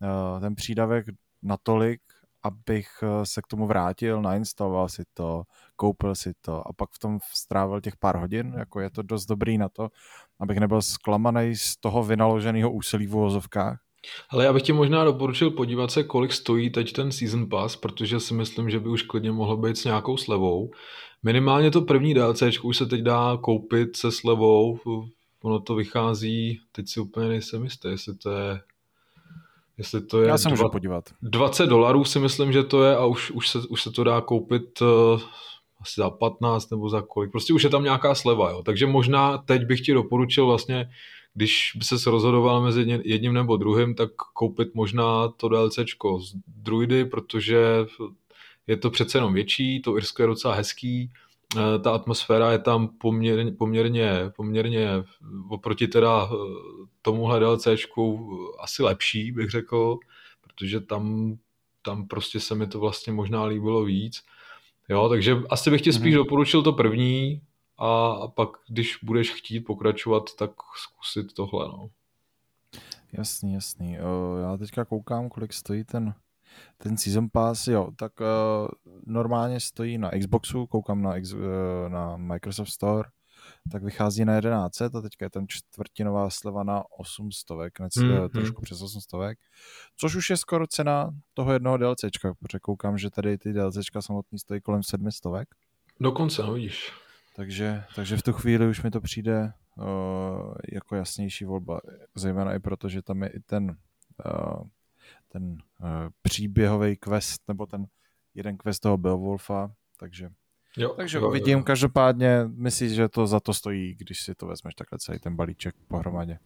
uh, 0.00 0.40
ten 0.40 0.54
přídavek 0.54 1.06
natolik, 1.42 2.00
abych 2.42 2.88
eh, 3.02 3.26
se 3.26 3.42
k 3.42 3.46
tomu 3.46 3.66
vrátil, 3.66 4.22
nainstaloval 4.22 4.88
si 4.88 5.02
to, 5.14 5.42
koupil 5.76 6.14
si 6.14 6.32
to 6.40 6.68
a 6.68 6.72
pak 6.72 6.90
v 6.92 6.98
tom 6.98 7.18
strávil 7.34 7.80
těch 7.80 7.96
pár 7.96 8.16
hodin, 8.16 8.54
jako 8.58 8.80
je 8.80 8.90
to 8.90 9.02
dost 9.02 9.26
dobrý 9.26 9.58
na 9.58 9.68
to, 9.68 9.90
abych 10.40 10.58
nebyl 10.58 10.82
zklamaný 10.82 11.56
z 11.56 11.76
toho 11.76 12.04
vynaloženého 12.04 12.72
úsilí 12.72 13.06
v 13.06 13.16
uvozovkách. 13.16 13.85
Ale 14.30 14.44
já 14.44 14.52
bych 14.52 14.62
ti 14.62 14.72
možná 14.72 15.04
doporučil 15.04 15.50
podívat 15.50 15.90
se, 15.90 16.02
kolik 16.02 16.32
stojí 16.32 16.70
teď 16.70 16.92
ten 16.92 17.12
Season 17.12 17.48
Pass, 17.48 17.76
protože 17.76 18.20
si 18.20 18.34
myslím, 18.34 18.70
že 18.70 18.80
by 18.80 18.88
už 18.88 19.02
klidně 19.02 19.32
mohlo 19.32 19.56
být 19.56 19.76
s 19.76 19.84
nějakou 19.84 20.16
slevou. 20.16 20.70
Minimálně 21.22 21.70
to 21.70 21.82
první 21.82 22.14
DLC 22.14 22.42
už 22.62 22.76
se 22.76 22.86
teď 22.86 23.00
dá 23.00 23.38
koupit 23.40 23.96
se 23.96 24.12
slevou, 24.12 24.78
ono 25.42 25.60
to 25.60 25.74
vychází, 25.74 26.60
teď 26.72 26.88
si 26.88 27.00
úplně 27.00 27.28
nejsem 27.28 27.64
jistý, 27.64 27.88
jestli 27.88 28.16
to 28.16 28.30
je 28.30 28.60
Jestli 29.78 30.00
to 30.00 30.22
je 30.22 30.28
Já 30.28 30.38
se 30.38 30.48
můžu 30.48 30.68
podívat. 30.68 31.04
20 31.22 31.66
dolarů 31.66 32.04
si 32.04 32.18
myslím, 32.18 32.52
že 32.52 32.62
to 32.62 32.84
je 32.84 32.96
a 32.96 33.04
už, 33.04 33.30
už, 33.30 33.48
se, 33.48 33.58
už 33.68 33.82
se 33.82 33.90
to 33.90 34.04
dá 34.04 34.20
koupit 34.20 34.80
uh, 34.80 35.20
asi 35.80 36.00
za 36.00 36.10
15 36.10 36.70
nebo 36.70 36.88
za 36.88 37.02
kolik. 37.02 37.30
Prostě 37.30 37.52
už 37.52 37.64
je 37.64 37.70
tam 37.70 37.84
nějaká 37.84 38.14
sleva, 38.14 38.50
jo. 38.50 38.62
Takže 38.62 38.86
možná 38.86 39.38
teď 39.38 39.66
bych 39.66 39.80
ti 39.80 39.92
doporučil 39.92 40.46
vlastně, 40.46 40.88
když 41.36 41.72
by 41.76 41.84
se 41.84 42.10
rozhodoval 42.10 42.62
mezi 42.62 43.00
jedním 43.04 43.32
nebo 43.32 43.56
druhým, 43.56 43.94
tak 43.94 44.10
koupit 44.14 44.74
možná 44.74 45.28
to 45.28 45.48
DLCčko 45.48 46.20
z 46.20 46.34
Druidy, 46.46 47.04
protože 47.04 47.86
je 48.66 48.76
to 48.76 48.90
přece 48.90 49.18
jenom 49.18 49.34
větší, 49.34 49.82
to 49.82 49.96
Irsko 49.96 50.22
je 50.22 50.26
docela 50.26 50.54
hezký, 50.54 51.10
eh, 51.56 51.78
ta 51.78 51.90
atmosféra 51.94 52.52
je 52.52 52.58
tam 52.58 52.88
poměrně, 52.88 53.52
poměrně, 53.52 54.10
poměrně 54.36 54.88
oproti 55.48 55.88
teda 55.88 56.28
eh, 56.32 56.36
tomuhle 57.02 57.40
DLCčku 57.40 58.30
asi 58.60 58.82
lepší, 58.82 59.32
bych 59.32 59.50
řekl, 59.50 59.98
protože 60.40 60.80
tam, 60.80 61.36
tam 61.82 62.08
prostě 62.08 62.40
se 62.40 62.54
mi 62.54 62.66
to 62.66 62.80
vlastně 62.80 63.12
možná 63.12 63.44
líbilo 63.44 63.84
víc. 63.84 64.22
Jo, 64.88 65.08
takže 65.08 65.36
asi 65.50 65.70
bych 65.70 65.80
ti 65.80 65.92
spíš 65.92 66.14
mm-hmm. 66.14 66.16
doporučil 66.16 66.62
to 66.62 66.72
první 66.72 67.40
a, 67.78 68.28
pak, 68.28 68.48
když 68.68 68.98
budeš 69.02 69.32
chtít 69.32 69.60
pokračovat, 69.60 70.34
tak 70.38 70.50
zkusit 70.76 71.32
tohle, 71.32 71.68
no. 71.68 71.90
Jasný, 73.12 73.54
jasný. 73.54 73.96
Já 74.42 74.56
teďka 74.56 74.84
koukám, 74.84 75.28
kolik 75.28 75.52
stojí 75.52 75.84
ten, 75.84 76.14
ten 76.78 76.96
Season 76.96 77.28
Pass, 77.32 77.68
jo, 77.68 77.90
tak 77.96 78.12
uh, 78.20 78.26
normálně 79.06 79.60
stojí 79.60 79.98
na 79.98 80.10
Xboxu, 80.10 80.66
koukám 80.66 81.02
na, 81.02 81.14
uh, 81.14 81.40
na 81.88 82.16
Microsoft 82.16 82.68
Store, 82.68 83.08
tak 83.72 83.82
vychází 83.82 84.24
na 84.24 84.34
11 84.34 84.82
a 84.82 85.00
teďka 85.00 85.26
je 85.26 85.30
tam 85.30 85.46
čtvrtinová 85.48 86.30
sleva 86.30 86.64
na 86.64 86.82
800, 86.98 87.58
hmm, 87.78 88.10
hmm, 88.10 88.28
trošku 88.28 88.62
přes 88.62 88.82
800, 88.82 89.38
což 89.96 90.14
už 90.14 90.30
je 90.30 90.36
skoro 90.36 90.66
cena 90.66 91.10
toho 91.34 91.52
jednoho 91.52 91.76
DLCčka, 91.76 92.34
protože 92.34 92.58
koukám, 92.58 92.98
že 92.98 93.10
tady 93.10 93.38
ty 93.38 93.52
DLCčka 93.52 94.02
samotný 94.02 94.38
stojí 94.38 94.60
kolem 94.60 94.82
700. 94.82 95.24
Dokonce, 96.00 96.42
no 96.42 96.52
vidíš. 96.52 96.92
Takže, 97.36 97.84
takže 97.94 98.16
v 98.16 98.22
tu 98.22 98.32
chvíli 98.32 98.68
už 98.68 98.82
mi 98.82 98.90
to 98.90 99.00
přijde 99.00 99.52
uh, 99.76 99.84
jako 100.72 100.96
jasnější 100.96 101.44
volba, 101.44 101.80
zejména 102.14 102.54
i 102.54 102.58
proto, 102.58 102.88
že 102.88 103.02
tam 103.02 103.22
je 103.22 103.28
i 103.28 103.40
ten, 103.40 103.76
uh, 104.26 104.62
ten 105.28 105.42
uh, 105.52 105.88
příběhový 106.22 106.96
quest, 106.96 107.48
nebo 107.48 107.66
ten 107.66 107.86
jeden 108.34 108.56
quest 108.56 108.82
toho 108.82 108.96
Beowulfa, 108.96 109.72
takže 109.98 110.30
Jo, 110.76 110.94
Takže 110.96 111.18
jo, 111.18 111.28
uvidím, 111.28 111.58
jo. 111.58 111.64
každopádně 111.64 112.44
myslíš, 112.46 112.92
že 112.92 113.08
to 113.08 113.26
za 113.26 113.40
to 113.40 113.54
stojí, 113.54 113.94
když 113.94 114.22
si 114.22 114.34
to 114.34 114.46
vezmeš 114.46 114.74
takhle 114.74 114.98
celý 114.98 115.18
ten 115.18 115.36
balíček 115.36 115.74
pohromadě. 115.88 116.38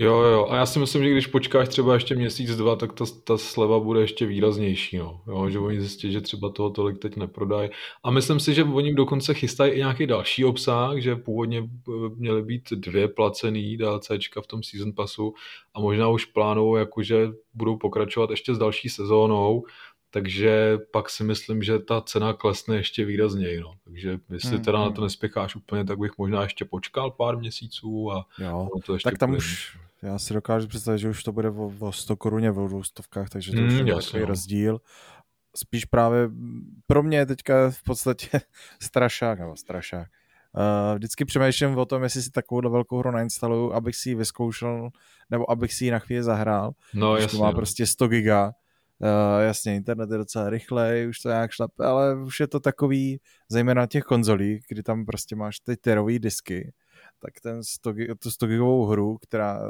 Jo, 0.00 0.20
jo, 0.20 0.46
a 0.50 0.56
já 0.56 0.66
si 0.66 0.78
myslím, 0.78 1.04
že 1.04 1.10
když 1.10 1.26
počkáš 1.26 1.68
třeba 1.68 1.94
ještě 1.94 2.14
měsíc, 2.14 2.56
dva, 2.56 2.76
tak 2.76 2.92
ta, 2.92 3.04
ta 3.24 3.38
sleva 3.38 3.80
bude 3.80 4.00
ještě 4.00 4.26
výraznější, 4.26 4.98
no. 4.98 5.20
jo, 5.26 5.50
že 5.50 5.58
oni 5.58 5.80
zjistí, 5.80 6.12
že 6.12 6.20
třeba 6.20 6.48
toho 6.48 6.70
tolik 6.70 6.98
teď 6.98 7.16
neprodají. 7.16 7.70
A 8.02 8.10
myslím 8.10 8.40
si, 8.40 8.54
že 8.54 8.64
oni 8.64 8.94
dokonce 8.94 9.34
chystají 9.34 9.72
i 9.72 9.78
nějaký 9.78 10.06
další 10.06 10.44
obsah, 10.44 10.98
že 10.98 11.16
původně 11.16 11.68
měly 12.14 12.42
být 12.42 12.70
dvě 12.70 13.08
placený 13.08 13.76
DLCčka 13.76 14.40
v 14.40 14.46
tom 14.46 14.62
Season 14.62 14.92
Passu 14.92 15.34
a 15.74 15.80
možná 15.80 16.08
už 16.08 16.24
plánují, 16.24 16.78
jakože 16.78 17.28
budou 17.54 17.76
pokračovat 17.76 18.30
ještě 18.30 18.54
s 18.54 18.58
další 18.58 18.88
sezónou, 18.88 19.64
takže 20.10 20.78
pak 20.90 21.10
si 21.10 21.24
myslím, 21.24 21.62
že 21.62 21.78
ta 21.78 22.00
cena 22.00 22.32
klesne 22.32 22.76
ještě 22.76 23.04
výrazněji. 23.04 23.60
No. 23.60 23.74
Takže 23.84 24.18
jestli 24.32 24.54
hmm, 24.54 24.64
teda 24.64 24.78
hmm. 24.78 24.88
na 24.88 24.94
to 24.94 25.02
nespěcháš 25.02 25.56
úplně, 25.56 25.84
tak 25.84 25.98
bych 25.98 26.18
možná 26.18 26.42
ještě 26.42 26.64
počkal 26.64 27.10
pár 27.10 27.38
měsíců 27.38 28.12
a 28.12 28.26
jo, 28.38 28.68
to 28.86 28.92
ještě 28.92 29.10
tak 29.10 29.18
tam 29.18 29.28
půjde. 29.28 29.38
už, 29.38 29.78
já 30.02 30.18
si 30.18 30.34
dokážu 30.34 30.68
představit, 30.68 30.98
že 30.98 31.08
už 31.08 31.22
to 31.22 31.32
bude 31.32 31.50
o, 31.50 31.72
o 31.78 31.92
100 31.92 32.16
koruně, 32.16 32.50
o 32.50 32.68
dvou 32.68 32.82
stovkách, 32.82 33.28
takže 33.28 33.52
to 33.52 33.58
hmm, 33.58 33.66
už 33.68 33.74
je 33.74 33.94
takový 33.94 34.20
no. 34.20 34.26
rozdíl. 34.26 34.80
Spíš 35.56 35.84
právě 35.84 36.28
pro 36.86 37.02
mě 37.02 37.18
je 37.18 37.26
teďka 37.26 37.70
v 37.70 37.82
podstatě 37.82 38.28
strašák, 38.82 39.38
nebo 39.38 39.56
strašák. 39.56 40.08
Uh, 40.56 40.96
vždycky 40.96 41.24
přemýšlím 41.24 41.78
o 41.78 41.86
tom, 41.86 42.02
jestli 42.02 42.22
si 42.22 42.30
takovou 42.30 42.70
velkou 42.70 42.98
hru 42.98 43.10
nainstaluju, 43.10 43.72
abych 43.72 43.96
si 43.96 44.08
ji 44.08 44.14
vyzkoušel, 44.14 44.90
nebo 45.30 45.50
abych 45.50 45.74
si 45.74 45.84
ji 45.84 45.90
na 45.90 45.98
chvíli 45.98 46.22
zahrál. 46.22 46.72
No, 46.94 47.16
jasně, 47.16 47.38
to 47.38 47.44
má 47.44 47.50
no. 47.50 47.56
prostě 47.56 47.86
100 47.86 48.08
giga, 48.08 48.52
Uh, 49.00 49.42
jasně, 49.42 49.76
internet 49.76 50.10
je 50.10 50.18
docela 50.18 50.50
rychlej, 50.50 51.08
už 51.08 51.20
to 51.20 51.28
nějak 51.28 51.50
šlape, 51.50 51.84
ale 51.84 52.22
už 52.22 52.40
je 52.40 52.46
to 52.46 52.60
takový, 52.60 53.20
zejména 53.48 53.86
těch 53.86 54.04
konzolí, 54.04 54.60
kdy 54.68 54.82
tam 54.82 55.04
prostě 55.04 55.36
máš 55.36 55.60
ty 55.60 55.76
terový 55.76 56.18
disky, 56.18 56.72
tak 57.20 57.40
ten 57.40 57.64
100, 57.64 57.94
tu 58.18 58.30
100 58.30 58.46
gigovou 58.46 58.86
hru, 58.86 59.18
která 59.18 59.60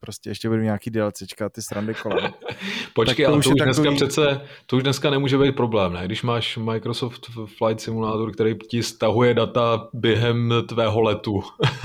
prostě 0.00 0.30
ještě 0.30 0.48
budou 0.48 0.62
nějaký 0.62 0.90
DLCčka, 0.90 1.48
ty 1.48 1.62
srandy 1.62 1.94
kolem. 1.94 2.32
Počkej, 2.94 3.26
ale 3.26 3.34
to 3.34 3.38
už, 3.38 3.44
to 3.44 3.50
už 3.50 3.60
dneska 3.64 3.82
takový... 3.82 3.96
přece, 3.96 4.40
to 4.66 4.76
už 4.76 4.82
dneska 4.82 5.10
nemůže 5.10 5.38
být 5.38 5.56
problém, 5.56 5.92
ne? 5.92 6.02
Když 6.04 6.22
máš 6.22 6.56
Microsoft 6.56 7.26
Flight 7.58 7.80
Simulator, 7.80 8.32
který 8.32 8.54
ti 8.70 8.82
stahuje 8.82 9.34
data 9.34 9.88
během 9.94 10.52
tvého 10.68 11.00
letu. 11.00 11.40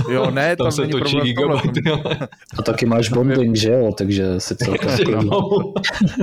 Jo, 0.10 0.32
ne, 0.32 0.56
tam, 0.56 0.66
tam 0.66 0.72
se 0.72 0.88
točí 0.88 1.20
gigabajty. 1.20 1.82
A 2.60 2.62
taky 2.62 2.86
máš 2.86 3.10
bonding, 3.10 3.56
že 3.56 3.72
jo, 3.72 3.92
takže 3.98 4.40
si 4.40 4.56
celkem 4.56 4.90
no. 5.26 5.50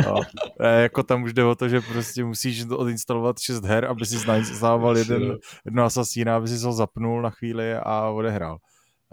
no. 0.07 0.21
jako 0.61 1.03
tam 1.03 1.23
už 1.23 1.33
jde 1.33 1.45
o 1.45 1.55
to, 1.55 1.69
že 1.69 1.81
prostě 1.81 2.25
musíš 2.25 2.65
odinstalovat 2.71 3.39
6 3.39 3.65
her, 3.65 3.85
aby 3.85 4.07
si 4.07 4.19
zainstaloval 4.19 4.99
jeden, 4.99 5.37
jedno 5.65 5.85
asasína, 5.85 6.37
aby 6.37 6.49
si 6.49 6.65
ho 6.65 6.73
zapnul 6.73 7.23
na 7.23 7.31
chvíli 7.31 7.75
a 7.75 8.09
odehrál. 8.09 8.59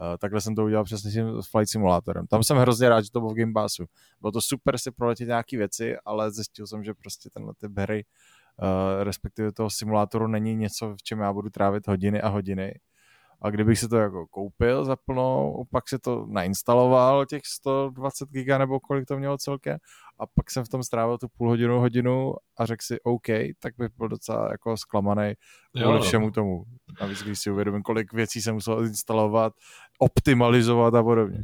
Uh, 0.01 0.17
takhle 0.17 0.41
jsem 0.41 0.55
to 0.55 0.63
udělal 0.63 0.83
přesně 0.83 1.11
s 1.41 1.51
Flight 1.51 1.69
Simulatorem. 1.69 2.27
Tam 2.27 2.43
jsem 2.43 2.57
hrozně 2.57 2.89
rád, 2.89 3.01
že 3.01 3.11
to 3.11 3.19
bylo 3.19 3.31
v 3.31 3.35
Game 3.35 3.53
Passu. 3.53 3.85
Bylo 4.21 4.31
to 4.31 4.41
super 4.41 4.77
si 4.77 4.91
proletět 4.91 5.27
nějaké 5.27 5.57
věci, 5.57 5.97
ale 6.05 6.31
zjistil 6.31 6.67
jsem, 6.67 6.83
že 6.83 6.93
prostě 6.93 7.29
tenhle 7.29 7.53
typ 7.61 7.71
hry, 7.77 8.05
uh, 8.61 9.03
respektive 9.03 9.51
toho 9.51 9.69
simulátoru 9.69 10.27
není 10.27 10.55
něco, 10.55 10.95
v 10.95 11.03
čem 11.03 11.19
já 11.19 11.33
budu 11.33 11.49
trávit 11.49 11.87
hodiny 11.87 12.21
a 12.21 12.27
hodiny. 12.27 12.73
A 13.41 13.49
kdybych 13.49 13.79
si 13.79 13.87
to 13.87 13.97
jako 13.97 14.27
koupil 14.27 14.85
zaplno, 14.85 15.53
pak 15.71 15.89
si 15.89 15.99
to 15.99 16.25
nainstaloval, 16.29 17.25
těch 17.25 17.41
120 17.45 18.29
giga 18.29 18.57
nebo 18.57 18.79
kolik 18.79 19.07
to 19.07 19.17
mělo 19.17 19.37
celkem, 19.37 19.77
a 20.19 20.25
pak 20.25 20.51
jsem 20.51 20.65
v 20.65 20.69
tom 20.69 20.83
strávil 20.83 21.17
tu 21.17 21.27
půl 21.37 21.49
hodinu, 21.49 21.79
hodinu 21.79 22.33
a 22.57 22.65
řekl 22.65 22.81
si 22.85 23.01
OK, 23.01 23.27
tak 23.59 23.73
bych 23.77 23.89
byl 23.97 24.07
docela 24.07 24.51
jako 24.51 24.77
zklamaný 24.77 25.33
kvůli 25.81 25.99
všemu 26.01 26.31
tomu. 26.31 26.63
Navíc, 27.01 27.23
když 27.23 27.39
si 27.39 27.51
uvědomím, 27.51 27.81
kolik 27.81 28.13
věcí 28.13 28.41
jsem 28.41 28.53
musel 28.53 28.85
instalovat, 28.85 29.53
optimalizovat 29.99 30.95
a 30.95 31.03
podobně. 31.03 31.41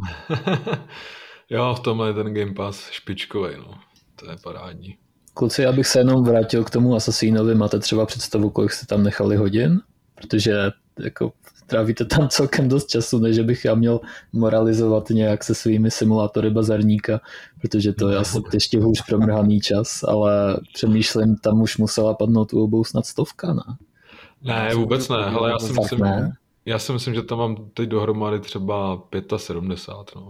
jo, 1.50 1.76
v 1.78 1.80
tomhle 1.80 2.10
je 2.10 2.14
ten 2.14 2.34
Game 2.34 2.54
Pass 2.54 2.90
špičkový, 2.90 3.56
no. 3.58 3.74
To 4.16 4.32
je 4.32 4.38
parádní. 4.44 4.98
Kluci, 5.34 5.62
já 5.62 5.72
bych 5.72 5.88
se 5.88 6.00
jenom 6.00 6.24
vrátil 6.24 6.64
k 6.64 6.70
tomu 6.70 6.96
Assassinovi. 6.96 7.56
Máte 7.56 7.80
třeba 7.80 8.06
představu, 8.06 8.50
kolik 8.50 8.72
jste 8.72 8.86
tam 8.86 9.04
nechali 9.04 9.36
hodin? 9.36 9.82
Protože 10.16 10.54
jako 11.00 11.32
trávíte 11.68 12.05
tam 12.05 12.30
celkem 12.30 12.70
dost 12.70 12.88
času, 12.88 13.20
než 13.20 13.39
bych 13.39 13.66
já 13.66 13.76
měl 13.76 13.99
moralizovat 14.34 15.09
nějak 15.09 15.43
se 15.43 15.55
svými 15.55 15.91
simulátory 15.91 16.49
bazarníka, 16.49 17.22
protože 17.61 17.93
to 17.93 18.09
je 18.09 18.18
asi 18.18 18.41
ještě 18.53 18.80
hůř 18.80 19.01
promrhaný 19.07 19.59
čas, 19.59 20.03
ale 20.03 20.59
přemýšlím, 20.74 21.36
tam 21.36 21.61
už 21.61 21.78
musela 21.78 22.14
padnout 22.14 22.53
u 22.53 22.64
obou 22.64 22.84
snad 22.84 23.05
stovka, 23.05 23.53
ne? 23.53 23.64
Ne, 24.41 24.76
vůbec 24.76 25.09
ne, 25.09 25.18
ale 25.18 25.49
já 25.49 25.59
si 25.59 25.74
myslím, 25.74 25.99
ne. 25.99 26.38
já 26.66 26.80
si 26.80 26.93
myslím, 26.93 27.14
že 27.14 27.22
tam 27.22 27.38
mám 27.38 27.70
teď 27.74 27.89
dohromady 27.89 28.39
třeba 28.39 29.03
75, 29.38 30.16
no. 30.16 30.28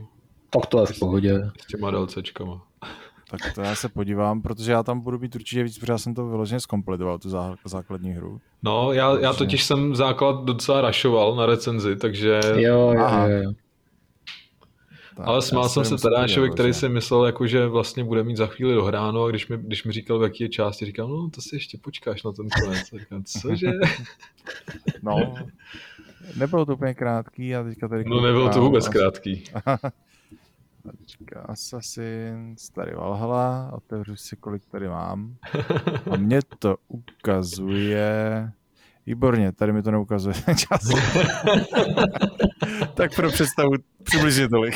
Tak 0.50 0.66
to 0.66 0.80
je 0.80 0.86
v 0.86 1.00
pohodě. 1.00 1.52
S 1.62 1.68
těma 1.68 1.92
DLCčkama. 1.92 2.62
Tak 3.42 3.54
to 3.54 3.62
já 3.62 3.76
se 3.76 3.90
podívám, 3.90 4.42
protože 4.42 4.72
já 4.72 4.84
tam 4.84 5.00
budu 5.00 5.20
být 5.20 5.36
určitě 5.36 5.64
víc, 5.64 5.78
protože 5.80 5.92
já 5.92 5.98
jsem 5.98 6.14
to 6.14 6.28
vyloženě 6.28 6.60
zkompletoval, 6.60 7.20
tu 7.20 7.30
základní 7.66 8.12
hru. 8.12 8.42
No, 8.64 8.94
já, 8.94 9.20
já 9.20 9.34
totiž 9.34 9.64
jsem 9.64 9.96
základ 9.96 10.44
docela 10.46 10.82
rašoval 10.82 11.36
na 11.36 11.46
recenzi, 11.46 11.96
takže... 11.96 12.42
Jo, 12.56 12.94
jo, 12.94 13.28
jo. 13.28 13.54
Tak, 15.18 15.28
Ale 15.28 15.42
smál 15.42 15.70
jsem 15.70 15.86
se 15.86 15.98
Tadášovi, 15.98 16.50
který 16.50 16.74
si 16.74 16.90
myslel, 16.90 17.26
jako, 17.26 17.48
že 17.48 17.68
vlastně 17.68 18.04
bude 18.04 18.24
mít 18.24 18.38
za 18.38 18.48
chvíli 18.48 18.74
dohráno 18.74 19.24
a 19.24 19.30
když 19.30 19.48
mi, 19.48 19.58
když 19.58 19.84
mi 19.84 19.92
říkal, 19.92 20.20
v 20.20 20.24
jaký 20.24 20.44
je 20.44 20.50
části, 20.50 20.86
říkal, 20.86 21.08
no 21.08 21.30
to 21.30 21.42
si 21.42 21.56
ještě 21.56 21.78
počkáš 21.78 22.24
na 22.24 22.32
ten 22.32 22.48
konec. 22.50 22.84
Říkám, 23.00 23.24
cože? 23.24 23.72
no, 25.04 25.34
nebylo 26.38 26.66
to 26.66 26.74
úplně 26.74 26.94
krátký 26.94 27.56
a 27.56 27.64
teďka 27.64 27.88
tady... 27.88 28.04
No 28.08 28.22
nebylo 28.22 28.50
to 28.50 28.62
vůbec 28.62 28.88
krátký. 28.90 29.44
Počka, 30.92 31.40
Assassin's, 31.42 32.70
tady 32.70 32.96
Valhalla, 32.96 33.72
otevřu 33.74 34.16
si, 34.16 34.36
kolik 34.36 34.66
tady 34.66 34.88
mám. 34.88 35.36
A 36.12 36.18
mě 36.18 36.40
to 36.60 36.78
ukazuje... 36.88 38.52
Výborně, 39.06 39.52
tady 39.52 39.74
mi 39.74 39.84
to 39.84 39.92
neukazuje 39.92 40.36
čas. 40.58 40.82
tak 42.94 43.16
pro 43.16 43.30
představu 43.30 43.72
přibližně 44.04 44.50
tolik. 44.50 44.76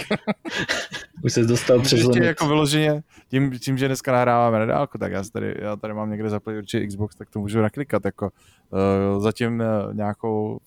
Už 1.24 1.34
se 1.34 1.44
dostal 1.44 1.82
přes 1.82 2.00
Ještě 2.00 2.24
jako 2.24 2.48
vyloženě, 2.48 3.04
tím, 3.30 3.60
tím, 3.60 3.78
že 3.78 3.88
dneska 3.88 4.12
nahráváme 4.12 4.60
na 4.60 4.66
dálku, 4.66 4.98
tak 4.98 5.12
já 5.12 5.24
tady, 5.34 5.56
já 5.60 5.76
tady 5.76 5.94
mám 5.94 6.10
někde 6.10 6.30
zaplatit 6.30 6.58
určitě 6.58 6.88
Xbox, 6.88 7.16
tak 7.16 7.30
to 7.30 7.40
můžu 7.40 7.62
naklikat, 7.62 8.06
jako 8.06 8.32
uh, 8.70 9.22
zatím 9.22 9.60
uh, 9.60 9.94
nějakou 9.94 10.60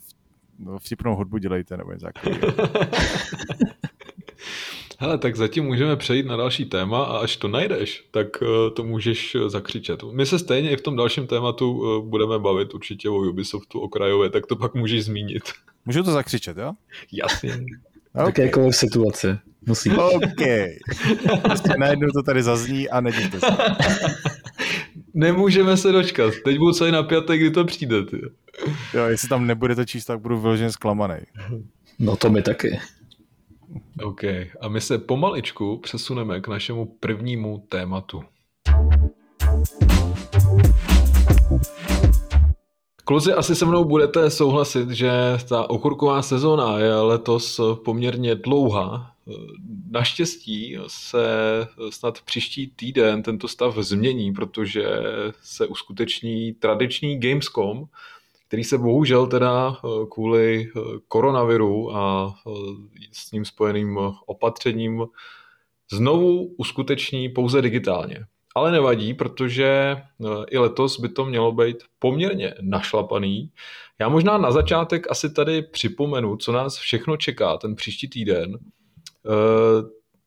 vtipnou 0.79 1.17
hudbu 1.17 1.39
dělejte, 1.39 1.77
nebo 1.77 1.93
něco 1.93 2.07
takového. 2.07 2.53
Hele, 5.03 5.19
tak 5.19 5.37
zatím 5.37 5.65
můžeme 5.65 5.97
přejít 5.97 6.27
na 6.27 6.37
další 6.37 6.65
téma 6.65 7.05
a 7.05 7.17
až 7.17 7.37
to 7.37 7.49
najdeš, 7.49 8.05
tak 8.11 8.43
uh, 8.43 8.49
to 8.75 8.85
můžeš 8.85 9.35
eh, 9.35 9.49
zakřičet. 9.49 10.03
My 10.13 10.27
se 10.27 10.39
stejně 10.39 10.71
i 10.71 10.77
v 10.77 10.81
tom 10.81 10.97
dalším 10.97 11.27
tématu 11.27 11.73
uh, 11.73 12.09
budeme 12.09 12.39
bavit 12.39 12.75
určitě 12.75 13.09
o 13.09 13.15
Ubisoftu 13.15 13.81
okrajově, 13.81 14.31
tak 14.31 14.47
to 14.47 14.57
pak 14.57 14.75
můžeš 14.75 15.05
zmínit. 15.05 15.43
Můžu 15.87 16.03
to 16.03 16.11
zakřičet, 16.11 16.57
jo? 16.59 16.73
Jasně. 17.13 17.53
Okay. 18.15 18.25
Tak 18.25 18.39
jako 18.39 18.71
v 18.71 18.77
situaci. 18.77 19.27
Musím. 19.67 19.99
OK. 19.99 20.47
Prostě 21.43 21.71
najednou 21.79 22.09
to 22.09 22.23
tady 22.23 22.43
zazní 22.43 22.89
a 22.89 23.01
nedívte 23.01 23.41
se. 23.41 23.47
Nemůžeme 25.15 25.77
se 25.77 25.93
dočkat. 25.93 26.35
Teď 26.45 26.59
budu 26.59 26.73
celý 26.73 26.93
napjatý, 26.93 27.37
kdy 27.37 27.51
to 27.51 27.65
přijde. 27.65 28.05
Ty. 28.05 28.21
Jo, 28.95 29.05
jestli 29.05 29.29
tam 29.29 29.47
nebudete 29.47 29.87
číst, 29.87 30.05
tak 30.05 30.21
budu 30.21 30.41
vyloženě 30.41 30.73
zklamaný. 30.73 31.17
No 31.99 32.17
to 32.17 32.31
mi 32.31 32.43
taky. 32.43 32.81
OK. 34.03 34.25
A 34.61 34.69
my 34.69 34.81
se 34.81 34.99
pomaličku 34.99 35.79
přesuneme 35.79 36.41
k 36.41 36.49
našemu 36.49 36.97
prvnímu 37.01 37.65
tématu. 37.69 38.25
Kluzi, 43.05 43.33
asi 43.33 43.55
se 43.55 43.67
mnou 43.67 43.85
budete 43.85 44.31
souhlasit, 44.31 44.91
že 44.91 45.11
ta 45.49 45.71
okurková 45.71 46.23
sezóna 46.23 46.79
je 46.79 46.95
letos 46.95 47.61
poměrně 47.85 48.35
dlouhá. 48.35 49.13
Naštěstí 49.91 50.79
se 50.87 51.27
snad 51.91 52.23
příští 52.23 52.67
týden 52.67 53.23
tento 53.23 53.49
stav 53.49 53.77
změní, 53.79 54.33
protože 54.33 54.85
se 55.43 55.67
uskuteční 55.67 56.53
tradiční 56.53 57.21
Gamescom, 57.21 57.85
který 58.51 58.65
se 58.65 58.79
bohužel 58.79 59.27
teda 59.27 59.77
eh, 59.77 59.89
kvůli 60.11 60.69
eh, 60.69 60.81
koronaviru 61.09 61.97
a 61.97 62.35
eh, 62.47 62.51
s 63.13 63.33
ním 63.33 63.45
spojeným 63.45 63.99
opatřením 64.27 65.05
znovu 65.93 66.55
uskuteční 66.59 67.29
pouze 67.29 67.63
digitálně. 67.63 68.25
Ale 68.55 68.73
nevadí, 68.73 69.15
protože 69.15 69.97
i 70.51 70.59
letos 70.59 71.01
by 71.01 71.09
to 71.09 71.25
mělo 71.25 71.53
být 71.53 71.77
poměrně 71.99 72.55
našlapaný. 72.61 73.51
Já 73.99 74.09
možná 74.09 74.39
na 74.39 74.51
začátek 74.51 75.11
asi 75.11 75.33
tady 75.33 75.63
připomenu, 75.63 76.37
co 76.37 76.53
nás 76.53 76.77
všechno 76.77 77.17
čeká 77.17 77.57
ten 77.57 77.75
příští 77.75 78.09
týden. 78.09 78.59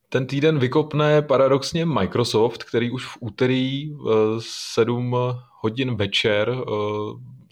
Ten 0.10 0.28
týden 0.28 0.60
vykopne 0.60 1.22
paradoxně 1.22 1.86
Microsoft, 1.86 2.64
který 2.64 2.92
už 2.92 3.06
v 3.06 3.18
úterý 3.20 3.96
7 4.40 5.16
hodin 5.62 5.96
večer 5.96 6.56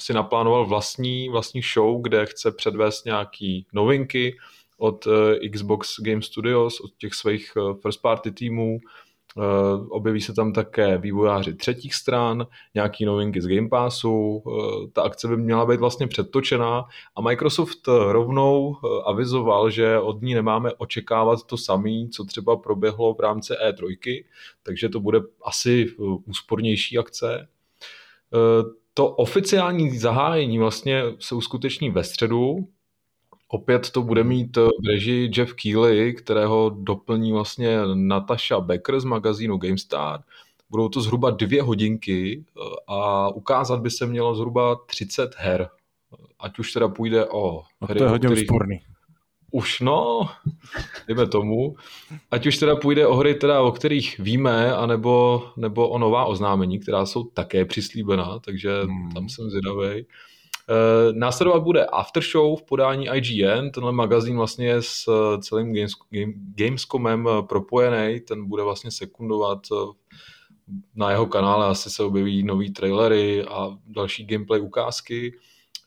si 0.01 0.13
naplánoval 0.13 0.65
vlastní, 0.65 1.29
vlastní 1.29 1.61
show, 1.73 2.01
kde 2.01 2.25
chce 2.25 2.51
předvést 2.51 3.05
nějaký 3.05 3.65
novinky 3.73 4.37
od 4.81 5.07
eh, 5.07 5.49
Xbox 5.49 5.99
Game 5.99 6.21
Studios, 6.21 6.79
od 6.79 6.91
těch 6.97 7.13
svých 7.13 7.53
eh, 7.57 7.73
first 7.81 8.01
party 8.01 8.31
týmů. 8.31 8.79
Eh, 9.37 9.41
objeví 9.89 10.21
se 10.21 10.33
tam 10.33 10.53
také 10.53 10.97
vývojáři 10.97 11.53
třetích 11.53 11.95
stran, 11.95 12.47
nějaký 12.75 13.05
novinky 13.05 13.41
z 13.41 13.47
Game 13.47 13.69
Passu. 13.69 14.43
Ta 14.93 15.01
akce 15.01 15.27
by 15.27 15.37
měla 15.37 15.65
být 15.65 15.79
vlastně 15.79 16.07
předtočená 16.07 16.85
a 17.15 17.21
Microsoft 17.21 17.87
rovnou 17.87 18.75
avizoval, 19.05 19.69
že 19.69 19.99
od 19.99 20.21
ní 20.21 20.33
nemáme 20.33 20.73
očekávat 20.73 21.43
to 21.43 21.57
samé, 21.57 22.07
co 22.13 22.23
třeba 22.23 22.57
proběhlo 22.57 23.13
v 23.13 23.19
rámci 23.19 23.53
E3, 23.53 24.23
takže 24.63 24.89
to 24.89 24.99
bude 24.99 25.19
asi 25.45 25.95
úspornější 26.25 26.97
akce 26.97 27.47
to 28.93 29.07
oficiální 29.07 29.97
zahájení 29.97 30.59
vlastně 30.59 31.03
se 31.19 31.35
uskuteční 31.35 31.89
ve 31.89 32.03
středu. 32.03 32.67
Opět 33.47 33.89
to 33.89 34.01
bude 34.01 34.23
mít 34.23 34.57
v 34.57 34.87
režii 34.87 35.31
Jeff 35.37 35.53
Keighley, 35.53 36.13
kterého 36.13 36.69
doplní 36.69 37.31
vlastně 37.31 37.77
Natasha 37.93 38.59
Becker 38.59 38.99
z 38.99 39.03
magazínu 39.03 39.57
GameStar. 39.57 40.23
Budou 40.69 40.89
to 40.89 41.01
zhruba 41.01 41.29
dvě 41.29 41.61
hodinky 41.61 42.45
a 42.87 43.29
ukázat 43.29 43.81
by 43.81 43.89
se 43.89 44.07
mělo 44.07 44.35
zhruba 44.35 44.75
30 44.75 45.35
her. 45.37 45.69
Ať 46.39 46.59
už 46.59 46.71
teda 46.71 46.87
půjde 46.87 47.25
o 47.25 47.63
hry, 47.81 47.97
to 47.97 48.03
je 48.03 48.09
hodně 48.09 48.27
kterých... 48.27 48.43
úsporný 48.43 48.81
už 49.51 49.79
no, 49.79 50.29
dejme 51.07 51.27
tomu, 51.27 51.75
ať 52.31 52.47
už 52.47 52.57
teda 52.57 52.75
půjde 52.75 53.07
o 53.07 53.15
hry, 53.15 53.35
teda, 53.35 53.61
o 53.61 53.71
kterých 53.71 54.19
víme, 54.19 54.75
anebo, 54.75 55.43
nebo 55.57 55.89
o 55.89 55.97
nová 55.97 56.25
oznámení, 56.25 56.79
která 56.79 57.05
jsou 57.05 57.23
také 57.23 57.65
přislíbená, 57.65 58.39
takže 58.39 58.81
hmm. 58.81 59.11
tam 59.11 59.29
jsem 59.29 59.49
zvědavý. 59.49 59.99
E, 59.99 60.05
následovat 61.13 61.63
bude 61.63 61.85
After 61.85 62.23
Show 62.23 62.59
v 62.59 62.63
podání 62.63 63.07
IGN, 63.13 63.69
tenhle 63.73 63.91
magazín 63.91 64.35
vlastně 64.35 64.67
je 64.67 64.81
s 64.81 65.05
celým 65.41 65.75
Games, 65.75 65.91
Game, 66.09 66.33
Gamescomem 66.55 67.29
propojený, 67.49 68.19
ten 68.19 68.45
bude 68.45 68.63
vlastně 68.63 68.91
sekundovat 68.91 69.59
na 70.95 71.11
jeho 71.11 71.25
kanále, 71.25 71.67
asi 71.67 71.89
se 71.89 72.03
objeví 72.03 72.43
nový 72.43 72.71
trailery 72.71 73.43
a 73.43 73.77
další 73.87 74.25
gameplay 74.25 74.61
ukázky. 74.61 75.33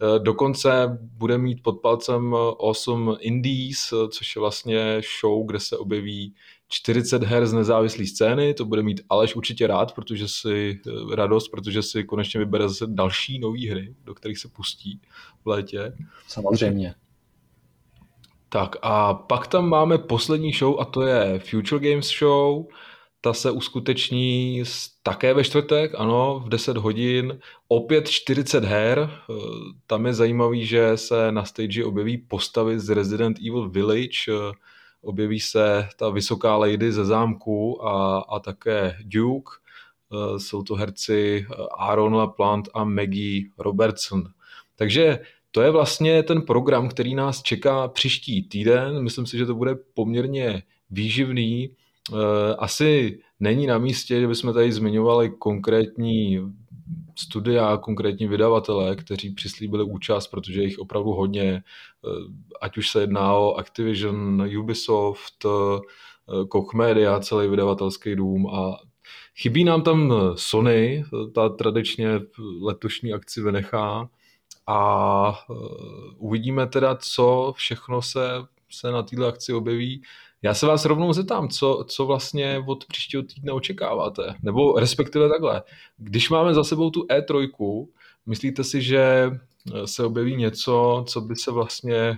Eh, 0.03 0.19
dokonce 0.19 0.99
bude 1.01 1.39
mít 1.39 1.63
pod 1.63 1.81
palcem 1.81 2.35
8 2.57 3.11
eh, 3.11 3.23
Indies, 3.23 3.93
eh, 3.93 4.09
což 4.09 4.37
je 4.37 4.41
vlastně 4.41 5.01
show, 5.21 5.47
kde 5.47 5.61
se 5.61 5.79
objeví 5.79 6.35
40 6.69 7.23
her 7.23 7.47
z 7.47 7.53
nezávislé 7.53 8.07
scény, 8.07 8.55
to 8.55 8.65
bude 8.65 8.83
mít 8.83 9.01
Aleš 9.09 9.37
určitě 9.37 9.67
rád, 9.67 9.95
protože 9.95 10.29
si 10.29 10.81
radost, 11.15 11.49
protože 11.49 11.83
si 11.83 12.05
konečně 12.05 12.41
vybere 12.41 12.69
zase 12.69 12.87
další 12.87 13.39
nové 13.39 13.71
hry, 13.71 13.95
do 14.05 14.15
kterých 14.15 14.39
se 14.39 14.49
pustí 14.49 15.01
v 15.45 15.49
létě. 15.49 15.93
Samozřejmě. 16.29 16.95
Tak 18.49 18.77
a 18.83 19.15
pak 19.15 19.47
tam 19.47 19.69
máme 19.69 19.99
poslední 19.99 20.53
show 20.53 20.81
a 20.81 20.85
to 20.85 21.03
je 21.03 21.39
Future 21.39 21.91
Games 21.91 22.19
Show, 22.19 22.65
ta 23.25 23.33
se 23.33 23.51
uskuteční 23.51 24.63
také 25.03 25.35
ve 25.35 25.45
čtvrtek, 25.45 25.93
ano, 25.97 26.43
v 26.45 26.49
10 26.49 26.77
hodin. 26.77 27.39
Opět 27.69 28.09
40 28.09 28.65
her. 28.65 29.11
Eh, 29.11 29.35
tam 29.87 30.07
je 30.07 30.15
zajímavý, 30.15 30.67
že 30.67 30.97
se 30.97 31.33
na 31.33 31.45
stage 31.45 31.85
objeví 31.85 32.19
postavy 32.19 32.81
z 32.81 32.95
Resident 32.95 33.39
Evil 33.39 33.71
Village, 33.71 34.19
eh, 34.29 34.53
objeví 35.01 35.41
se 35.41 35.89
ta 35.97 36.11
vysoká 36.11 36.57
lady 36.57 36.93
ze 36.93 37.05
zámku 37.05 37.87
a, 37.87 38.19
a 38.19 38.41
také 38.41 38.97
Duke. 39.05 39.51
Eh, 40.13 40.41
jsou 40.41 40.63
to 40.63 40.75
herci 40.75 41.47
Aaron 41.79 42.15
LaPlante 42.15 42.71
a 42.75 42.85
Maggie 42.85 43.43
Robertson. 43.59 44.25
Takže 44.77 45.19
to 45.51 45.63
je 45.63 45.71
vlastně 45.71 46.23
ten 46.23 46.43
program, 46.43 46.89
který 46.89 47.15
nás 47.15 47.43
čeká 47.43 47.89
příští 47.89 48.49
týden. 48.49 49.03
Myslím 49.03 49.27
si, 49.27 49.39
že 49.39 49.47
to 49.47 49.55
bude 49.55 49.75
poměrně 49.95 50.63
výživný. 50.91 51.71
Asi 52.59 53.19
není 53.41 53.67
na 53.67 53.79
místě, 53.79 54.21
že 54.21 54.29
bychom 54.29 54.55
tady 54.55 54.73
zmiňovali 54.73 55.31
konkrétní 55.39 56.41
studia, 57.19 57.77
konkrétní 57.77 58.27
vydavatelé, 58.27 58.97
kteří 58.97 59.31
přislíbili 59.31 59.85
účast, 59.85 60.27
protože 60.27 60.63
jich 60.63 60.79
opravdu 60.79 61.11
hodně, 61.11 61.63
ať 62.61 62.79
už 62.79 62.91
se 62.91 63.01
jedná 63.01 63.35
o 63.35 63.55
Activision, 63.55 64.49
Ubisoft, 64.59 65.47
Koch 66.49 66.75
Media, 66.75 67.21
celý 67.21 67.49
vydavatelský 67.49 68.17
dům 68.17 68.47
a 68.47 68.77
chybí 69.37 69.65
nám 69.65 69.83
tam 69.83 70.13
Sony, 70.35 71.05
ta 71.35 71.49
tradičně 71.49 72.09
letošní 72.63 73.13
akci 73.13 73.43
vynechá 73.43 74.11
a 74.67 75.39
uvidíme 76.19 76.67
teda, 76.67 76.97
co 76.97 77.53
všechno 77.57 78.03
se, 78.03 78.29
se 78.71 78.91
na 78.91 79.03
této 79.03 79.27
akci 79.27 79.53
objeví. 79.53 80.03
Já 80.45 80.55
se 80.55 80.67
vás 80.67 80.85
rovnou 80.85 81.13
zeptám, 81.13 81.49
co, 81.49 81.85
co 81.89 82.07
vlastně 82.07 82.65
od 82.67 82.85
příštího 82.85 83.23
týdne 83.23 83.53
očekáváte? 83.53 84.35
Nebo 84.43 84.79
respektive 84.79 85.29
takhle, 85.29 85.63
když 85.97 86.31
máme 86.31 86.55
za 86.55 86.65
sebou 86.65 86.91
tu 86.91 87.03
E3, 87.03 87.87
myslíte 88.27 88.65
si, 88.65 88.83
že 88.83 89.31
se 89.85 90.05
objeví 90.05 90.37
něco, 90.37 91.05
co 91.09 91.21
by 91.21 91.37
se 91.37 91.51
vlastně 91.51 91.97
eh, 91.97 92.17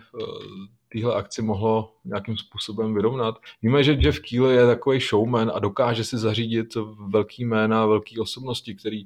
téhle 0.92 1.14
akci 1.14 1.42
mohlo 1.42 1.92
nějakým 2.04 2.36
způsobem 2.36 2.94
vyrovnat. 2.94 3.38
Víme, 3.62 3.84
že 3.84 3.92
Jeff 4.00 4.20
Keely 4.20 4.54
je 4.54 4.66
takový 4.66 5.00
showman 5.00 5.52
a 5.54 5.58
dokáže 5.58 6.04
si 6.04 6.18
zařídit 6.18 6.74
velký 7.08 7.44
jména, 7.44 7.86
velké 7.86 8.20
osobnosti, 8.20 8.74
které 8.74 9.02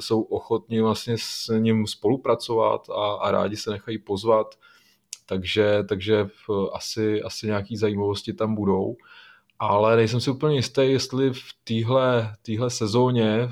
jsou 0.00 0.22
ochotní 0.22 0.80
vlastně 0.80 1.14
s 1.18 1.58
ním 1.58 1.86
spolupracovat 1.86 2.90
a, 2.90 3.14
a 3.14 3.30
rádi 3.30 3.56
se 3.56 3.70
nechají 3.70 3.98
pozvat 3.98 4.54
takže, 5.32 5.84
takže 5.88 6.28
asi, 6.72 7.22
asi 7.22 7.46
nějaké 7.46 7.76
zajímavosti 7.76 8.32
tam 8.32 8.54
budou. 8.54 8.96
Ale 9.58 9.96
nejsem 9.96 10.20
si 10.20 10.30
úplně 10.30 10.56
jistý, 10.56 10.82
jestli 10.82 11.30
v 11.32 11.52
téhle 12.42 12.70
sezóně, 12.70 13.48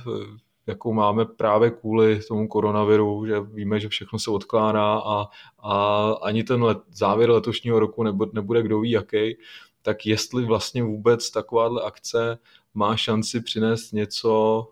jakou 0.67 0.93
máme 0.93 1.25
právě 1.25 1.71
kvůli 1.71 2.21
tomu 2.29 2.49
koronaviru, 2.49 3.27
že 3.27 3.41
víme, 3.41 3.81
že 3.81 3.89
všechno 3.89 4.19
se 4.19 4.31
odkládá 4.31 4.95
a, 4.99 5.27
a 5.59 6.13
ani 6.23 6.45
ten 6.45 6.63
let, 6.63 6.79
závěr 6.93 7.31
letošního 7.31 7.81
roku 7.81 8.03
nebude, 8.03 8.31
nebude 8.35 8.63
kdo 8.63 8.81
ví 8.81 8.91
jaký, 8.91 9.37
tak 9.83 10.07
jestli 10.07 10.45
vlastně 10.45 10.83
vůbec 10.83 11.31
takováhle 11.31 11.83
akce 11.83 12.39
má 12.75 12.97
šanci 12.97 13.41
přinést 13.41 13.93
něco, 13.93 14.67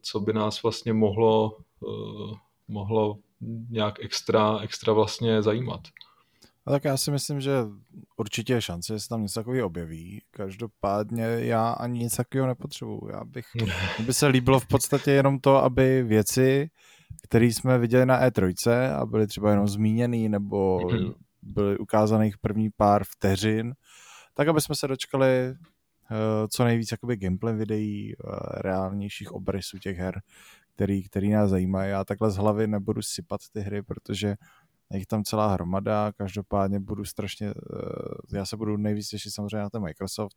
co 0.00 0.20
by 0.20 0.32
nás 0.32 0.62
vlastně 0.62 0.92
mohlo, 0.92 1.56
mohlo 2.68 3.18
nějak 3.70 4.04
extra, 4.04 4.58
extra 4.62 4.92
vlastně 4.92 5.42
zajímat. 5.42 5.80
A 6.66 6.70
tak 6.70 6.84
já 6.84 6.96
si 6.96 7.10
myslím, 7.10 7.40
že 7.40 7.52
určitě 8.16 8.52
je 8.52 8.62
šance, 8.62 8.92
že 8.92 9.00
se 9.00 9.08
tam 9.08 9.22
něco 9.22 9.40
takového 9.40 9.66
objeví. 9.66 10.22
Každopádně 10.30 11.24
já 11.24 11.70
ani 11.70 11.98
nic 11.98 12.16
takového 12.16 12.46
nepotřebuju. 12.46 13.08
Já 13.12 13.24
bych, 13.24 13.46
by 14.06 14.14
se 14.14 14.26
líbilo 14.26 14.60
v 14.60 14.66
podstatě 14.66 15.10
jenom 15.10 15.38
to, 15.38 15.56
aby 15.56 16.02
věci, 16.02 16.70
které 17.22 17.46
jsme 17.46 17.78
viděli 17.78 18.06
na 18.06 18.28
E3 18.28 18.94
a 18.94 19.06
byly 19.06 19.26
třeba 19.26 19.50
jenom 19.50 19.68
zmíněný 19.68 20.28
nebo 20.28 20.80
mhm. 20.92 21.12
byly 21.42 21.78
ukázaných 21.78 22.38
první 22.38 22.70
pár 22.76 23.04
vteřin, 23.04 23.74
tak 24.34 24.48
aby 24.48 24.60
jsme 24.60 24.74
se 24.74 24.88
dočkali 24.88 25.54
uh, 26.10 26.16
co 26.50 26.64
nejvíc 26.64 26.92
jakoby 26.92 27.16
gameplay 27.16 27.54
videí, 27.54 28.14
uh, 28.16 28.32
reálnějších 28.54 29.32
obrysů 29.32 29.78
těch 29.78 29.96
her, 29.96 30.20
který, 30.74 31.02
který 31.02 31.30
nás 31.30 31.50
zajímají. 31.50 31.90
Já 31.90 32.04
takhle 32.04 32.30
z 32.30 32.36
hlavy 32.36 32.66
nebudu 32.66 33.02
sypat 33.02 33.40
ty 33.52 33.60
hry, 33.60 33.82
protože 33.82 34.34
je 34.90 34.98
jich 34.98 35.06
tam 35.06 35.24
celá 35.24 35.52
hromada, 35.52 36.12
každopádně 36.12 36.80
budu 36.80 37.04
strašně, 37.04 37.48
eh, 37.48 38.36
já 38.36 38.46
se 38.46 38.56
budu 38.56 38.76
nejvíc 38.76 39.08
těšit 39.08 39.32
samozřejmě 39.32 39.58
na 39.58 39.70
ten 39.70 39.82
Microsoft, 39.82 40.36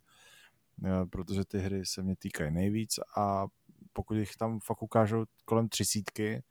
eh, 0.86 1.06
protože 1.10 1.46
ty 1.46 1.60
hry 1.60 1.86
se 1.86 2.04
mě 2.04 2.16
týkají 2.16 2.52
nejvíc 2.52 3.00
a 3.18 3.46
pokud 3.94 4.14
jich 4.14 4.36
tam 4.36 4.60
fakt 4.60 4.82
ukážou 4.82 5.26
kolem 5.46 5.70
třicítky 5.70 6.44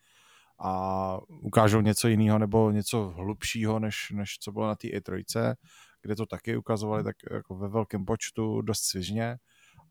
a 0.59 1.19
ukážou 1.29 1.81
něco 1.81 2.09
jiného 2.09 2.39
nebo 2.39 2.71
něco 2.71 3.09
hlubšího, 3.09 3.79
než, 3.79 4.11
než 4.15 4.39
co 4.39 4.53
bylo 4.53 4.67
na 4.67 4.75
té 4.75 4.89
E3, 4.89 5.55
kde 6.03 6.17
to 6.17 6.27
taky 6.27 6.57
ukazovali 6.57 7.05
tak 7.05 7.17
jako 7.31 7.55
ve 7.57 7.69
velkém 7.69 8.05
počtu, 8.05 8.63
dost 8.63 8.81
svižně, 8.81 9.39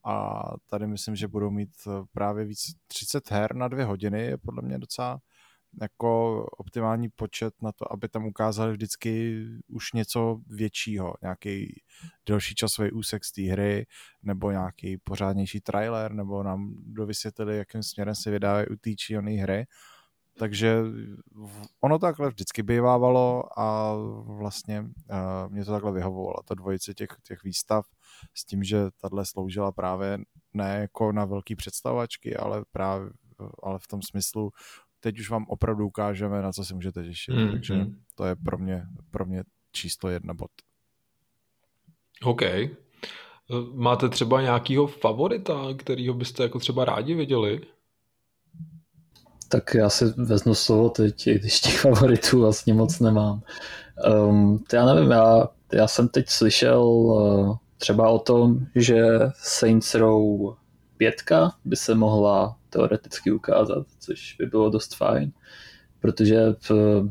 a 0.05 0.43
tady 0.68 0.88
myslím, 0.88 1.16
že 1.16 1.28
budou 1.28 1.51
mít 1.51 1.70
eh, 1.88 1.91
právě 2.14 2.45
víc 2.45 2.59
30 2.88 3.32
her 3.32 3.55
na 3.55 3.68
dvě 3.68 3.86
hodiny, 3.86 4.22
je 4.22 4.38
podle 4.38 4.62
mě 4.62 4.78
docela 4.80 5.20
jako 5.82 6.43
optimální 6.57 7.09
počet 7.09 7.53
na 7.61 7.72
to, 7.72 7.93
aby 7.93 8.09
tam 8.09 8.26
ukázali 8.26 8.72
vždycky 8.72 9.43
už 9.67 9.93
něco 9.93 10.39
většího, 10.47 11.13
nějaký 11.22 11.82
delší 12.26 12.55
časový 12.55 12.91
úsek 12.91 13.26
z 13.26 13.32
té 13.32 13.41
hry, 13.41 13.86
nebo 14.24 14.51
nějaký 14.51 14.97
pořádnější 14.97 15.61
trailer, 15.61 16.11
nebo 16.11 16.43
nám 16.43 16.74
dovysvětlili, 16.78 17.57
jakým 17.57 17.84
směrem 17.84 18.15
se 18.15 18.32
vydávají 18.32 18.67
u 18.67 18.76
té 18.76 18.95
či 18.95 19.15
hry. 19.15 19.65
Takže 20.38 20.82
ono 21.82 21.99
takhle 21.99 22.30
vždycky 22.30 22.63
bývávalo 22.63 23.59
a 23.59 23.95
vlastně 24.24 24.82
uh, 24.82 24.88
mě 25.49 25.65
to 25.65 25.72
takhle 25.72 25.91
vyhovovalo, 25.91 26.36
ta 26.45 26.55
dvojice 26.55 26.93
těch, 26.93 27.09
těch 27.24 27.43
výstav 27.43 27.86
s 28.34 28.45
tím, 28.45 28.63
že 28.63 28.78
tahle 29.01 29.26
sloužila 29.26 29.72
právě 29.72 30.17
ne 30.53 30.78
jako 30.82 31.11
na 31.11 31.26
velký 31.26 31.55
představačky, 31.55 32.36
ale 32.36 32.63
právě 32.72 33.09
ale 33.63 33.80
v 33.80 33.88
tom 33.88 34.01
smyslu 34.01 34.51
teď 35.01 35.19
už 35.19 35.29
vám 35.29 35.45
opravdu 35.47 35.87
ukážeme, 35.87 36.41
na 36.41 36.51
co 36.51 36.65
se 36.65 36.73
můžete 36.73 37.03
těšit. 37.03 37.35
Mm, 37.35 37.51
Takže 37.51 37.73
mm. 37.73 37.95
to 38.15 38.25
je 38.25 38.35
pro 38.35 38.57
mě, 38.57 38.83
pro 39.11 39.25
mě 39.25 39.43
číslo 39.71 40.09
jedna 40.09 40.33
bod. 40.33 40.51
OK. 42.23 42.41
Máte 43.73 44.09
třeba 44.09 44.41
nějakýho 44.41 44.87
favorita, 44.87 45.65
kterýho 45.77 46.13
byste 46.13 46.43
jako 46.43 46.59
třeba 46.59 46.85
rádi 46.85 47.13
viděli? 47.13 47.61
Tak 49.47 49.73
já 49.73 49.89
si 49.89 50.05
vezmu 50.05 50.55
slovo 50.55 50.89
teď, 50.89 51.29
když 51.29 51.59
těch 51.59 51.79
favoritů 51.79 52.39
vlastně 52.39 52.73
moc 52.73 52.99
nemám. 52.99 53.41
Um, 54.27 54.63
to 54.69 54.75
já 54.75 54.85
nevím, 54.85 55.11
já, 55.11 55.47
já 55.73 55.87
jsem 55.87 56.07
teď 56.07 56.29
slyšel 56.29 56.83
uh, 56.83 57.57
třeba 57.77 58.09
o 58.09 58.19
tom, 58.19 58.59
že 58.75 59.03
Saints 59.33 59.95
Row 59.95 60.55
5 61.01 61.23
by 61.65 61.75
se 61.75 61.95
mohla 61.95 62.57
teoreticky 62.69 63.31
ukázat, 63.31 63.87
což 63.99 64.35
by 64.39 64.45
bylo 64.45 64.69
dost 64.69 64.95
fajn, 64.95 65.31
protože 65.99 66.41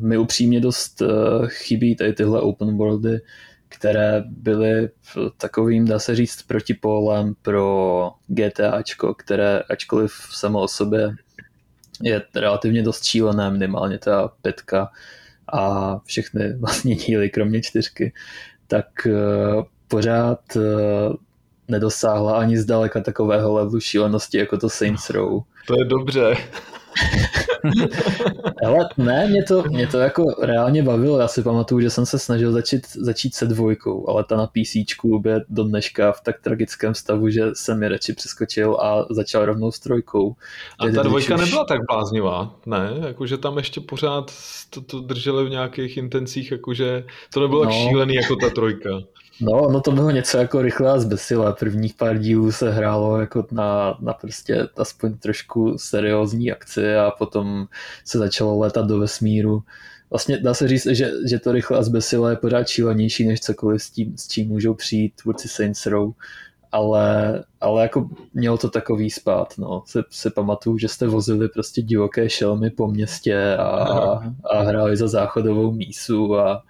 mi 0.01 0.19
upřímně 0.19 0.61
dost 0.61 1.03
eh, 1.03 1.07
chybí 1.47 1.97
tady 1.97 2.13
tyhle 2.13 2.41
open 2.41 2.77
worldy, 2.77 3.21
které 3.69 4.25
byly 4.27 4.89
takovým, 5.37 5.85
dá 5.85 5.99
se 5.99 6.17
říct, 6.17 6.43
protipólem 6.43 7.35
pro 7.43 8.11
GTAčko, 8.27 9.15
které 9.15 9.59
ačkoliv 9.59 10.13
samo 10.31 10.61
o 10.63 10.69
sobě 10.69 11.11
je 12.03 12.23
relativně 12.35 12.83
dost 12.83 13.05
šílené, 13.05 13.51
minimálně 13.51 13.99
ta 13.99 14.33
petka 14.43 14.91
a 15.53 15.99
všechny 16.05 16.53
vlastně 16.59 16.95
díly, 16.95 17.31
kromě 17.31 17.63
čtyřky, 17.63 18.13
tak 18.67 19.07
eh, 19.07 19.13
pořád 19.89 20.57
eh, 20.57 20.61
nedosáhla 21.71 22.39
ani 22.39 22.59
zdaleka 22.59 23.01
takového 23.01 23.55
levelu 23.55 23.81
šílenosti 23.81 24.39
jako 24.39 24.59
to 24.59 24.69
Saints 24.69 25.11
Row. 25.11 25.43
To 25.67 25.75
je 25.79 25.85
dobře. 25.85 26.37
Ale 28.67 28.89
ne, 28.97 29.29
mě 29.29 29.45
to, 29.45 29.63
mě 29.63 29.87
to 29.87 29.99
jako 29.99 30.25
reálně 30.43 30.83
bavilo. 30.83 31.19
Já 31.19 31.29
si 31.29 31.43
pamatuju, 31.43 31.81
že 31.81 31.91
jsem 31.91 32.07
se 32.07 32.19
snažil 32.19 32.53
začít, 32.53 32.87
začít 32.97 33.35
se 33.35 33.47
dvojkou, 33.47 34.09
ale 34.09 34.25
ta 34.25 34.37
na 34.37 34.47
PC 34.47 34.75
je 34.75 35.41
do 35.49 35.65
dneška 35.65 36.13
v 36.13 36.21
tak 36.21 36.41
tragickém 36.41 36.95
stavu, 36.95 37.31
že 37.31 37.43
jsem 37.55 37.83
je 37.83 37.89
radši 37.89 38.13
přeskočil 38.13 38.77
a 38.81 39.07
začal 39.11 39.45
rovnou 39.45 39.73
s 39.73 39.79
trojkou. 39.79 40.37
A 40.79 40.89
ta 40.89 41.03
dvojka 41.03 41.35
už... 41.35 41.41
nebyla 41.41 41.65
tak 41.65 41.81
bláznivá, 41.91 42.55
ne? 42.67 42.91
Jakože 43.07 43.39
tam 43.39 43.57
ještě 43.57 43.81
pořád 43.81 44.33
to, 44.71 44.81
to 44.81 45.01
drželi 45.01 45.45
v 45.45 45.51
nějakých 45.51 45.97
intencích, 45.97 46.51
jakože 46.51 47.05
to 47.35 47.41
nebylo 47.41 47.65
no. 47.65 47.71
tak 47.71 47.79
šílený 47.79 48.15
jako 48.15 48.37
ta 48.37 48.51
trojka. 48.51 48.91
No, 49.41 49.69
no 49.71 49.81
to 49.81 49.93
bylo 49.93 50.11
něco 50.11 50.39
jako 50.39 50.63
rychle 50.63 50.93
a 50.93 50.99
zbesile. 50.99 51.53
Prvních 51.53 51.95
pár 51.95 52.19
dílů 52.19 52.53
se 52.53 52.73
hrálo 52.73 53.21
jako 53.21 53.47
na, 53.51 53.99
na 54.01 54.13
prostě 54.13 54.69
aspoň 54.77 55.19
trošku 55.19 55.79
seriózní 55.79 56.53
akci 56.53 56.97
a 56.97 57.11
potom 57.11 57.67
se 58.05 58.19
začalo 58.19 58.59
letat 58.59 58.87
do 58.87 58.99
vesmíru. 58.99 59.63
Vlastně 60.11 60.39
dá 60.39 60.55
se 60.55 60.69
říct, 60.69 60.87
že, 60.87 61.13
že 61.29 61.39
to 61.39 61.53
rychle 61.53 61.79
a 61.79 61.83
zbesile 61.83 62.33
je 62.33 62.37
pořád 62.37 62.69
šílenější 62.69 63.29
než 63.29 63.41
cokoliv 63.41 63.83
s 63.83 63.91
tím, 63.91 64.17
s 64.17 64.29
čím 64.29 64.49
můžou 64.49 64.75
přijít 64.75 65.15
tvůrci 65.23 65.49
Saints 65.49 65.87
Row 65.87 66.13
ale, 66.73 67.45
ale 67.61 67.83
jako 67.83 68.09
mělo 68.35 68.59
to 68.59 68.71
takový 68.71 69.11
spát, 69.11 69.55
no. 69.59 69.83
Se, 69.87 70.03
se 70.11 70.31
pamatuju, 70.31 70.79
že 70.79 70.89
jste 70.89 71.07
vozili 71.07 71.49
prostě 71.49 71.83
divoké 71.83 72.31
šelmy 72.31 72.71
po 72.71 72.89
městě 72.89 73.57
a, 73.57 73.65
a, 73.65 74.23
a 74.51 74.63
hráli 74.63 74.97
za 74.97 75.09
záchodovou 75.09 75.73
mísu 75.73 76.39
a, 76.39 76.63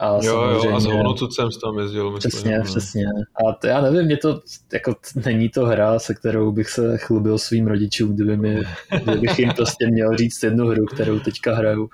a 0.00 0.12
jo, 0.12 0.20
samozřejmě... 0.22 0.68
jo, 0.68 0.76
a 0.76 0.80
s 0.80 0.84
Honocucem 0.84 1.48
tam 1.64 1.78
jezdil. 1.78 2.10
Myslím, 2.10 2.30
přesně, 2.30 2.58
no. 2.58 2.64
přesně. 2.64 3.04
A 3.48 3.52
to, 3.52 3.66
já 3.66 3.80
nevím, 3.80 4.04
mě 4.04 4.16
to, 4.16 4.40
jako 4.72 4.94
není 5.24 5.48
to 5.48 5.66
hra, 5.66 5.98
se 5.98 6.14
kterou 6.14 6.52
bych 6.52 6.68
se 6.68 6.98
chlubil 6.98 7.38
svým 7.38 7.66
rodičům, 7.66 8.14
kdyby 8.14 8.36
mi, 8.36 8.62
kdybych 9.04 9.38
jim 9.38 9.50
prostě 9.56 9.86
měl 9.86 10.16
říct 10.16 10.42
jednu 10.42 10.66
hru, 10.66 10.86
kterou 10.86 11.18
teďka 11.18 11.54
hraju, 11.54 11.90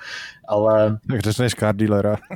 ale... 0.48 0.98
Tak 1.08 1.20
řekneš 1.20 1.54
car 1.54 1.76
dealera. 1.76 2.16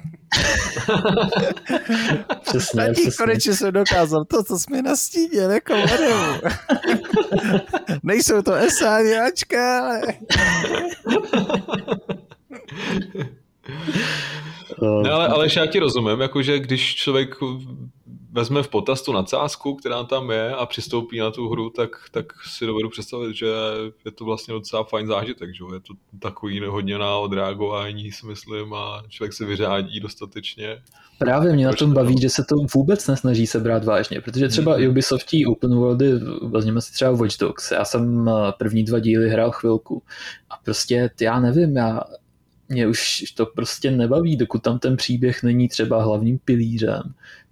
přesně, 2.43 2.83
Taky 2.83 2.93
přesně. 2.93 3.25
konečně 3.25 3.55
jsem 3.55 3.73
dokázal 3.73 4.25
to, 4.25 4.45
co 4.45 4.59
jsme 4.59 4.83
nastínili 4.83 5.55
jako 5.55 5.75
Nejsou 8.03 8.43
to 8.43 8.53
SAňáčka, 8.69 9.81
ale 9.81 10.01
no, 14.83 15.13
ale, 15.13 15.29
ale 15.29 15.47
já 15.57 15.67
ti 15.67 15.79
rozumím, 15.79 16.21
jakože 16.21 16.59
když 16.59 16.95
člověk 16.95 17.37
vezme 18.33 18.62
v 18.62 18.68
potaz 18.68 19.03
tu 19.03 19.12
nadsázku, 19.12 19.74
která 19.74 20.05
tam 20.05 20.31
je 20.31 20.55
a 20.55 20.66
přistoupí 20.66 21.18
na 21.18 21.31
tu 21.31 21.49
hru, 21.49 21.70
tak, 21.70 21.91
tak 22.11 22.26
si 22.47 22.66
dovedu 22.66 22.89
představit, 22.89 23.35
že 23.35 23.47
je 24.05 24.11
to 24.11 24.24
vlastně 24.24 24.55
docela 24.55 24.85
fajn 24.85 25.07
zážitek, 25.07 25.55
že 25.55 25.64
je 25.74 25.81
to 25.81 25.95
takový 26.18 26.61
hodně 26.66 26.99
na 26.99 27.16
odreagování, 27.16 28.12
si 28.12 28.26
myslím, 28.26 28.74
a 28.74 29.03
člověk 29.09 29.33
se 29.33 29.45
vyřádí 29.45 30.01
dostatečně. 30.01 30.83
Právě 31.18 31.53
mě 31.53 31.66
na 31.66 31.72
tom 31.72 31.95
baví, 31.95 32.20
že 32.20 32.31
se 32.31 32.45
to 32.49 32.57
vůbec 32.74 33.07
nesnaží 33.09 33.47
se 33.47 33.61
brát 33.61 33.85
vážně, 33.85 34.20
protože 34.20 34.49
třeba 34.49 34.78
mm-hmm. 34.78 34.91
Ubisoftí 34.91 35.47
open 35.47 35.74
worldy, 35.74 36.12
vezměme 36.43 36.81
si 36.81 36.93
třeba 36.93 37.11
Watch 37.11 37.39
Dogs, 37.39 37.70
já 37.70 37.85
jsem 37.85 38.28
eh, 38.28 38.33
první 38.59 38.85
dva 38.85 38.99
díly 38.99 39.31
hrál 39.31 39.51
chvilku 39.51 40.03
a 40.51 40.57
prostě 40.64 41.11
já 41.20 41.41
nevím, 41.41 41.76
já 41.76 42.01
mě 42.71 42.87
už 42.87 43.25
to 43.37 43.47
prostě 43.47 43.91
nebaví, 43.91 44.37
dokud 44.37 44.62
tam 44.62 44.79
ten 44.79 44.97
příběh 44.97 45.43
není 45.43 45.68
třeba 45.68 46.03
hlavním 46.03 46.39
pilířem, 46.39 47.03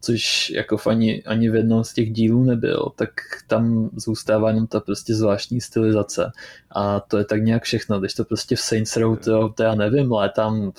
což 0.01 0.51
jako 0.51 0.79
ani, 0.87 1.23
ani 1.23 1.51
v 1.51 1.55
jednom 1.55 1.85
z 1.85 1.93
těch 1.93 2.13
dílů 2.13 2.45
nebyl, 2.45 2.93
tak 2.97 3.11
tam 3.47 3.91
zůstává 3.97 4.49
jenom 4.49 4.67
ta 4.67 4.81
prostě 4.81 5.15
zvláštní 5.15 5.61
stylizace. 5.61 6.33
A 6.71 7.01
to 7.01 7.19
je 7.19 7.25
tak 7.25 7.43
nějak 7.43 7.63
všechno, 7.63 8.01
když 8.01 8.15
to 8.15 8.25
prostě 8.25 8.57
v 8.57 8.61
Saints 8.61 8.97
Row, 8.97 9.19
to, 9.19 9.49
to 9.49 9.63
já 9.63 9.75
nevím, 9.75 10.13
létám 10.13 10.73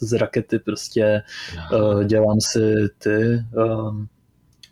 z 0.00 0.12
rakety 0.12 0.58
prostě, 0.58 1.22
uh, 1.72 2.04
dělám 2.04 2.40
si 2.40 2.74
ty 2.98 3.44
um, 3.56 4.08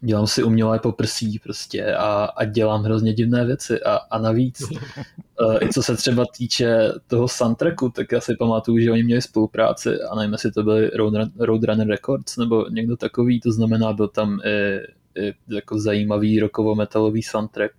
dělám 0.04 0.26
si 0.26 0.42
umělé 0.42 0.78
poprsí 0.78 1.38
prostě 1.38 1.94
a, 1.94 2.24
a 2.24 2.44
dělám 2.44 2.82
hrozně 2.82 3.12
divné 3.12 3.44
věci 3.44 3.82
a, 3.82 3.96
a 3.96 4.18
navíc 4.18 4.62
uh, 4.70 5.56
i 5.60 5.68
co 5.72 5.82
se 5.82 5.96
třeba 5.96 6.24
týče 6.36 6.92
toho 7.06 7.28
soundtracku, 7.28 7.88
tak 7.88 8.12
já 8.12 8.20
si 8.20 8.36
pamatuju, 8.36 8.78
že 8.78 8.90
oni 8.90 9.02
měli 9.02 9.22
spolupráci 9.22 10.00
a 10.10 10.14
nevím, 10.14 10.32
jestli 10.32 10.52
to 10.52 10.62
byly 10.62 10.90
Roadrunner 11.38 11.88
Records 11.88 12.36
nebo 12.36 12.66
někdo 12.70 12.96
takový, 12.96 13.40
to 13.40 13.52
znamená 13.52 13.92
byl 13.92 14.08
tam 14.08 14.40
i, 14.44 14.78
i 15.20 15.34
jako 15.48 15.80
zajímavý 15.80 16.40
rokovo-metalový 16.40 17.22
soundtrack, 17.22 17.72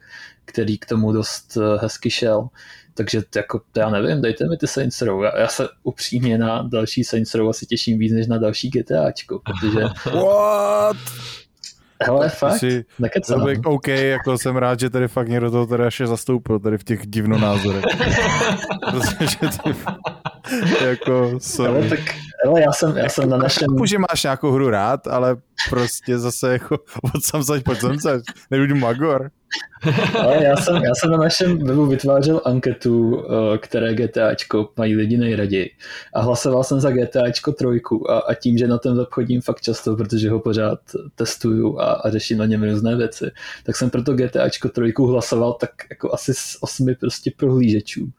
který 0.45 0.77
k 0.77 0.85
tomu 0.85 1.11
dost 1.11 1.57
eh, 1.57 1.77
hezky 1.81 2.09
šel. 2.09 2.47
Takže 2.95 3.23
jako, 3.35 3.61
já 3.77 3.89
nevím, 3.89 4.21
dejte 4.21 4.49
mi 4.49 4.57
ty 4.57 4.67
Saints 4.67 5.01
Row. 5.01 5.23
Já, 5.23 5.39
já 5.39 5.47
se 5.47 5.67
upřímně 5.83 6.37
na 6.37 6.61
další 6.61 7.03
Saints 7.03 7.35
Row 7.35 7.49
asi 7.49 7.65
těším 7.65 7.99
víc 7.99 8.13
než 8.13 8.27
na 8.27 8.37
další 8.37 8.69
GTAčko, 8.69 9.39
protože... 9.39 9.81
What? 10.13 10.97
Hele, 12.05 12.29
fakt, 12.29 12.57
si, 12.57 12.85
nekecám. 12.99 13.47
OK, 13.65 13.87
jako 13.87 14.37
jsem 14.37 14.55
rád, 14.55 14.79
že 14.79 14.89
tady 14.89 15.07
fakt 15.07 15.27
někdo 15.27 15.51
toho 15.51 15.65
tady 15.65 15.83
ještě 15.83 16.07
zastoupil, 16.07 16.59
tady 16.59 16.77
v 16.77 16.83
těch 16.83 17.07
divnonázorech. 17.07 17.83
Protože 18.91 19.37
ty, 19.63 19.75
jako, 20.85 21.31
sorry. 21.37 21.77
Ale 21.77 21.89
tak, 21.89 21.99
ale 22.47 22.61
já 22.61 22.71
jsem, 22.71 22.97
já 22.97 23.09
jsem 23.09 23.29
na 23.29 23.37
našem... 23.37 23.67
Chápu, 23.69 23.85
že 23.85 23.97
máš 23.99 24.23
nějakou 24.23 24.51
hru 24.51 24.69
rád, 24.69 25.07
ale 25.07 25.35
prostě 25.69 26.19
zase 26.19 26.53
jako 26.53 26.75
od 27.15 27.23
sam 27.23 27.43
zač, 27.43 27.63
pojď 27.63 27.79
sem 27.79 28.21
nebudu 28.51 28.75
Magor. 28.75 29.31
Ale 30.19 30.43
já 30.43 30.55
jsem, 30.57 30.75
já 30.75 30.95
jsem 30.95 31.11
na 31.11 31.17
našem 31.17 31.57
webu 31.57 31.85
vytvářel 31.85 32.41
anketu, 32.45 33.25
eh, 33.25 33.57
které 33.57 33.93
GTAčko 33.93 34.69
mají 34.77 34.95
lidi 34.95 35.17
nejraději. 35.17 35.69
A 36.13 36.21
hlasoval 36.21 36.63
jsem 36.63 36.79
za 36.79 36.91
GTAčko 36.91 37.51
trojku 37.51 38.11
a, 38.11 38.19
a 38.19 38.33
tím, 38.33 38.57
že 38.57 38.67
na 38.67 38.77
ten 38.77 38.97
web 38.97 39.07
chodím 39.11 39.41
fakt 39.41 39.61
často, 39.61 39.95
protože 39.95 40.29
ho 40.29 40.39
pořád 40.39 40.79
testuju 41.15 41.79
a, 41.79 41.93
a 41.93 42.09
řeším 42.09 42.37
na 42.37 42.45
něm 42.45 42.63
různé 42.63 42.95
věci, 42.95 43.31
tak 43.63 43.75
jsem 43.75 43.89
proto 43.89 44.13
GTAčko 44.13 44.69
trojku 44.69 45.05
hlasoval 45.05 45.53
tak 45.53 45.71
jako 45.89 46.13
asi 46.13 46.33
z 46.33 46.57
osmi 46.61 46.95
prostě 46.95 47.31
prohlížečů. 47.37 48.09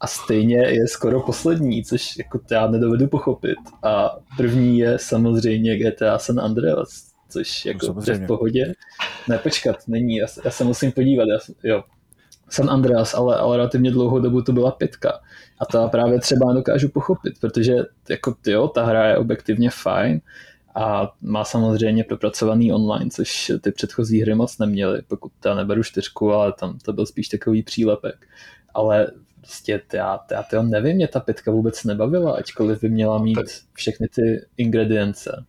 A 0.00 0.06
stejně 0.06 0.56
je 0.56 0.88
skoro 0.88 1.20
poslední, 1.20 1.84
což 1.84 2.16
jako 2.18 2.40
já 2.50 2.66
nedovedu 2.66 3.08
pochopit. 3.08 3.58
A 3.82 4.16
první 4.36 4.78
je 4.78 4.98
samozřejmě 4.98 5.78
GTA 5.78 6.18
San 6.18 6.40
Andreas, 6.40 7.08
což 7.28 7.64
jako 7.66 7.86
no, 7.86 7.94
v 7.94 8.26
pohodě. 8.26 8.74
Ne, 9.28 9.38
počkat, 9.38 9.76
není, 9.88 10.16
já, 10.16 10.26
já 10.44 10.50
se 10.50 10.64
musím 10.64 10.92
podívat, 10.92 11.24
já, 11.28 11.38
jo. 11.70 11.84
San 12.50 12.70
Andreas, 12.70 13.14
ale, 13.14 13.36
ale 13.36 13.56
relativně 13.56 13.90
dlouhou 13.90 14.18
dobu 14.18 14.42
to 14.42 14.52
byla 14.52 14.70
pětka. 14.70 15.20
A 15.58 15.66
to 15.66 15.88
právě 15.88 16.20
třeba 16.20 16.52
dokážu 16.52 16.88
pochopit, 16.88 17.34
protože 17.40 17.74
jako 18.08 18.34
jo, 18.46 18.68
ta 18.68 18.84
hra 18.84 19.06
je 19.06 19.16
objektivně 19.16 19.70
fajn 19.70 20.20
a 20.74 21.12
má 21.20 21.44
samozřejmě 21.44 22.04
propracovaný 22.04 22.72
online, 22.72 23.10
což 23.10 23.52
ty 23.60 23.72
předchozí 23.72 24.22
hry 24.22 24.34
moc 24.34 24.58
neměly, 24.58 25.02
pokud 25.08 25.32
já 25.44 25.54
neberu 25.54 25.82
čtyřku, 25.82 26.32
ale 26.32 26.52
tam 26.52 26.78
to 26.78 26.92
byl 26.92 27.06
spíš 27.06 27.28
takový 27.28 27.62
přílepek. 27.62 28.26
Ale 28.74 29.06
prostě 29.48 29.82
já, 29.92 30.20
já 30.30 30.42
to 30.42 30.62
nevím, 30.62 30.96
mě 30.96 31.08
ta 31.08 31.20
pětka 31.20 31.50
vůbec 31.50 31.84
nebavila, 31.84 32.36
ačkoliv 32.36 32.80
by 32.80 32.88
měla 32.88 33.18
mít 33.18 33.38
všechny 33.72 34.08
ty 34.08 34.46
ingredience. 34.56 35.44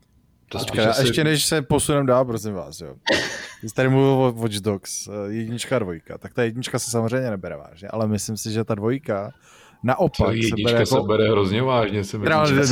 To 0.49 0.57
Počkej, 0.57 0.85
a 0.85 1.01
ještě 1.01 1.23
než 1.23 1.45
se 1.45 1.61
posunem 1.61 2.05
dál, 2.05 2.25
prosím 2.25 2.53
vás, 2.53 2.81
jo. 2.81 2.95
Jsi 3.61 3.75
tady 3.75 3.89
mluvil 3.89 4.11
o 4.11 4.31
Watch 4.31 4.55
Dogs, 4.55 5.07
eh, 5.07 5.11
jednička 5.33 5.75
a 5.75 5.79
dvojka, 5.79 6.17
tak 6.17 6.33
ta 6.33 6.43
jednička 6.43 6.79
se 6.79 6.91
samozřejmě 6.91 7.29
nebere 7.29 7.55
vážně, 7.55 7.87
ale 7.87 8.07
myslím 8.07 8.37
si, 8.37 8.51
že 8.51 8.63
ta 8.63 8.75
dvojka 8.75 9.31
naopak 9.83 10.35
se 10.35 10.63
bere 10.63 10.79
jako... 10.79 10.85
se 10.85 11.01
bere 11.07 11.29
hrozně 11.29 11.63
vážně. 11.63 12.03
Se 12.03 12.17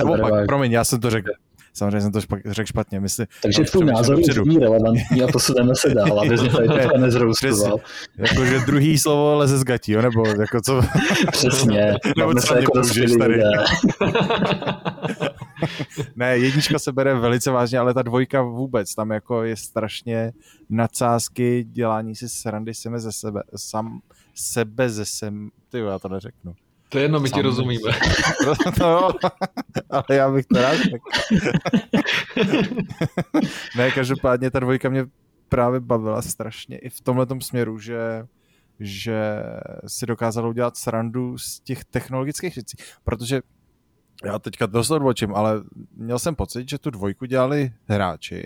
naopak, 0.03 0.45
promiň, 0.45 0.71
já 0.71 0.84
jsem 0.84 0.99
to 0.99 1.09
řekl. 1.09 1.32
Samozřejmě 1.78 2.01
jsem 2.01 2.11
to 2.11 2.21
špak, 2.21 2.41
řekl 2.45 2.67
špatně. 2.67 2.99
Mysli, 2.99 3.25
Takže 3.41 3.63
tvůj 3.63 3.86
názor 3.86 4.19
je 4.19 4.59
relevantní 4.59 5.23
a 5.23 5.28
posuneme 5.32 5.75
se 5.75 5.89
dál, 5.89 6.19
aby 6.19 6.38
jsme 6.38 6.49
tady 6.49 6.67
to 6.67 6.97
nezroustoval. 7.01 7.80
Jakože 8.17 8.59
druhý 8.59 8.97
slovo 8.97 9.36
leze 9.36 9.57
z 9.57 9.63
gatí, 9.63 9.91
jo? 9.91 10.01
nebo 10.01 10.28
jako 10.28 10.61
co? 10.61 10.82
Přesně. 11.32 11.95
nebo 12.17 12.34
co 12.34 12.55
použiješ 12.73 13.11
tady. 13.19 13.41
ne, 16.15 16.38
jednička 16.38 16.80
se 16.80 16.91
bere 16.91 17.15
velice 17.15 17.51
vážně, 17.51 17.80
ale 17.80 17.93
ta 17.93 18.01
dvojka 18.01 18.41
vůbec, 18.41 18.95
tam 18.95 19.11
jako 19.11 19.43
je 19.43 19.55
strašně 19.55 20.32
nadsázky, 20.69 21.63
dělání 21.71 22.15
si 22.15 22.30
srandy 22.30 22.73
sebe 22.73 22.99
ze 22.99 23.11
sebe, 23.11 23.43
sam, 23.55 23.99
sebe 24.36 24.89
ze 24.89 25.05
sem, 25.05 25.49
ty 25.69 25.80
já 25.80 25.99
to 25.99 26.09
neřeknu. 26.09 26.55
To 26.90 26.98
je 26.98 27.04
jedno, 27.04 27.20
my 27.20 27.30
ti 27.30 27.42
rozumíme. 27.42 27.92
no, 28.80 29.10
ale 29.90 30.04
já 30.10 30.32
bych 30.32 30.46
to 30.46 30.62
rád 30.62 30.76
řekl. 30.78 31.10
ne, 33.78 33.92
každopádně 33.92 34.52
ta 34.52 34.60
dvojka 34.60 34.90
mě 34.90 35.06
právě 35.50 35.80
bavila 35.80 36.22
strašně 36.22 36.78
i 36.78 36.90
v 36.90 37.02
tomhle 37.02 37.28
směru, 37.42 37.80
že 37.80 38.28
že 38.80 39.44
si 39.88 40.06
dokázal 40.06 40.50
udělat 40.50 40.78
srandu 40.78 41.38
z 41.38 41.60
těch 41.60 41.86
technologických 41.86 42.56
věcí, 42.56 42.78
protože 43.04 43.42
já 44.26 44.40
teďka 44.40 44.66
dost 44.66 44.92
odbočím, 44.92 45.36
ale 45.36 45.64
měl 45.96 46.20
jsem 46.20 46.36
pocit, 46.36 46.70
že 46.70 46.78
tu 46.78 46.90
dvojku 46.90 47.26
dělali 47.26 47.74
hráči 47.86 48.44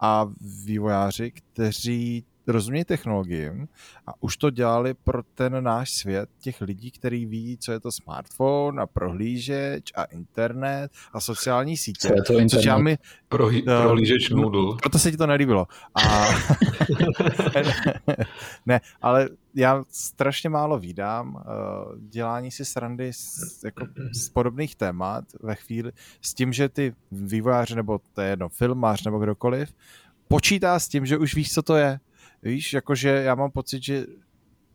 a 0.00 0.26
vývojáři, 0.64 1.30
kteří 1.30 2.24
rozumějí 2.46 2.84
technologiím 2.84 3.68
a 4.06 4.10
už 4.20 4.36
to 4.36 4.50
dělali 4.50 4.94
pro 4.94 5.22
ten 5.34 5.64
náš 5.64 5.90
svět 5.90 6.30
těch 6.40 6.60
lidí, 6.60 6.90
který 6.90 7.26
ví, 7.26 7.58
co 7.60 7.72
je 7.72 7.80
to 7.80 7.92
smartphone 7.92 8.82
a 8.82 8.86
prohlížeč 8.86 9.92
a 9.96 10.04
internet 10.04 10.92
a 11.12 11.20
sociální 11.20 11.76
sítě. 11.76 12.08
Co 12.08 12.14
je 12.14 12.22
to 12.22 12.32
internet? 12.32 12.48
Což 12.48 12.64
já 12.64 12.78
mi, 12.78 12.98
uh, 13.32 13.64
prohlížeč 13.64 14.30
Moodle. 14.30 14.76
Proto 14.82 14.98
se 14.98 15.10
ti 15.10 15.16
to 15.16 15.26
nelíbilo. 15.26 15.66
A, 15.94 16.26
ne, 18.66 18.80
ale 19.02 19.28
já 19.54 19.84
strašně 19.88 20.48
málo 20.48 20.78
vídám 20.78 21.34
uh, 21.34 21.42
dělání 21.98 22.50
si 22.50 22.64
srandy 22.64 23.12
z, 23.12 23.64
jako, 23.64 23.86
z 24.12 24.28
podobných 24.28 24.76
témat 24.76 25.24
ve 25.42 25.54
chvíli 25.54 25.92
s 26.20 26.34
tím, 26.34 26.52
že 26.52 26.68
ty 26.68 26.94
vývojáři 27.12 27.74
nebo 27.74 28.00
to 28.12 28.20
je 28.20 28.30
jedno, 28.30 28.48
filmář 28.48 29.04
nebo 29.04 29.18
kdokoliv, 29.18 29.74
počítá 30.28 30.78
s 30.78 30.88
tím, 30.88 31.06
že 31.06 31.18
už 31.18 31.34
víš, 31.34 31.52
co 31.52 31.62
to 31.62 31.76
je. 31.76 32.00
Víš, 32.42 32.72
jakože 32.72 33.08
já 33.08 33.34
mám 33.34 33.50
pocit, 33.50 33.82
že 33.82 34.06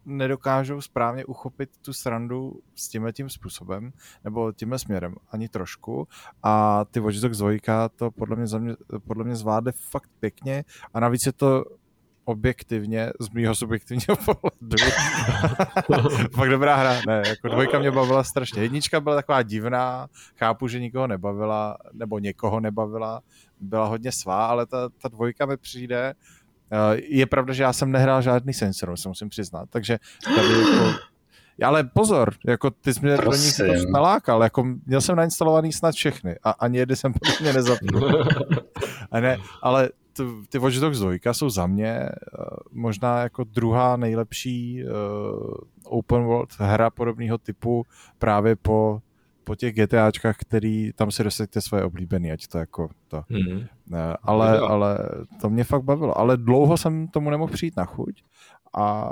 nedokážou 0.06 0.82
správně 0.82 1.26
uchopit 1.26 1.70
tu 1.82 1.94
srandu 1.94 2.62
s 2.76 2.88
tímhle 2.88 3.14
tím 3.14 3.30
způsobem, 3.30 3.92
nebo 4.24 4.52
tímhle 4.52 4.80
směrem, 4.80 5.16
ani 5.32 5.50
trošku. 5.50 6.08
A 6.44 6.86
ty 6.92 7.00
Watch 7.00 7.18
Dogs 7.18 7.38
2 7.38 7.90
to 7.90 8.12
podle 8.12 8.36
mě, 8.36 8.60
mě, 8.60 8.76
podle 9.08 9.24
mě 9.24 9.36
zvládly 9.36 9.72
fakt 9.90 10.10
pěkně 10.20 10.64
a 10.94 11.00
navíc 11.00 11.26
je 11.26 11.32
to 11.34 11.66
objektivně, 12.26 13.12
z 13.20 13.30
mýho 13.30 13.56
subjektivního 13.56 14.16
pohledu. 14.26 14.92
fakt 16.36 16.50
dobrá 16.50 16.76
hra. 16.76 17.02
Ne, 17.08 17.24
jako 17.28 17.48
dvojka 17.48 17.80
mě 17.80 17.92
bavila 17.92 18.24
strašně. 18.24 18.62
Jednička 18.62 19.00
byla 19.00 19.16
taková 19.16 19.42
divná, 19.42 20.08
chápu, 20.36 20.68
že 20.68 20.80
nikoho 20.80 21.08
nebavila, 21.08 21.78
nebo 21.94 22.20
někoho 22.20 22.60
nebavila, 22.60 23.22
byla 23.60 23.88
hodně 23.88 24.12
svá, 24.12 24.46
ale 24.46 24.66
ta, 24.66 24.90
ta 24.90 25.08
dvojka 25.08 25.46
mi 25.46 25.58
přijde, 25.58 26.16
Eh, 26.16 26.41
je 26.94 27.26
pravda, 27.26 27.54
že 27.54 27.64
já 27.64 27.74
jsem 27.74 27.92
nehrál 27.92 28.22
žádný 28.22 28.54
sensor, 28.54 28.98
se 28.98 29.08
musím 29.08 29.30
přiznat, 29.30 29.70
takže 29.70 30.00
tady 30.36 30.48
jako 30.48 31.12
ale 31.64 31.84
pozor, 31.84 32.34
jako 32.48 32.70
ty 32.70 32.94
jsi 32.94 33.00
mě 33.02 33.18
do 33.18 33.32
nich 33.32 33.60
nalákal, 33.92 34.44
jako 34.44 34.64
měl 34.86 35.02
jsem 35.02 35.16
nainstalovaný 35.16 35.74
snad 35.74 35.96
všechny 35.96 36.36
a 36.44 36.52
ani 36.52 36.78
jedny 36.78 36.96
jsem 36.96 37.14
podle 37.14 37.36
mě 37.42 37.54
nezapnul. 37.54 38.24
a 39.12 39.20
ne, 39.20 39.38
ale 39.62 39.90
ty, 40.14 40.24
ty 40.50 40.58
Watch 40.58 40.76
Dogs 40.76 41.00
2 41.00 41.34
jsou 41.34 41.50
za 41.50 41.68
mě 41.68 42.10
uh, 42.40 42.46
možná 42.72 43.22
jako 43.22 43.44
druhá 43.44 43.98
nejlepší 43.98 44.84
uh, 44.84 45.54
open 45.84 46.24
world 46.24 46.50
hra 46.58 46.90
podobného 46.90 47.38
typu 47.38 47.86
právě 48.20 48.56
po 48.56 49.02
po 49.52 49.56
těch 49.56 49.76
GTAčkách, 49.76 50.38
který 50.38 50.94
tam 50.94 51.12
si 51.12 51.24
dosaďte 51.24 51.62
svoje 51.62 51.84
oblíbený, 51.84 52.32
ať 52.32 52.48
to 52.48 52.58
jako 52.58 52.90
to. 53.08 53.18
Mm-hmm. 53.18 53.68
Ale, 54.24 54.60
ale 54.60 54.98
to 55.42 55.50
mě 55.50 55.64
fakt 55.64 55.84
bavilo. 55.84 56.18
Ale 56.18 56.38
dlouho 56.38 56.78
jsem 56.78 57.08
tomu 57.08 57.30
nemohl 57.30 57.54
přijít 57.54 57.78
na 57.78 57.86
chuť 57.86 58.24
a 58.78 59.12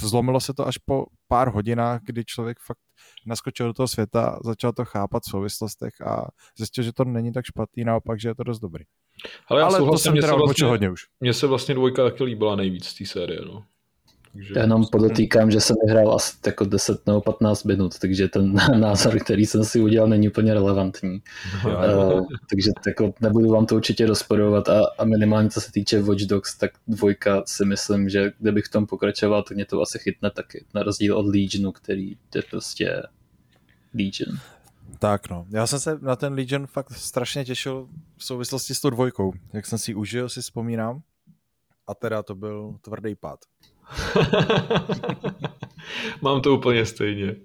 zlomilo 0.00 0.40
se 0.40 0.54
to 0.54 0.66
až 0.66 0.78
po 0.78 1.06
pár 1.28 1.48
hodinách, 1.48 2.00
kdy 2.04 2.24
člověk 2.24 2.58
fakt 2.58 2.78
naskočil 3.26 3.66
do 3.66 3.72
toho 3.72 3.88
světa, 3.88 4.38
začal 4.44 4.72
to 4.72 4.84
chápat 4.84 5.22
v 5.22 5.30
souvislostech 5.30 6.00
a 6.00 6.28
zjistil, 6.58 6.84
že 6.84 6.92
to 6.92 7.04
není 7.04 7.32
tak 7.32 7.44
špatný, 7.44 7.84
naopak, 7.84 8.20
že 8.20 8.28
je 8.28 8.34
to 8.34 8.44
dost 8.44 8.60
dobrý. 8.60 8.84
Ale, 9.46 9.60
já 9.60 9.66
Ale 9.66 9.78
to 9.78 9.98
jsem 9.98 10.14
teda 10.14 10.34
vlastně, 10.34 10.66
hodně 10.66 10.90
už. 10.90 11.00
Mně 11.20 11.32
se 11.34 11.46
vlastně 11.46 11.74
dvojka 11.74 12.04
taky 12.04 12.24
líbila 12.24 12.56
nejvíc 12.56 12.84
z 12.84 12.94
té 12.94 13.06
série, 13.06 13.40
no. 13.46 13.64
Takže... 14.32 14.54
Já 14.56 14.62
jenom 14.62 14.86
podotýkám, 14.92 15.50
že 15.50 15.60
jsem 15.60 15.76
vyhrál 15.86 16.14
asi 16.14 16.36
jako 16.46 16.64
10 16.64 17.06
nebo 17.06 17.20
15 17.20 17.64
minut, 17.64 17.98
takže 17.98 18.28
ten 18.28 18.54
názor, 18.80 19.18
který 19.18 19.46
jsem 19.46 19.64
si 19.64 19.80
udělal, 19.80 20.08
není 20.08 20.28
úplně 20.28 20.54
relevantní. 20.54 21.22
uh, 21.64 22.26
takže 22.50 22.70
jako 22.86 23.14
nebudu 23.20 23.50
vám 23.50 23.66
to 23.66 23.76
určitě 23.76 24.06
rozporovat 24.06 24.68
a, 24.68 24.80
a 24.98 25.04
minimálně 25.04 25.50
co 25.50 25.60
se 25.60 25.72
týče 25.72 26.02
Watch 26.02 26.22
Dogs, 26.22 26.58
tak 26.58 26.70
dvojka 26.88 27.42
si 27.46 27.64
myslím, 27.64 28.08
že 28.08 28.32
kdybych 28.38 28.64
v 28.64 28.70
tom 28.70 28.86
pokračoval, 28.86 29.42
tak 29.42 29.56
mě 29.56 29.64
to 29.64 29.82
asi 29.82 29.98
chytne 29.98 30.30
taky, 30.30 30.64
na 30.74 30.82
rozdíl 30.82 31.18
od 31.18 31.26
Legionu, 31.26 31.72
který 31.72 32.16
je 32.34 32.42
prostě 32.50 33.02
Legion. 33.94 34.38
Tak 34.98 35.30
no, 35.30 35.46
já 35.50 35.66
jsem 35.66 35.80
se 35.80 35.98
na 36.02 36.16
ten 36.16 36.32
Legion 36.32 36.66
fakt 36.66 36.92
strašně 36.92 37.44
těšil 37.44 37.88
v 38.16 38.24
souvislosti 38.24 38.74
s 38.74 38.80
tou 38.80 38.90
dvojkou. 38.90 39.32
Jak 39.52 39.66
jsem 39.66 39.78
si 39.78 39.94
užil, 39.94 40.28
si 40.28 40.40
vzpomínám. 40.40 41.02
A 41.86 41.94
teda 41.94 42.22
to 42.22 42.34
byl 42.34 42.78
tvrdý 42.80 43.14
pád. 43.14 43.38
Mám 46.20 46.40
to 46.40 46.54
úplně 46.54 46.86
stejně. 46.86 47.36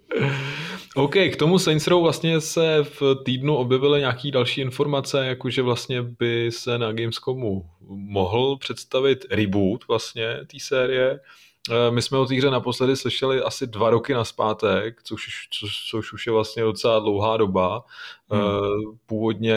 OK, 0.96 1.14
k 1.14 1.36
tomu 1.36 1.60
Saints 1.60 1.88
Row 1.88 2.04
vlastně 2.04 2.42
se 2.42 2.84
v 2.84 3.02
týdnu 3.26 3.56
objevily 3.56 4.00
nějaký 4.00 4.32
další 4.32 4.62
informace, 4.62 5.26
jakože 5.26 5.62
vlastně 5.62 6.02
by 6.02 6.52
se 6.52 6.78
na 6.78 6.92
Gamescomu 6.92 7.66
mohl 7.90 8.58
představit 8.58 9.26
reboot 9.32 9.88
vlastně 9.88 10.40
té 10.48 10.60
série. 10.60 11.20
Eh, 11.72 11.92
my 11.92 12.02
jsme 12.02 12.18
o 12.18 12.26
té 12.26 12.36
hře 12.36 12.50
naposledy 12.50 12.96
slyšeli 12.96 13.42
asi 13.42 13.68
dva 13.68 13.90
roky 13.90 14.14
naspátek, 14.14 15.04
což, 15.04 15.48
což, 15.52 15.72
což 15.90 16.14
už 16.14 16.28
je 16.28 16.34
vlastně 16.34 16.64
docela 16.64 17.00
dlouhá 17.00 17.38
doba. 17.38 17.84
Hmm. 18.30 18.42
Eh, 18.42 18.96
původně 19.06 19.56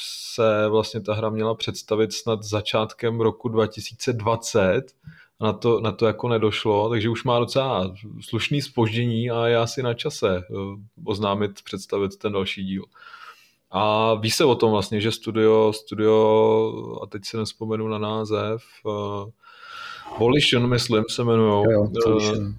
se 0.00 0.68
vlastně 0.68 1.00
ta 1.00 1.14
hra 1.14 1.30
měla 1.30 1.54
představit 1.54 2.12
snad 2.12 2.42
začátkem 2.42 3.20
roku 3.20 3.48
2020, 3.48 4.82
na 5.40 5.52
to, 5.52 5.80
na 5.80 5.92
to 5.92 6.06
jako 6.06 6.28
nedošlo, 6.28 6.90
takže 6.90 7.08
už 7.08 7.24
má 7.24 7.38
docela 7.38 7.94
slušný 8.20 8.62
spoždění 8.62 9.30
a 9.30 9.46
je 9.46 9.56
asi 9.56 9.82
na 9.82 9.94
čase 9.94 10.36
eh, 10.36 10.54
oznámit, 11.04 11.62
představit 11.64 12.16
ten 12.16 12.32
další 12.32 12.64
díl. 12.64 12.84
A 13.70 14.14
ví 14.14 14.30
se 14.30 14.44
o 14.44 14.54
tom 14.54 14.70
vlastně, 14.70 15.00
že 15.00 15.12
studio, 15.12 15.72
studio 15.72 17.00
a 17.02 17.06
teď 17.06 17.24
se 17.24 17.36
nespomenu 17.36 17.88
na 17.88 17.98
název, 17.98 18.62
uh, 18.84 19.30
Volition, 20.18 20.66
myslím, 20.66 21.04
se 21.08 21.22
jmenujou, 21.22 21.62
uh, 21.62 22.52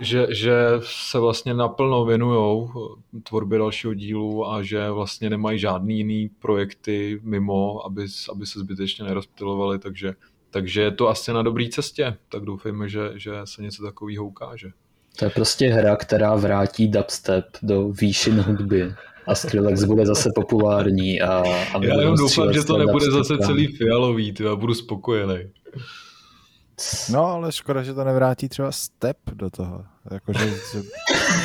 že, 0.00 0.26
že 0.30 0.54
se 0.80 1.18
vlastně 1.18 1.54
naplno 1.54 2.04
věnují 2.04 2.68
tvorbě 3.22 3.58
dalšího 3.58 3.94
dílu 3.94 4.50
a 4.50 4.62
že 4.62 4.90
vlastně 4.90 5.30
nemají 5.30 5.58
žádný 5.58 5.96
jiný 5.96 6.28
projekty 6.28 7.20
mimo, 7.22 7.86
aby, 7.86 8.06
aby 8.30 8.46
se 8.46 8.58
zbytečně 8.58 9.04
nerozptilovali, 9.04 9.78
takže 9.78 10.14
takže 10.54 10.80
je 10.82 10.90
to 10.90 11.08
asi 11.08 11.32
na 11.32 11.42
dobré 11.42 11.68
cestě, 11.68 12.16
tak 12.28 12.42
doufejme, 12.42 12.88
že, 12.88 13.10
že 13.14 13.32
se 13.44 13.62
něco 13.62 13.82
takového 13.82 14.24
ukáže. 14.24 14.68
To 15.18 15.24
je 15.24 15.30
prostě 15.30 15.68
hra, 15.68 15.96
která 15.96 16.34
vrátí 16.34 16.88
dubstep 16.88 17.46
do 17.62 17.88
výšin 17.88 18.40
hudby 18.40 18.94
a 19.26 19.34
Skrillex 19.34 19.84
bude 19.84 20.06
zase 20.06 20.30
populární. 20.34 21.20
A, 21.20 21.42
a 21.74 21.84
Já 21.84 22.00
jenom 22.00 22.16
doufám, 22.16 22.52
že 22.52 22.64
to 22.64 22.78
nebude 22.78 23.10
zase 23.10 23.38
celý 23.38 23.66
fialový, 23.66 24.32
ty, 24.32 24.44
já 24.44 24.56
budu 24.56 24.74
spokojený. 24.74 25.38
No, 27.10 27.26
ale 27.26 27.52
škoda, 27.52 27.82
že 27.82 27.94
to 27.94 28.04
nevrátí 28.04 28.48
třeba 28.48 28.72
step 28.72 29.18
do 29.32 29.50
toho. 29.50 29.84
Jako, 30.10 30.32
že, 30.32 30.50
že, 30.50 30.82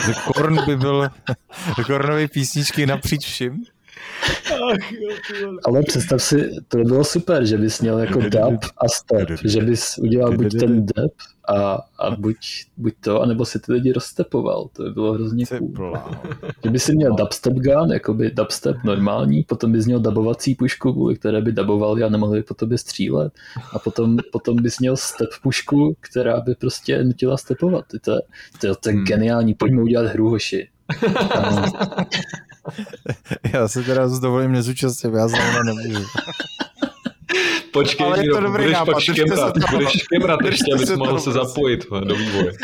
že 0.05 0.13
Korn 0.27 0.65
by 0.65 0.77
byl 0.77 1.09
Kornový 1.85 2.27
písničky 2.27 2.85
napříč 2.85 3.25
vším. 3.25 3.63
Ach, 4.45 4.91
jo, 4.91 5.57
Ale 5.65 5.81
představ 5.83 6.23
si, 6.23 6.49
to 6.67 6.77
by 6.77 6.83
bylo 6.83 7.03
super, 7.03 7.45
že 7.45 7.57
bys 7.57 7.81
měl 7.81 7.99
jako 7.99 8.19
dub 8.19 8.65
a 8.77 8.87
step, 8.87 9.29
že 9.45 9.61
bys 9.61 9.97
udělal 9.97 10.37
buď 10.37 10.59
ten 10.59 10.85
dub 10.85 11.13
a, 11.47 11.79
a 11.99 12.15
buď, 12.15 12.37
buď 12.77 12.93
to, 12.99 13.21
anebo 13.21 13.45
si 13.45 13.59
ty 13.59 13.73
lidi 13.73 13.91
rozstepoval, 13.91 14.69
to 14.73 14.83
by 14.83 14.91
bylo 14.91 15.13
hrozně 15.13 15.45
cool. 15.45 15.93
Že 16.63 16.69
bys 16.69 16.83
si 16.83 16.95
měl 16.95 17.15
dubstep 17.15 17.53
gun, 17.53 17.91
jakoby 17.91 18.31
dubstep 18.31 18.77
normální, 18.83 19.43
potom 19.43 19.71
bys 19.71 19.85
měl 19.85 19.99
dubovací 19.99 20.55
pušku, 20.55 20.93
kvůli 20.93 21.15
které 21.15 21.41
by 21.41 21.51
dubovali 21.51 22.03
a 22.03 22.09
nemohli 22.09 22.39
by 22.39 22.43
po 22.43 22.53
tobě 22.53 22.77
střílet 22.77 23.33
a 23.73 23.79
potom, 23.79 24.17
potom 24.31 24.55
bys 24.55 24.79
měl 24.79 24.97
step 24.97 25.29
pušku, 25.43 25.95
která 25.99 26.39
by 26.39 26.55
prostě 26.55 27.03
nutila 27.03 27.37
stepovat. 27.37 27.85
To 28.03 28.11
je, 28.11 28.19
to 28.61 28.67
je, 28.67 28.73
to 28.75 28.89
je 28.89 28.95
hmm. 28.95 29.05
geniální, 29.05 29.53
pojďme 29.53 29.81
udělat 29.81 30.05
hru, 30.05 30.29
hoši. 30.29 30.69
Já 33.53 33.67
se 33.67 33.83
teda 33.83 34.07
dovolím 34.21 34.51
nezúčastnit, 34.51 35.13
já 35.13 35.27
zrovna 35.27 35.63
nemůžu. 35.63 36.05
Počkej, 37.73 38.07
Ale 38.07 38.25
je 38.25 38.29
to 38.29 38.39
dobrý 38.39 38.63
budeš 38.63 38.73
nápad, 38.73 38.93
pak 38.93 39.03
škemrat, 39.03 39.53
to, 39.53 39.59
budeš 39.71 39.89
škemrat 39.89 40.39
ještě, 40.45 40.73
abys 40.73 40.89
mohl 40.89 41.19
se 41.19 41.31
zapojit 41.31 41.85
do 42.03 42.15
vývoje. 42.15 42.51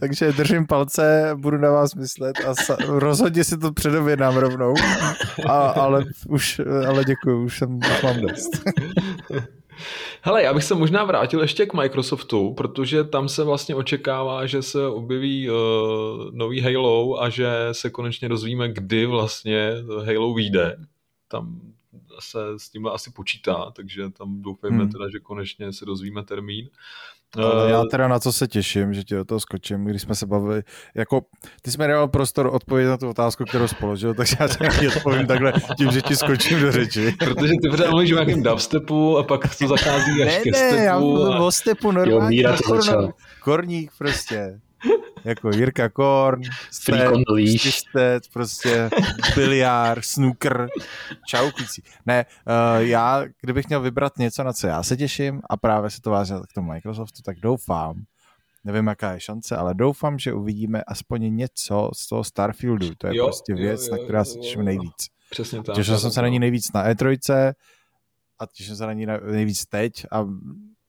Takže 0.00 0.32
držím 0.32 0.66
palce, 0.66 1.30
budu 1.34 1.58
na 1.58 1.70
vás 1.70 1.94
myslet 1.94 2.36
a 2.46 2.54
sa, 2.54 2.76
rozhodně 2.86 3.44
si 3.44 3.58
to 3.58 3.72
předobědnám 3.72 4.36
rovnou, 4.36 4.74
a, 5.48 5.58
ale 5.58 6.04
už, 6.28 6.60
ale 6.88 7.04
děkuji, 7.04 7.44
už, 7.44 7.58
jsem, 7.58 7.76
už 7.76 8.02
mám 8.02 8.20
dost. 8.20 8.64
Hele, 10.22 10.42
já 10.42 10.54
bych 10.54 10.64
se 10.64 10.74
možná 10.74 11.04
vrátil 11.04 11.40
ještě 11.40 11.66
k 11.66 11.74
Microsoftu, 11.74 12.54
protože 12.54 13.04
tam 13.04 13.28
se 13.28 13.44
vlastně 13.44 13.74
očekává, 13.74 14.46
že 14.46 14.62
se 14.62 14.86
objeví 14.86 15.50
uh, 15.50 15.56
nový 16.30 16.60
Halo 16.60 17.22
a 17.22 17.28
že 17.28 17.48
se 17.72 17.90
konečně 17.90 18.28
dozvíme, 18.28 18.68
kdy 18.68 19.06
vlastně 19.06 19.72
Halo 20.06 20.34
vyjde. 20.34 20.76
Tam 21.28 21.60
se 22.20 22.38
s 22.56 22.70
tím 22.70 22.86
asi 22.86 23.10
počítá, 23.10 23.70
takže 23.76 24.10
tam 24.10 24.42
doufejme 24.42 24.78
hmm. 24.78 24.92
teda, 24.92 25.08
že 25.08 25.18
konečně 25.18 25.72
se 25.72 25.84
dozvíme 25.84 26.24
termín. 26.24 26.68
Ale 27.36 27.70
já 27.70 27.82
teda 27.90 28.08
na 28.08 28.18
co 28.18 28.32
se 28.32 28.48
těším, 28.48 28.94
že 28.94 29.04
tě 29.04 29.14
do 29.14 29.24
toho 29.24 29.40
skočím, 29.40 29.84
když 29.84 30.02
jsme 30.02 30.14
se 30.14 30.26
bavili, 30.26 30.62
jako 30.94 31.20
ty 31.62 31.70
jsi 31.70 31.78
mi 31.78 31.88
dal 31.88 32.08
prostor 32.08 32.46
odpovědět 32.52 32.90
na 32.90 32.96
tu 32.96 33.08
otázku, 33.08 33.44
kterou 33.44 33.68
jsi 33.68 33.74
položil, 33.74 34.14
takže 34.14 34.36
já 34.40 34.48
ti 34.48 34.88
odpovím 34.88 35.26
takhle 35.26 35.52
tím, 35.78 35.90
že 35.90 36.02
ti 36.02 36.16
skočím 36.16 36.60
do 36.60 36.72
řeči. 36.72 37.14
Protože 37.18 37.52
ty 37.62 37.68
pořád 37.70 37.90
mluvíš 37.90 38.12
o 38.12 38.14
nějakém 38.14 38.42
dubstepu 38.42 39.18
a 39.18 39.22
pak 39.22 39.56
to 39.58 39.68
zachází 39.68 40.22
až 40.22 40.34
ne, 40.34 40.40
ke 40.40 40.52
stepu. 40.52 40.74
Ne, 40.74 40.84
já 40.84 40.98
mluvím 40.98 41.32
a... 41.32 41.40
o 41.44 41.52
stepu 41.52 41.92
normálně. 41.92 42.42
Jo, 42.42 42.56
to 42.66 43.12
Korník 43.40 43.92
prostě 43.98 44.60
jako 45.24 45.50
Jirka 45.50 45.88
Korn, 45.88 46.42
Step, 46.70 48.22
prostě 48.32 48.90
biliár, 49.34 50.02
snooker, 50.02 50.68
čau 51.26 51.50
kluci. 51.50 51.82
Ne, 52.06 52.24
uh, 52.46 52.82
já, 52.82 53.24
kdybych 53.40 53.68
měl 53.68 53.80
vybrat 53.80 54.18
něco, 54.18 54.44
na 54.44 54.52
co 54.52 54.66
já 54.66 54.82
se 54.82 54.96
těším 54.96 55.40
a 55.50 55.56
právě 55.56 55.90
se 55.90 56.00
to 56.00 56.10
váže 56.10 56.34
k 56.50 56.52
tomu 56.54 56.72
Microsoftu, 56.72 57.22
tak 57.22 57.40
doufám, 57.40 58.02
nevím, 58.64 58.86
jaká 58.86 59.12
je 59.12 59.20
šance, 59.20 59.56
ale 59.56 59.74
doufám, 59.74 60.18
že 60.18 60.32
uvidíme 60.32 60.82
aspoň 60.82 61.36
něco 61.36 61.90
z 61.96 62.08
toho 62.08 62.24
Starfieldu. 62.24 62.94
To 62.98 63.06
je 63.06 63.16
jo, 63.16 63.24
prostě 63.24 63.54
věc, 63.54 63.80
jo, 63.80 63.86
jo, 63.86 63.92
na 63.92 64.04
kterou 64.04 64.24
se 64.24 64.38
těším 64.38 64.64
nejvíc. 64.64 65.08
Přesně 65.30 65.62
tak. 65.62 65.74
Těšil 65.74 65.98
jsem 65.98 66.10
se 66.10 66.22
na 66.22 66.28
ní 66.28 66.38
nejvíc 66.38 66.72
na 66.74 66.92
E3 66.92 67.54
a 68.38 68.46
těším 68.46 68.76
se 68.76 68.86
na 68.86 68.92
ní 68.92 69.06
nejvíc 69.30 69.66
teď 69.66 70.06
a 70.10 70.26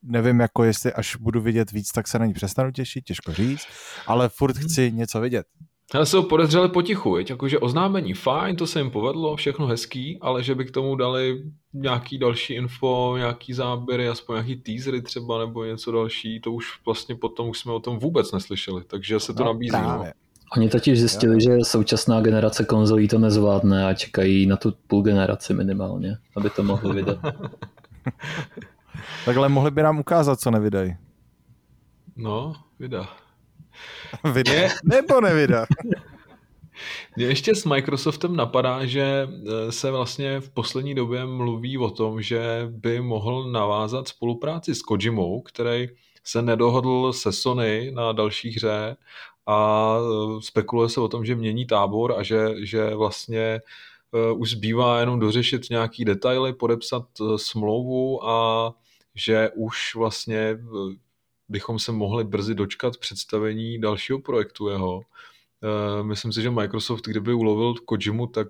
nevím, 0.06 0.40
jako 0.40 0.64
jestli 0.64 0.94
až 0.94 1.15
budu 1.15 1.41
vidět 1.41 1.72
víc, 1.72 1.91
tak 1.91 2.07
se 2.07 2.19
na 2.19 2.26
ní 2.26 2.34
přestanu 2.34 2.72
těšit, 2.72 3.06
těžko 3.06 3.34
říct, 3.34 3.68
ale 4.07 4.30
furt 4.30 4.57
chci 4.57 4.91
něco 4.91 5.22
vidět. 5.22 5.45
Ale 5.94 6.06
se 6.06 6.18
ho 6.18 6.23
podezřeli 6.23 6.69
potichu, 6.69 7.14
viď? 7.14 7.30
jakože 7.30 7.60
oznámení 7.60 8.14
fajn, 8.14 8.56
to 8.56 8.68
se 8.68 8.80
jim 8.80 8.91
povedlo, 8.91 9.36
všechno 9.36 9.68
hezký, 9.68 10.18
ale 10.22 10.44
že 10.44 10.56
by 10.56 10.65
k 10.65 10.72
tomu 10.72 10.95
dali 10.95 11.44
nějaký 11.73 12.18
další 12.18 12.53
info, 12.53 13.14
nějaký 13.18 13.53
záběry, 13.53 14.07
aspoň 14.07 14.36
nějaký 14.36 14.56
teasery 14.56 15.02
třeba, 15.02 15.40
nebo 15.40 15.64
něco 15.64 15.91
další, 15.91 16.40
to 16.40 16.52
už 16.52 16.65
vlastně 16.86 17.15
potom 17.15 17.49
už 17.49 17.60
jsme 17.60 17.72
o 17.72 17.80
tom 17.80 17.99
vůbec 17.99 18.32
neslyšeli, 18.32 18.84
takže 18.88 19.19
se 19.19 19.34
to 19.34 19.44
no, 19.44 19.53
nabízí. 19.53 19.77
No. 19.82 20.06
Oni 20.57 20.69
totiž 20.69 20.99
zjistili, 20.99 21.41
že 21.41 21.57
současná 21.64 22.22
generace 22.22 22.65
konzolí 22.65 23.07
to 23.07 23.19
nezvládne 23.19 23.86
a 23.86 23.94
čekají 23.94 24.45
na 24.45 24.57
tu 24.57 24.73
půl 24.88 25.02
generaci 25.02 25.53
minimálně, 25.53 26.18
aby 26.36 26.49
to 26.49 26.64
mohli 26.64 26.95
vydat. 26.95 27.18
Takhle 29.26 29.49
mohli 29.49 29.72
by 29.72 29.84
nám 29.84 29.99
ukázat, 29.99 30.39
co 30.39 30.51
nevydají. 30.51 30.95
No, 32.15 32.53
vydá. 32.80 33.09
vydá. 34.34 34.51
Nebo 34.84 35.22
nevydá. 35.22 35.65
Mně 37.15 37.26
ještě 37.26 37.55
s 37.55 37.65
Microsoftem 37.65 38.35
napadá, 38.35 38.85
že 38.85 39.01
e, 39.01 39.72
se 39.72 39.91
vlastně 39.91 40.39
v 40.39 40.49
poslední 40.49 40.95
době 40.95 41.26
mluví 41.26 41.77
o 41.77 41.89
tom, 41.89 42.22
že 42.22 42.67
by 42.69 43.01
mohl 43.01 43.51
navázat 43.51 44.07
spolupráci 44.07 44.76
s 44.76 44.81
Kojimou, 44.81 45.41
který 45.41 45.88
se 46.23 46.41
nedohodl 46.41 47.13
se 47.13 47.31
Sony 47.31 47.91
na 47.91 48.11
další 48.11 48.49
hře 48.49 48.97
a 49.47 49.97
spekuluje 50.39 50.89
se 50.89 51.01
o 51.01 51.07
tom, 51.07 51.26
že 51.26 51.35
mění 51.35 51.65
tábor 51.65 52.13
a 52.17 52.23
že, 52.23 52.49
že 52.57 52.95
vlastně 52.95 53.61
už 54.35 54.51
zbývá 54.51 54.99
jenom 54.99 55.19
dořešit 55.19 55.69
nějaký 55.69 56.05
detaily, 56.05 56.53
podepsat 56.53 57.05
smlouvu 57.35 58.27
a 58.27 58.73
že 59.15 59.49
už 59.55 59.95
vlastně 59.95 60.57
bychom 61.49 61.79
se 61.79 61.91
mohli 61.91 62.23
brzy 62.23 62.55
dočkat 62.55 62.97
představení 62.97 63.81
dalšího 63.81 64.19
projektu 64.19 64.67
jeho. 64.67 65.01
Myslím 66.01 66.33
si, 66.33 66.41
že 66.41 66.51
Microsoft, 66.51 67.05
kdyby 67.05 67.33
ulovil 67.33 67.73
Kojimu, 67.73 68.27
tak 68.27 68.47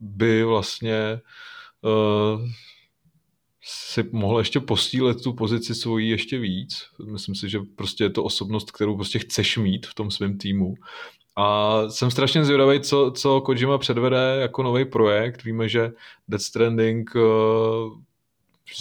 by 0.00 0.44
vlastně 0.44 1.20
si 3.66 4.08
mohl 4.12 4.38
ještě 4.38 4.60
postílet 4.60 5.22
tu 5.22 5.32
pozici 5.32 5.74
svojí 5.74 6.08
ještě 6.08 6.38
víc. 6.38 6.86
Myslím 7.04 7.34
si, 7.34 7.48
že 7.48 7.60
prostě 7.76 8.04
je 8.04 8.10
to 8.10 8.24
osobnost, 8.24 8.70
kterou 8.70 8.96
prostě 8.96 9.18
chceš 9.18 9.58
mít 9.58 9.86
v 9.86 9.94
tom 9.94 10.10
svém 10.10 10.38
týmu. 10.38 10.74
A 11.36 11.80
jsem 11.88 12.10
strašně 12.10 12.44
zvědavý, 12.44 12.80
co, 12.80 13.12
co 13.16 13.40
Kojima 13.40 13.78
předvede 13.78 14.36
jako 14.40 14.62
nový 14.62 14.84
projekt. 14.84 15.44
Víme, 15.44 15.68
že 15.68 15.92
Death 16.28 16.44
Stranding 16.44 17.10
eh, 17.16 17.20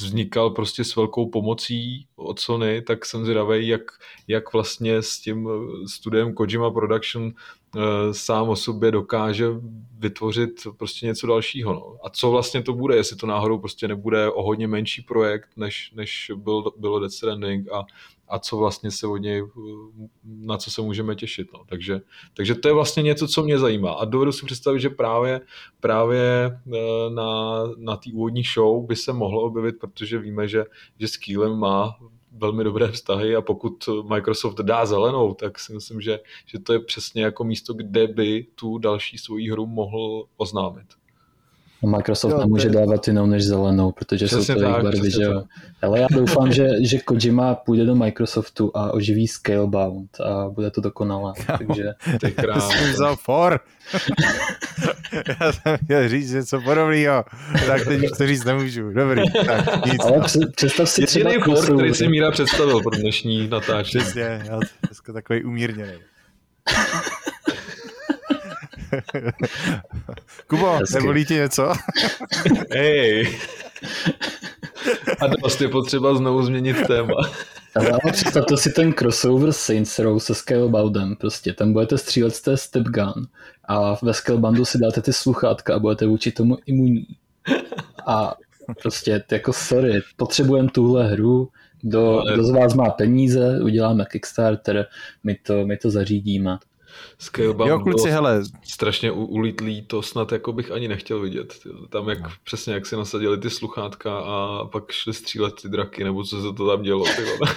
vznikal 0.02 0.50
prostě 0.50 0.84
s 0.84 0.96
velkou 0.96 1.30
pomocí 1.30 2.08
od 2.16 2.40
Sony, 2.40 2.82
tak 2.82 3.06
jsem 3.06 3.24
zvědavý, 3.24 3.68
jak, 3.68 3.82
jak 4.28 4.54
vlastně 4.54 5.02
s 5.02 5.20
tím 5.20 5.50
eh, 5.50 5.88
studiem 5.88 6.34
Kojima 6.34 6.72
Production 6.72 7.34
Eh, 7.78 8.14
sám 8.14 8.50
o 8.50 8.56
sobě 8.56 8.92
dokáže 8.92 9.46
vytvořit 10.00 10.68
prostě 10.78 11.06
něco 11.06 11.28
dalšího. 11.28 11.74
No. 11.74 11.96
A 12.04 12.10
co 12.10 12.32
vlastně 12.32 12.62
to 12.62 12.74
bude, 12.74 12.96
jestli 12.96 13.16
to 13.16 13.28
náhodou 13.28 13.58
prostě 13.58 13.88
nebude 13.88 14.32
o 14.32 14.44
hodně 14.44 14.68
menší 14.68 15.02
projekt, 15.02 15.50
než, 15.58 15.92
než 15.96 16.32
byl, 16.36 16.72
bylo 16.78 17.00
Death 17.00 17.14
Stranding 17.14 17.72
a, 17.72 17.86
a 18.34 18.40
co 18.40 18.58
vlastně 18.58 18.92
se 18.92 19.08
od 19.08 19.18
něj, 19.18 19.44
na 20.24 20.58
co 20.58 20.72
se 20.72 20.82
můžeme 20.82 21.16
těšit. 21.16 21.54
No. 21.54 21.64
Takže, 21.70 22.02
takže 22.34 22.56
to 22.56 22.68
je 22.68 22.74
vlastně 22.74 23.04
něco, 23.04 23.28
co 23.28 23.44
mě 23.44 23.60
zajímá. 23.60 23.92
A 23.92 24.06
dovedu 24.06 24.32
si 24.32 24.46
představit, 24.46 24.80
že 24.80 24.90
právě, 24.90 25.42
právě 25.80 26.22
eh, 26.74 27.10
na, 27.10 27.64
na 27.78 27.98
té 27.98 28.10
úvodní 28.14 28.44
show 28.54 28.86
by 28.86 28.96
se 28.96 29.14
mohlo 29.14 29.42
objevit, 29.42 29.76
protože 29.80 30.18
víme, 30.18 30.48
že, 30.48 30.66
že 31.00 31.08
s 31.08 31.18
Keelem 31.18 31.60
má 31.60 31.96
velmi 32.32 32.64
dobré 32.64 32.92
vztahy 32.92 33.36
a 33.36 33.42
pokud 33.42 33.90
Microsoft 34.10 34.56
dá 34.56 34.86
zelenou, 34.86 35.34
tak 35.34 35.60
si 35.60 35.74
myslím, 35.74 36.02
že, 36.02 36.20
že 36.46 36.60
to 36.60 36.74
je 36.74 36.80
přesně 36.80 37.24
jako 37.24 37.44
místo, 37.44 37.74
kde 37.74 38.08
by 38.08 38.48
tu 38.56 38.78
další 38.78 39.18
svoji 39.18 39.52
hru 39.52 39.66
mohl 39.66 40.26
oznámit. 40.38 40.88
Microsoft 41.88 42.32
jo, 42.32 42.38
nemůže 42.38 42.68
je... 42.68 42.72
dávat 42.72 43.08
jinou 43.08 43.26
než 43.26 43.46
zelenou, 43.46 43.92
protože 43.92 44.26
přesně 44.26 44.46
jsou 44.46 44.60
to 44.60 44.66
jejich 44.66 44.84
barvy, 44.84 45.12
že 45.12 45.24
jo. 45.24 45.44
Ale 45.82 46.00
já 46.00 46.08
doufám, 46.12 46.54
že, 46.54 46.68
že 46.80 47.00
Kojima 47.00 47.56
půjde 47.56 47.86
do 47.86 47.96
Microsoftu 47.96 48.72
a 48.74 48.92
oživí 48.92 49.28
Scalebound 49.28 50.22
a 50.22 50.50
bude 50.50 50.72
to 50.72 50.82
dokonalé. 50.82 51.34
Takže... 51.48 51.84
Ty 52.20 52.36
jsem 52.60 52.92
vzal 52.92 53.16
for. 53.16 53.60
já 55.42 55.52
jsem 55.52 55.78
chtěl 55.84 56.10
říct 56.10 56.32
něco 56.32 56.62
podobného, 56.62 57.26
tak 57.68 57.86
teď 57.86 58.04
už 58.04 58.18
to 58.18 58.28
říct 58.28 58.44
nemůžu. 58.44 58.90
Dobrý, 58.90 59.22
tak 59.46 59.86
nic. 59.86 60.06
Ale 60.06 60.22
představ 60.56 60.90
si 60.90 61.06
třeba 61.06 61.32
for, 61.46 61.76
který 61.76 61.94
si 61.94 62.08
Míra 62.08 62.32
představil 62.32 62.82
pro 62.82 62.98
dnešní 62.98 63.48
natáčení. 63.48 64.04
Přesně, 64.04 64.42
já 64.46 64.60
dneska 64.88 65.14
takový 65.14 65.44
umírněný. 65.44 65.94
Kubo, 70.48 70.72
Hezky. 70.78 70.96
nebolí 70.96 71.26
ti 71.26 71.34
něco? 71.34 71.74
Hej. 72.72 73.40
A 75.20 75.28
dost 75.28 75.62
je 75.62 75.70
potřeba 75.70 76.16
znovu 76.16 76.44
změnit 76.44 76.78
téma. 76.88 77.16
Ale 77.76 78.00
představte 78.12 78.58
si 78.58 78.70
ten 78.72 78.94
crossover 78.94 79.52
Saints 79.52 80.00
Row 80.00 80.20
se 80.20 80.36
Scaleboundem. 80.36 81.16
Prostě 81.16 81.54
tam 81.54 81.74
budete 81.74 81.98
střílet 81.98 82.36
z 82.36 82.42
té 82.42 82.58
step 82.58 82.84
gun 82.84 83.28
a 83.66 83.98
ve 84.06 84.14
Scaleboundu 84.14 84.66
si 84.66 84.78
dáte 84.78 85.02
ty 85.02 85.14
sluchátka 85.14 85.76
a 85.76 85.80
budete 85.80 86.06
vůči 86.06 86.32
tomu 86.32 86.58
imunní. 86.66 87.08
A 88.08 88.36
prostě 88.82 89.24
jako 89.32 89.54
sorry, 89.54 90.02
potřebujeme 90.18 90.70
tuhle 90.70 91.08
hru, 91.08 91.50
kdo, 91.82 92.24
kdo 92.34 92.44
z 92.44 92.52
vás 92.52 92.74
má 92.74 92.90
peníze, 92.90 93.60
uděláme 93.64 94.06
Kickstarter, 94.06 94.86
my 95.24 95.36
to, 95.36 95.66
my 95.66 95.78
to 95.78 95.90
zařídíme. 95.90 96.58
Scalebound 97.18 97.70
jo, 97.70 97.80
kluci, 97.80 98.10
hele. 98.10 98.44
strašně 98.64 99.12
ulítlý, 99.12 99.82
to 99.82 100.02
snad 100.02 100.32
jako 100.32 100.54
bych 100.54 100.72
ani 100.72 100.88
nechtěl 100.88 101.20
vidět. 101.20 101.54
Tam 101.90 102.10
jak 102.10 102.22
no. 102.22 102.30
přesně 102.44 102.74
jak 102.74 102.86
si 102.86 102.96
nasadili 102.96 103.38
ty 103.38 103.50
sluchátka 103.50 104.20
a 104.20 104.66
pak 104.66 104.92
šli 104.92 105.14
střílet 105.14 105.62
ty 105.62 105.70
draky, 105.70 106.04
nebo 106.04 106.24
co 106.24 106.42
se 106.42 106.58
to 106.58 106.68
tam 106.68 106.84
dělo. 106.84 107.06
Ty 107.06 107.22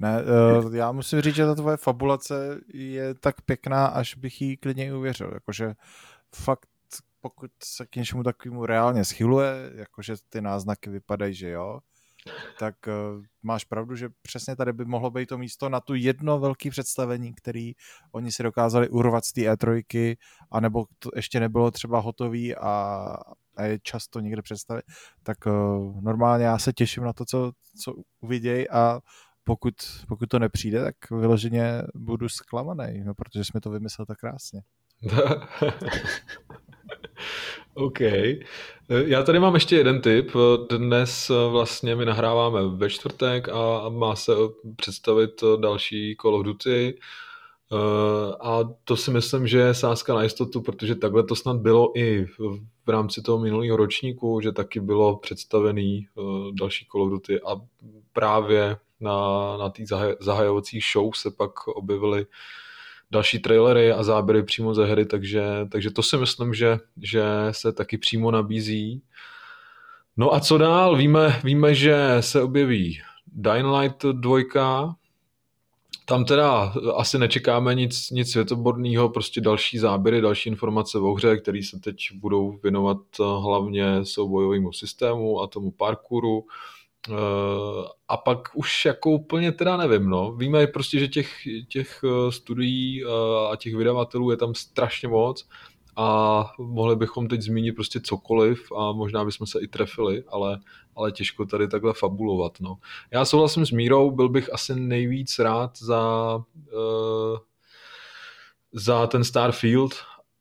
ne, 0.00 0.22
uh, 0.64 0.74
já 0.74 0.92
musím 0.92 1.20
říct, 1.20 1.34
že 1.34 1.46
ta 1.46 1.54
tvoje 1.54 1.76
fabulace 1.76 2.60
je 2.74 3.14
tak 3.14 3.40
pěkná, 3.40 3.86
až 3.86 4.14
bych 4.14 4.42
jí 4.42 4.56
klidně 4.56 4.94
uvěřil. 4.94 5.30
Jakože 5.34 5.74
fakt 6.34 6.66
pokud 7.22 7.50
se 7.64 7.86
k 7.86 7.96
něčemu 7.96 8.22
takovému 8.22 8.66
reálně 8.66 9.04
schyluje, 9.04 9.72
jakože 9.74 10.14
ty 10.28 10.40
náznaky 10.40 10.90
vypadají, 10.90 11.34
že 11.34 11.50
jo, 11.50 11.80
tak 12.58 12.74
uh, 12.86 13.24
máš 13.42 13.64
pravdu, 13.64 13.96
že 13.96 14.08
přesně 14.22 14.56
tady 14.56 14.72
by 14.72 14.84
mohlo 14.84 15.10
být 15.10 15.28
to 15.28 15.38
místo 15.38 15.68
na 15.68 15.80
tu 15.80 15.94
jedno 15.94 16.38
velké 16.38 16.70
představení, 16.70 17.34
který 17.34 17.72
oni 18.12 18.32
si 18.32 18.42
dokázali 18.42 18.88
urvat 18.88 19.24
z 19.24 19.32
té 19.32 19.40
E3, 19.40 20.16
anebo 20.50 20.84
to 20.98 21.10
ještě 21.16 21.40
nebylo 21.40 21.70
třeba 21.70 22.00
hotový 22.00 22.56
a, 22.56 23.16
a 23.56 23.62
je 23.62 23.78
čas 23.82 24.08
to 24.08 24.20
někde 24.20 24.42
představit, 24.42 24.84
tak 25.22 25.46
uh, 25.46 26.02
normálně 26.02 26.44
já 26.44 26.58
se 26.58 26.72
těším 26.72 27.04
na 27.04 27.12
to, 27.12 27.24
co, 27.24 27.52
co 27.82 27.94
uvidějí 28.20 28.70
a 28.70 29.00
pokud, 29.44 29.74
pokud 30.08 30.28
to 30.28 30.38
nepřijde, 30.38 30.84
tak 30.84 31.10
vyloženě 31.10 31.82
budu 31.94 32.28
zklamaný, 32.28 33.04
no, 33.04 33.14
protože 33.14 33.44
jsme 33.44 33.60
to 33.60 33.70
vymyslel 33.70 34.06
tak 34.06 34.18
krásně. 34.18 34.62
OK. 37.74 38.00
Já 38.88 39.22
tady 39.22 39.38
mám 39.38 39.54
ještě 39.54 39.76
jeden 39.76 40.00
tip. 40.00 40.30
Dnes 40.70 41.30
vlastně 41.50 41.96
my 41.96 42.04
nahráváme 42.04 42.60
ve 42.68 42.90
čtvrtek 42.90 43.48
a 43.48 43.88
má 43.88 44.16
se 44.16 44.32
představit 44.76 45.44
další 45.60 46.16
of 46.22 46.44
Duty. 46.44 46.98
A 48.40 48.60
to 48.84 48.96
si 48.96 49.10
myslím, 49.10 49.46
že 49.46 49.58
je 49.58 49.74
sázka 49.74 50.14
na 50.14 50.22
jistotu, 50.22 50.60
protože 50.60 50.94
takhle 50.94 51.22
to 51.22 51.36
snad 51.36 51.56
bylo 51.56 51.98
i 51.98 52.26
v 52.86 52.88
rámci 52.88 53.22
toho 53.22 53.38
minulého 53.38 53.76
ročníku, 53.76 54.40
že 54.40 54.52
taky 54.52 54.80
bylo 54.80 55.16
představený 55.16 56.06
další 56.52 56.86
of 56.92 57.10
Duty 57.10 57.40
a 57.40 57.60
právě 58.12 58.76
na, 59.00 59.16
na 59.56 59.68
té 59.70 59.82
zahajovací 60.20 60.80
show 60.92 61.12
se 61.14 61.30
pak 61.30 61.66
objevily 61.66 62.26
další 63.12 63.38
trailery 63.38 63.92
a 63.92 64.02
záběry 64.02 64.42
přímo 64.42 64.74
ze 64.74 64.86
hry, 64.86 65.06
takže, 65.06 65.42
takže 65.68 65.90
to 65.90 66.02
si 66.02 66.16
myslím, 66.16 66.54
že, 66.54 66.78
že 67.02 67.22
se 67.50 67.72
taky 67.72 67.98
přímo 67.98 68.30
nabízí. 68.30 69.02
No 70.16 70.34
a 70.34 70.40
co 70.40 70.58
dál? 70.58 70.96
Víme, 70.96 71.40
víme 71.44 71.74
že 71.74 71.96
se 72.20 72.42
objeví 72.42 73.00
Dying 73.26 73.66
Light 73.78 74.04
2, 74.04 74.94
tam 76.04 76.24
teda 76.24 76.74
asi 76.94 77.18
nečekáme 77.18 77.74
nic, 77.74 78.10
nic 78.10 78.32
světoborného, 78.32 79.08
prostě 79.08 79.40
další 79.40 79.78
záběry, 79.78 80.20
další 80.20 80.48
informace 80.48 80.98
o 80.98 81.12
hře, 81.14 81.36
které 81.36 81.60
se 81.62 81.80
teď 81.80 81.96
budou 82.14 82.58
věnovat 82.62 82.98
hlavně 83.18 84.04
soubojovému 84.04 84.72
systému 84.72 85.40
a 85.40 85.46
tomu 85.46 85.70
parkouru. 85.70 86.44
Eh, 86.44 86.81
a 88.08 88.16
pak 88.16 88.38
už 88.54 88.84
jako 88.84 89.10
úplně 89.10 89.52
teda 89.52 89.76
nevím, 89.76 90.08
no. 90.10 90.32
Víme 90.32 90.66
prostě, 90.66 90.98
že 90.98 91.08
těch, 91.08 91.48
těch 91.68 92.00
eh, 92.04 92.32
studií 92.32 93.04
eh, 93.04 93.08
a 93.52 93.56
těch 93.56 93.74
vydavatelů 93.74 94.30
je 94.30 94.36
tam 94.36 94.54
strašně 94.54 95.08
moc 95.08 95.48
a 95.96 96.44
mohli 96.58 96.96
bychom 96.96 97.28
teď 97.28 97.42
zmínit 97.42 97.72
prostě 97.72 98.00
cokoliv 98.00 98.72
a 98.72 98.92
možná 98.92 99.24
bychom 99.24 99.46
se 99.46 99.60
i 99.60 99.66
trefili, 99.66 100.24
ale, 100.28 100.60
ale 100.96 101.12
těžko 101.12 101.44
tady 101.44 101.68
takhle 101.68 101.92
fabulovat, 101.92 102.60
no. 102.60 102.78
Já 103.10 103.24
souhlasím 103.24 103.66
s 103.66 103.70
Mírou, 103.70 104.10
byl 104.10 104.28
bych 104.28 104.52
asi 104.52 104.80
nejvíc 104.80 105.38
rád 105.38 105.78
za, 105.78 106.36
uh, 106.36 107.38
za 108.72 109.06
ten 109.06 109.24
Starfield 109.24 109.94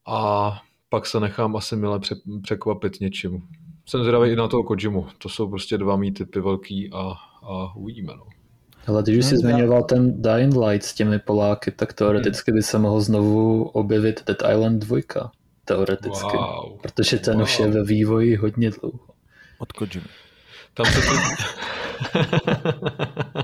a 0.07 0.51
pak 0.89 1.05
se 1.05 1.19
nechám 1.19 1.55
asi 1.55 1.75
mile 1.75 1.99
překvapit 2.41 2.99
něčím 2.99 3.47
jsem 3.91 4.01
zvědavý 4.01 4.31
i 4.31 4.35
na 4.35 4.47
toho 4.47 4.63
Kojimu. 4.63 5.07
To 5.17 5.29
jsou 5.29 5.49
prostě 5.49 5.77
dva 5.77 5.95
mý 5.95 6.11
typy 6.11 6.39
velký 6.39 6.89
a, 6.93 7.13
a 7.43 7.75
uvidíme. 7.75 8.13
No. 8.17 8.23
Ale 8.87 9.03
když 9.03 9.17
už 9.17 9.25
jsi 9.25 9.37
zmiňoval 9.37 9.83
ten 9.83 10.21
Dying 10.21 10.55
Light 10.55 10.83
s 10.83 10.93
těmi 10.93 11.19
Poláky, 11.19 11.71
tak 11.71 11.93
teoreticky 11.93 12.51
by 12.51 12.63
se 12.63 12.79
mohl 12.79 13.01
znovu 13.01 13.63
objevit 13.63 14.23
Dead 14.27 14.41
Island 14.51 14.79
2. 14.79 14.99
Teoreticky. 15.65 16.37
Wow. 16.37 16.79
Protože 16.81 17.17
ten 17.17 17.33
wow. 17.33 17.43
už 17.43 17.59
je 17.59 17.67
ve 17.67 17.83
vývoji 17.83 18.35
hodně 18.35 18.71
dlouho. 18.71 18.99
Od 19.59 19.71
Kojimy. 19.71 20.07
Tam 20.73 20.85
se 20.85 21.01
to... 21.01 21.13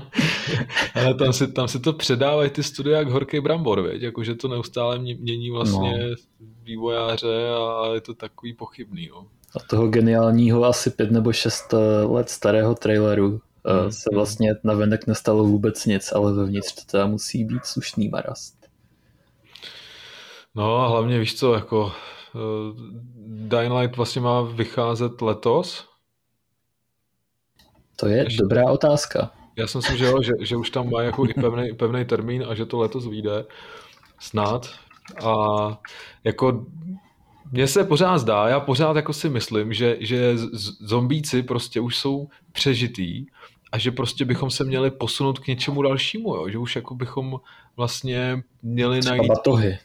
Ale 0.94 1.14
tam 1.14 1.32
si, 1.32 1.52
tam 1.52 1.68
si 1.68 1.80
to 1.80 1.92
předávají 1.92 2.50
ty 2.50 2.62
studia 2.62 2.98
jak 2.98 3.08
horký 3.08 3.40
brambor, 3.40 3.82
věď? 3.82 4.02
Jakože 4.02 4.34
to 4.34 4.48
neustále 4.48 4.98
mění 4.98 5.50
vlastně 5.50 6.08
no. 6.08 6.14
vývojáře 6.62 7.48
a 7.48 7.94
je 7.94 8.00
to 8.00 8.14
takový 8.14 8.52
pochybný. 8.52 9.08
No 9.12 9.26
a 9.56 9.58
toho 9.60 9.88
geniálního 9.88 10.64
asi 10.64 10.90
pět 10.90 11.10
nebo 11.10 11.32
šest 11.32 11.74
eh, 11.74 12.04
let 12.04 12.30
starého 12.30 12.74
traileru 12.74 13.40
hmm. 13.64 13.92
se 13.92 14.10
vlastně 14.14 14.54
navenek 14.64 15.06
nestalo 15.06 15.44
vůbec 15.44 15.86
nic, 15.86 16.12
ale 16.12 16.32
vevnitř 16.32 16.74
to 16.74 16.80
teda 16.90 17.06
musí 17.06 17.44
být 17.44 17.64
slušný 17.64 18.08
marast. 18.08 18.54
No 20.54 20.76
a 20.76 20.88
hlavně 20.88 21.18
víš 21.18 21.38
co, 21.38 21.54
jako 21.54 21.80
uh, 21.84 21.92
Dying 23.26 23.72
Light 23.72 23.96
vlastně 23.96 24.20
má 24.20 24.42
vycházet 24.42 25.22
letos. 25.22 25.88
To 27.96 28.06
je 28.06 28.16
Ještě. 28.16 28.42
dobrá 28.42 28.70
otázka. 28.70 29.30
Já 29.58 29.66
si 29.66 29.78
myslím, 29.78 29.96
že, 29.96 30.04
jo, 30.04 30.22
že, 30.22 30.32
že 30.40 30.56
už 30.56 30.70
tam 30.70 30.90
má 30.90 31.02
jako 31.02 31.26
i 31.26 31.34
pevný, 31.34 31.72
pevný 31.72 32.04
termín 32.04 32.44
a 32.48 32.54
že 32.54 32.66
to 32.66 32.78
letos 32.78 33.06
vyjde. 33.06 33.44
Snad. 34.18 34.70
A 35.24 35.34
jako 36.24 36.66
mně 37.52 37.66
se 37.66 37.84
pořád 37.84 38.18
zdá, 38.18 38.48
já 38.48 38.60
pořád 38.60 38.96
jako 38.96 39.12
si 39.12 39.28
myslím, 39.28 39.72
že, 39.72 39.96
že 40.00 40.36
zombíci 40.80 41.42
prostě 41.42 41.80
už 41.80 41.96
jsou 41.96 42.28
přežitý 42.52 43.26
a 43.72 43.78
že 43.78 43.90
prostě 43.90 44.24
bychom 44.24 44.50
se 44.50 44.64
měli 44.64 44.90
posunout 44.90 45.38
k 45.38 45.46
něčemu 45.46 45.82
dalšímu, 45.82 46.34
jo? 46.34 46.48
že 46.48 46.58
už 46.58 46.76
jako 46.76 46.94
bychom 46.94 47.40
vlastně 47.76 48.42
měli 48.62 49.00
Třeba 49.00 49.16
najít... 49.16 49.28
batohy. 49.28 49.78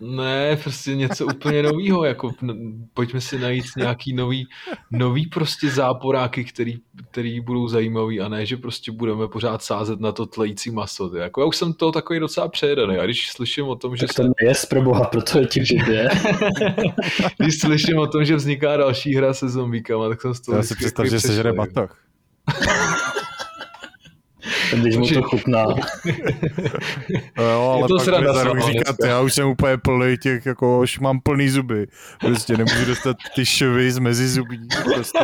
Ne, 0.00 0.56
prostě 0.56 0.96
něco 0.96 1.26
úplně 1.26 1.62
nového, 1.62 2.04
jako 2.04 2.32
pojďme 2.94 3.20
si 3.20 3.38
najít 3.38 3.64
nějaký 3.76 4.12
nový, 4.12 4.48
nový 4.90 5.26
prostě 5.26 5.70
záporáky, 5.70 6.44
který, 6.44 6.78
který 7.10 7.40
budou 7.40 7.68
zajímavý 7.68 8.20
a 8.20 8.28
ne, 8.28 8.46
že 8.46 8.56
prostě 8.56 8.92
budeme 8.92 9.28
pořád 9.28 9.62
sázet 9.62 10.00
na 10.00 10.12
to 10.12 10.26
tlející 10.26 10.70
maso. 10.70 11.16
Jako 11.16 11.40
já 11.40 11.46
už 11.46 11.56
jsem 11.56 11.72
to 11.72 11.92
takový 11.92 12.20
docela 12.20 12.48
přejedaný 12.48 12.96
a 12.96 13.04
když 13.04 13.28
slyším 13.28 13.68
o 13.68 13.76
tom, 13.76 13.96
že... 13.96 14.06
Tak 14.06 14.16
to 14.16 14.22
se... 14.22 14.28
je 14.42 14.52
pro 14.68 14.82
boha, 14.82 15.04
proto 15.04 15.38
je 15.38 15.46
ti 15.46 15.60
je. 15.90 16.08
když 17.38 17.58
slyším 17.60 17.98
o 17.98 18.06
tom, 18.06 18.24
že 18.24 18.36
vzniká 18.36 18.76
další 18.76 19.14
hra 19.14 19.34
se 19.34 19.48
zombíkama, 19.48 20.08
tak 20.08 20.20
jsem 20.20 20.34
z 20.34 20.40
toho... 20.40 20.56
Já 20.56 20.62
si 20.62 20.74
představ, 20.74 21.06
že 21.06 21.20
sežere 21.20 21.52
batoh 21.52 22.03
když 24.72 24.96
mu 24.96 25.06
to 25.06 25.22
chutná. 25.22 25.66
No, 27.38 27.44
jo, 27.44 27.60
ale 27.60 27.80
je 27.80 27.88
to 27.88 28.10
pak 28.10 28.34
za 28.34 28.44
rok 28.44 28.60
říkat, 28.60 28.96
já 29.06 29.20
už 29.20 29.34
jsem 29.34 29.48
úplně 29.48 29.76
plný 29.76 30.16
těch, 30.18 30.46
jako 30.46 30.80
už 30.80 30.98
mám 30.98 31.20
plný 31.20 31.48
zuby. 31.48 31.86
Prostě 32.20 32.56
nemůžu 32.56 32.84
dostat 32.84 33.16
ty 33.34 33.46
švy 33.46 33.92
z 33.92 33.98
mezi 33.98 34.28
zubí. 34.28 34.68
Prostě 34.94 35.18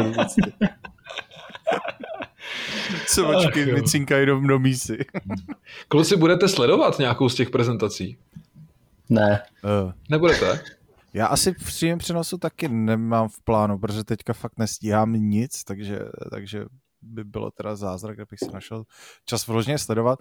Semačky 3.06 3.66
mi 3.66 3.82
cinkají 3.82 4.26
do, 4.26 4.40
do 4.40 4.58
mísy. 4.58 4.98
Kluci, 5.88 6.16
budete 6.16 6.48
sledovat 6.48 6.98
nějakou 6.98 7.28
z 7.28 7.34
těch 7.34 7.50
prezentací? 7.50 8.16
Ne. 9.08 9.42
Uh. 9.84 9.92
Nebudete? 10.08 10.60
Já 11.14 11.26
asi 11.26 11.52
v 11.52 11.64
přímém 11.64 11.98
přenosu 11.98 12.38
taky 12.38 12.68
nemám 12.68 13.28
v 13.28 13.40
plánu, 13.40 13.78
protože 13.78 14.04
teďka 14.04 14.32
fakt 14.32 14.58
nestíhám 14.58 15.12
nic, 15.12 15.64
takže, 15.64 15.98
takže 16.30 16.64
by 17.02 17.24
bylo 17.24 17.50
teda 17.50 17.76
zázrak, 17.76 18.16
kdybych 18.16 18.38
si 18.38 18.52
našel 18.52 18.84
čas 19.24 19.46
vložně 19.46 19.78
sledovat, 19.78 20.18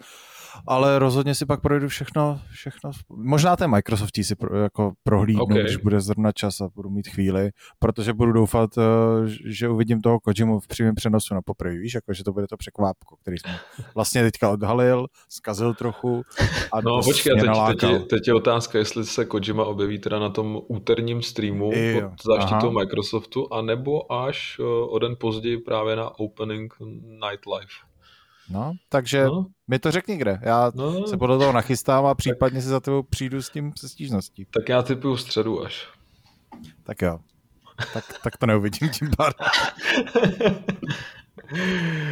ale 0.66 0.98
rozhodně 0.98 1.34
si 1.34 1.46
pak 1.46 1.60
projdu 1.60 1.88
všechno, 1.88 2.40
všechno 2.50 2.90
možná 3.10 3.56
ten 3.56 3.70
Microsoftí 3.70 4.24
si 4.24 4.36
pro, 4.36 4.58
jako 4.58 4.92
prohlídnu, 5.02 5.44
okay. 5.44 5.62
když 5.62 5.76
bude 5.76 6.00
zrovna 6.00 6.32
čas 6.32 6.60
a 6.60 6.68
budu 6.74 6.90
mít 6.90 7.08
chvíli, 7.08 7.50
protože 7.78 8.12
budu 8.12 8.32
doufat, 8.32 8.70
eh, 8.78 8.82
že 9.44 9.68
uvidím 9.68 10.00
toho 10.00 10.20
Kojimu 10.20 10.60
v 10.60 10.66
přímém 10.66 10.94
přenosu 10.94 11.34
na 11.34 11.42
poprvé, 11.42 11.78
víš, 11.78 11.94
jako, 11.94 12.12
že 12.12 12.24
to 12.24 12.32
bude 12.32 12.46
to 12.46 12.56
překvápko, 12.56 13.16
který 13.16 13.38
jsem 13.38 13.50
vlastně 13.94 14.22
teďka 14.22 14.50
odhalil, 14.50 15.06
zkazil 15.28 15.74
trochu 15.74 16.22
a 16.72 16.80
No 16.80 17.02
počkej, 17.02 17.40
teď, 17.40 17.50
teď, 17.68 17.90
je, 17.90 17.98
teď 17.98 18.28
je 18.28 18.34
otázka, 18.34 18.78
jestli 18.78 19.04
se 19.04 19.24
Kojima 19.24 19.64
objeví 19.64 19.98
teda 19.98 20.18
na 20.18 20.28
tom 20.28 20.60
úterním 20.68 21.22
streamu 21.22 21.72
I, 21.72 22.00
pod 22.00 22.12
záštitou 22.24 22.72
Microsoftu, 22.72 23.52
anebo 23.52 24.12
až 24.12 24.56
eh, 24.60 24.64
o 24.64 24.98
den 24.98 25.16
později 25.18 25.58
právě 25.58 25.96
na 25.96 26.18
opening 26.18 26.74
Nightlife. 27.02 27.89
No, 28.50 28.72
takže 28.88 29.24
no. 29.24 29.46
mi 29.68 29.78
to 29.78 29.90
řekni 29.90 30.16
kde. 30.16 30.40
Já 30.42 30.72
no. 30.74 31.06
se 31.06 31.16
podle 31.16 31.38
toho 31.38 31.52
nachystám 31.52 32.06
a 32.06 32.14
případně 32.14 32.56
tak, 32.56 32.62
si 32.62 32.68
za 32.68 32.80
tebou 32.80 33.02
přijdu 33.02 33.42
s 33.42 33.50
tím 33.50 33.72
se 33.78 33.88
stížností. 33.88 34.46
Tak 34.50 34.68
já 34.68 34.82
typuju 34.82 35.16
středu 35.16 35.64
až. 35.64 35.88
Tak 36.84 37.02
jo. 37.02 37.18
Tak, 37.94 38.04
tak 38.24 38.36
to 38.36 38.46
neuvidím 38.46 38.90
tím 38.90 39.10
pádem. 39.16 39.48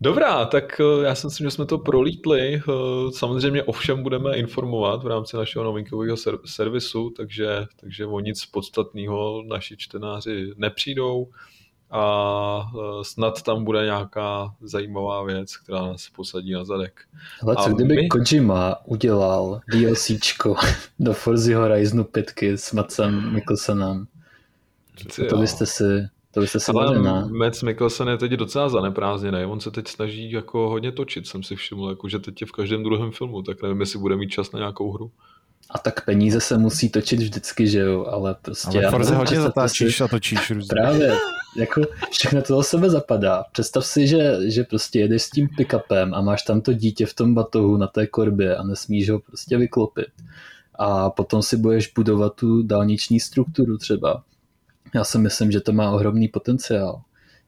Dobrá, 0.00 0.44
tak 0.44 0.80
eh, 0.80 1.04
já 1.04 1.14
si 1.14 1.26
myslím, 1.26 1.46
že 1.46 1.50
jsme 1.50 1.66
to 1.66 1.78
prolítli. 1.78 2.56
Eh, 2.56 2.62
samozřejmě 3.10 3.62
o 3.62 3.72
všem 3.72 4.02
budeme 4.02 4.36
informovat 4.36 5.02
v 5.02 5.06
rámci 5.06 5.36
našeho 5.36 5.64
novinkového 5.64 6.16
servisu, 6.44 7.10
takže, 7.10 7.66
takže 7.80 8.06
o 8.06 8.20
nic 8.20 8.46
podstatného 8.46 9.42
naši 9.46 9.76
čtenáři 9.76 10.52
nepřijdou 10.56 11.28
a 11.90 12.70
e, 12.74 13.04
snad 13.04 13.42
tam 13.42 13.64
bude 13.64 13.84
nějaká 13.84 14.54
zajímavá 14.60 15.22
věc, 15.22 15.56
která 15.56 15.82
nás 15.82 16.08
posadí 16.08 16.52
na 16.52 16.64
zadek. 16.64 17.00
Ale 17.42 17.56
co 17.56 17.62
a 17.62 17.68
kdyby 17.68 17.96
my... 17.96 18.08
Kojima 18.08 18.76
udělal 18.84 19.60
DLCčko 19.72 20.56
do 20.98 21.12
Forza 21.12 21.58
Horizonu 21.58 22.04
5 22.04 22.32
s 22.42 22.72
Macem 22.72 23.32
Mikkelsenem? 23.32 24.06
To 25.28 25.36
byste 25.36 25.66
si 25.66 26.08
to 26.38 26.40
byste 26.40 26.60
si 26.60 26.72
Ale. 26.72 27.28
Mads 27.28 27.62
Mikkelsen 27.62 28.08
je 28.08 28.16
teď 28.16 28.32
docela 28.32 28.68
zaneprázdněný. 28.68 29.44
On 29.44 29.60
se 29.60 29.70
teď 29.70 29.88
snaží 29.88 30.32
jako 30.32 30.68
hodně 30.68 30.92
točit, 30.92 31.26
jsem 31.26 31.42
si 31.42 31.56
všiml, 31.56 31.88
jako, 31.88 32.08
že 32.08 32.18
teď 32.18 32.40
je 32.40 32.46
v 32.46 32.52
každém 32.52 32.82
druhém 32.82 33.10
filmu, 33.10 33.42
tak 33.42 33.62
nevím, 33.62 33.80
jestli 33.80 33.98
bude 33.98 34.16
mít 34.16 34.28
čas 34.28 34.52
na 34.52 34.58
nějakou 34.58 34.92
hru. 34.92 35.10
A 35.70 35.78
tak 35.78 36.04
peníze 36.04 36.40
se 36.40 36.58
musí 36.58 36.88
točit 36.88 37.20
vždycky, 37.20 37.68
že 37.68 37.78
jo, 37.80 38.04
ale 38.04 38.36
prostě... 38.42 38.78
Ale 38.78 38.90
Forze 38.90 39.14
hodně 39.14 39.40
zatáčíš 39.40 40.00
a 40.00 40.08
točíš 40.08 40.50
různě. 40.50 40.68
Právě, 40.68 41.16
jako 41.58 41.82
všechno 42.10 42.42
to 42.42 42.54
do 42.54 42.62
sebe 42.62 42.90
zapadá. 42.90 43.44
Představ 43.52 43.86
si, 43.86 44.06
že, 44.06 44.36
že 44.50 44.64
prostě 44.64 45.00
jedeš 45.00 45.22
s 45.22 45.30
tím 45.30 45.48
pick-upem 45.58 46.14
a 46.14 46.20
máš 46.20 46.42
tam 46.42 46.60
to 46.60 46.72
dítě 46.72 47.06
v 47.06 47.14
tom 47.14 47.34
batohu 47.34 47.76
na 47.76 47.86
té 47.86 48.06
korbě 48.06 48.56
a 48.56 48.62
nesmíš 48.62 49.10
ho 49.10 49.18
prostě 49.18 49.56
vyklopit. 49.56 50.08
A 50.78 51.10
potom 51.10 51.42
si 51.42 51.56
budeš 51.56 51.92
budovat 51.92 52.34
tu 52.34 52.62
dálniční 52.62 53.20
strukturu 53.20 53.78
třeba. 53.78 54.22
Já 54.94 55.04
si 55.04 55.18
myslím, 55.18 55.50
že 55.50 55.60
to 55.60 55.72
má 55.72 55.90
ohromný 55.90 56.28
potenciál. 56.28 57.02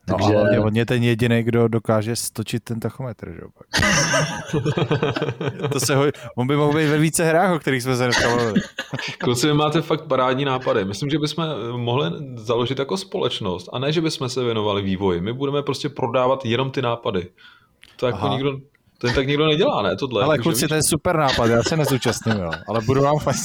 No 0.08 0.16
Takže... 0.16 0.36
ale 0.36 0.60
on 0.60 0.76
je 0.76 0.86
ten 0.86 1.02
jediný, 1.02 1.42
kdo 1.42 1.68
dokáže 1.68 2.16
stočit 2.16 2.64
ten 2.64 2.80
tachometr, 2.80 3.32
že 3.32 3.40
to 5.72 5.80
se 5.80 5.96
ho... 5.96 6.04
On 6.36 6.46
by 6.46 6.56
mohl 6.56 6.78
být 6.78 6.86
ve 6.86 6.98
více 6.98 7.24
hrách, 7.24 7.52
o 7.52 7.58
kterých 7.58 7.82
jsme 7.82 7.96
se 7.96 8.04
dneska 8.04 8.28
mluvili. 8.28 8.60
Kluci, 9.18 9.46
vy 9.46 9.54
máte 9.54 9.82
fakt 9.82 10.04
parádní 10.04 10.44
nápady. 10.44 10.84
Myslím, 10.84 11.10
že 11.10 11.18
bychom 11.18 11.44
mohli 11.76 12.10
založit 12.34 12.78
jako 12.78 12.96
společnost 12.96 13.68
a 13.72 13.78
ne, 13.78 13.92
že 13.92 14.00
bychom 14.00 14.28
se 14.28 14.44
věnovali 14.44 14.82
vývoji. 14.82 15.20
My 15.20 15.32
budeme 15.32 15.62
prostě 15.62 15.88
prodávat 15.88 16.44
jenom 16.44 16.70
ty 16.70 16.82
nápady. 16.82 17.28
To 17.96 18.06
jako 18.06 18.18
Aha. 18.18 18.34
nikdo, 18.34 18.58
to 18.98 19.06
tak 19.14 19.26
nikdo 19.26 19.46
nedělá, 19.46 19.82
ne? 19.82 19.96
Tohle. 19.96 20.22
Ale 20.22 20.34
jako, 20.34 20.42
kluci, 20.42 20.68
to 20.68 20.74
je 20.74 20.82
super 20.82 21.16
nápad, 21.16 21.46
já 21.46 21.62
se 21.62 21.76
nezúčastním, 21.76 22.36
jo. 22.36 22.50
Ale 22.68 22.80
budu 22.80 23.02
vám 23.02 23.18
fakt... 23.18 23.36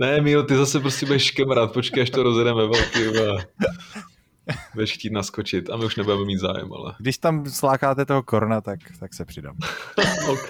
ne, 0.00 0.20
Míl, 0.20 0.42
ty 0.42 0.56
zase 0.56 0.80
prostě 0.80 1.06
budeš 1.06 1.24
škemrat, 1.24 1.72
počkej, 1.72 2.02
až 2.02 2.10
to 2.10 2.22
rozjedeme 2.22 2.66
velký. 2.66 3.00
Budeš 4.74 4.92
chtít 4.92 5.12
naskočit 5.12 5.70
a 5.70 5.76
my 5.76 5.84
už 5.84 5.96
nebudeme 5.96 6.24
mít 6.24 6.38
zájem, 6.38 6.72
ale... 6.72 6.94
Když 6.98 7.18
tam 7.18 7.46
slákáte 7.46 8.06
toho 8.06 8.22
korna, 8.22 8.60
tak, 8.60 8.78
tak 9.00 9.14
se 9.14 9.24
přidám. 9.24 9.56
OK. 10.28 10.48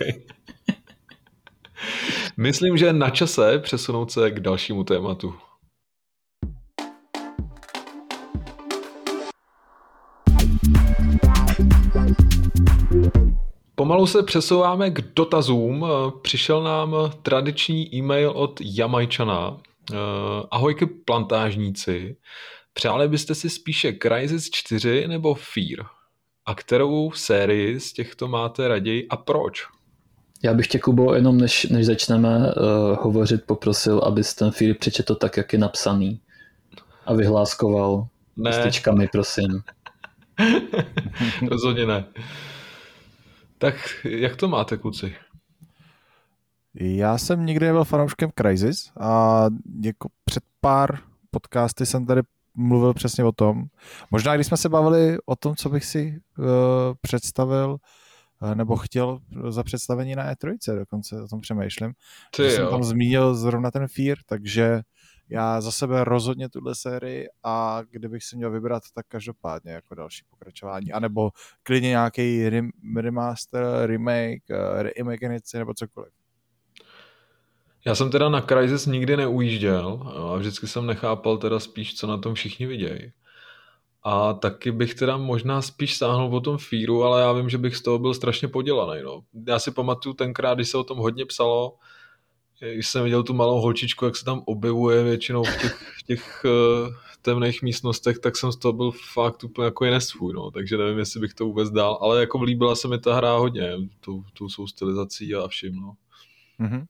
Myslím, 2.37 2.77
že 2.77 2.93
na 2.93 3.11
čase 3.11 3.59
přesunout 3.59 4.13
se 4.13 4.31
k 4.31 4.41
dalšímu 4.41 4.85
tématu. 4.85 5.35
Pomalu 13.75 14.07
se 14.07 14.23
přesouváme 14.23 14.91
k 14.91 15.01
dotazům. 15.01 15.87
Přišel 16.23 16.63
nám 16.63 16.97
tradiční 17.23 17.95
e-mail 17.95 18.31
od 18.31 18.61
Jamajčana. 18.61 19.57
Ahojky 20.51 20.87
plantážníci. 20.87 22.17
Přáli 22.79 23.09
byste 23.09 23.35
si 23.35 23.51
spíše 23.51 23.93
Crysis 24.03 24.51
4 24.51 25.09
nebo 25.09 25.35
Fear? 25.35 25.87
A 26.47 26.55
kterou 26.55 27.11
sérii 27.11 27.81
z 27.81 27.93
těchto 27.93 28.29
máte 28.29 28.69
raději 28.69 29.07
a 29.09 29.17
proč? 29.17 29.67
Já 30.43 30.55
bych 30.55 30.67
tě, 30.67 30.79
Kubo, 30.79 31.15
jenom 31.15 31.39
než, 31.39 31.65
než 31.65 31.87
začneme 31.87 32.39
uh, 32.39 32.53
hovořit, 33.01 33.45
poprosil, 33.47 33.99
abys 33.99 34.35
ten 34.35 34.51
Fear 34.51 34.75
přečetl 34.75 35.15
tak, 35.15 35.37
jak 35.37 35.53
je 35.53 35.59
napsaný. 35.59 36.21
A 37.07 37.15
vyhláskoval 37.15 38.09
ne. 38.37 38.53
styčkami, 38.53 39.09
prosím. 39.13 39.63
Rozhodně 41.49 41.87
ne. 41.87 42.05
Tak 43.59 43.75
jak 44.05 44.37
to 44.37 44.49
máte, 44.49 44.77
kluci? 44.77 45.15
Já 46.75 47.19
jsem 47.19 47.47
nikdy 47.47 47.67
nebyl 47.67 47.85
fanouškem 47.85 48.31
Crysis 48.41 48.93
a 49.01 49.45
jako 49.85 50.09
před 50.25 50.43
pár 50.61 50.99
podcasty 51.31 51.87
jsem 51.87 52.07
tady 52.07 52.23
mluvil 52.59 52.95
přesně 52.95 53.25
o 53.25 53.33
tom. 53.33 53.65
Možná, 54.11 54.35
když 54.35 54.47
jsme 54.47 54.57
se 54.57 54.69
bavili 54.69 55.19
o 55.27 55.37
tom, 55.37 55.57
co 55.57 55.69
bych 55.69 55.85
si 55.85 56.21
uh, 56.39 56.45
představil 57.01 57.77
uh, 58.43 58.55
nebo 58.55 58.77
chtěl 58.77 59.19
za 59.49 59.63
představení 59.63 60.15
na 60.15 60.33
E3, 60.35 60.57
dokonce 60.79 61.23
o 61.23 61.29
tom 61.29 61.41
přemýšlím. 61.41 61.93
Ty 62.37 62.51
jsem 62.51 62.69
tam 62.69 62.85
zmínil 62.85 63.35
zrovna 63.35 63.71
ten 63.71 63.89
Fear, 63.89 64.19
takže 64.27 64.81
Já 65.31 65.61
za 65.61 65.73
sebe 65.73 66.05
rozhodně 66.05 66.49
tuhle 66.49 66.75
sérii 66.75 67.29
a 67.43 67.83
kdybych 67.91 68.25
si 68.25 68.37
měl 68.37 68.51
vybrat, 68.51 68.83
tak 68.95 69.07
každopádně 69.09 69.73
jako 69.73 69.95
další 69.95 70.25
pokračování, 70.31 70.93
anebo 70.93 71.31
klidně 71.63 71.89
nějaký 71.89 72.51
remaster, 73.01 73.65
remake, 73.87 74.51
eh, 74.51 74.83
reimaginaci 74.83 75.59
nebo 75.59 75.75
cokoliv. 75.75 76.13
Já 77.87 77.95
jsem 77.95 78.11
teda 78.11 78.29
na 78.29 78.41
Crysis 78.41 78.87
nikdy 78.87 79.17
neujížděl 79.17 80.01
a 80.17 80.37
vždycky 80.37 80.67
jsem 80.67 80.87
nechápal 80.87 81.39
teda 81.39 81.61
spíš, 81.61 81.95
co 81.95 82.07
na 82.07 82.19
tom 82.19 82.35
všichni 82.35 82.67
vidějí. 82.67 83.13
A 84.03 84.33
taky 84.33 84.73
bych 84.73 84.95
teda 84.95 85.17
možná 85.17 85.63
spíš 85.63 85.97
sáhnul 85.97 86.31
po 86.31 86.41
tom 86.41 86.59
Fíru, 86.59 87.05
ale 87.05 87.21
já 87.21 87.33
vím, 87.33 87.49
že 87.49 87.59
bych 87.59 87.77
z 87.77 87.83
toho 87.83 87.99
byl 87.99 88.15
strašně 88.15 88.49
podělaný. 88.49 89.03
No. 89.03 89.21
Já 89.47 89.59
si 89.59 89.71
pamatuju 89.71 90.15
tenkrát, 90.15 90.55
když 90.55 90.69
se 90.69 90.79
o 90.79 90.85
tom 90.85 90.99
hodně 90.99 91.27
psalo, 91.27 91.75
když 92.75 92.89
jsem 92.89 93.05
viděl 93.05 93.23
tu 93.23 93.35
malou 93.35 93.61
holčičku, 93.61 94.05
jak 94.05 94.17
se 94.17 94.25
tam 94.25 94.43
objevuje 94.47 95.05
většinou 95.05 95.45
v 95.45 95.57
těch, 95.63 95.75
v 95.99 96.03
těch 96.03 96.45
uh, 96.45 96.95
temných 97.23 97.63
místnostech, 97.63 98.19
tak 98.19 98.37
jsem 98.37 98.53
z 98.53 98.57
toho 98.57 98.73
byl 98.73 98.93
fakt 99.13 99.45
úplně 99.45 99.65
jako 99.65 99.85
je 99.85 99.91
nesvůj, 99.91 100.33
no. 100.33 100.51
takže 100.51 100.77
nevím, 100.77 100.99
jestli 100.99 101.21
bych 101.21 101.35
to 101.35 101.45
vůbec 101.45 101.71
dal, 101.71 101.99
ale 102.01 102.21
jako 102.21 102.43
líbila 102.43 102.75
se 102.75 102.89
mi 102.89 102.99
ta 102.99 103.15
hra 103.15 103.37
hodně, 103.37 103.73
tu 104.33 104.49
svou 104.49 104.67
stylizací 104.67 105.35
a 105.35 105.49
vším. 105.49 105.77
No. 105.77 105.93
Mm-hmm. 106.61 106.87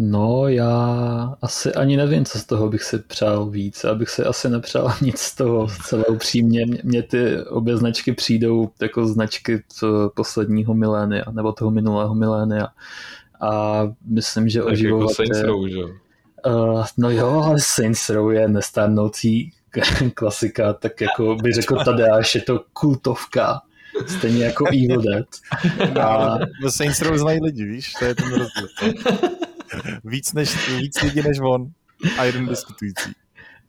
No, 0.00 0.48
já 0.48 1.36
asi 1.42 1.74
ani 1.74 1.96
nevím, 1.96 2.24
co 2.24 2.38
z 2.38 2.44
toho 2.44 2.68
bych 2.68 2.82
si 2.82 2.98
přál 2.98 3.50
víc. 3.50 3.84
Abych 3.84 4.08
si 4.08 4.24
asi 4.24 4.48
nepřál 4.48 4.94
nic 5.02 5.18
z 5.18 5.34
toho, 5.34 5.68
celé 5.86 6.04
upřímně. 6.04 6.66
Mně 6.82 7.02
ty 7.02 7.42
obě 7.42 7.76
značky 7.76 8.12
přijdou 8.12 8.70
jako 8.80 9.06
značky 9.06 9.62
z 9.72 9.84
posledního 10.14 10.74
milénia, 10.74 11.24
nebo 11.30 11.52
toho 11.52 11.70
minulého 11.70 12.14
milénia. 12.14 12.68
A 13.40 13.82
myslím, 14.04 14.48
že 14.48 14.58
tak 14.62 14.72
oživovat... 14.72 15.02
Jako 15.02 15.14
Saints 15.14 15.42
Row, 15.42 15.68
že? 15.68 15.78
Uh, 16.46 16.84
no 16.98 17.10
jo, 17.10 17.42
ale 17.46 17.56
Saints 17.60 18.10
Row 18.10 18.32
je 18.32 18.48
nestárnoucí 18.48 19.52
klasika, 20.14 20.72
tak 20.72 21.00
jako 21.00 21.34
by 21.34 21.52
řekl 21.52 21.76
Tadeáš, 21.84 22.34
je 22.34 22.40
to 22.40 22.64
kultovka. 22.72 23.60
Stejně 24.06 24.44
jako 24.44 24.64
Evil 24.66 25.02
Dead. 25.02 25.26
A... 26.00 26.38
No, 26.62 26.70
Saints 26.70 27.02
Row 27.02 27.16
znají 27.16 27.40
lidi, 27.42 27.64
víš? 27.64 27.92
To 27.98 28.04
je 28.04 28.14
ten 28.14 28.28
rozdíl 28.28 28.68
víc, 30.04 30.32
než, 30.32 30.78
víc 30.78 31.02
lidí 31.02 31.22
než 31.22 31.38
on 31.40 31.66
a 32.18 32.24
jeden 32.24 32.46
diskutující. 32.46 33.12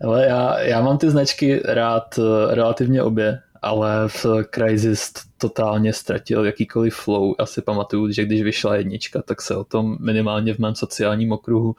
Ale 0.03 0.25
já, 0.25 0.59
já 0.59 0.81
mám 0.81 0.97
ty 0.97 1.09
značky 1.09 1.61
rád 1.65 2.19
eh, 2.19 2.55
relativně 2.55 3.03
obě, 3.03 3.39
ale 3.61 4.07
v 4.07 4.25
Crysis 4.55 5.11
totálně 5.37 5.93
ztratil 5.93 6.45
jakýkoliv 6.45 6.95
flow. 6.95 7.35
Já 7.39 7.45
si 7.45 7.61
pamatuju, 7.61 8.11
že 8.11 8.25
když 8.25 8.41
vyšla 8.41 8.75
jednička, 8.75 9.21
tak 9.21 9.41
se 9.41 9.55
o 9.55 9.63
tom 9.63 9.97
minimálně 9.99 10.53
v 10.53 10.59
mém 10.59 10.75
sociálním 10.75 11.31
okruhu 11.31 11.75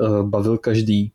uh, 0.00 0.22
bavil 0.22 0.58
každý. 0.58 1.12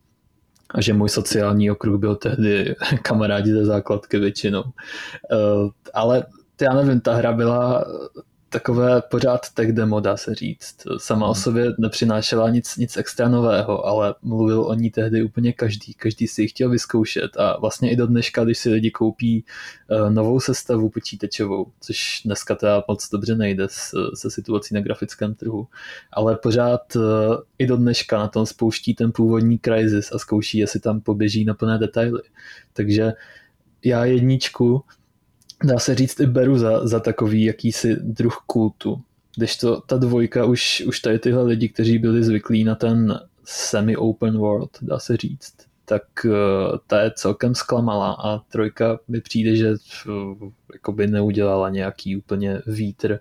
A 0.69 0.81
že 0.81 0.93
můj 0.93 1.09
sociální 1.09 1.71
okruh 1.71 1.99
byl 1.99 2.15
tehdy 2.15 2.75
kamarádi 3.01 3.51
ze 3.51 3.65
základky 3.65 4.19
většinou. 4.19 4.63
Uh, 4.63 5.69
ale 5.93 6.25
já 6.61 6.73
nevím, 6.73 7.01
ta 7.01 7.13
hra 7.13 7.33
byla 7.33 7.85
takové 8.49 9.01
pořád 9.01 9.49
tech 9.53 9.73
demo, 9.73 9.99
dá 9.99 10.17
se 10.17 10.35
říct. 10.35 10.75
Sama 10.97 11.25
hmm. 11.25 11.31
o 11.31 11.35
sobě 11.35 11.73
nepřinášela 11.77 12.49
nic, 12.49 12.77
nic 12.77 12.97
extra 12.97 13.29
nového, 13.29 13.85
ale 13.85 14.15
mluvil 14.21 14.61
o 14.61 14.73
ní 14.73 14.91
tehdy 14.91 15.23
úplně 15.23 15.53
každý. 15.53 15.93
Každý 15.93 16.27
si 16.27 16.41
ji 16.41 16.47
chtěl 16.47 16.69
vyzkoušet 16.69 17.37
a 17.37 17.59
vlastně 17.59 17.91
i 17.91 17.95
do 17.95 18.07
dneška, 18.07 18.43
když 18.43 18.57
si 18.57 18.69
lidi 18.69 18.91
koupí 18.91 19.45
uh, 19.91 20.09
novou 20.09 20.39
sestavu 20.39 20.89
počítačovou, 20.89 21.71
což 21.81 22.21
dneska 22.25 22.55
teda 22.55 22.83
moc 22.87 23.09
dobře 23.09 23.35
nejde 23.35 23.67
s, 23.69 23.91
se 24.15 24.31
situací 24.31 24.73
na 24.73 24.81
grafickém 24.81 25.35
trhu, 25.35 25.67
ale 26.11 26.37
pořád 26.37 26.95
uh, 26.95 27.03
i 27.57 27.67
do 27.67 27.77
dneška 27.77 28.17
na 28.17 28.27
tom 28.27 28.45
spouští 28.45 28.95
ten 28.95 29.11
původní 29.11 29.59
Crysis 29.59 30.11
a 30.11 30.19
zkouší, 30.19 30.57
jestli 30.57 30.79
tam 30.79 31.01
poběží 31.01 31.45
na 31.45 31.53
plné 31.53 31.77
detaily. 31.77 32.21
Takže 32.73 33.13
já 33.85 34.05
jedničku 34.05 34.83
dá 35.63 35.79
se 35.79 35.95
říct, 35.95 36.19
i 36.19 36.25
beru 36.25 36.57
za, 36.57 36.87
za 36.87 36.99
takový 36.99 37.43
jakýsi 37.43 37.95
druh 37.95 38.37
kultu. 38.47 39.01
Když 39.37 39.57
to 39.57 39.81
ta 39.81 39.97
dvojka 39.97 40.45
už, 40.45 40.83
už 40.87 40.99
tady 40.99 41.19
tyhle 41.19 41.43
lidi, 41.43 41.69
kteří 41.69 41.97
byli 41.97 42.23
zvyklí 42.23 42.63
na 42.63 42.75
ten 42.75 43.19
semi-open 43.45 44.37
world, 44.37 44.77
dá 44.81 44.99
se 44.99 45.17
říct, 45.17 45.53
tak 45.85 46.03
uh, 46.25 46.31
ta 46.87 47.01
je 47.01 47.11
celkem 47.15 47.55
zklamala 47.55 48.11
a 48.11 48.39
trojka 48.39 48.99
mi 49.07 49.21
přijde, 49.21 49.55
že 49.55 49.69
uh, 50.07 50.49
jakoby 50.73 51.07
neudělala 51.07 51.69
nějaký 51.69 52.17
úplně 52.17 52.61
vítr 52.67 53.19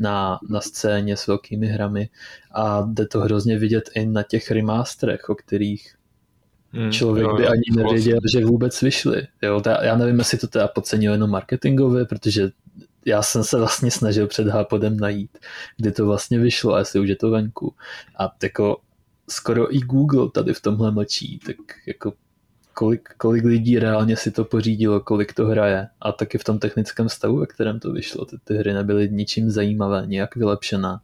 na, 0.00 0.38
na 0.50 0.60
scéně 0.60 1.16
s 1.16 1.26
velkými 1.26 1.66
hrami 1.66 2.08
a 2.50 2.80
jde 2.80 3.06
to 3.06 3.20
hrozně 3.20 3.58
vidět 3.58 3.90
i 3.94 4.06
na 4.06 4.22
těch 4.22 4.50
remasterech, 4.50 5.28
o 5.28 5.34
kterých 5.34 5.94
Hmm, 6.72 6.92
Člověk 6.92 7.26
jo, 7.26 7.36
by 7.36 7.46
ani 7.46 7.62
nevěděl, 7.76 8.18
vlastně. 8.22 8.40
že 8.40 8.46
vůbec 8.46 8.82
vyšly. 8.82 9.26
Jo, 9.42 9.60
ta, 9.60 9.84
já 9.84 9.96
nevím, 9.96 10.18
jestli 10.18 10.38
to 10.38 10.46
teda 10.46 10.68
podcenil 10.68 11.12
jenom 11.12 11.30
marketingově, 11.30 12.04
protože 12.04 12.50
já 13.06 13.22
jsem 13.22 13.44
se 13.44 13.58
vlastně 13.58 13.90
snažil 13.90 14.26
před 14.26 14.48
Hápodem 14.48 14.96
najít, 14.96 15.38
kdy 15.76 15.92
to 15.92 16.06
vlastně 16.06 16.38
vyšlo 16.38 16.74
a 16.74 16.78
jestli 16.78 17.00
už 17.00 17.08
je 17.08 17.16
to 17.16 17.30
venku. 17.30 17.74
A 18.18 18.32
jako 18.42 18.80
skoro 19.30 19.74
i 19.76 19.78
Google 19.78 20.30
tady 20.30 20.54
v 20.54 20.60
tomhle 20.60 20.90
mlčí, 20.90 21.38
tak 21.46 21.56
jako 21.86 22.12
kolik, 22.74 23.08
kolik 23.18 23.44
lidí 23.44 23.78
reálně 23.78 24.16
si 24.16 24.30
to 24.30 24.44
pořídilo, 24.44 25.00
kolik 25.00 25.34
to 25.34 25.46
hraje 25.46 25.88
a 26.00 26.12
taky 26.12 26.38
v 26.38 26.44
tom 26.44 26.58
technickém 26.58 27.08
stavu, 27.08 27.38
ve 27.38 27.46
kterém 27.46 27.80
to 27.80 27.92
vyšlo. 27.92 28.24
Ty, 28.24 28.36
ty 28.44 28.54
hry 28.54 28.72
nebyly 28.72 29.08
ničím 29.08 29.50
zajímavé, 29.50 30.02
nějak 30.06 30.36
vylepšená 30.36 31.00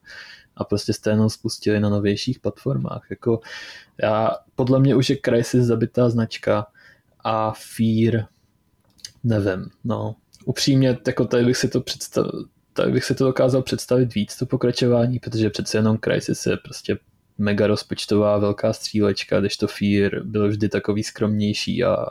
a 0.59 0.65
prostě 0.65 0.93
jste 0.93 1.11
jenom 1.11 1.31
spustili 1.31 1.81
na 1.81 1.89
novějších 1.89 2.41
platformách. 2.41 3.07
Jako 3.11 3.41
já, 4.03 4.31
podle 4.55 4.81
mě 4.81 4.95
už 4.95 5.11
je 5.11 5.17
Crysis 5.25 5.65
zabitá 5.65 6.11
značka 6.11 6.67
a 7.25 7.53
Fear 7.57 8.27
nevím, 9.25 9.71
no. 9.85 10.15
Upřímně, 10.45 10.99
jako 11.07 11.25
tady 11.25 11.45
bych 11.45 11.57
si 11.57 11.69
to 11.69 11.81
představil, 11.81 12.45
tady 12.73 12.93
bych 12.93 13.05
si 13.05 13.15
to 13.15 13.25
dokázal 13.25 13.63
představit 13.63 14.15
víc, 14.15 14.37
to 14.37 14.47
pokračování, 14.47 15.19
protože 15.19 15.51
přece 15.51 15.79
jenom 15.79 15.99
Crysis 16.05 16.47
je 16.47 16.57
prostě 16.57 16.99
mega 17.39 17.67
rozpočtová 17.67 18.39
velká 18.39 18.73
střílečka, 18.73 19.41
když 19.41 19.57
to 19.57 19.67
Fear 19.67 20.25
byl 20.25 20.49
vždy 20.49 20.69
takový 20.69 21.03
skromnější 21.03 21.85
a 21.85 22.07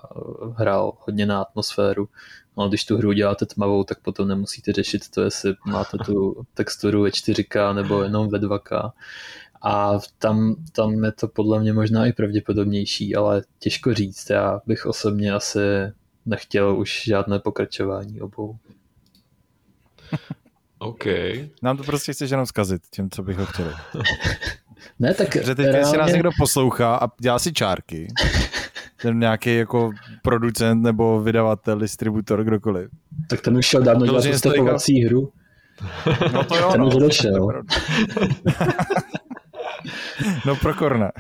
hrál 0.56 0.94
hodně 1.00 1.26
na 1.26 1.42
atmosféru. 1.42 2.10
No, 2.58 2.70
když 2.70 2.86
tu 2.86 2.98
hru 2.98 3.12
děláte 3.12 3.46
tmavou, 3.46 3.84
tak 3.84 4.00
potom 4.00 4.28
nemusíte 4.28 4.74
řešit 4.74 5.10
to, 5.10 5.22
jestli 5.22 5.54
máte 5.66 5.98
tu 5.98 6.46
texturu 6.54 7.02
ve 7.02 7.10
4K 7.10 7.76
nebo 7.76 8.04
jenom 8.04 8.30
ve 8.30 8.40
2K. 8.40 8.92
A 9.62 10.00
tam, 10.18 10.56
tam 10.72 11.04
je 11.04 11.12
to 11.12 11.28
podle 11.28 11.60
mě 11.60 11.74
možná 11.74 12.06
i 12.06 12.14
pravděpodobnější, 12.14 13.16
ale 13.16 13.44
těžko 13.60 13.94
říct. 13.94 14.30
Já 14.30 14.62
bych 14.66 14.86
osobně 14.86 15.32
asi 15.32 15.60
nechtěl 16.26 16.80
už 16.80 17.04
žádné 17.06 17.40
pokračování 17.40 18.22
obou. 18.22 18.58
OK. 20.80 21.06
Nám 21.62 21.78
to 21.78 21.84
prostě 21.84 22.14
chceš 22.14 22.32
jenom 22.32 22.46
zkazit 22.46 22.82
tím, 22.92 23.10
co 23.10 23.24
bych 23.24 23.38
ho 23.38 23.46
chtěl. 23.46 23.74
ne, 25.00 25.14
tak 25.14 25.36
Že 25.36 25.56
teď, 25.56 25.66
reálně... 25.66 25.86
si 25.86 25.98
nás 25.98 26.12
někdo 26.12 26.30
poslouchá 26.38 26.96
a 26.96 27.08
dělá 27.20 27.40
si 27.40 27.54
čárky, 27.54 28.08
ten 29.02 29.20
nějaký 29.20 29.56
jako 29.56 29.92
producent 30.24 30.84
nebo 30.84 31.22
vydavatel, 31.22 31.80
distributor, 31.80 32.44
kdokoliv. 32.44 32.90
Tak 33.30 33.42
ten 33.42 33.58
už 33.58 33.66
šel 33.66 33.82
dávno 33.82 34.06
dělat 34.06 34.24
stepovací 34.34 35.04
hru. 35.06 35.32
No 36.34 36.44
to 36.44 36.56
jo, 36.56 36.72
ten 36.72 36.82
no, 36.82 36.88
už 36.88 36.96
odešel. 36.96 37.48
No 40.46 40.56
pro 40.56 40.74
korna. 40.74 41.12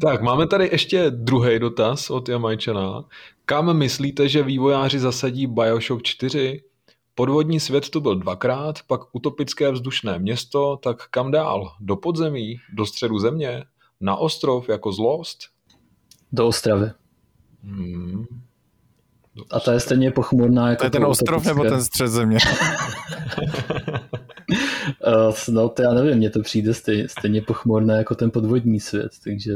tak, 0.00 0.22
máme 0.22 0.46
tady 0.46 0.68
ještě 0.72 1.10
druhý 1.10 1.58
dotaz 1.58 2.10
od 2.10 2.28
Jamajčana. 2.28 3.04
Kam 3.44 3.76
myslíte, 3.76 4.28
že 4.28 4.42
vývojáři 4.42 4.98
zasadí 4.98 5.46
Bioshock 5.46 6.02
4? 6.02 6.62
Podvodní 7.14 7.60
svět 7.60 7.88
tu 7.88 8.00
byl 8.00 8.14
dvakrát, 8.14 8.78
pak 8.86 9.00
utopické 9.12 9.70
vzdušné 9.72 10.18
město, 10.18 10.76
tak 10.76 11.08
kam 11.08 11.30
dál? 11.30 11.72
Do 11.80 11.96
podzemí? 11.96 12.56
Do 12.72 12.86
středu 12.86 13.18
země? 13.18 13.64
Na 14.00 14.16
ostrov 14.16 14.68
jako 14.68 14.92
zlost? 14.92 15.38
Do 16.32 16.46
Ostravy. 16.46 16.90
Hmm. 17.62 18.24
A 19.50 19.60
ta 19.60 19.72
je 19.72 19.80
stejně 19.80 20.10
pochmurná 20.10 20.70
jako 20.70 20.80
To 20.80 20.86
je 20.86 20.90
ten 20.90 21.04
ostrov 21.04 21.44
nebo 21.44 21.62
ten 21.62 21.84
střed 21.84 22.08
země? 22.08 22.38
Eh, 25.06 25.52
no 25.52 25.68
to 25.68 25.82
já 25.82 25.94
nevím, 25.94 26.18
mně 26.18 26.30
to 26.30 26.42
přijde 26.42 26.74
stejně, 26.74 27.08
stejně 27.08 27.42
pochmurné 27.42 27.98
jako 27.98 28.14
ten 28.14 28.30
podvodní 28.30 28.80
svět, 28.80 29.12
takže 29.24 29.52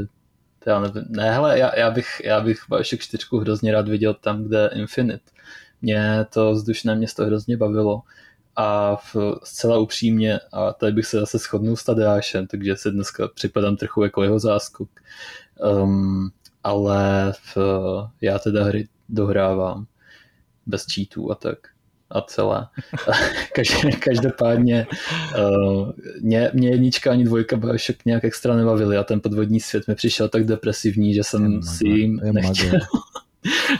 to 0.63 0.69
já 0.69 0.79
nevím. 0.79 1.03
Ne, 1.09 1.31
hele, 1.31 1.59
já, 1.59 1.79
já 1.79 1.91
bych, 1.91 2.07
já 2.23 2.41
bych 2.41 2.59
Bioshock 2.69 3.01
4 3.01 3.25
hrozně 3.41 3.71
rád 3.71 3.87
viděl 3.87 4.13
tam, 4.13 4.43
kde 4.43 4.57
je 4.57 4.79
Infinite. 4.79 5.31
Mě 5.81 6.25
to 6.33 6.51
vzdušné 6.51 6.95
město 6.95 7.25
hrozně 7.25 7.57
bavilo 7.57 8.01
a 8.55 8.95
v, 8.95 9.15
zcela 9.43 9.77
upřímně, 9.77 10.39
a 10.51 10.73
tady 10.73 10.91
bych 10.91 11.05
se 11.05 11.19
zase 11.19 11.37
shodnul 11.37 11.75
s 11.75 11.83
Tadeášem, 11.83 12.47
takže 12.47 12.75
se 12.75 12.91
dneska 12.91 13.27
připadám 13.27 13.75
trochu 13.77 14.03
jako 14.03 14.23
jeho 14.23 14.39
záskok. 14.39 14.89
Um, 15.83 16.31
ale 16.63 17.33
v, 17.55 17.57
já 18.21 18.39
teda 18.39 18.63
hry 18.63 18.87
dohrávám 19.09 19.85
bez 20.65 20.85
cheatů 20.93 21.31
a 21.31 21.35
tak. 21.35 21.57
a 22.09 22.21
celé. 22.21 22.67
Každopádně 23.99 24.87
uh, 25.39 25.91
mě, 26.21 26.51
mě 26.53 26.69
jednička 26.69 27.11
ani 27.11 27.23
dvojka 27.23 27.57
Bioshock 27.57 28.05
nějak 28.05 28.23
extra 28.23 28.55
nebavily 28.55 28.97
a 28.97 29.03
ten 29.03 29.21
podvodní 29.21 29.59
svět 29.59 29.87
mi 29.87 29.95
přišel 29.95 30.29
tak 30.29 30.45
depresivní, 30.45 31.13
že 31.13 31.23
jsem 31.23 31.53
je 31.53 31.61
si 31.63 31.87
jim 31.87 32.19
nechtěl, 32.31 32.79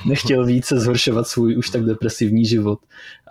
nechtěl 0.06 0.46
více 0.46 0.80
zhoršovat 0.80 1.28
svůj 1.28 1.58
už 1.58 1.70
tak 1.70 1.84
depresivní 1.84 2.46
život. 2.46 2.80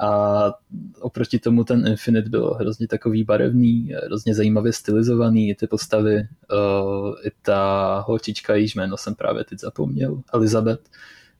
A 0.01 0.53
oproti 1.01 1.39
tomu 1.39 1.65
ten 1.65 1.87
Infinite 1.87 2.29
byl 2.29 2.55
hrozně 2.55 2.89
takový 2.89 3.25
barevný, 3.25 3.93
hrozně 4.05 4.35
zajímavě 4.35 4.73
stylizovaný, 4.73 5.49
i 5.49 5.55
ty 5.55 5.67
postavy, 5.67 6.15
uh, 6.17 7.15
i 7.25 7.31
ta 7.43 8.05
holčička, 8.07 8.55
jejíž 8.55 8.75
jméno 8.75 8.97
jsem 8.97 9.15
právě 9.15 9.45
teď 9.45 9.61
zapomněl, 9.61 10.23
Elizabeth, 10.33 10.81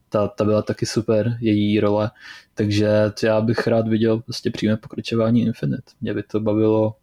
ta, 0.09 0.29
ta 0.29 0.45
byla 0.45 0.63
taky 0.63 0.87
super, 0.87 1.37
její 1.41 1.81
role, 1.81 2.11
takže 2.55 2.89
já 3.23 3.41
bych 3.41 3.67
rád 3.67 3.89
viděl 3.89 4.21
prostě 4.21 4.51
přímé 4.51 4.77
pokračování 4.77 5.43
Infinite. 5.43 5.93
Mě 6.01 6.15
by 6.15 6.23
to 6.23 6.41
bavilo 6.41 6.95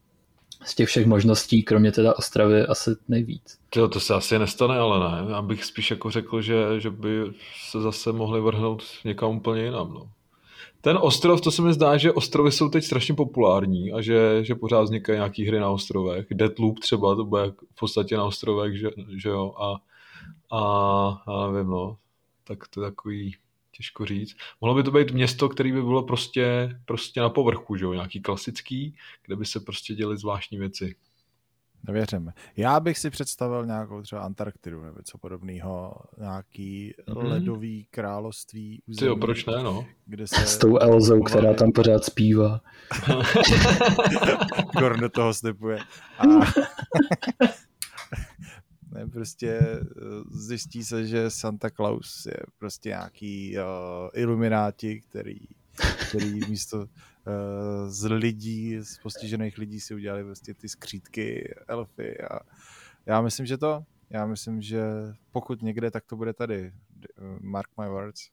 z 0.66 0.76
těch 0.76 0.90
všech 0.90 1.06
možností, 1.06 1.64
kromě 1.64 1.92
teda 1.92 2.18
Ostravy, 2.18 2.62
asi 2.62 2.90
nejvíc. 3.08 3.60
To, 3.70 3.88
to 3.88 4.00
se 4.00 4.14
asi 4.14 4.40
nestane, 4.40 4.78
ale 4.78 5.00
ne. 5.00 5.36
Abych 5.36 5.66
spíš 5.66 5.92
jako 5.92 6.12
řekl, 6.12 6.42
že, 6.42 6.80
že 6.80 6.90
by 6.90 7.24
se 7.70 7.82
zase 7.82 8.12
mohli 8.12 8.42
vrhnout 8.42 8.84
někam 9.06 9.38
úplně 9.38 9.64
jinam. 9.64 9.94
No. 9.94 10.10
Ten 10.82 10.98
ostrov, 11.02 11.42
to 11.42 11.52
se 11.52 11.62
mi 11.62 11.74
zdá, 11.74 11.98
že 11.98 12.12
ostrovy 12.12 12.52
jsou 12.52 12.70
teď 12.70 12.84
strašně 12.84 13.16
populární 13.16 13.92
a 13.92 14.02
že, 14.02 14.40
že 14.42 14.56
pořád 14.56 14.82
vznikají 14.82 15.18
nějaký 15.18 15.48
hry 15.48 15.60
na 15.60 15.70
ostrovech. 15.70 16.26
Deadloop 16.32 16.80
třeba, 16.80 17.16
to 17.16 17.26
bude 17.26 17.52
v 17.76 17.80
podstatě 17.80 18.18
na 18.18 18.24
ostrovech, 18.24 18.80
že, 18.80 18.90
že 19.18 19.30
jo. 19.30 19.54
A, 19.58 19.76
a, 20.58 20.62
a 21.28 21.52
nevím, 21.52 21.70
no 21.70 21.98
tak 22.44 22.68
to 22.68 22.82
je 22.82 22.90
takový 22.90 23.36
těžko 23.78 24.06
říct. 24.06 24.36
Mohlo 24.62 24.76
by 24.76 24.84
to 24.84 24.92
být 24.92 25.12
město, 25.12 25.50
které 25.50 25.72
by 25.72 25.82
bylo 25.82 26.04
prostě, 26.04 26.76
prostě 26.86 27.22
na 27.22 27.30
povrchu, 27.30 27.76
že 27.76 27.86
jo? 27.86 27.94
nějaký 27.94 28.22
klasický, 28.22 28.96
kde 29.26 29.36
by 29.36 29.46
se 29.46 29.60
prostě 29.60 29.94
děly 29.94 30.18
zvláštní 30.18 30.58
věci. 30.58 30.96
Nevěříme. 31.88 32.32
Já 32.58 32.80
bych 32.80 32.98
si 32.98 33.10
představil 33.10 33.66
nějakou 33.66 34.02
třeba 34.02 34.22
Antarktidu 34.22 34.84
nebo 34.84 34.98
co 35.04 35.18
podobného, 35.18 35.96
nějaký 36.20 36.94
mm-hmm. 37.08 37.28
ledový 37.28 37.88
království. 37.92 38.82
Ty 39.00 39.06
jo, 39.06 39.16
proč 39.16 39.46
ne, 39.46 39.64
no? 39.64 39.86
Kde 40.06 40.28
se... 40.28 40.46
S 40.46 40.58
tou 40.58 40.78
Elzou, 40.78 41.22
která 41.22 41.54
tam 41.54 41.72
pořád 41.72 42.04
zpívá. 42.04 42.62
Gorn 44.80 45.00
do 45.00 45.10
toho 45.10 45.34
stepuje. 45.34 45.80
A... 46.18 46.24
Prostě 49.12 49.50
eh, 49.50 49.80
zjistí 50.32 50.84
se, 50.84 51.08
že 51.08 51.30
Santa 51.30 51.70
Claus 51.70 52.26
je 52.26 52.38
prostě 52.58 52.90
nějaký 52.90 53.58
uh, 53.58 53.64
ilumináti, 54.14 55.02
který, 55.02 55.38
který 56.08 56.40
místo 56.50 56.78
uh, 56.78 56.86
z 57.88 58.10
lidí, 58.10 58.80
z 58.84 58.98
postižených 58.98 59.58
lidí 59.58 59.80
si 59.80 59.96
udělali 59.96 60.24
prostě 60.24 60.54
ty 60.54 60.70
skřítky, 60.70 61.54
elfy 61.68 62.18
a 62.22 62.40
já 63.06 63.22
myslím, 63.22 63.46
že 63.46 63.58
to, 63.58 63.84
já 64.10 64.26
myslím, 64.26 64.62
že 64.62 64.84
pokud 65.32 65.62
někde, 65.62 65.92
tak 65.92 66.06
to 66.06 66.16
bude 66.16 66.34
tady. 66.34 66.72
Mark 67.42 67.70
my 67.82 67.90
words. 67.90 68.30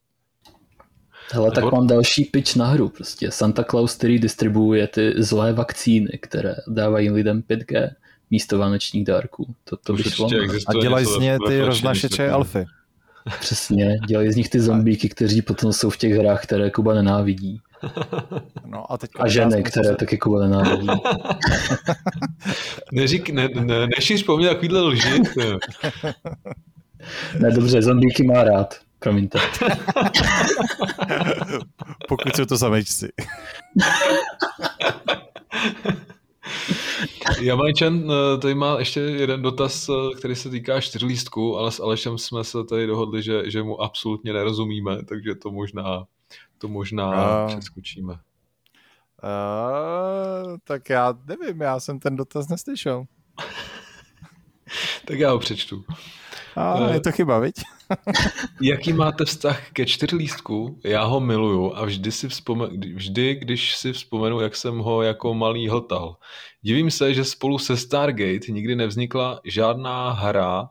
Hele, 1.32 1.50
tak 1.50 1.72
mám 1.72 1.86
další 1.86 2.24
pitch 2.24 2.56
na 2.56 2.66
hru. 2.66 2.88
Prostě 2.88 3.30
Santa 3.30 3.64
Claus, 3.64 3.96
který 3.96 4.18
distribuuje 4.18 4.88
ty 4.88 5.22
zlé 5.22 5.52
vakcíny, 5.52 6.18
které 6.22 6.54
dávají 6.68 7.10
lidem 7.10 7.42
5G 7.42 7.90
místo 8.30 8.58
vánočních 8.58 9.04
dárků. 9.04 9.54
To, 9.64 9.76
to 9.76 9.92
by 9.92 10.02
šlo. 10.02 10.28
A 10.66 10.72
dělají 10.82 11.06
z 11.06 11.18
ně 11.18 11.38
ty 11.48 11.60
roznašeče 11.60 12.30
alfy. 12.30 12.64
Přesně, 13.40 13.98
dělají 14.08 14.32
z 14.32 14.36
nich 14.36 14.48
ty 14.48 14.60
zombíky, 14.60 15.08
kteří 15.08 15.42
potom 15.42 15.72
jsou 15.72 15.90
v 15.90 15.96
těch 15.96 16.12
hrách, 16.12 16.42
které 16.42 16.70
Kuba 16.70 16.94
nenávidí. 16.94 17.60
No 18.64 18.92
a, 18.92 18.98
teď 18.98 19.10
a 19.18 19.28
ženy, 19.28 19.62
které 19.62 19.88
se... 19.88 19.96
taky 19.96 20.18
Kuba 20.18 20.40
nenávidí. 20.40 20.88
Neřík, 22.92 23.30
ne, 23.30 23.48
ne, 23.54 23.86
nešíř 23.96 24.22
po 24.22 24.36
mně 24.36 24.48
takovýhle 24.48 24.80
lži. 24.80 25.22
ne, 27.38 27.50
dobře, 27.50 27.82
zombíky 27.82 28.22
má 28.22 28.44
rád. 28.44 28.74
Promiňte. 28.98 29.38
Pokud 32.08 32.36
jsou 32.36 32.44
to 32.44 32.58
samečci. 32.58 33.08
Jamajčan 37.40 38.12
eh, 38.12 38.38
tady 38.38 38.54
má 38.54 38.78
ještě 38.78 39.00
jeden 39.00 39.42
dotaz, 39.42 39.88
eh, 39.88 39.92
který 40.18 40.34
se 40.34 40.50
týká 40.50 40.80
čtyřlístku, 40.80 41.58
ale 41.58 41.72
s 41.72 41.80
Alešem 41.80 42.18
jsme 42.18 42.44
se 42.44 42.64
tady 42.64 42.86
dohodli, 42.86 43.22
že, 43.22 43.50
že 43.50 43.62
mu 43.62 43.82
absolutně 43.82 44.32
nerozumíme, 44.32 45.04
takže 45.04 45.34
to 45.34 45.50
možná, 45.50 46.04
to 46.58 46.68
možná 46.68 47.12
a... 47.12 47.46
přeskočíme. 47.46 48.18
Uh, 49.22 50.56
tak 50.64 50.90
já 50.90 51.14
nevím, 51.26 51.60
já 51.60 51.80
jsem 51.80 52.00
ten 52.00 52.16
dotaz 52.16 52.48
neslyšel. 52.48 53.04
tak 55.04 55.18
já 55.18 55.30
ho 55.30 55.38
přečtu. 55.38 55.84
A, 56.56 56.92
je 56.92 57.00
to 57.00 57.12
chyba, 57.12 57.38
viď? 57.38 57.54
Jaký 58.60 58.92
máte 58.92 59.24
vztah 59.24 59.70
ke 59.72 59.86
čtyřlístku? 59.86 60.80
Já 60.84 61.04
ho 61.04 61.20
miluju 61.20 61.74
a 61.74 61.84
vždy, 61.84 62.12
si 62.12 62.28
vzpomen, 62.28 62.80
vždy, 62.94 63.34
když 63.34 63.76
si 63.76 63.92
vzpomenu, 63.92 64.40
jak 64.40 64.56
jsem 64.56 64.78
ho 64.78 65.02
jako 65.02 65.34
malý 65.34 65.68
hltal. 65.68 66.16
Divím 66.62 66.90
se, 66.90 67.14
že 67.14 67.24
spolu 67.24 67.58
se 67.58 67.76
Stargate 67.76 68.52
nikdy 68.52 68.76
nevznikla 68.76 69.40
žádná 69.44 70.12
hra 70.12 70.70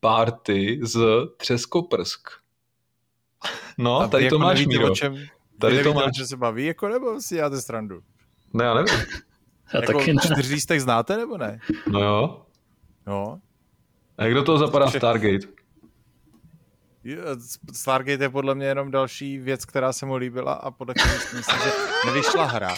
party 0.00 0.80
z 0.82 1.00
Třeskoprsk. 1.36 2.28
No, 3.78 4.00
a 4.00 4.08
tady 4.08 4.24
jako 4.24 4.34
to 4.34 4.38
máš, 4.38 4.58
nevíte, 4.58 4.78
Míro. 4.78 4.92
O 4.92 4.94
čem, 4.94 5.16
tady 5.60 5.82
to 5.82 5.94
máš. 5.94 6.16
že 6.16 6.26
se 6.26 6.36
baví, 6.36 6.66
jako 6.66 6.88
nebo 6.88 7.20
si 7.20 7.34
děláte 7.34 7.60
srandu? 7.60 8.00
Ne, 8.52 8.64
já 8.64 8.74
nevím. 8.74 8.94
Já 9.74 9.80
jako 9.80 9.92
taky 9.92 10.14
ne. 10.14 10.22
čtyřlístek 10.24 10.80
znáte, 10.80 11.16
nebo 11.16 11.38
ne? 11.38 11.58
No 11.90 12.02
jo. 12.02 12.42
No, 13.06 13.40
a 14.18 14.24
jak 14.24 14.34
do 14.34 14.42
toho 14.42 14.58
zapadá 14.58 14.90
Stargate? 14.90 15.46
Stargate 17.72 18.24
je 18.24 18.28
podle 18.28 18.54
mě 18.54 18.66
jenom 18.66 18.90
další 18.90 19.38
věc, 19.38 19.64
která 19.64 19.92
se 19.92 20.06
mu 20.06 20.16
líbila 20.16 20.52
a 20.52 20.70
podle 20.70 20.94
mě 20.96 21.14
myslím, 21.14 21.58
že 21.64 21.70
nevyšla 22.06 22.44
hra. 22.44 22.74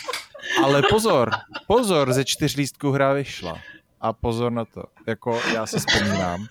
Ale 0.65 0.83
pozor, 0.91 1.31
pozor, 1.67 2.12
ze 2.12 2.25
čtyř 2.25 2.57
lístků 2.57 2.91
hra 2.91 3.12
vyšla. 3.12 3.59
A 4.01 4.12
pozor 4.12 4.53
na 4.53 4.65
to. 4.65 4.83
Jako 5.07 5.41
já 5.55 5.67
si 5.67 5.79
vzpomínám, 5.79 6.47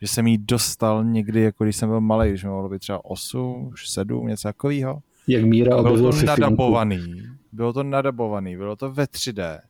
že 0.00 0.08
jsem 0.08 0.26
jí 0.26 0.38
dostal 0.38 1.04
někdy, 1.04 1.42
jako 1.42 1.64
když 1.64 1.76
jsem 1.76 1.88
byl 1.88 2.00
malý, 2.00 2.28
když 2.28 2.44
mi 2.44 2.50
mohlo 2.50 2.68
být 2.68 2.78
třeba 2.78 3.04
8, 3.04 3.72
7, 3.86 4.26
něco 4.26 4.48
takového. 4.48 4.98
Jak 5.28 5.44
Míra 5.44 5.82
Bylo 5.82 6.12
to 6.12 6.22
nadabovaný. 6.26 7.22
Bylo 7.52 7.72
to 7.72 7.82
nadabovaný, 7.82 8.56
bylo 8.56 8.76
to 8.76 8.90
ve 8.90 9.04
3D 9.04 9.60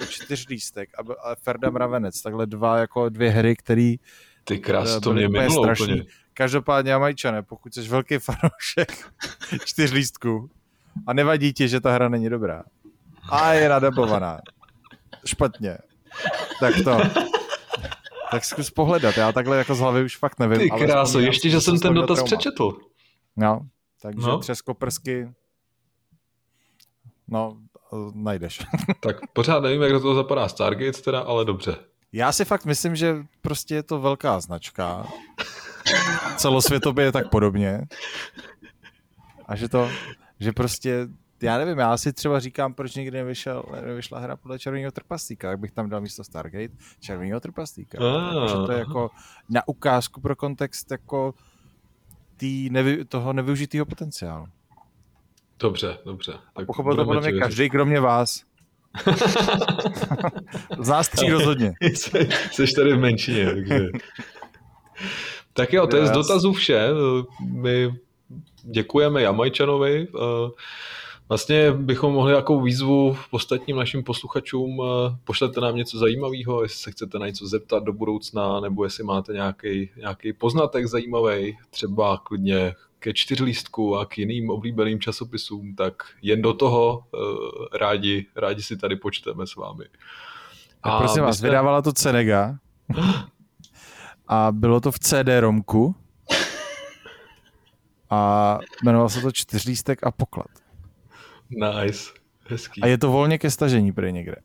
jako 0.00 0.12
čtyřlístek 0.12 0.90
a, 0.98 1.28
a 1.30 1.34
Ferda 1.34 1.70
Mravenec, 1.70 2.22
takhle 2.22 2.46
dva, 2.46 2.78
jako 2.78 3.08
dvě 3.08 3.30
hry, 3.30 3.56
které 3.56 3.94
ty 4.44 4.58
krás, 4.58 5.00
to 5.00 5.12
mě 5.12 5.28
minulo 5.28 5.64
strašný. 5.64 5.86
úplně. 5.86 6.04
Každopádně 6.34 6.90
Jamajčane, 6.90 7.42
pokud 7.42 7.74
jsi 7.74 7.82
velký 7.82 8.18
fanoušek 8.18 9.12
čtyřlístků 9.64 10.50
a 11.06 11.12
nevadí 11.12 11.52
ti, 11.52 11.68
že 11.68 11.80
ta 11.80 11.92
hra 11.92 12.08
není 12.08 12.28
dobrá 12.28 12.62
a 13.30 13.52
je 13.52 13.68
nadabovaná 13.68 14.40
špatně, 15.24 15.78
tak 16.60 16.74
to 16.84 17.00
tak 18.30 18.44
zkus 18.44 18.70
pohledat. 18.70 19.16
Já 19.16 19.32
takhle 19.32 19.56
jako 19.58 19.74
z 19.74 19.78
hlavy 19.78 20.04
už 20.04 20.16
fakt 20.16 20.38
nevím. 20.38 20.58
Ty 20.58 20.70
kráso, 20.70 21.20
ještě, 21.20 21.50
že 21.50 21.60
jsem 21.60 21.78
ten 21.78 21.94
dotaz 21.94 22.22
přečetl. 22.22 22.78
No, 23.36 23.60
takže 24.02 24.28
no. 24.28 24.38
třeskoprsky 24.38 25.28
no, 27.28 27.56
najdeš. 28.14 28.60
tak 29.00 29.16
pořád 29.32 29.60
nevím, 29.60 29.82
jak 29.82 29.92
do 29.92 30.00
toho 30.00 30.14
zapadá 30.14 30.48
Stargate 30.48 31.02
teda, 31.02 31.20
ale 31.20 31.44
dobře. 31.44 31.76
Já 32.12 32.32
si 32.32 32.44
fakt 32.44 32.64
myslím, 32.64 32.96
že 32.96 33.16
prostě 33.42 33.74
je 33.74 33.82
to 33.82 34.00
velká 34.00 34.40
značka. 34.40 35.06
Celosvětově 36.36 37.04
je 37.04 37.12
tak 37.12 37.30
podobně. 37.30 37.80
A 39.46 39.56
že 39.56 39.68
to, 39.68 39.88
že 40.40 40.52
prostě, 40.52 41.08
já 41.42 41.58
nevím, 41.58 41.78
já 41.78 41.96
si 41.96 42.12
třeba 42.12 42.40
říkám, 42.40 42.74
proč 42.74 42.94
nikdy 42.94 43.18
nevyšel, 43.18 43.62
nevyšla 43.84 44.18
hra 44.18 44.36
podle 44.36 44.58
Červeného 44.58 44.92
trpaslíka, 44.92 45.50
jak 45.50 45.60
bych 45.60 45.72
tam 45.72 45.88
dal 45.88 46.00
místo 46.00 46.24
Stargate 46.24 46.74
Červeného 47.00 47.40
trpaslíka. 47.40 47.98
Ah. 48.00 48.48
Že 48.48 48.54
to 48.54 48.72
je 48.72 48.78
jako 48.78 49.10
na 49.48 49.68
ukázku 49.68 50.20
pro 50.20 50.36
kontext 50.36 50.90
jako 50.90 51.34
tý 52.36 52.70
nevy, 52.70 53.04
toho 53.04 53.32
nevyužitého 53.32 53.86
potenciálu. 53.86 54.46
Dobře, 55.60 55.98
dobře. 56.04 56.32
Tak 56.54 56.66
Pochopil 56.66 56.96
to 56.96 57.04
podle 57.04 57.20
mě 57.20 57.40
každý, 57.40 57.70
kromě 57.70 58.00
vás. 58.00 58.42
Z 60.78 60.88
nás 60.88 61.08
tří 61.08 61.30
rozhodně. 61.30 61.74
Jsi 62.50 62.74
tady 62.76 62.92
v 62.92 62.98
menšině, 62.98 63.46
takže... 63.46 63.78
tak 65.52 65.72
jo, 65.72 65.86
to 65.86 65.96
je 65.96 66.06
z 66.06 66.10
dotazů 66.10 66.52
vše. 66.52 66.88
My 67.52 67.94
děkujeme 68.62 69.22
Jamajčanovi. 69.22 70.08
Vlastně 71.28 71.72
bychom 71.72 72.12
mohli 72.12 72.32
jakou 72.32 72.60
výzvu 72.60 73.16
ostatním 73.30 73.76
našim 73.76 74.04
posluchačům, 74.04 74.82
eh, 74.82 75.16
pošlete 75.24 75.60
nám 75.60 75.76
něco 75.76 75.98
zajímavého, 75.98 76.62
jestli 76.62 76.78
se 76.78 76.90
chcete 76.90 77.18
na 77.18 77.26
něco 77.26 77.46
zeptat 77.46 77.84
do 77.84 77.92
budoucna, 77.92 78.60
nebo 78.60 78.84
jestli 78.84 79.04
máte 79.04 79.32
nějaký, 79.32 79.90
nějaký 79.96 80.32
poznatek 80.32 80.86
zajímavý, 80.86 81.58
třeba 81.70 82.16
klidně 82.16 82.74
ke 82.98 83.14
čtyřlístku 83.14 83.96
a 83.96 84.06
k 84.06 84.18
jiným 84.18 84.50
oblíbeným 84.50 85.00
časopisům, 85.00 85.74
tak 85.74 86.02
jen 86.22 86.42
do 86.42 86.54
toho 86.54 87.04
eh, 87.14 87.18
rádi, 87.78 88.26
rádi 88.36 88.62
si 88.62 88.76
tady 88.76 88.96
počteme 88.96 89.46
s 89.46 89.56
vámi. 89.56 89.84
A 90.82 90.98
prosím 90.98 91.22
vás, 91.22 91.38
jste... 91.38 91.46
vydávala 91.46 91.82
to 91.82 91.92
Cenega 91.92 92.54
a 94.28 94.48
bylo 94.52 94.80
to 94.80 94.92
v 94.92 94.98
CD-romku 94.98 95.94
a 98.10 98.58
jmenoval 98.84 99.08
se 99.08 99.20
to 99.20 99.32
čtyřlístek 99.32 100.06
a 100.06 100.10
poklad. 100.10 100.67
Nice, 101.50 102.10
hezký. 102.48 102.82
A 102.82 102.86
je 102.86 102.98
to 102.98 103.10
volně 103.10 103.38
ke 103.38 103.50
stažení 103.50 103.92
pro 103.92 104.08
někde. 104.08 104.36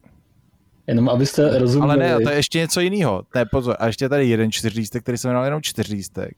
Jenom 0.87 1.09
abyste 1.09 1.59
rozuměli. 1.59 2.05
Ale 2.05 2.19
ne, 2.19 2.23
to 2.23 2.29
je 2.29 2.35
ještě 2.35 2.59
něco 2.59 2.79
jiného. 2.79 3.23
To 3.33 3.39
je 3.39 3.45
pozor. 3.45 3.75
A 3.79 3.87
ještě 3.87 4.09
tady 4.09 4.27
jeden 4.27 4.51
čtyřlístek, 4.51 5.03
který 5.03 5.17
se 5.17 5.27
jmenoval 5.27 5.45
jenom 5.45 5.61
čtyřlístek. 5.61 6.37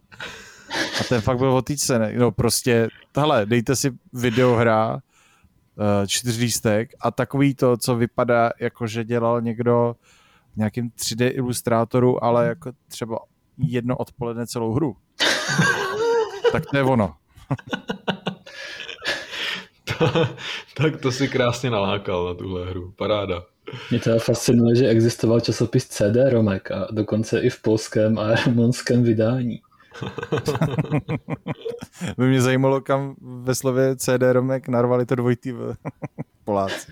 A 0.99 1.03
ten 1.09 1.21
fakt 1.21 1.37
byl 1.37 1.51
o 1.51 1.61
té 1.61 1.77
cene. 1.77 2.13
No 2.17 2.31
prostě, 2.31 2.87
tohle, 3.11 3.45
dejte 3.45 3.75
si 3.75 3.91
videohra, 4.13 4.93
uh, 4.93 5.01
čtyřlístek 6.07 6.91
a 6.99 7.11
takový 7.11 7.55
to, 7.55 7.77
co 7.77 7.95
vypadá 7.95 8.51
jako, 8.59 8.87
že 8.87 9.03
dělal 9.03 9.41
někdo 9.41 9.95
v 10.53 10.57
nějakým 10.57 10.89
3D 10.89 11.31
ilustrátoru, 11.33 12.23
ale 12.23 12.47
jako 12.47 12.71
třeba 12.87 13.19
jedno 13.57 13.97
odpoledne 13.97 14.47
celou 14.47 14.73
hru. 14.73 14.97
tak 16.51 16.65
to 16.65 16.77
je 16.77 16.83
ono. 16.83 17.15
tak 20.77 21.01
to 21.01 21.11
si 21.11 21.27
krásně 21.27 21.69
nalákal 21.69 22.25
na 22.25 22.33
tuhle 22.33 22.65
hru. 22.65 22.93
Paráda. 22.95 23.43
Mě 23.89 23.99
teda 23.99 24.19
fascinuje, 24.19 24.75
že 24.75 24.87
existoval 24.87 25.39
časopis 25.39 25.87
CD 25.87 26.17
Romek 26.29 26.71
a 26.71 26.87
dokonce 26.91 27.39
i 27.39 27.49
v 27.49 27.61
polském 27.61 28.19
a 28.19 28.35
rumunském 28.45 29.03
vydání. 29.03 29.61
By 32.17 32.27
mě 32.27 32.41
zajímalo, 32.41 32.81
kam 32.81 33.15
ve 33.21 33.55
slově 33.55 33.95
CD 33.95 34.21
Romek 34.31 34.67
narvali 34.67 35.05
to 35.05 35.15
dvojitý 35.15 35.51
v 35.51 35.75
Poláci. 36.43 36.91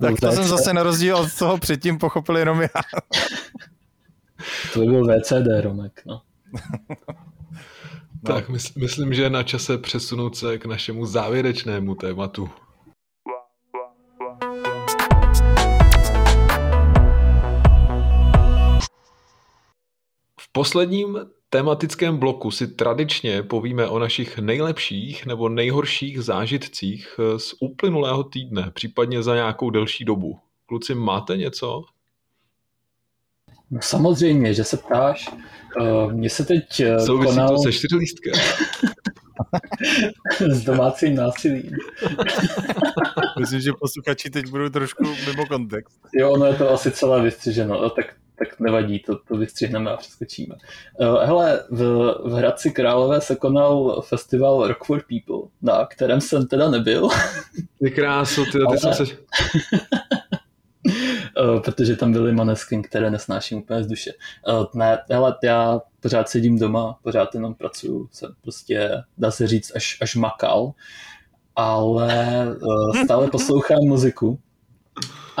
tak 0.00 0.20
to 0.20 0.32
jsem 0.32 0.44
zase 0.44 0.72
na 0.72 0.82
rozdíl 0.82 1.16
od 1.16 1.38
toho 1.38 1.58
předtím 1.58 1.98
pochopil 1.98 2.36
jenom 2.36 2.62
já. 2.62 2.68
to 4.72 4.80
by 4.80 4.86
byl 4.86 5.04
VCD 5.04 5.46
Romek, 5.60 6.02
no. 6.06 6.22
No. 8.22 8.34
Tak 8.34 8.48
mysl, 8.48 8.72
myslím, 8.80 9.14
že 9.14 9.22
je 9.22 9.30
na 9.30 9.42
čase 9.42 9.78
přesunout 9.78 10.36
se 10.36 10.58
k 10.58 10.66
našemu 10.66 11.06
závěrečnému 11.06 11.94
tématu. 11.94 12.50
V 20.40 20.52
posledním 20.52 21.18
tematickém 21.50 22.18
bloku 22.18 22.50
si 22.50 22.68
tradičně 22.68 23.42
povíme 23.42 23.88
o 23.88 23.98
našich 23.98 24.38
nejlepších 24.38 25.26
nebo 25.26 25.48
nejhorších 25.48 26.22
zážitcích 26.22 27.20
z 27.36 27.54
uplynulého 27.60 28.24
týdne, 28.24 28.70
případně 28.74 29.22
za 29.22 29.34
nějakou 29.34 29.70
delší 29.70 30.04
dobu. 30.04 30.38
Kluci, 30.66 30.94
máte 30.94 31.36
něco? 31.36 31.84
No 33.70 33.80
samozřejmě, 33.82 34.54
že 34.54 34.64
se 34.64 34.76
ptáš. 34.76 35.30
Uh, 35.80 36.12
mně 36.12 36.30
se 36.30 36.44
teď 36.44 36.84
uh, 36.98 37.06
Souvisí 37.06 37.34
konal... 37.34 37.48
to 37.48 37.62
se 37.62 37.72
čtyřlístkem. 37.72 38.32
S 40.40 40.64
domácím 40.64 41.14
násilím. 41.14 41.70
Myslím, 43.40 43.60
že 43.60 43.70
posluchači 43.80 44.30
teď 44.30 44.46
budou 44.46 44.68
trošku 44.68 45.04
mimo 45.26 45.46
kontext. 45.46 45.98
Jo, 46.14 46.30
ono 46.30 46.46
je 46.46 46.54
to 46.54 46.70
asi 46.70 46.90
celé 46.90 47.22
vystřiženo, 47.22 47.80
no, 47.82 47.90
tak, 47.90 48.06
tak 48.38 48.60
nevadí, 48.60 48.98
to, 48.98 49.18
to 49.18 49.36
vystřihneme 49.36 49.90
a 49.90 49.96
přeskočíme. 49.96 50.54
Hele, 51.24 51.62
v, 51.70 51.82
v 52.24 52.32
Hradci 52.32 52.70
Králové 52.70 53.20
se 53.20 53.36
konal 53.36 54.02
festival 54.08 54.68
Rock 54.68 54.84
for 54.84 55.02
People, 55.08 55.48
na 55.62 55.86
kterém 55.86 56.20
jsem 56.20 56.46
teda 56.46 56.70
nebyl. 56.70 57.08
Ty 57.84 57.90
krásu, 57.90 58.44
ty, 58.44 58.50
ty 58.50 58.58
Ale... 58.66 58.78
jsem 58.78 58.94
se... 58.94 59.04
Eh, 61.38 61.60
protože 61.60 61.96
tam 61.96 62.12
byly 62.12 62.32
maneskin, 62.32 62.82
které 62.82 63.10
nesnáším 63.10 63.58
úplně 63.58 63.84
z 63.84 63.86
duše. 63.86 64.12
Uh, 64.48 64.66
ne, 64.74 64.98
hele, 65.10 65.36
já 65.42 65.80
pořád 66.00 66.28
sedím 66.28 66.58
doma, 66.58 66.98
pořád 67.02 67.34
jenom 67.34 67.54
pracuju, 67.54 68.08
jsem 68.12 68.34
prostě, 68.42 68.90
dá 69.18 69.30
se 69.30 69.46
říct, 69.46 69.72
až, 69.76 69.98
až 70.00 70.14
makal, 70.14 70.72
ale 71.56 72.46
uh, 72.48 73.04
stále 73.04 73.30
poslouchám 73.30 73.78
muziku 73.78 74.38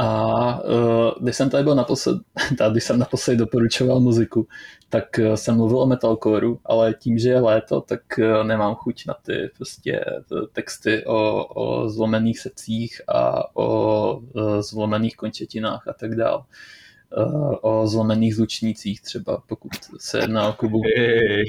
a 0.00 0.60
uh, 0.64 1.10
když 1.20 1.36
jsem 1.36 1.50
tady 1.50 1.64
byl 1.64 1.74
naposled, 1.74 2.18
tady, 2.58 2.72
když 2.72 2.84
jsem 2.84 2.98
naposled 2.98 3.36
doporučoval 3.36 4.00
muziku, 4.00 4.48
tak 4.88 5.04
uh, 5.18 5.34
jsem 5.34 5.56
mluvil 5.56 5.80
o 5.80 5.86
metalcoreu, 5.86 6.58
ale 6.64 6.94
tím, 6.94 7.18
že 7.18 7.28
je 7.28 7.40
léto, 7.40 7.80
tak 7.80 8.00
uh, 8.18 8.46
nemám 8.46 8.74
chuť 8.74 9.06
na 9.06 9.14
ty 9.14 9.50
prostě 9.56 10.04
texty 10.52 11.04
o, 11.06 11.44
o 11.44 11.88
zlomených 11.88 12.38
secích 12.38 13.00
a 13.08 13.44
o 13.56 14.16
uh, 14.16 14.60
zlomených 14.60 15.16
končetinách 15.16 15.88
a 15.88 15.92
tak 15.92 16.14
dále. 16.14 16.42
Uh, 17.16 17.54
o 17.60 17.86
zlomených 17.86 18.34
zlučnících 18.34 19.00
třeba, 19.00 19.42
pokud 19.46 19.72
se 19.98 20.18
jedná 20.18 20.48
o 20.48 20.52
Kubu. 20.52 20.82
Hey. 20.96 21.44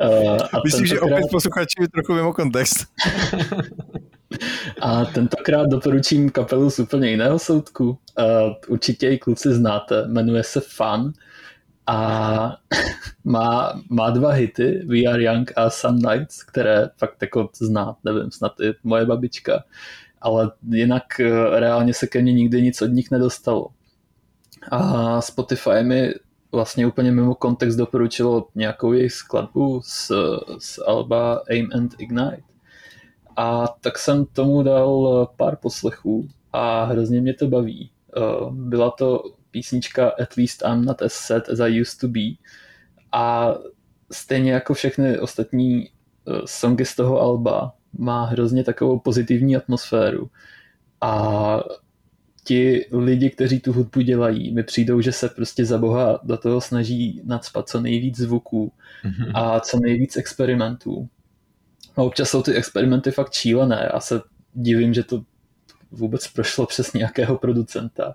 uh, 0.00 0.38
Myslím, 0.64 0.86
že 0.86 1.00
opět 1.00 1.24
posluchači 1.30 1.88
trochu 1.92 2.12
mimo 2.14 2.32
kontext. 2.32 2.86
A 4.80 5.04
tentokrát 5.04 5.66
doporučím 5.68 6.30
kapelu 6.30 6.70
z 6.70 6.78
úplně 6.78 7.10
jiného 7.10 7.38
soudku. 7.38 7.88
Uh, 7.88 7.94
určitě 8.68 9.08
ji 9.08 9.18
kluci 9.18 9.54
znáte, 9.54 10.08
jmenuje 10.08 10.42
se 10.42 10.60
Fun 10.60 11.12
a 11.86 12.56
má, 13.24 13.82
má 13.88 14.10
dva 14.10 14.30
hity, 14.30 14.82
We 14.86 15.12
Are 15.12 15.22
Young 15.22 15.52
a 15.56 15.70
Some 15.70 15.98
Nights, 15.98 16.42
které 16.42 16.90
fakt 16.96 17.22
jako 17.22 17.48
zná, 17.60 17.96
nevím, 18.04 18.30
snad 18.30 18.60
i 18.60 18.74
moje 18.84 19.06
babička, 19.06 19.64
ale 20.20 20.50
jinak 20.68 21.04
uh, 21.20 21.26
reálně 21.58 21.94
se 21.94 22.06
ke 22.06 22.22
mně 22.22 22.32
nikdy 22.32 22.62
nic 22.62 22.82
od 22.82 22.86
nich 22.86 23.10
nedostalo. 23.10 23.68
A 24.70 25.20
Spotify 25.20 25.82
mi 25.82 26.14
vlastně 26.52 26.86
úplně 26.86 27.12
mimo 27.12 27.34
kontext 27.34 27.78
doporučilo 27.78 28.48
nějakou 28.54 28.92
jejich 28.92 29.12
skladbu 29.12 29.80
z, 29.84 30.12
z 30.58 30.78
Alba 30.86 31.42
Aim 31.50 31.70
and 31.74 31.94
Ignite 31.98 32.51
a 33.36 33.68
tak 33.80 33.98
jsem 33.98 34.24
tomu 34.24 34.62
dal 34.62 35.22
eh, 35.22 35.34
pár 35.36 35.56
poslechů 35.56 36.28
a 36.52 36.84
hrozně 36.84 37.20
mě 37.20 37.34
to 37.34 37.48
baví. 37.48 37.90
Eh, 38.16 38.20
byla 38.50 38.90
to 38.90 39.22
písnička 39.50 40.08
At 40.08 40.36
least 40.36 40.62
I'm 40.66 40.84
not 40.84 41.02
as 41.02 41.12
sad 41.12 41.48
as 41.48 41.60
I 41.60 41.80
used 41.80 42.00
to 42.00 42.08
be 42.08 42.20
a 43.12 43.54
stejně 44.12 44.52
jako 44.52 44.74
všechny 44.74 45.18
ostatní 45.18 45.88
eh, 45.88 46.32
songy 46.44 46.84
z 46.84 46.96
toho 46.96 47.20
alba 47.20 47.74
má 47.98 48.24
hrozně 48.24 48.64
takovou 48.64 48.98
pozitivní 48.98 49.56
atmosféru 49.56 50.30
a 51.00 51.60
ti 52.44 52.86
lidi, 52.92 53.30
kteří 53.30 53.60
tu 53.60 53.72
hudbu 53.72 54.00
dělají, 54.00 54.52
mi 54.52 54.62
přijdou, 54.62 55.00
že 55.00 55.12
se 55.12 55.28
prostě 55.28 55.64
za 55.64 55.78
boha 55.78 56.20
do 56.22 56.36
toho 56.36 56.60
snaží 56.60 57.20
nadspat 57.24 57.68
co 57.68 57.80
nejvíc 57.80 58.16
zvuků 58.16 58.72
mm-hmm. 59.04 59.32
a 59.34 59.60
co 59.60 59.78
nejvíc 59.80 60.16
experimentů. 60.16 61.08
A 61.96 62.02
občas 62.02 62.28
jsou 62.28 62.42
ty 62.42 62.54
experimenty 62.54 63.10
fakt 63.10 63.32
šílené. 63.32 63.90
Já 63.94 64.00
se 64.00 64.20
divím, 64.54 64.94
že 64.94 65.02
to 65.02 65.22
vůbec 65.90 66.28
prošlo 66.28 66.66
přes 66.66 66.92
nějakého 66.92 67.38
producenta. 67.38 68.14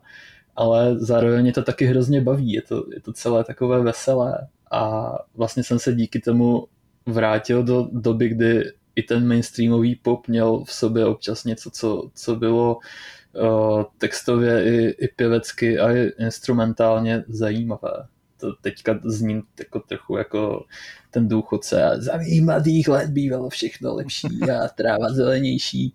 Ale 0.56 1.00
zároveň 1.00 1.42
mě 1.42 1.54
to 1.54 1.64
taky 1.64 1.86
hrozně 1.86 2.22
baví. 2.22 2.52
Je 2.52 2.62
to, 2.62 2.86
je 2.94 3.02
to 3.02 3.14
celé 3.14 3.44
takové 3.44 3.82
veselé. 3.84 4.48
A 4.72 5.12
vlastně 5.36 5.64
jsem 5.64 5.80
se 5.80 5.94
díky 5.94 6.20
tomu 6.20 6.68
vrátil 7.06 7.64
do 7.64 7.88
doby, 7.92 8.30
kdy 8.30 8.72
i 8.96 9.04
ten 9.04 9.28
mainstreamový 9.28 9.96
pop 9.96 10.28
měl 10.28 10.64
v 10.64 10.74
sobě 10.74 11.06
občas 11.06 11.44
něco, 11.44 11.72
co, 11.72 12.10
co 12.14 12.36
bylo 12.36 12.78
uh, 12.78 13.84
textově 13.98 14.64
i, 14.66 14.90
i 14.90 15.08
pěvecky 15.08 15.80
a 15.80 15.92
i 15.92 16.12
instrumentálně 16.20 17.24
zajímavé 17.28 18.08
to 18.40 18.54
teďka 18.54 19.00
zní 19.04 19.42
jako 19.60 19.80
trochu 19.80 20.18
jako 20.18 20.66
ten 21.12 21.28
důchodce 21.28 21.84
a 21.84 21.98
za 21.98 22.18
mých 22.18 22.42
mladých 22.42 22.88
let 22.88 23.10
bývalo 23.10 23.50
všechno 23.50 23.96
lepší 23.96 24.28
a 24.64 24.68
tráva 24.68 25.10
zelenější. 25.10 25.94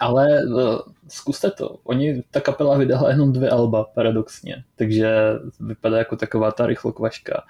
Ale 0.00 0.44
uh, 0.44 0.78
zkuste 1.08 1.50
to. 1.50 1.78
Oni, 1.84 2.22
ta 2.30 2.40
kapela 2.40 2.78
vydala 2.78 3.10
jenom 3.10 3.32
dvě 3.32 3.50
alba, 3.50 3.84
paradoxně, 3.84 4.64
takže 4.76 5.10
vypadá 5.60 5.98
jako 5.98 6.16
taková 6.16 6.52
ta 6.52 6.66
rychlokvaška. 6.66 7.42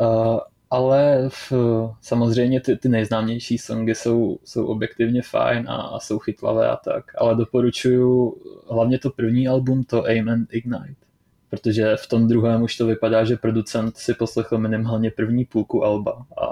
Uh, 0.00 0.38
ale 0.70 1.28
v, 1.28 1.52
samozřejmě 2.00 2.60
ty, 2.60 2.76
ty 2.76 2.88
nejznámější 2.88 3.58
songy 3.58 3.94
jsou, 3.94 4.38
jsou 4.44 4.66
objektivně 4.66 5.22
fajn 5.22 5.68
a, 5.68 5.76
a 5.76 6.00
jsou 6.00 6.18
chytlavé 6.18 6.68
a 6.68 6.76
tak, 6.76 7.04
ale 7.18 7.34
doporučuju 7.34 8.36
hlavně 8.70 8.98
to 8.98 9.10
první 9.10 9.48
album, 9.48 9.84
to 9.84 10.04
Aim 10.04 10.28
and 10.28 10.48
Ignite 10.52 11.09
protože 11.50 11.96
v 11.96 12.06
tom 12.06 12.28
druhém 12.28 12.62
už 12.62 12.76
to 12.76 12.86
vypadá, 12.86 13.24
že 13.24 13.36
producent 13.36 13.96
si 13.96 14.14
poslechl 14.14 14.58
minimálně 14.58 15.10
první 15.10 15.44
půlku 15.44 15.84
alba 15.84 16.26
a, 16.42 16.44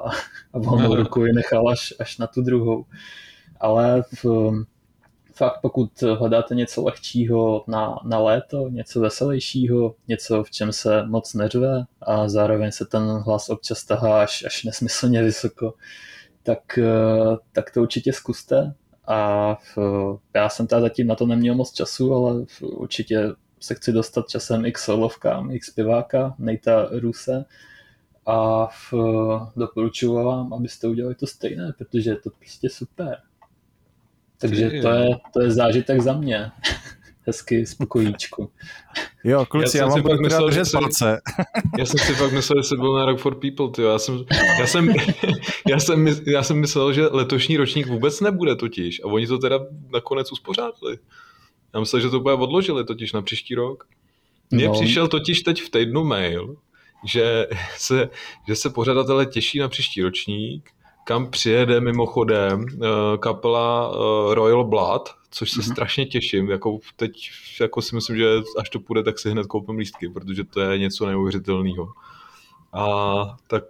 a 0.53 0.59
volnou 0.59 0.95
ruku 0.95 1.25
ji 1.25 1.33
nechal 1.33 1.69
až, 1.69 1.95
až 1.99 2.19
na 2.19 2.27
tu 2.27 2.43
druhou. 2.43 2.85
Ale 3.61 4.03
v, 4.25 4.51
fakt 5.35 5.61
pokud 5.63 6.03
hledáte 6.03 6.55
něco 6.55 6.85
lehčího 6.85 7.65
na, 7.69 7.99
na 8.05 8.19
léto, 8.19 8.69
něco 8.69 9.01
veselějšího, 9.01 9.95
něco, 10.09 10.45
v 10.45 10.51
čem 10.51 10.73
se 10.73 11.07
moc 11.07 11.35
neřve 11.35 11.85
a 12.01 12.29
zároveň 12.29 12.73
se 12.73 12.85
ten 12.85 13.03
hlas 13.03 13.49
občas 13.49 13.85
tahá 13.85 14.23
až, 14.23 14.45
až 14.47 14.65
nesmyslně 14.65 15.23
vysoko, 15.23 15.75
tak, 16.43 16.79
tak 17.53 17.71
to 17.71 17.83
určitě 17.83 18.13
zkuste. 18.13 18.75
A 19.07 19.55
v, 19.55 19.79
já 20.35 20.49
jsem 20.49 20.67
teda 20.67 20.81
zatím 20.81 21.07
na 21.07 21.15
to 21.15 21.27
neměl 21.27 21.55
moc 21.55 21.73
času, 21.73 22.15
ale 22.15 22.45
v, 22.45 22.63
určitě 22.63 23.33
se 23.61 23.75
chci 23.75 23.93
dostat 23.93 24.29
časem 24.29 24.67
i 24.67 24.73
k 24.73 24.79
solovkám, 24.79 25.51
i 25.51 25.59
k 25.59 25.65
zpěváka 25.65 26.35
Nejta 26.39 26.89
Ruse 26.91 27.45
a 28.27 28.67
v, 28.67 28.95
doporučuji 29.57 30.25
vám, 30.25 30.53
abyste 30.53 30.89
udělali 30.89 31.15
to 31.15 31.27
stejné, 31.27 31.73
protože 31.79 32.11
je 32.11 32.17
to 32.17 32.31
prostě 32.31 32.69
super. 32.71 33.19
Takže 34.39 34.71
to 34.83 34.89
je, 34.89 35.09
to 35.33 35.41
je 35.41 35.51
zážitek 35.51 36.01
za 36.01 36.13
mě. 36.13 36.51
Hezky 37.27 37.67
spokojíčku. 37.67 38.51
Jo, 39.25 39.47
kluci, 39.47 39.79
já, 39.79 39.85
já 39.85 39.89
mám 39.89 40.03
pak 40.03 40.21
myslel, 40.21 40.51
že 40.51 40.63
palce. 40.73 41.21
Já 41.79 41.87
jsem 41.87 41.99
si 41.99 42.15
fakt 42.15 42.33
myslel, 42.33 42.63
že 42.63 42.69
jsi 42.69 42.77
byl 42.77 42.95
na 42.95 43.05
Rock 43.05 43.21
for 43.21 43.35
People, 43.35 43.71
tyjo. 43.71 43.91
Já 43.91 43.99
jsem, 43.99 44.25
já, 44.61 44.67
jsem, 44.67 44.95
já, 45.69 45.79
jsem, 45.79 46.07
já 46.27 46.43
jsem 46.43 46.57
myslel, 46.61 46.93
že 46.93 47.07
letošní 47.07 47.57
ročník 47.57 47.87
vůbec 47.87 48.21
nebude 48.21 48.57
totiž. 48.57 49.01
A 49.05 49.07
oni 49.07 49.27
to 49.27 49.39
teda 49.39 49.59
nakonec 49.93 50.33
uspořádali. 50.33 50.99
Já 51.75 51.81
myslel, 51.81 52.03
že 52.03 52.09
to 52.09 52.21
bude 52.21 52.35
odložili 52.35 52.85
totiž 52.85 53.13
na 53.13 53.23
příští 53.23 53.55
rok. 53.55 53.87
Mně 54.51 54.67
no. 54.67 54.73
přišel 54.73 55.09
totiž 55.09 55.41
teď 55.41 55.63
v 55.63 55.71
týdnu 55.71 56.05
mail, 56.05 56.57
že 57.05 57.47
se, 57.77 58.11
že 58.49 58.57
se 58.57 58.71
pořadatelé 58.71 59.27
těší 59.27 59.59
na 59.59 59.69
příští 59.69 60.03
ročník, 60.03 60.71
kam 61.05 61.31
přijede 61.31 61.81
mimochodem 61.81 62.61
uh, 62.61 62.87
kapela 63.19 63.89
uh, 63.89 64.35
Royal 64.35 64.65
Blood, 64.65 65.09
což 65.31 65.51
se 65.51 65.61
mm-hmm. 65.61 65.73
strašně 65.73 66.07
těším. 66.07 66.51
Jako 66.51 66.79
teď 66.97 67.31
jako 67.61 67.83
si 67.83 67.95
myslím, 67.95 68.17
že 68.17 68.37
až 68.59 68.71
to 68.71 68.81
půjde, 68.81 69.03
tak 69.03 69.19
si 69.19 69.31
hned 69.31 69.47
koupím 69.47 69.79
lístky, 69.79 70.09
protože 70.09 70.45
to 70.45 70.61
je 70.61 70.79
něco 70.79 71.07
neuvěřitelného. 71.07 71.89
A 72.73 72.87
tak 73.47 73.65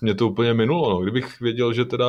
mě 0.00 0.14
to 0.14 0.28
úplně 0.28 0.54
minulo. 0.54 0.90
No. 0.90 1.00
Kdybych 1.00 1.40
věděl, 1.40 1.72
že 1.72 1.84
teda 1.84 2.06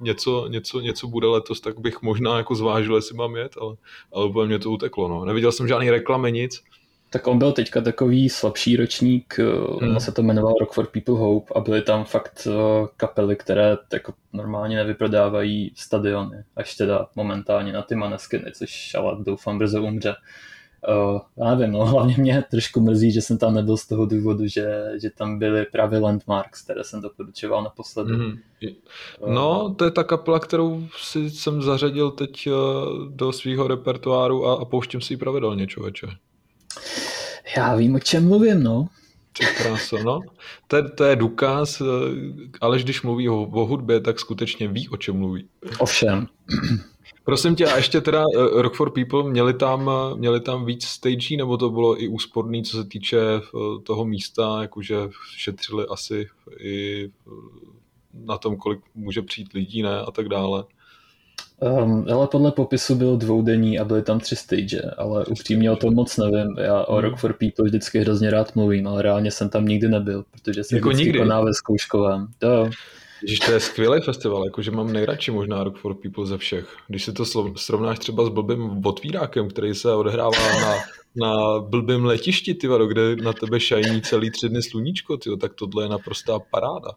něco, 0.00 0.48
něco, 0.48 0.80
něco 0.80 1.08
bude 1.08 1.26
letos, 1.26 1.60
tak 1.60 1.78
bych 1.80 2.02
možná 2.02 2.36
jako 2.36 2.54
zvážil, 2.54 2.96
jestli 2.96 3.16
mám 3.16 3.36
jet, 3.36 3.52
ale, 3.60 3.76
ale 4.12 4.26
úplně 4.26 4.46
mě 4.46 4.58
to 4.58 4.70
uteklo. 4.70 5.08
No. 5.08 5.24
Neviděl 5.24 5.52
jsem 5.52 5.68
žádný 5.68 5.90
reklamy, 5.90 6.32
nic. 6.32 6.62
Tak 7.10 7.26
on 7.26 7.38
byl 7.38 7.52
teďka 7.52 7.80
takový 7.80 8.28
slabší 8.28 8.76
ročník, 8.76 9.36
eh, 9.38 9.84
hmm. 9.84 10.00
se 10.00 10.12
to 10.12 10.22
jmenoval 10.22 10.54
Rock 10.60 10.72
for 10.72 10.86
People 10.86 11.14
Hope 11.14 11.54
a 11.54 11.60
byly 11.60 11.82
tam 11.82 12.04
fakt 12.04 12.48
eh, 12.50 12.86
kapely, 12.96 13.36
které 13.36 13.76
jako 13.92 14.12
normálně 14.32 14.76
nevyprodávají 14.76 15.72
stadiony, 15.74 16.36
až 16.56 16.74
teda 16.76 17.06
momentálně 17.16 17.72
na 17.72 17.82
ty 17.82 17.94
maneskiny, 17.94 18.52
což 18.54 18.94
ale 18.94 19.16
doufám 19.20 19.58
brzo 19.58 19.82
umře. 19.82 20.14
Uh, 20.88 21.20
já 21.36 21.54
nevím, 21.54 21.72
no, 21.72 21.86
hlavně 21.86 22.14
mě 22.18 22.44
trošku 22.50 22.80
mrzí, 22.80 23.12
že 23.12 23.22
jsem 23.22 23.38
tam 23.38 23.54
nebyl 23.54 23.76
z 23.76 23.86
toho 23.86 24.06
důvodu, 24.06 24.46
že, 24.46 24.84
že 25.02 25.10
tam 25.10 25.38
byly 25.38 25.66
právě 25.72 25.98
Landmarks, 25.98 26.62
které 26.62 26.84
jsem 26.84 27.00
doporučoval 27.00 27.62
naposledy. 27.62 28.12
Mm. 28.12 28.38
No, 29.28 29.74
to 29.74 29.84
je 29.84 29.90
ta 29.90 30.04
kapela, 30.04 30.38
kterou 30.38 30.86
si 30.96 31.30
jsem 31.30 31.62
zařadil 31.62 32.10
teď 32.10 32.46
uh, 32.46 32.54
do 33.08 33.32
svého 33.32 33.68
repertoáru 33.68 34.46
a, 34.46 34.54
a 34.54 34.64
pouštím 34.64 35.00
si 35.00 35.12
ji 35.12 35.16
pravidelně, 35.16 35.66
člověče. 35.66 36.06
Já 37.56 37.74
vím, 37.74 37.94
o 37.94 38.00
čem 38.00 38.28
mluvím, 38.28 38.62
no. 38.62 38.88
Kráso, 39.56 39.98
no. 39.98 40.20
To 40.66 40.76
je, 40.76 40.82
to 40.82 41.04
je 41.04 41.16
důkaz, 41.16 41.82
ale 42.60 42.78
když 42.78 43.02
mluví 43.02 43.28
o, 43.28 43.42
o 43.42 43.64
hudbě, 43.66 44.00
tak 44.00 44.20
skutečně 44.20 44.68
ví, 44.68 44.88
o 44.88 44.96
čem 44.96 45.16
mluví. 45.16 45.48
Ovšem. 45.78 46.26
Prosím 47.28 47.56
tě, 47.56 47.66
a 47.66 47.76
ještě 47.76 48.00
teda 48.00 48.24
uh, 48.26 48.62
Rock 48.62 48.74
for 48.74 48.90
People, 48.90 49.30
měli 49.30 49.54
tam, 49.54 49.90
měli 50.16 50.40
tam 50.40 50.64
víc 50.64 50.84
stagí, 50.84 51.36
nebo 51.36 51.56
to 51.56 51.70
bylo 51.70 52.02
i 52.02 52.08
úsporný, 52.08 52.62
co 52.62 52.76
se 52.76 52.84
týče 52.84 53.18
uh, 53.52 53.82
toho 53.82 54.04
místa, 54.04 54.58
jakože 54.62 54.96
šetřili 55.36 55.86
asi 55.90 56.28
i 56.58 57.08
uh, 57.24 57.34
na 58.26 58.38
tom, 58.38 58.56
kolik 58.56 58.80
může 58.94 59.22
přijít 59.22 59.52
lidí, 59.52 59.82
ne, 59.82 60.00
a 60.00 60.10
tak 60.10 60.28
dále. 60.28 60.64
Um, 61.60 62.06
ale 62.14 62.26
podle 62.26 62.52
popisu 62.52 62.94
byl 62.94 63.16
dvoudenní 63.16 63.78
a 63.78 63.84
byly 63.84 64.02
tam 64.02 64.20
tři 64.20 64.36
stage, 64.36 64.82
ale 64.98 65.26
upřímně 65.26 65.70
o 65.70 65.76
tom 65.76 65.94
moc 65.94 66.16
nevím. 66.16 66.56
Já 66.58 66.84
o 66.84 66.94
hmm. 66.94 67.04
Rock 67.04 67.18
for 67.18 67.32
People 67.32 67.64
vždycky 67.64 67.98
hrozně 67.98 68.30
rád 68.30 68.56
mluvím, 68.56 68.86
ale 68.86 69.02
reálně 69.02 69.30
jsem 69.30 69.48
tam 69.48 69.64
nikdy 69.64 69.88
nebyl, 69.88 70.24
protože 70.30 70.64
jsem 70.64 70.76
jako 70.76 70.88
vždycky 70.88 71.04
nikdy. 71.04 71.18
koná 71.18 71.40
ve 71.40 71.54
zkouškovém. 71.54 72.26
To. 72.38 72.70
Ježiš, 73.22 73.38
to 73.38 73.52
je 73.52 73.60
skvělý 73.60 74.00
festival, 74.00 74.44
jakože 74.44 74.70
mám 74.70 74.92
nejradši 74.92 75.30
možná 75.30 75.64
Rock 75.64 75.78
for 75.78 75.94
People 75.94 76.26
ze 76.26 76.38
všech. 76.38 76.76
Když 76.88 77.04
si 77.04 77.12
to 77.12 77.24
srovnáš 77.56 77.98
třeba 77.98 78.24
s 78.24 78.28
blbým 78.28 78.86
otvírákem, 78.86 79.48
který 79.48 79.74
se 79.74 79.94
odehrává 79.94 80.60
na, 80.60 80.74
na 81.16 81.58
blbým 81.60 82.04
letišti, 82.04 82.54
tyva, 82.54 82.78
kde 82.78 83.16
na 83.16 83.32
tebe 83.32 83.60
šajní 83.60 84.02
celý 84.02 84.30
tři 84.30 84.48
dny 84.48 84.62
sluníčko, 84.62 85.16
tyva, 85.16 85.36
tak 85.36 85.54
tohle 85.54 85.84
je 85.84 85.88
naprostá 85.88 86.38
paráda. 86.50 86.90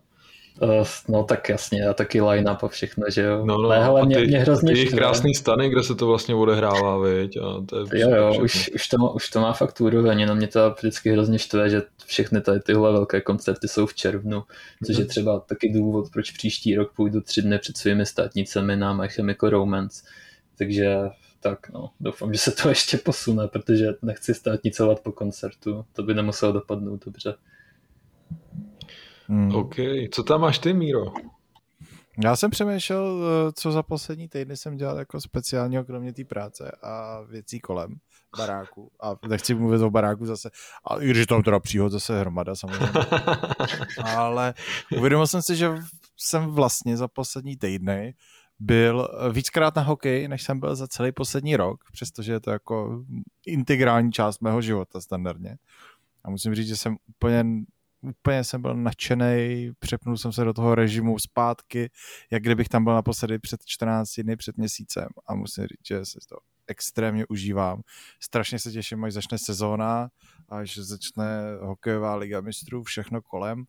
Uh, 0.60 0.88
no 1.08 1.24
tak 1.24 1.50
jasně, 1.50 1.88
a 1.88 1.94
taky 1.94 2.22
line-up 2.22 2.64
a 2.64 2.68
všechno, 2.68 3.04
že 3.10 3.22
jo. 3.22 3.46
No, 3.46 3.58
no, 3.58 3.64
Ale 3.64 3.84
hele, 3.84 4.06
mě, 4.06 4.16
ty, 4.16 4.28
mě 4.28 4.40
hrozně 4.40 4.74
ty 4.74 4.86
krásný 4.86 5.36
stany, 5.36 5.70
kde 5.70 5.84
se 5.84 5.96
to 5.96 6.08
vlastně 6.08 6.36
odehrává, 6.36 6.98
viď? 6.98 7.38
A 7.38 7.66
to 7.66 7.80
je 7.80 8.02
jo, 8.02 8.10
jo, 8.16 8.42
už, 8.44 8.72
už, 8.76 8.88
to 8.88 8.98
má, 8.98 9.10
už 9.10 9.30
to 9.30 9.42
má 9.42 9.54
fakt 9.54 9.82
úroveň, 9.82 10.20
jenom 10.20 10.38
mě 10.38 10.48
to 10.48 10.76
vždycky 10.80 11.12
hrozně 11.12 11.40
štve, 11.40 11.70
že 11.70 11.82
všechny 12.06 12.42
tady 12.42 12.60
tyhle 12.60 12.92
velké 12.92 13.22
koncerty 13.22 13.68
jsou 13.68 13.86
v 13.86 13.94
červnu, 13.94 14.44
což 14.86 14.98
je 14.98 15.04
mhm. 15.04 15.10
třeba 15.10 15.40
taky 15.40 15.70
důvod, 15.70 16.10
proč 16.14 16.32
příští 16.32 16.76
rok 16.76 16.94
půjdu 16.96 17.22
tři 17.22 17.42
dny 17.42 17.60
před 17.60 17.78
svými 17.78 18.06
státnicemi 18.06 18.76
na 18.76 18.94
My 18.94 19.10
Chemical 19.10 19.50
Romance. 19.50 20.04
Takže 20.58 20.98
tak 21.40 21.70
no, 21.70 21.90
doufám, 22.00 22.34
že 22.34 22.40
se 22.40 22.52
to 22.52 22.70
ještě 22.70 22.98
posune, 22.98 23.48
protože 23.48 23.88
nechci 24.02 24.34
státnicovat 24.34 25.00
po 25.00 25.12
koncertu, 25.12 25.86
to 25.94 26.04
by 26.04 26.14
nemuselo 26.14 26.52
dopadnout 26.52 27.06
dobře. 27.06 27.34
Hmm. 29.32 29.56
OK, 29.56 29.76
co 30.12 30.24
tam 30.24 30.42
máš 30.42 30.60
ty, 30.60 30.74
Míro? 30.74 31.06
Já 32.24 32.36
jsem 32.36 32.52
přemýšlel, 32.52 33.24
eh, 33.24 33.52
co 33.52 33.72
za 33.72 33.84
poslední 33.84 34.28
týdny 34.28 34.58
jsem 34.58 34.78
dělal 34.78 34.98
jako 34.98 35.22
speciálního, 35.22 35.84
kromě 35.84 36.14
té 36.14 36.26
práce 36.26 36.72
a 36.84 37.22
věcí 37.22 37.60
kolem 37.60 37.96
baráku. 38.38 38.92
A 39.02 39.16
nechci 39.28 39.56
mluvit 39.56 39.82
o 39.82 39.90
baráku 39.90 40.26
zase, 40.26 40.50
a 40.86 41.02
i 41.02 41.10
když 41.10 41.28
tam 41.28 41.44
teda 41.44 41.60
příhod 41.60 41.92
zase 41.92 42.20
hromada 42.20 42.56
samozřejmě. 42.56 42.90
Ale 44.18 44.54
uvědomil 44.98 45.28
jsem 45.28 45.42
si, 45.42 45.56
že 45.56 45.70
jsem 46.18 46.46
vlastně 46.46 46.98
za 46.98 47.08
poslední 47.08 47.58
týdny 47.58 48.14
byl 48.60 49.10
víckrát 49.32 49.76
na 49.76 49.82
hokej, 49.82 50.28
než 50.28 50.44
jsem 50.44 50.60
byl 50.60 50.76
za 50.76 50.88
celý 50.88 51.12
poslední 51.12 51.56
rok, 51.56 51.84
přestože 51.92 52.32
je 52.32 52.40
to 52.40 52.52
jako 52.52 53.04
integrální 53.46 54.12
část 54.12 54.42
mého 54.42 54.62
života 54.62 55.02
standardně. 55.02 55.58
A 56.24 56.30
musím 56.30 56.56
říct, 56.56 56.68
že 56.68 56.78
jsem 56.78 56.98
úplně 57.10 57.46
úplně 58.02 58.44
jsem 58.44 58.62
byl 58.62 58.76
nadšený, 58.76 59.72
přepnul 59.80 60.18
jsem 60.18 60.32
se 60.32 60.44
do 60.44 60.54
toho 60.54 60.76
režimu 60.76 61.20
zpátky, 61.20 61.90
jak 62.32 62.44
kdybych 62.44 62.70
tam 62.70 62.84
byl 62.84 62.94
naposledy 62.94 63.40
před 63.40 63.60
14 63.66 64.20
dny, 64.20 64.36
před 64.36 64.58
měsícem 64.58 65.08
a 65.28 65.36
musím 65.36 65.64
říct, 65.64 65.88
že 65.88 66.06
se 66.06 66.20
to 66.30 66.38
extrémně 66.68 67.26
užívám. 67.30 67.82
Strašně 68.20 68.60
se 68.60 68.72
těším, 68.72 69.04
až 69.04 69.14
začne 69.14 69.38
sezóna, 69.38 70.10
až 70.50 70.78
začne 70.78 71.26
hokejová 71.62 72.16
liga 72.16 72.42
mistrů, 72.42 72.84
všechno 72.84 73.22
kolem 73.22 73.66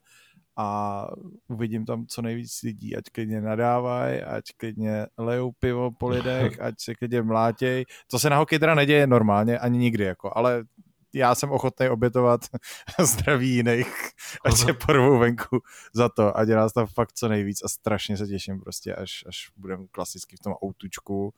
a 0.56 1.06
uvidím 1.48 1.84
tam 1.84 2.06
co 2.06 2.22
nejvíc 2.22 2.62
lidí, 2.62 2.96
ať 2.96 3.04
klidně 3.12 3.40
nadávají, 3.40 4.22
ať 4.22 4.44
klidně 4.56 5.06
lejou 5.18 5.52
pivo 5.52 5.90
po 5.90 6.08
lidech, 6.08 6.60
ať 6.60 6.74
se 6.78 6.94
klidně 6.94 7.22
mlátěj. 7.22 7.84
To 8.10 8.18
se 8.18 8.30
na 8.30 8.36
hokej 8.36 8.58
teda 8.58 8.74
neděje 8.74 9.06
normálně, 9.06 9.58
ani 9.58 9.78
nikdy, 9.78 10.04
jako, 10.04 10.32
ale 10.34 10.64
já 11.14 11.34
jsem 11.34 11.50
ochotný 11.50 11.88
obětovat 11.88 12.40
zdraví 13.00 13.50
jiných, 13.50 14.10
ať 14.44 14.56
se 14.56 14.72
porvou 14.72 15.18
venku 15.18 15.60
za 15.94 16.08
to, 16.08 16.36
ať 16.36 16.48
nás 16.48 16.72
tam 16.72 16.86
fakt 16.86 17.12
co 17.12 17.28
nejvíc 17.28 17.62
a 17.64 17.68
strašně 17.68 18.16
se 18.16 18.26
těším 18.26 18.60
prostě, 18.60 18.94
až, 18.94 19.24
až 19.26 19.50
budeme 19.56 19.84
klasicky 19.90 20.36
v 20.36 20.40
tom 20.40 20.52
autučku, 20.52 21.34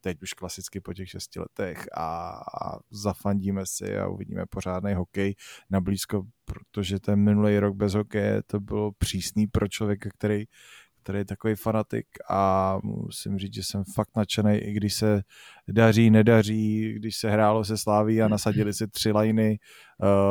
teď 0.00 0.22
už 0.22 0.32
klasicky 0.32 0.80
po 0.80 0.94
těch 0.94 1.08
šesti 1.08 1.40
letech 1.40 1.86
a, 1.94 2.30
a 2.62 2.78
zafandíme 2.90 3.66
si 3.66 3.98
a 3.98 4.08
uvidíme 4.08 4.46
pořádný 4.50 4.94
hokej 4.94 5.34
na 5.70 5.80
blízko, 5.80 6.22
protože 6.44 7.00
ten 7.00 7.20
minulý 7.20 7.58
rok 7.58 7.76
bez 7.76 7.94
hokeje 7.94 8.42
to 8.46 8.60
bylo 8.60 8.92
přísný 8.92 9.46
pro 9.46 9.68
člověka, 9.68 10.10
který 10.18 10.44
který 11.06 11.18
je 11.18 11.24
takový 11.24 11.54
fanatik 11.54 12.06
a 12.30 12.78
musím 12.82 13.38
říct, 13.38 13.54
že 13.54 13.62
jsem 13.62 13.84
fakt 13.94 14.16
nadšený, 14.16 14.56
i 14.56 14.72
když 14.72 14.94
se 14.94 15.22
daří, 15.68 16.10
nedaří, 16.10 16.92
když 16.92 17.16
se 17.16 17.30
hrálo 17.30 17.64
se 17.64 17.76
Sláví 17.76 18.22
a 18.22 18.28
nasadili 18.28 18.74
si 18.74 18.88
tři 18.88 19.12
lajny 19.12 19.58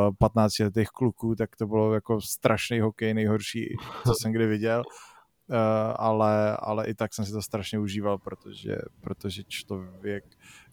uh, 0.07 0.15
15 0.19 0.60
letých 0.60 0.88
kluků, 0.88 1.35
tak 1.35 1.56
to 1.56 1.68
bylo 1.68 1.93
jako 1.93 2.22
strašný 2.22 2.80
hokej, 2.80 3.14
nejhorší, 3.14 3.76
co 4.07 4.14
jsem 4.22 4.31
kdy 4.31 4.47
viděl. 4.47 4.84
Uh, 5.47 5.57
ale, 5.95 6.57
ale 6.57 6.88
i 6.88 6.93
tak 6.93 7.14
jsem 7.14 7.26
si 7.26 7.31
to 7.31 7.41
strašně 7.41 7.80
užíval, 7.80 8.18
protože, 8.18 8.77
protože 9.02 9.43
člověk, 9.43 10.23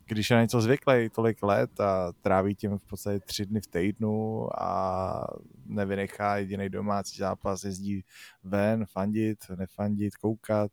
když 0.06 0.30
je 0.30 0.36
na 0.36 0.42
něco 0.42 0.60
zvyklý 0.60 1.08
tolik 1.08 1.42
let 1.42 1.80
a 1.80 2.12
tráví 2.22 2.54
tím 2.54 2.78
v 2.78 2.84
podstatě 2.84 3.20
tři 3.20 3.46
dny 3.46 3.60
v 3.60 3.66
týdnu 3.66 4.48
a 4.62 5.26
nevynechá 5.66 6.36
jediný 6.36 6.68
domácí 6.68 7.16
zápas, 7.18 7.64
jezdí 7.64 8.04
ven, 8.44 8.86
fandit, 8.86 9.38
nefandit, 9.56 10.16
koukat. 10.16 10.70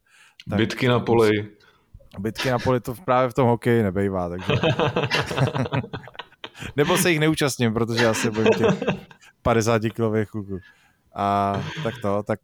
Tak 0.49 0.57
Bitky 0.57 0.87
na 0.87 0.99
poli. 0.99 1.49
Bitky 2.19 2.49
na 2.49 2.59
poli 2.59 2.79
to 2.79 2.95
právě 2.95 3.29
v 3.29 3.33
tom 3.33 3.47
hokeji 3.47 3.83
nebejvá, 3.83 4.29
takže... 4.29 4.53
Nebo 6.75 6.97
se 6.97 7.11
jich 7.11 7.19
neúčastním, 7.19 7.73
protože 7.73 8.03
já 8.03 8.13
se 8.13 8.31
bojím 8.31 8.53
těch 8.53 8.83
50 9.41 9.81
kilových 9.93 10.29
kluků. 10.29 10.59
A 11.15 11.61
tak 11.83 11.93
to, 12.01 12.23
tak 12.23 12.39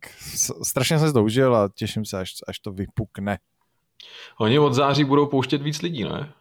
strašně 0.64 1.00
jsem 1.00 1.08
se 1.08 1.14
to 1.14 1.24
užil 1.24 1.56
a 1.56 1.70
těším 1.76 2.06
se, 2.06 2.20
až, 2.20 2.34
až 2.48 2.60
to 2.60 2.72
vypukne. 2.72 3.38
Oni 4.40 4.60
od 4.60 4.74
září 4.74 5.04
budou 5.04 5.26
pouštět 5.26 5.62
víc 5.62 5.82
lidí, 5.82 6.04
ne? 6.04 6.34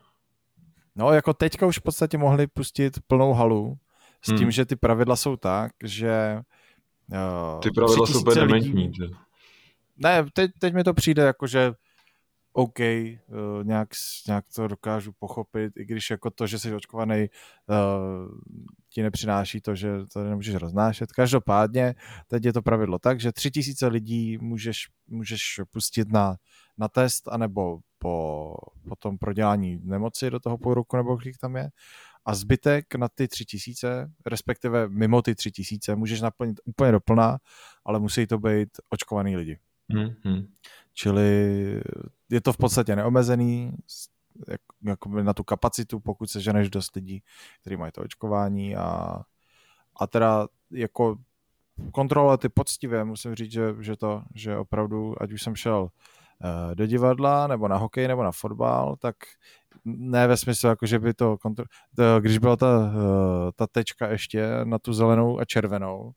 No, 0.97 1.13
jako 1.13 1.35
teďka 1.35 1.67
už 1.67 1.79
v 1.79 1.83
podstatě 1.83 2.19
mohli 2.19 2.47
pustit 2.47 2.99
plnou 3.07 3.33
halu 3.33 3.79
s 4.23 4.27
tím, 4.27 4.39
hmm. 4.39 4.51
že 4.51 4.65
ty 4.65 4.77
pravidla 4.77 5.17
jsou 5.17 5.37
tak, 5.37 5.73
že 5.85 6.41
uh, 7.13 7.61
ty 7.61 7.71
pravidla 7.71 8.07
jsou 8.07 8.21
úplně 8.21 8.41
dementní. 8.41 8.93
Ne, 9.97 10.25
teď, 10.33 10.51
teď 10.59 10.75
mi 10.75 10.85
to 10.85 10.95
přijde 10.95 11.23
jako, 11.23 11.47
že 11.47 11.73
OK, 12.53 12.79
uh, 12.81 13.65
nějak, 13.65 13.89
nějak 14.29 14.45
to 14.55 14.69
dokážu 14.69 15.13
pochopit, 15.19 15.73
i 15.77 15.85
když 15.85 16.11
jako 16.11 16.31
to, 16.31 16.47
že 16.47 16.59
jsi 16.59 16.75
očkovaný, 16.75 17.27
uh, 17.69 18.39
ti 18.89 19.03
nepřináší 19.03 19.61
to, 19.61 19.75
že 19.75 19.89
to 20.13 20.25
nemůžeš 20.25 20.55
roznášet. 20.55 21.13
Každopádně, 21.13 21.95
teď 22.29 22.45
je 22.45 22.53
to 22.53 22.63
pravidlo 22.63 22.99
tak, 22.99 23.21
že 23.21 23.33
tři 23.33 23.51
tisíce 23.51 23.87
lidí 23.87 24.39
můžeš, 24.39 24.89
můžeš 25.09 25.61
pustit 25.71 26.13
na, 26.13 26.37
na 26.79 26.89
test, 26.89 27.29
anebo 27.29 27.81
po, 27.99 28.55
po 28.89 28.97
tom 28.97 29.19
prodělání 29.19 29.81
nemoci 29.83 30.31
do 30.31 30.41
toho 30.41 30.59
půl 30.59 30.75
roku, 30.75 30.97
nebo 30.97 31.17
kolik 31.17 31.39
tam 31.39 31.57
je. 31.57 31.71
A 32.25 32.35
zbytek 32.35 32.95
na 32.95 33.09
ty 33.09 33.29
tři 33.29 33.45
tisíce, 33.45 34.11
respektive 34.27 34.89
mimo 34.89 35.23
ty 35.23 35.35
tři 35.35 35.53
tisíce, 35.53 35.97
můžeš 35.97 36.21
naplnit 36.21 36.61
úplně 36.65 36.93
doplná, 36.93 37.39
ale 37.85 38.01
musí 38.01 38.27
to 38.27 38.39
být 38.39 38.69
očkovaný 38.91 39.37
lidi. 39.37 39.59
Mm-hmm. 39.91 40.47
Čili 40.93 41.31
je 42.31 42.41
to 42.41 42.53
v 42.53 42.57
podstatě 42.57 42.97
neomezený, 42.97 43.73
jak, 44.49 44.61
jako 44.83 45.09
na 45.09 45.33
tu 45.33 45.45
kapacitu, 45.45 46.01
pokud 46.01 46.31
se 46.31 46.41
ženeš 46.41 46.71
dost 46.71 46.97
lidí, 46.97 47.23
kteří 47.61 47.77
mají 47.77 47.93
to 47.93 48.01
očkování 48.01 48.77
a, 48.77 49.21
a 50.01 50.07
teda 50.07 50.49
jako 50.71 51.17
kontrola 51.93 52.37
ty 52.37 52.49
poctivé, 52.49 53.05
musím 53.05 53.35
říct, 53.35 53.53
že, 53.53 53.75
že 53.81 53.97
to, 53.97 54.23
že 54.35 54.57
opravdu, 54.57 55.23
ať 55.23 55.33
už 55.33 55.43
jsem 55.43 55.57
šel 55.57 55.83
uh, 55.83 55.89
do 56.75 56.87
divadla, 56.87 57.47
nebo 57.47 57.69
na 57.69 57.77
hokej, 57.77 58.09
nebo 58.09 58.25
na 58.25 58.33
fotbal, 58.33 58.97
tak 58.97 59.17
ne 59.85 60.27
ve 60.27 60.37
smyslu, 60.37 60.69
jako 60.69 60.87
že 60.87 60.99
by 60.99 61.15
to, 61.15 61.39
kontro... 61.39 61.65
to 61.97 62.21
když 62.21 62.39
byla 62.39 62.57
ta, 62.57 62.79
uh, 62.79 63.51
ta 63.57 63.67
tečka 63.67 64.09
ještě 64.09 64.49
na 64.65 64.79
tu 64.79 64.93
zelenou 64.93 65.41
a 65.41 65.45
červenou, 65.45 66.13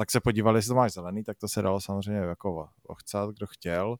tak 0.00 0.10
se 0.10 0.20
podívali, 0.20 0.58
jestli 0.58 0.68
to 0.68 0.74
máš 0.74 0.92
zelený, 0.92 1.24
tak 1.24 1.38
to 1.38 1.48
se 1.48 1.62
dalo 1.62 1.80
samozřejmě 1.80 2.20
jako 2.20 2.68
ochcat, 2.86 3.30
kdo 3.30 3.46
chtěl. 3.46 3.96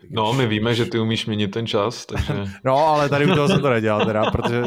Když... 0.00 0.10
No, 0.12 0.32
my 0.32 0.46
víme, 0.46 0.74
že 0.74 0.84
ty 0.84 0.98
umíš 0.98 1.26
měnit 1.26 1.48
ten 1.48 1.66
čas, 1.66 2.06
takže... 2.06 2.44
no, 2.64 2.76
ale 2.76 3.08
tady 3.08 3.26
u 3.32 3.34
toho 3.34 3.48
jsem 3.48 3.60
to 3.60 3.70
nedělal 3.70 4.06
teda, 4.06 4.30
protože 4.30 4.62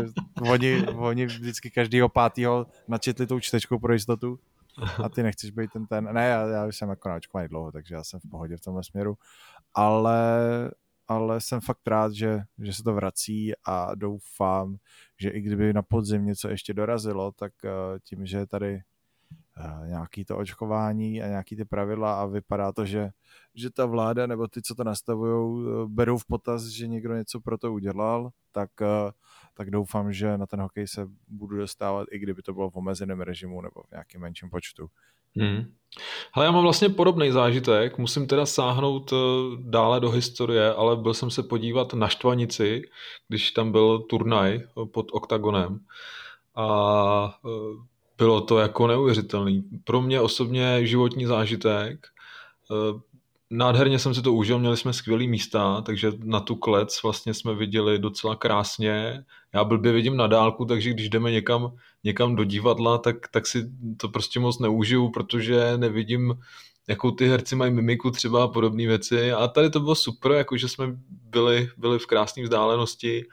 oni, 0.51 0.85
oni 0.87 1.25
vždycky 1.25 1.71
každýho 1.71 2.09
pátýho 2.09 2.65
načetli 2.87 3.27
tou 3.27 3.39
čtečkou 3.39 3.79
pro 3.79 3.93
jistotu 3.93 4.39
a 5.03 5.09
ty 5.09 5.23
nechceš 5.23 5.51
být 5.51 5.71
ten 5.73 5.85
ten. 5.85 6.09
Ne, 6.11 6.27
já, 6.27 6.47
já 6.47 6.65
už 6.65 6.77
jsem 6.77 6.89
jako 6.89 7.09
naočkovaný 7.09 7.47
dlouho, 7.47 7.71
takže 7.71 7.95
já 7.95 8.03
jsem 8.03 8.19
v 8.19 8.29
pohodě 8.29 8.57
v 8.57 8.61
tomhle 8.61 8.83
směru, 8.83 9.17
ale, 9.73 10.71
ale 11.07 11.41
jsem 11.41 11.61
fakt 11.61 11.87
rád, 11.87 12.13
že, 12.13 12.41
že 12.59 12.73
se 12.73 12.83
to 12.83 12.93
vrací 12.93 13.51
a 13.65 13.95
doufám, 13.95 14.77
že 15.19 15.29
i 15.29 15.41
kdyby 15.41 15.73
na 15.73 15.81
podzim 15.81 16.25
něco 16.25 16.49
ještě 16.49 16.73
dorazilo, 16.73 17.31
tak 17.31 17.53
uh, 17.63 17.99
tím, 17.99 18.25
že 18.25 18.45
tady 18.45 18.81
Eh, 19.57 19.87
nějaký 19.87 20.25
to 20.25 20.37
očkování 20.37 21.21
a 21.23 21.27
nějaký 21.27 21.55
ty 21.55 21.65
pravidla 21.65 22.21
a 22.21 22.25
vypadá 22.25 22.71
to, 22.71 22.85
že, 22.85 23.09
že 23.55 23.69
ta 23.69 23.85
vláda 23.85 24.27
nebo 24.27 24.47
ty, 24.47 24.61
co 24.61 24.75
to 24.75 24.83
nastavují, 24.83 25.67
eh, 25.67 25.87
berou 25.87 26.17
v 26.17 26.25
potaz, 26.25 26.63
že 26.63 26.87
někdo 26.87 27.15
něco 27.15 27.41
pro 27.41 27.57
to 27.57 27.73
udělal, 27.73 28.29
tak, 28.51 28.69
eh, 28.81 29.11
tak 29.53 29.71
doufám, 29.71 30.13
že 30.13 30.37
na 30.37 30.45
ten 30.45 30.61
hokej 30.61 30.87
se 30.87 31.07
budu 31.27 31.57
dostávat, 31.57 32.07
i 32.11 32.19
kdyby 32.19 32.41
to 32.41 32.53
bylo 32.53 32.69
v 32.69 32.75
omezeném 32.75 33.21
režimu 33.21 33.61
nebo 33.61 33.83
v 33.83 33.91
nějakém 33.91 34.21
menším 34.21 34.49
počtu. 34.49 34.87
Hmm. 35.35 35.73
Hele, 36.33 36.45
já 36.45 36.51
mám 36.51 36.63
vlastně 36.63 36.89
podobný 36.89 37.31
zážitek, 37.31 37.97
musím 37.97 38.27
teda 38.27 38.45
sáhnout 38.45 39.13
dále 39.59 39.99
do 39.99 40.09
historie, 40.09 40.73
ale 40.73 40.95
byl 40.95 41.13
jsem 41.13 41.31
se 41.31 41.43
podívat 41.43 41.93
na 41.93 42.07
Štvanici, 42.07 42.81
když 43.27 43.51
tam 43.51 43.71
byl 43.71 43.99
turnaj 43.99 44.61
pod 44.91 45.07
OKTAGONem 45.11 45.79
a 46.55 47.39
bylo 48.17 48.41
to 48.41 48.59
jako 48.59 48.87
neuvěřitelný. 48.87 49.63
Pro 49.83 50.01
mě 50.01 50.21
osobně 50.21 50.85
životní 50.85 51.25
zážitek. 51.25 52.07
Nádherně 53.51 53.99
jsem 53.99 54.13
si 54.13 54.21
to 54.21 54.33
užil, 54.33 54.59
měli 54.59 54.77
jsme 54.77 54.93
skvělý 54.93 55.27
místa, 55.27 55.81
takže 55.81 56.11
na 56.23 56.39
tu 56.39 56.55
klec 56.55 57.03
vlastně 57.03 57.33
jsme 57.33 57.55
viděli 57.55 57.99
docela 57.99 58.35
krásně. 58.35 59.23
Já 59.53 59.63
blbě 59.63 59.91
vidím 59.91 60.17
na 60.17 60.27
dálku, 60.27 60.65
takže 60.65 60.89
když 60.89 61.09
jdeme 61.09 61.31
někam, 61.31 61.75
někam 62.03 62.35
do 62.35 62.43
divadla, 62.43 62.97
tak, 62.97 63.15
tak 63.31 63.47
si 63.47 63.71
to 63.97 64.09
prostě 64.09 64.39
moc 64.39 64.59
neužiju, 64.59 65.09
protože 65.09 65.77
nevidím, 65.77 66.33
jakou 66.87 67.11
ty 67.11 67.27
herci 67.27 67.55
mají 67.55 67.73
mimiku 67.73 68.11
třeba 68.11 68.43
a 68.43 68.47
podobné 68.47 68.87
věci. 68.87 69.31
A 69.31 69.47
tady 69.47 69.69
to 69.69 69.79
bylo 69.79 69.95
super, 69.95 70.31
jakože 70.31 70.67
jsme 70.67 70.85
byli, 71.09 71.69
byli 71.77 71.99
v 71.99 72.05
krásné 72.05 72.43
vzdálenosti 72.43 73.25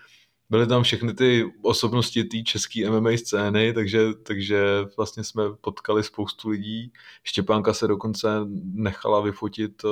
byly 0.50 0.66
tam 0.66 0.82
všechny 0.82 1.14
ty 1.14 1.52
osobnosti 1.62 2.24
té 2.24 2.38
české 2.42 2.90
MMA 2.90 3.10
scény, 3.16 3.72
takže, 3.72 4.14
takže 4.22 4.64
vlastně 4.96 5.24
jsme 5.24 5.42
potkali 5.60 6.04
spoustu 6.04 6.48
lidí. 6.48 6.92
Štěpánka 7.24 7.74
se 7.74 7.88
dokonce 7.88 8.28
nechala 8.62 9.20
vyfotit 9.20 9.82
eh, 9.84 9.88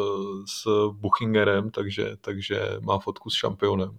s 0.46 0.88
Buchingerem, 0.92 1.70
takže, 1.70 2.16
takže 2.20 2.62
má 2.80 2.98
fotku 2.98 3.30
s 3.30 3.34
šampionem. 3.34 3.98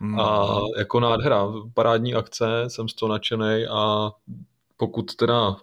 Hmm. 0.00 0.20
A 0.20 0.58
jako 0.78 1.00
nádhera, 1.00 1.48
parádní 1.74 2.14
akce, 2.14 2.64
jsem 2.68 2.88
z 2.88 2.94
toho 2.94 3.12
nadšený 3.12 3.66
a 3.70 4.10
pokud 4.76 5.16
teda 5.16 5.56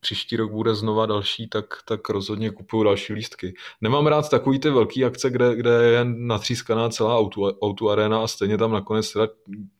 příští 0.00 0.36
rok 0.36 0.52
bude 0.52 0.74
znova 0.74 1.06
další, 1.06 1.48
tak, 1.48 1.64
tak 1.84 2.08
rozhodně 2.08 2.50
kupuju 2.50 2.82
další 2.82 3.12
lístky. 3.12 3.54
Nemám 3.80 4.06
rád 4.06 4.30
takový 4.30 4.58
ty 4.58 4.70
velký 4.70 5.04
akce, 5.04 5.30
kde, 5.30 5.56
kde 5.56 5.70
je 5.70 6.04
natřískaná 6.04 6.88
celá 6.88 7.18
auto, 7.18 7.42
auto 7.42 7.88
arena 7.88 8.24
a 8.24 8.26
stejně 8.26 8.58
tam 8.58 8.72
nakonec 8.72 9.12
teda 9.12 9.28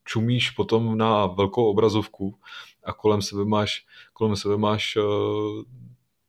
čumíš 0.04 0.50
potom 0.50 0.98
na 0.98 1.26
velkou 1.26 1.64
obrazovku 1.64 2.34
a 2.84 2.92
kolem 2.92 3.22
sebe 3.22 3.44
máš, 3.44 3.86
kolem 4.12 4.36
sebe 4.36 4.56
máš 4.56 4.96
uh, 4.96 5.62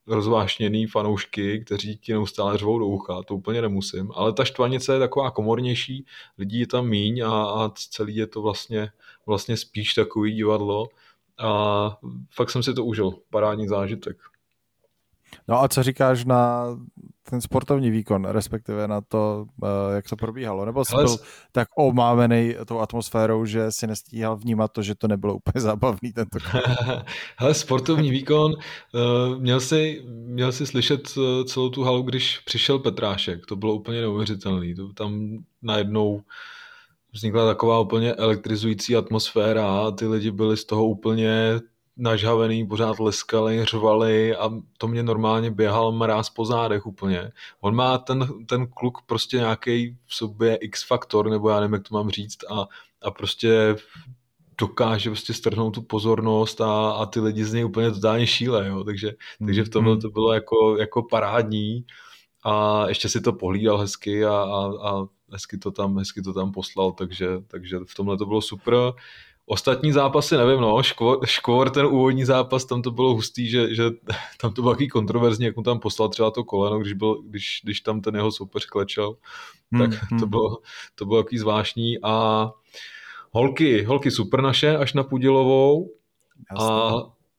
rozvášněný 0.07 0.87
fanoušky, 0.87 1.63
kteří 1.65 1.97
ti 1.97 2.13
neustále 2.13 2.57
řvou 2.57 2.79
do 2.79 2.85
ucha, 2.85 3.23
to 3.23 3.35
úplně 3.35 3.61
nemusím, 3.61 4.11
ale 4.15 4.33
ta 4.33 4.45
štvanice 4.45 4.93
je 4.93 4.99
taková 4.99 5.31
komornější, 5.31 6.05
lidí 6.37 6.59
je 6.59 6.67
tam 6.67 6.87
míň 6.87 7.21
a, 7.21 7.29
a 7.29 7.71
celý 7.75 8.15
je 8.15 8.27
to 8.27 8.41
vlastně, 8.41 8.91
vlastně 9.25 9.57
spíš 9.57 9.93
takový 9.93 10.35
divadlo, 10.35 10.87
a 11.39 11.97
fakt 12.31 12.49
jsem 12.49 12.63
si 12.63 12.73
to 12.73 12.85
užil, 12.85 13.11
parádní 13.29 13.67
zážitek. 13.67 14.17
No 15.47 15.63
a 15.63 15.67
co 15.67 15.83
říkáš 15.83 16.25
na 16.25 16.65
ten 17.29 17.41
sportovní 17.41 17.91
výkon, 17.91 18.25
respektive 18.25 18.87
na 18.87 19.01
to, 19.01 19.45
eh, 19.63 19.95
jak 19.95 20.09
to 20.09 20.15
probíhalo? 20.15 20.65
Nebo 20.65 20.85
jsi 20.85 20.95
Hele, 20.95 21.05
byl 21.05 21.17
tak 21.51 21.67
omámený 21.77 22.55
tou 22.65 22.79
atmosférou, 22.79 23.45
že 23.45 23.71
si 23.71 23.87
nestíhal 23.87 24.37
vnímat 24.37 24.71
to, 24.71 24.81
že 24.81 24.95
to 24.95 25.07
nebylo 25.07 25.35
úplně 25.35 25.61
zábavný 25.61 26.13
tento 26.13 26.39
Hele, 27.37 27.53
sportovní 27.53 28.11
výkon, 28.11 28.53
eh, 28.55 29.39
měl 29.39 29.59
si, 29.59 30.03
měl 30.07 30.51
si 30.51 30.67
slyšet 30.67 31.01
eh, 31.17 31.43
celou 31.45 31.69
tu 31.69 31.83
halu, 31.83 32.01
když 32.01 32.39
přišel 32.39 32.79
Petrášek, 32.79 33.45
to 33.45 33.55
bylo 33.55 33.75
úplně 33.75 34.01
neuvěřitelný, 34.01 34.75
to 34.75 34.93
tam 34.93 35.37
najednou 35.61 36.21
vznikla 37.13 37.45
taková 37.45 37.79
úplně 37.79 38.13
elektrizující 38.13 38.95
atmosféra 38.95 39.67
a 39.67 39.91
ty 39.91 40.07
lidi 40.07 40.31
byli 40.31 40.57
z 40.57 40.65
toho 40.65 40.85
úplně 40.85 41.59
nažhavený, 41.97 42.67
pořád 42.67 42.99
leskali, 42.99 43.65
řvali 43.65 44.35
a 44.35 44.51
to 44.77 44.87
mě 44.87 45.03
normálně 45.03 45.51
běhal 45.51 45.91
mráz 45.91 46.29
po 46.29 46.45
zádech 46.45 46.85
úplně. 46.85 47.31
On 47.61 47.75
má 47.75 47.97
ten, 47.97 48.27
ten 48.45 48.67
kluk 48.67 48.97
prostě 49.05 49.37
nějaký 49.37 49.97
v 50.05 50.15
sobě 50.15 50.55
X-faktor, 50.55 51.29
nebo 51.29 51.49
já 51.49 51.59
nevím, 51.59 51.73
jak 51.73 51.89
to 51.89 51.95
mám 51.95 52.09
říct 52.09 52.37
a, 52.51 52.67
a 53.01 53.11
prostě 53.11 53.75
dokáže 54.57 55.09
prostě 55.09 55.33
strhnout 55.33 55.73
tu 55.73 55.81
pozornost 55.81 56.61
a, 56.61 56.91
a 56.91 57.05
ty 57.05 57.19
lidi 57.19 57.45
z 57.45 57.53
něj 57.53 57.65
úplně 57.65 57.91
totálně 57.91 58.27
šíle, 58.27 58.67
jo? 58.67 58.83
Takže, 58.83 59.11
takže 59.45 59.63
v 59.63 59.69
tomhle 59.69 59.97
to 59.97 60.09
bylo 60.09 60.33
jako, 60.33 60.77
jako 60.79 61.03
parádní 61.03 61.85
a 62.43 62.85
ještě 62.87 63.09
si 63.09 63.21
to 63.21 63.33
pohlídal 63.33 63.77
hezky 63.77 64.25
a, 64.25 64.33
a, 64.33 64.89
a 64.89 65.05
hezky 65.31 65.57
to 65.57 65.71
tam, 65.71 65.97
hezky 65.97 66.21
to 66.21 66.33
tam 66.33 66.51
poslal, 66.51 66.91
takže, 66.91 67.27
takže 67.47 67.79
v 67.85 67.95
tomhle 67.95 68.17
to 68.17 68.25
bylo 68.25 68.41
super. 68.41 68.75
Ostatní 69.45 69.91
zápasy 69.91 70.37
nevím, 70.37 70.61
no, 70.61 70.83
škvor, 70.83 71.25
škvor 71.25 71.69
ten 71.69 71.85
úvodní 71.85 72.25
zápas, 72.25 72.65
tam 72.65 72.81
to 72.81 72.91
bylo 72.91 73.13
hustý, 73.13 73.49
že, 73.49 73.75
že 73.75 73.83
tam 74.41 74.53
to 74.53 74.61
bylo 74.61 74.73
takový 74.73 74.89
kontroverzní, 74.89 75.45
jak 75.45 75.55
mu 75.55 75.63
tam 75.63 75.79
poslal 75.79 76.09
třeba 76.09 76.31
to 76.31 76.43
koleno, 76.43 76.79
když, 76.79 76.93
byl, 76.93 77.21
když, 77.21 77.61
když 77.63 77.81
tam 77.81 78.01
ten 78.01 78.15
jeho 78.15 78.31
soupeř 78.31 78.65
klečel, 78.65 79.15
tak 79.77 79.91
hmm, 79.93 80.19
to, 80.19 80.27
bylo, 80.27 80.57
to 80.95 81.05
bylo 81.05 81.23
takový 81.23 81.37
zvláštní 81.37 81.97
a 82.03 82.47
Holky, 83.33 83.83
holky 83.83 84.11
super 84.11 84.41
naše, 84.41 84.77
až 84.77 84.93
na 84.93 85.03
Pudilovou. 85.03 85.93
A, 86.59 86.89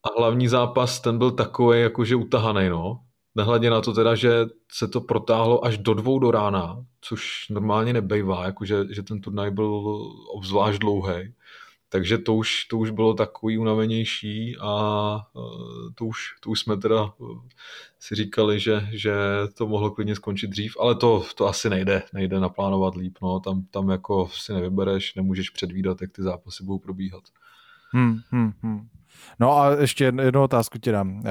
a 0.02 0.08
hlavní 0.18 0.48
zápas, 0.48 1.00
ten 1.00 1.18
byl 1.18 1.30
takový 1.30 1.80
jakože 1.80 2.16
utahaný, 2.16 2.68
no. 2.68 3.00
Nehledě 3.34 3.70
na 3.70 3.80
to 3.80 3.92
teda, 3.92 4.14
že 4.14 4.46
se 4.72 4.88
to 4.88 5.00
protáhlo 5.00 5.64
až 5.64 5.78
do 5.78 5.94
dvou 5.94 6.18
do 6.18 6.30
rána, 6.30 6.84
což 7.00 7.48
normálně 7.50 7.92
nebejvá, 7.92 8.44
jakože 8.44 8.84
že 8.90 9.02
ten 9.02 9.20
turnaj 9.20 9.50
byl 9.50 9.74
obzvlášť 10.34 10.78
dlouhý. 10.78 11.34
Takže 11.88 12.18
to 12.18 12.34
už, 12.34 12.64
to 12.64 12.78
už 12.78 12.90
bylo 12.90 13.14
takový 13.14 13.58
unavenější 13.58 14.56
a 14.60 15.16
e, 15.36 15.40
to 15.94 16.04
už, 16.04 16.34
to 16.40 16.50
už 16.50 16.60
jsme 16.60 16.76
teda 16.76 17.04
e, 17.04 17.24
si 18.00 18.14
říkali, 18.14 18.60
že, 18.60 18.88
že 18.90 19.14
to 19.54 19.68
mohlo 19.68 19.90
klidně 19.90 20.14
skončit 20.14 20.46
dřív, 20.46 20.76
ale 20.80 20.94
to, 20.94 21.24
to 21.34 21.46
asi 21.46 21.70
nejde, 21.70 22.02
nejde 22.12 22.40
naplánovat 22.40 22.94
líp, 22.94 23.18
no. 23.22 23.40
tam, 23.40 23.64
tam 23.70 23.90
jako 23.90 24.28
si 24.32 24.52
nevybereš, 24.52 25.14
nemůžeš 25.14 25.50
předvídat, 25.50 26.02
jak 26.02 26.12
ty 26.12 26.22
zápasy 26.22 26.64
budou 26.64 26.78
probíhat. 26.78 27.22
Hmm, 27.90 28.18
hmm, 28.30 28.52
hmm. 28.62 28.88
No 29.40 29.58
a 29.58 29.70
ještě 29.80 30.04
jednu 30.04 30.42
otázku 30.42 30.78
ti 30.78 30.92
dám. 30.92 31.22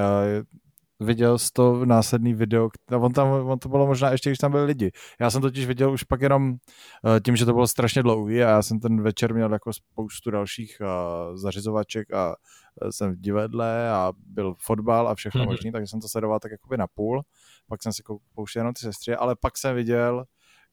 Viděl 1.02 1.38
jsi 1.38 1.50
to 1.54 1.86
následný 1.86 2.34
video, 2.34 2.70
on, 3.00 3.14
tam, 3.14 3.28
on 3.28 3.60
to 3.60 3.70
bylo 3.70 3.88
možná 3.88 4.12
ještě, 4.12 4.30
když 4.30 4.38
tam 4.38 4.52
byli 4.52 4.66
lidi. 4.66 4.92
Já 5.20 5.30
jsem 5.30 5.42
totiž 5.42 5.66
viděl 5.66 5.92
už 5.92 6.04
pak 6.04 6.22
jenom 6.22 6.54
eh, 6.54 7.20
tím, 7.20 7.36
že 7.36 7.46
to 7.46 7.54
bylo 7.54 7.68
strašně 7.68 8.04
dlouhý 8.04 8.44
a 8.44 8.50
já 8.50 8.62
jsem 8.62 8.80
ten 8.80 9.02
večer 9.02 9.34
měl 9.34 9.54
jako 9.54 9.74
spoustu 9.74 10.32
dalších 10.32 10.82
uh, 10.82 11.38
zařizovaček 11.38 12.14
a 12.14 12.36
eh, 12.82 12.92
jsem 12.92 13.12
v 13.12 13.20
divadle 13.20 13.90
a 13.90 14.14
byl 14.18 14.56
fotbal 14.60 15.08
a 15.08 15.16
všechno 15.16 15.44
mm-hmm. 15.44 15.50
možný, 15.50 15.72
takže 15.72 15.88
jsem 15.88 16.02
to 16.02 16.08
sledoval 16.08 16.40
tak 16.40 16.52
jakoby 16.52 16.78
na 16.78 16.88
půl. 16.88 17.22
Pak 17.68 17.84
jsem 17.84 17.94
si 17.94 18.04
pouštěl 18.36 18.60
jenom 18.60 18.74
ty 18.74 18.80
sestry, 18.80 19.16
ale 19.16 19.36
pak 19.42 19.58
jsem 19.58 19.76
viděl, 19.76 20.26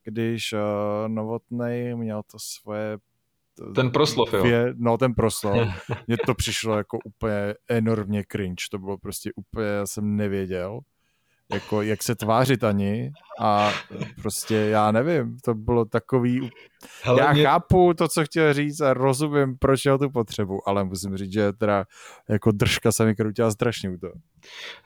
když 0.03 0.53
uh, 0.53 0.59
Novotnej 1.07 1.95
měl 1.95 2.21
to 2.31 2.37
svoje 2.39 2.97
ten 3.75 3.91
proslov, 3.91 4.33
jo. 4.33 4.39
Dvě, 4.39 4.73
no, 4.77 4.97
ten 4.97 5.13
proslov. 5.13 5.57
Mně 6.07 6.17
to 6.25 6.33
přišlo 6.35 6.77
jako 6.77 6.97
úplně 7.05 7.53
enormně 7.69 8.23
cringe. 8.31 8.63
To 8.71 8.79
bylo 8.79 8.97
prostě 8.97 9.31
úplně, 9.35 9.67
já 9.67 9.87
jsem 9.87 10.15
nevěděl, 10.15 10.79
jako 11.53 11.81
jak 11.81 12.03
se 12.03 12.15
tvářit 12.15 12.63
ani 12.63 13.11
a 13.39 13.71
prostě 14.21 14.55
já 14.55 14.91
nevím, 14.91 15.37
to 15.43 15.53
bylo 15.53 15.85
takový... 15.85 16.49
Hele, 17.03 17.21
já 17.21 17.33
mě... 17.33 17.43
chápu 17.43 17.93
to, 17.93 18.07
co 18.07 18.25
chtěl 18.25 18.53
říct 18.53 18.81
a 18.81 18.93
rozumím, 18.93 19.57
proč 19.59 19.85
je 19.85 19.97
tu 19.97 20.09
potřebu, 20.09 20.69
ale 20.69 20.83
musím 20.83 21.17
říct, 21.17 21.33
že 21.33 21.53
teda 21.53 21.85
jako 22.29 22.51
držka 22.51 22.91
se 22.91 23.05
mi 23.05 23.15
krutila 23.15 23.51
strašně 23.51 23.89
u 23.89 23.97
toho. 23.97 24.13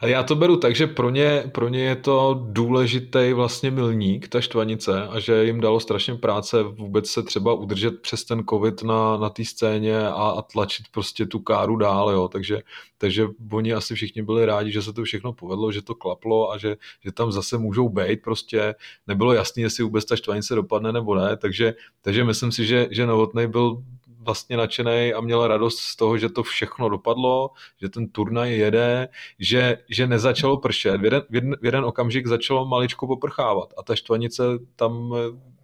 Já 0.02 0.24
to 0.24 0.36
beru 0.36 0.58
tak, 0.58 0.76
že 0.76 0.88
pro 0.88 1.10
ně, 1.10 1.44
pro 1.52 1.70
ně 1.70 1.84
je 1.84 1.96
to 1.96 2.48
důležitý 2.50 3.34
vlastně 3.34 3.72
milník, 3.72 4.28
ta 4.28 4.42
štvanice, 4.42 5.08
a 5.08 5.20
že 5.20 5.44
jim 5.44 5.62
dalo 5.62 5.80
strašně 5.80 6.16
práce 6.16 6.64
vůbec 6.64 7.10
se 7.10 7.24
třeba 7.24 7.54
udržet 7.54 8.02
přes 8.02 8.24
ten 8.24 8.44
covid 8.50 8.84
na, 8.84 9.18
na 9.18 9.30
té 9.30 9.46
scéně 9.46 10.08
a, 10.08 10.12
a 10.12 10.42
tlačit 10.42 10.86
prostě 10.92 11.26
tu 11.26 11.40
káru 11.40 11.76
dál, 11.76 12.12
jo. 12.12 12.28
Takže, 12.28 12.60
takže 12.98 13.28
oni 13.52 13.74
asi 13.74 13.96
všichni 13.96 14.22
byli 14.22 14.46
rádi, 14.46 14.72
že 14.72 14.82
se 14.82 14.94
to 14.94 15.04
všechno 15.04 15.34
povedlo, 15.34 15.72
že 15.72 15.82
to 15.82 15.96
klaplo 15.96 16.52
a 16.52 16.58
že, 16.58 16.76
že 17.04 17.12
tam 17.12 17.32
zase 17.32 17.58
můžou 17.58 17.90
být, 17.90 18.22
prostě 18.22 18.76
nebylo 19.08 19.34
jasné, 19.34 19.62
jestli 19.62 19.84
vůbec 19.84 20.06
ta 20.06 20.16
štvanice 20.16 20.56
dopadne 20.56 20.92
nebo 20.92 21.16
ne, 21.16 21.38
takže, 21.38 21.74
takže 22.02 22.24
myslím 22.24 22.52
si, 22.52 22.66
že, 22.66 22.88
že 22.92 23.06
Novotný 23.06 23.48
byl 23.48 23.84
vlastně 24.24 24.58
nadšený 24.58 25.14
a 25.14 25.22
měl 25.22 25.48
radost 25.48 25.80
z 25.80 25.96
toho, 25.96 26.18
že 26.18 26.30
to 26.30 26.44
všechno 26.44 26.90
dopadlo, 26.90 27.50
že 27.82 27.90
ten 27.90 28.08
turnaj 28.10 28.52
jede, 28.52 29.08
že, 29.40 29.78
že 29.90 30.08
nezačalo 30.08 30.58
pršet. 30.58 31.02
V 31.02 31.04
jeden, 31.04 31.22
v, 31.30 31.36
jeden, 31.36 31.56
v 31.62 31.66
jeden 31.66 31.86
okamžik 31.86 32.28
začalo 32.28 32.66
maličko 32.66 33.08
poprchávat 33.08 33.74
a 33.78 33.84
ta 33.84 33.96
štvanice 33.96 34.44
tam 34.76 35.16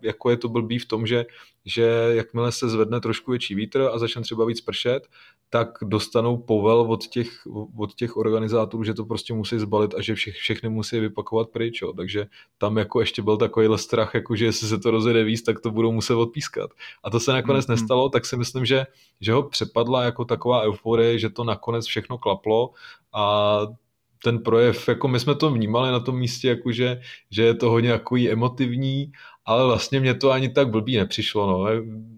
jako 0.02 0.30
je 0.30 0.38
to 0.38 0.50
blbý 0.50 0.80
v 0.80 0.86
tom, 0.86 1.08
že, 1.08 1.26
že 1.66 1.84
jakmile 2.10 2.52
se 2.52 2.70
zvedne 2.70 3.00
trošku 3.00 3.32
větší 3.32 3.56
vítr 3.56 3.90
a 3.94 4.00
začne 4.00 4.22
třeba 4.22 4.46
víc 4.46 4.62
pršet, 4.62 5.08
tak 5.50 5.70
dostanou 5.82 6.38
povel 6.38 6.82
od 6.82 7.08
těch, 7.08 7.30
od 7.78 7.94
těch 7.94 8.18
organizátorů, 8.18 8.84
že 8.84 8.94
to 8.94 9.06
prostě 9.06 9.34
musí 9.34 9.60
zbalit 9.60 9.94
a 9.94 10.02
že 10.02 10.16
vše, 10.16 10.32
všechny 10.32 10.70
musí 10.70 11.00
vypakovat 11.00 11.50
pryč. 11.50 11.82
Jo. 11.82 11.94
Takže 11.94 12.26
tam 12.58 12.78
jako 12.78 13.00
ještě 13.00 13.22
byl 13.22 13.38
takový 13.38 13.68
strach, 13.76 14.14
jako 14.14 14.36
že 14.36 14.46
jestli 14.46 14.68
se 14.68 14.80
to 14.80 14.92
rozjede 14.92 15.24
víc, 15.24 15.42
tak 15.42 15.60
to 15.60 15.72
budou 15.72 15.92
muset 15.92 16.16
odpískat. 16.16 16.70
A 17.04 17.10
to 17.10 17.20
se 17.20 17.34
nakonec 17.34 17.66
mm-hmm. 17.66 17.70
nestalo, 17.70 18.10
tak 18.10 18.26
si 18.26 18.38
myslím, 18.38 18.66
že, 18.66 18.86
že 19.22 19.34
ho 19.34 19.44
přepadla 19.44 20.04
jako 20.04 20.26
taková 20.26 20.62
euforie, 20.62 21.20
že 21.20 21.30
to 21.30 21.44
nakonec 21.44 21.86
všechno 21.86 22.18
klaplo 22.18 22.72
a 23.14 23.60
ten 24.24 24.40
projev, 24.40 24.88
jako 24.88 25.08
my 25.08 25.20
jsme 25.20 25.36
to 25.36 25.52
vnímali 25.52 25.92
na 25.92 26.00
tom 26.00 26.20
místě, 26.20 26.48
jakože, 26.48 27.02
že 27.32 27.44
je 27.44 27.54
to 27.54 27.70
hodně 27.70 27.92
takový 27.92 28.30
emotivní, 28.30 29.12
ale 29.50 29.66
vlastně 29.66 30.00
mě 30.00 30.14
to 30.14 30.32
ani 30.32 30.50
tak 30.50 30.70
blbý 30.70 30.98
nepřišlo. 30.98 31.48
No. 31.48 31.66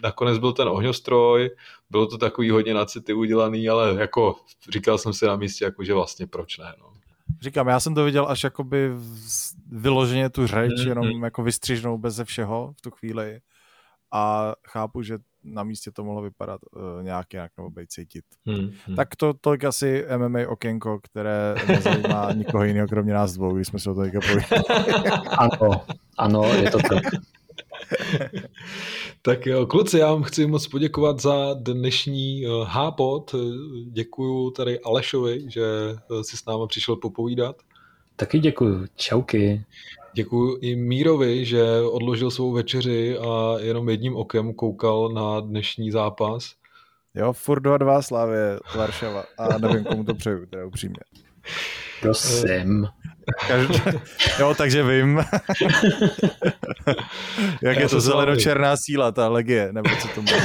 Nakonec 0.04 0.40
byl 0.40 0.54
ten 0.54 0.68
ohňostroj, 0.68 1.50
bylo 1.90 2.08
to 2.08 2.18
takový 2.18 2.50
hodně 2.50 2.74
na 2.74 2.86
city 2.86 3.14
udělaný, 3.14 3.70
ale 3.70 3.96
jako 4.00 4.36
říkal 4.70 4.98
jsem 4.98 5.14
si 5.14 5.26
na 5.26 5.36
místě, 5.36 5.66
jako, 5.66 5.84
že 5.84 5.94
vlastně 5.94 6.28
proč 6.28 6.58
ne. 6.58 6.74
No. 6.80 6.86
Říkám, 7.42 7.68
já 7.68 7.80
jsem 7.80 7.96
to 7.96 8.04
viděl 8.04 8.26
až 8.30 8.44
jakoby 8.44 8.92
vyloženě 9.72 10.30
tu 10.30 10.48
řeč, 10.48 10.72
mm-hmm. 10.72 10.88
jenom 10.88 11.24
jako 11.24 11.44
vystřižnou 11.44 11.98
beze 11.98 12.26
všeho 12.26 12.74
v 12.78 12.82
tu 12.82 12.92
chvíli 12.92 13.40
a 14.12 14.54
chápu, 14.68 15.02
že 15.02 15.18
na 15.44 15.64
místě 15.64 15.92
to 15.92 16.04
mohlo 16.04 16.22
vypadat 16.22 16.62
uh, 16.72 17.04
nějak 17.04 17.34
jinak 17.34 17.52
nebo 17.58 17.70
být 17.70 17.92
cítit. 17.92 18.26
Hmm, 18.46 18.72
hmm. 18.86 18.96
Tak 18.96 19.16
to 19.16 19.34
tolik 19.34 19.64
asi 19.64 20.06
MMA 20.18 20.40
okénko, 20.48 21.00
které 21.04 21.56
nezajímá 21.68 22.32
nikoho 22.36 22.64
jiného, 22.64 22.88
kromě 22.88 23.14
nás 23.14 23.34
dvou, 23.34 23.56
když 23.56 23.68
jsme 23.68 23.80
se 23.80 23.90
o 23.90 23.96
to 23.96 24.02
Ano, 25.38 25.86
ano, 26.18 26.54
je 26.54 26.72
to 26.72 26.78
tak. 26.78 27.04
tak 29.22 29.46
jo, 29.46 29.66
kluci, 29.66 29.98
já 29.98 30.12
vám 30.12 30.24
chci 30.24 30.48
moc 30.48 30.68
poděkovat 30.68 31.20
za 31.20 31.54
dnešní 31.54 32.46
uh, 32.46 32.68
hápot. 32.68 33.36
Děkuju 33.92 34.52
tady 34.52 34.80
Alešovi, 34.80 35.46
že 35.50 35.64
si 36.22 36.38
s 36.38 36.46
námi 36.46 36.64
přišel 36.68 36.96
popovídat. 36.96 37.56
Taky 38.16 38.40
děkuju. 38.40 38.86
Čauky. 38.96 39.66
Děkuji 40.14 40.58
i 40.62 40.76
Mírovi, 40.76 41.46
že 41.46 41.64
odložil 41.82 42.32
svou 42.32 42.52
večeři 42.52 43.18
a 43.18 43.56
jenom 43.60 43.90
jedním 43.90 44.16
okem 44.16 44.54
koukal 44.54 45.10
na 45.10 45.40
dnešní 45.40 45.92
zápas. 45.92 46.56
Jo, 47.16 47.34
furt 47.34 47.64
2-2 47.64 48.02
Slávě 48.02 48.60
Varšava 48.76 49.24
a 49.38 49.58
nevím, 49.58 49.84
komu 49.84 50.04
to 50.04 50.16
přeju, 50.16 50.46
teda 50.46 50.66
upřímně. 50.66 51.00
Prosím. 52.02 52.88
Každý... 53.48 53.82
Jo, 54.40 54.54
takže 54.58 54.84
vím. 54.84 55.24
Jak 57.62 57.76
Já 57.76 57.82
je 57.82 57.90
to 57.90 58.02
zeleno-černá 58.02 58.76
síla, 58.78 59.12
ta 59.12 59.30
legie, 59.30 59.74
nebo 59.74 59.90
co 60.02 60.08
to 60.08 60.22
může 60.22 60.36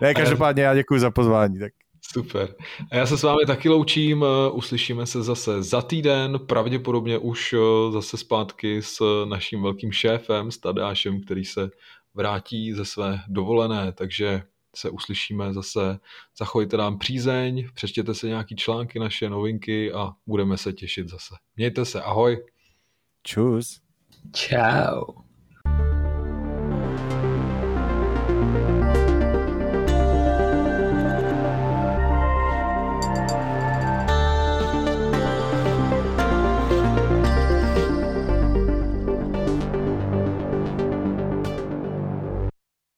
Ne, 0.00 0.14
každopádně 0.14 0.62
já 0.62 0.74
děkuji 0.74 1.00
za 1.00 1.10
pozvání. 1.10 1.58
Tak. 1.58 1.72
Super. 2.14 2.54
A 2.90 2.96
já 2.96 3.06
se 3.06 3.18
s 3.18 3.22
vámi 3.22 3.46
taky 3.46 3.68
loučím, 3.68 4.24
eh, 4.24 4.50
uslyšíme 4.50 5.06
se 5.06 5.22
zase 5.22 5.62
za 5.62 5.82
týden, 5.82 6.38
pravděpodobně 6.38 7.18
už 7.18 7.52
eh, 7.52 7.92
zase 7.92 8.16
zpátky 8.16 8.82
s 8.82 9.24
naším 9.24 9.62
velkým 9.62 9.92
šéfem, 9.92 10.50
s 10.50 10.58
Tadášem, 10.58 11.20
který 11.20 11.44
se 11.44 11.70
vrátí 12.14 12.72
ze 12.72 12.84
své 12.84 13.20
dovolené, 13.28 13.92
takže 13.92 14.42
se 14.76 14.90
uslyšíme 14.90 15.52
zase. 15.52 15.98
Zachovejte 16.38 16.76
nám 16.76 16.98
přízeň, 16.98 17.68
přečtěte 17.74 18.14
se 18.14 18.26
nějaký 18.28 18.56
články, 18.56 18.98
naše 18.98 19.30
novinky 19.30 19.92
a 19.92 20.12
budeme 20.26 20.56
se 20.56 20.72
těšit 20.72 21.08
zase. 21.08 21.34
Mějte 21.56 21.84
se, 21.84 22.02
ahoj. 22.02 22.46
Čus. 23.22 23.80
Ciao. 24.32 25.23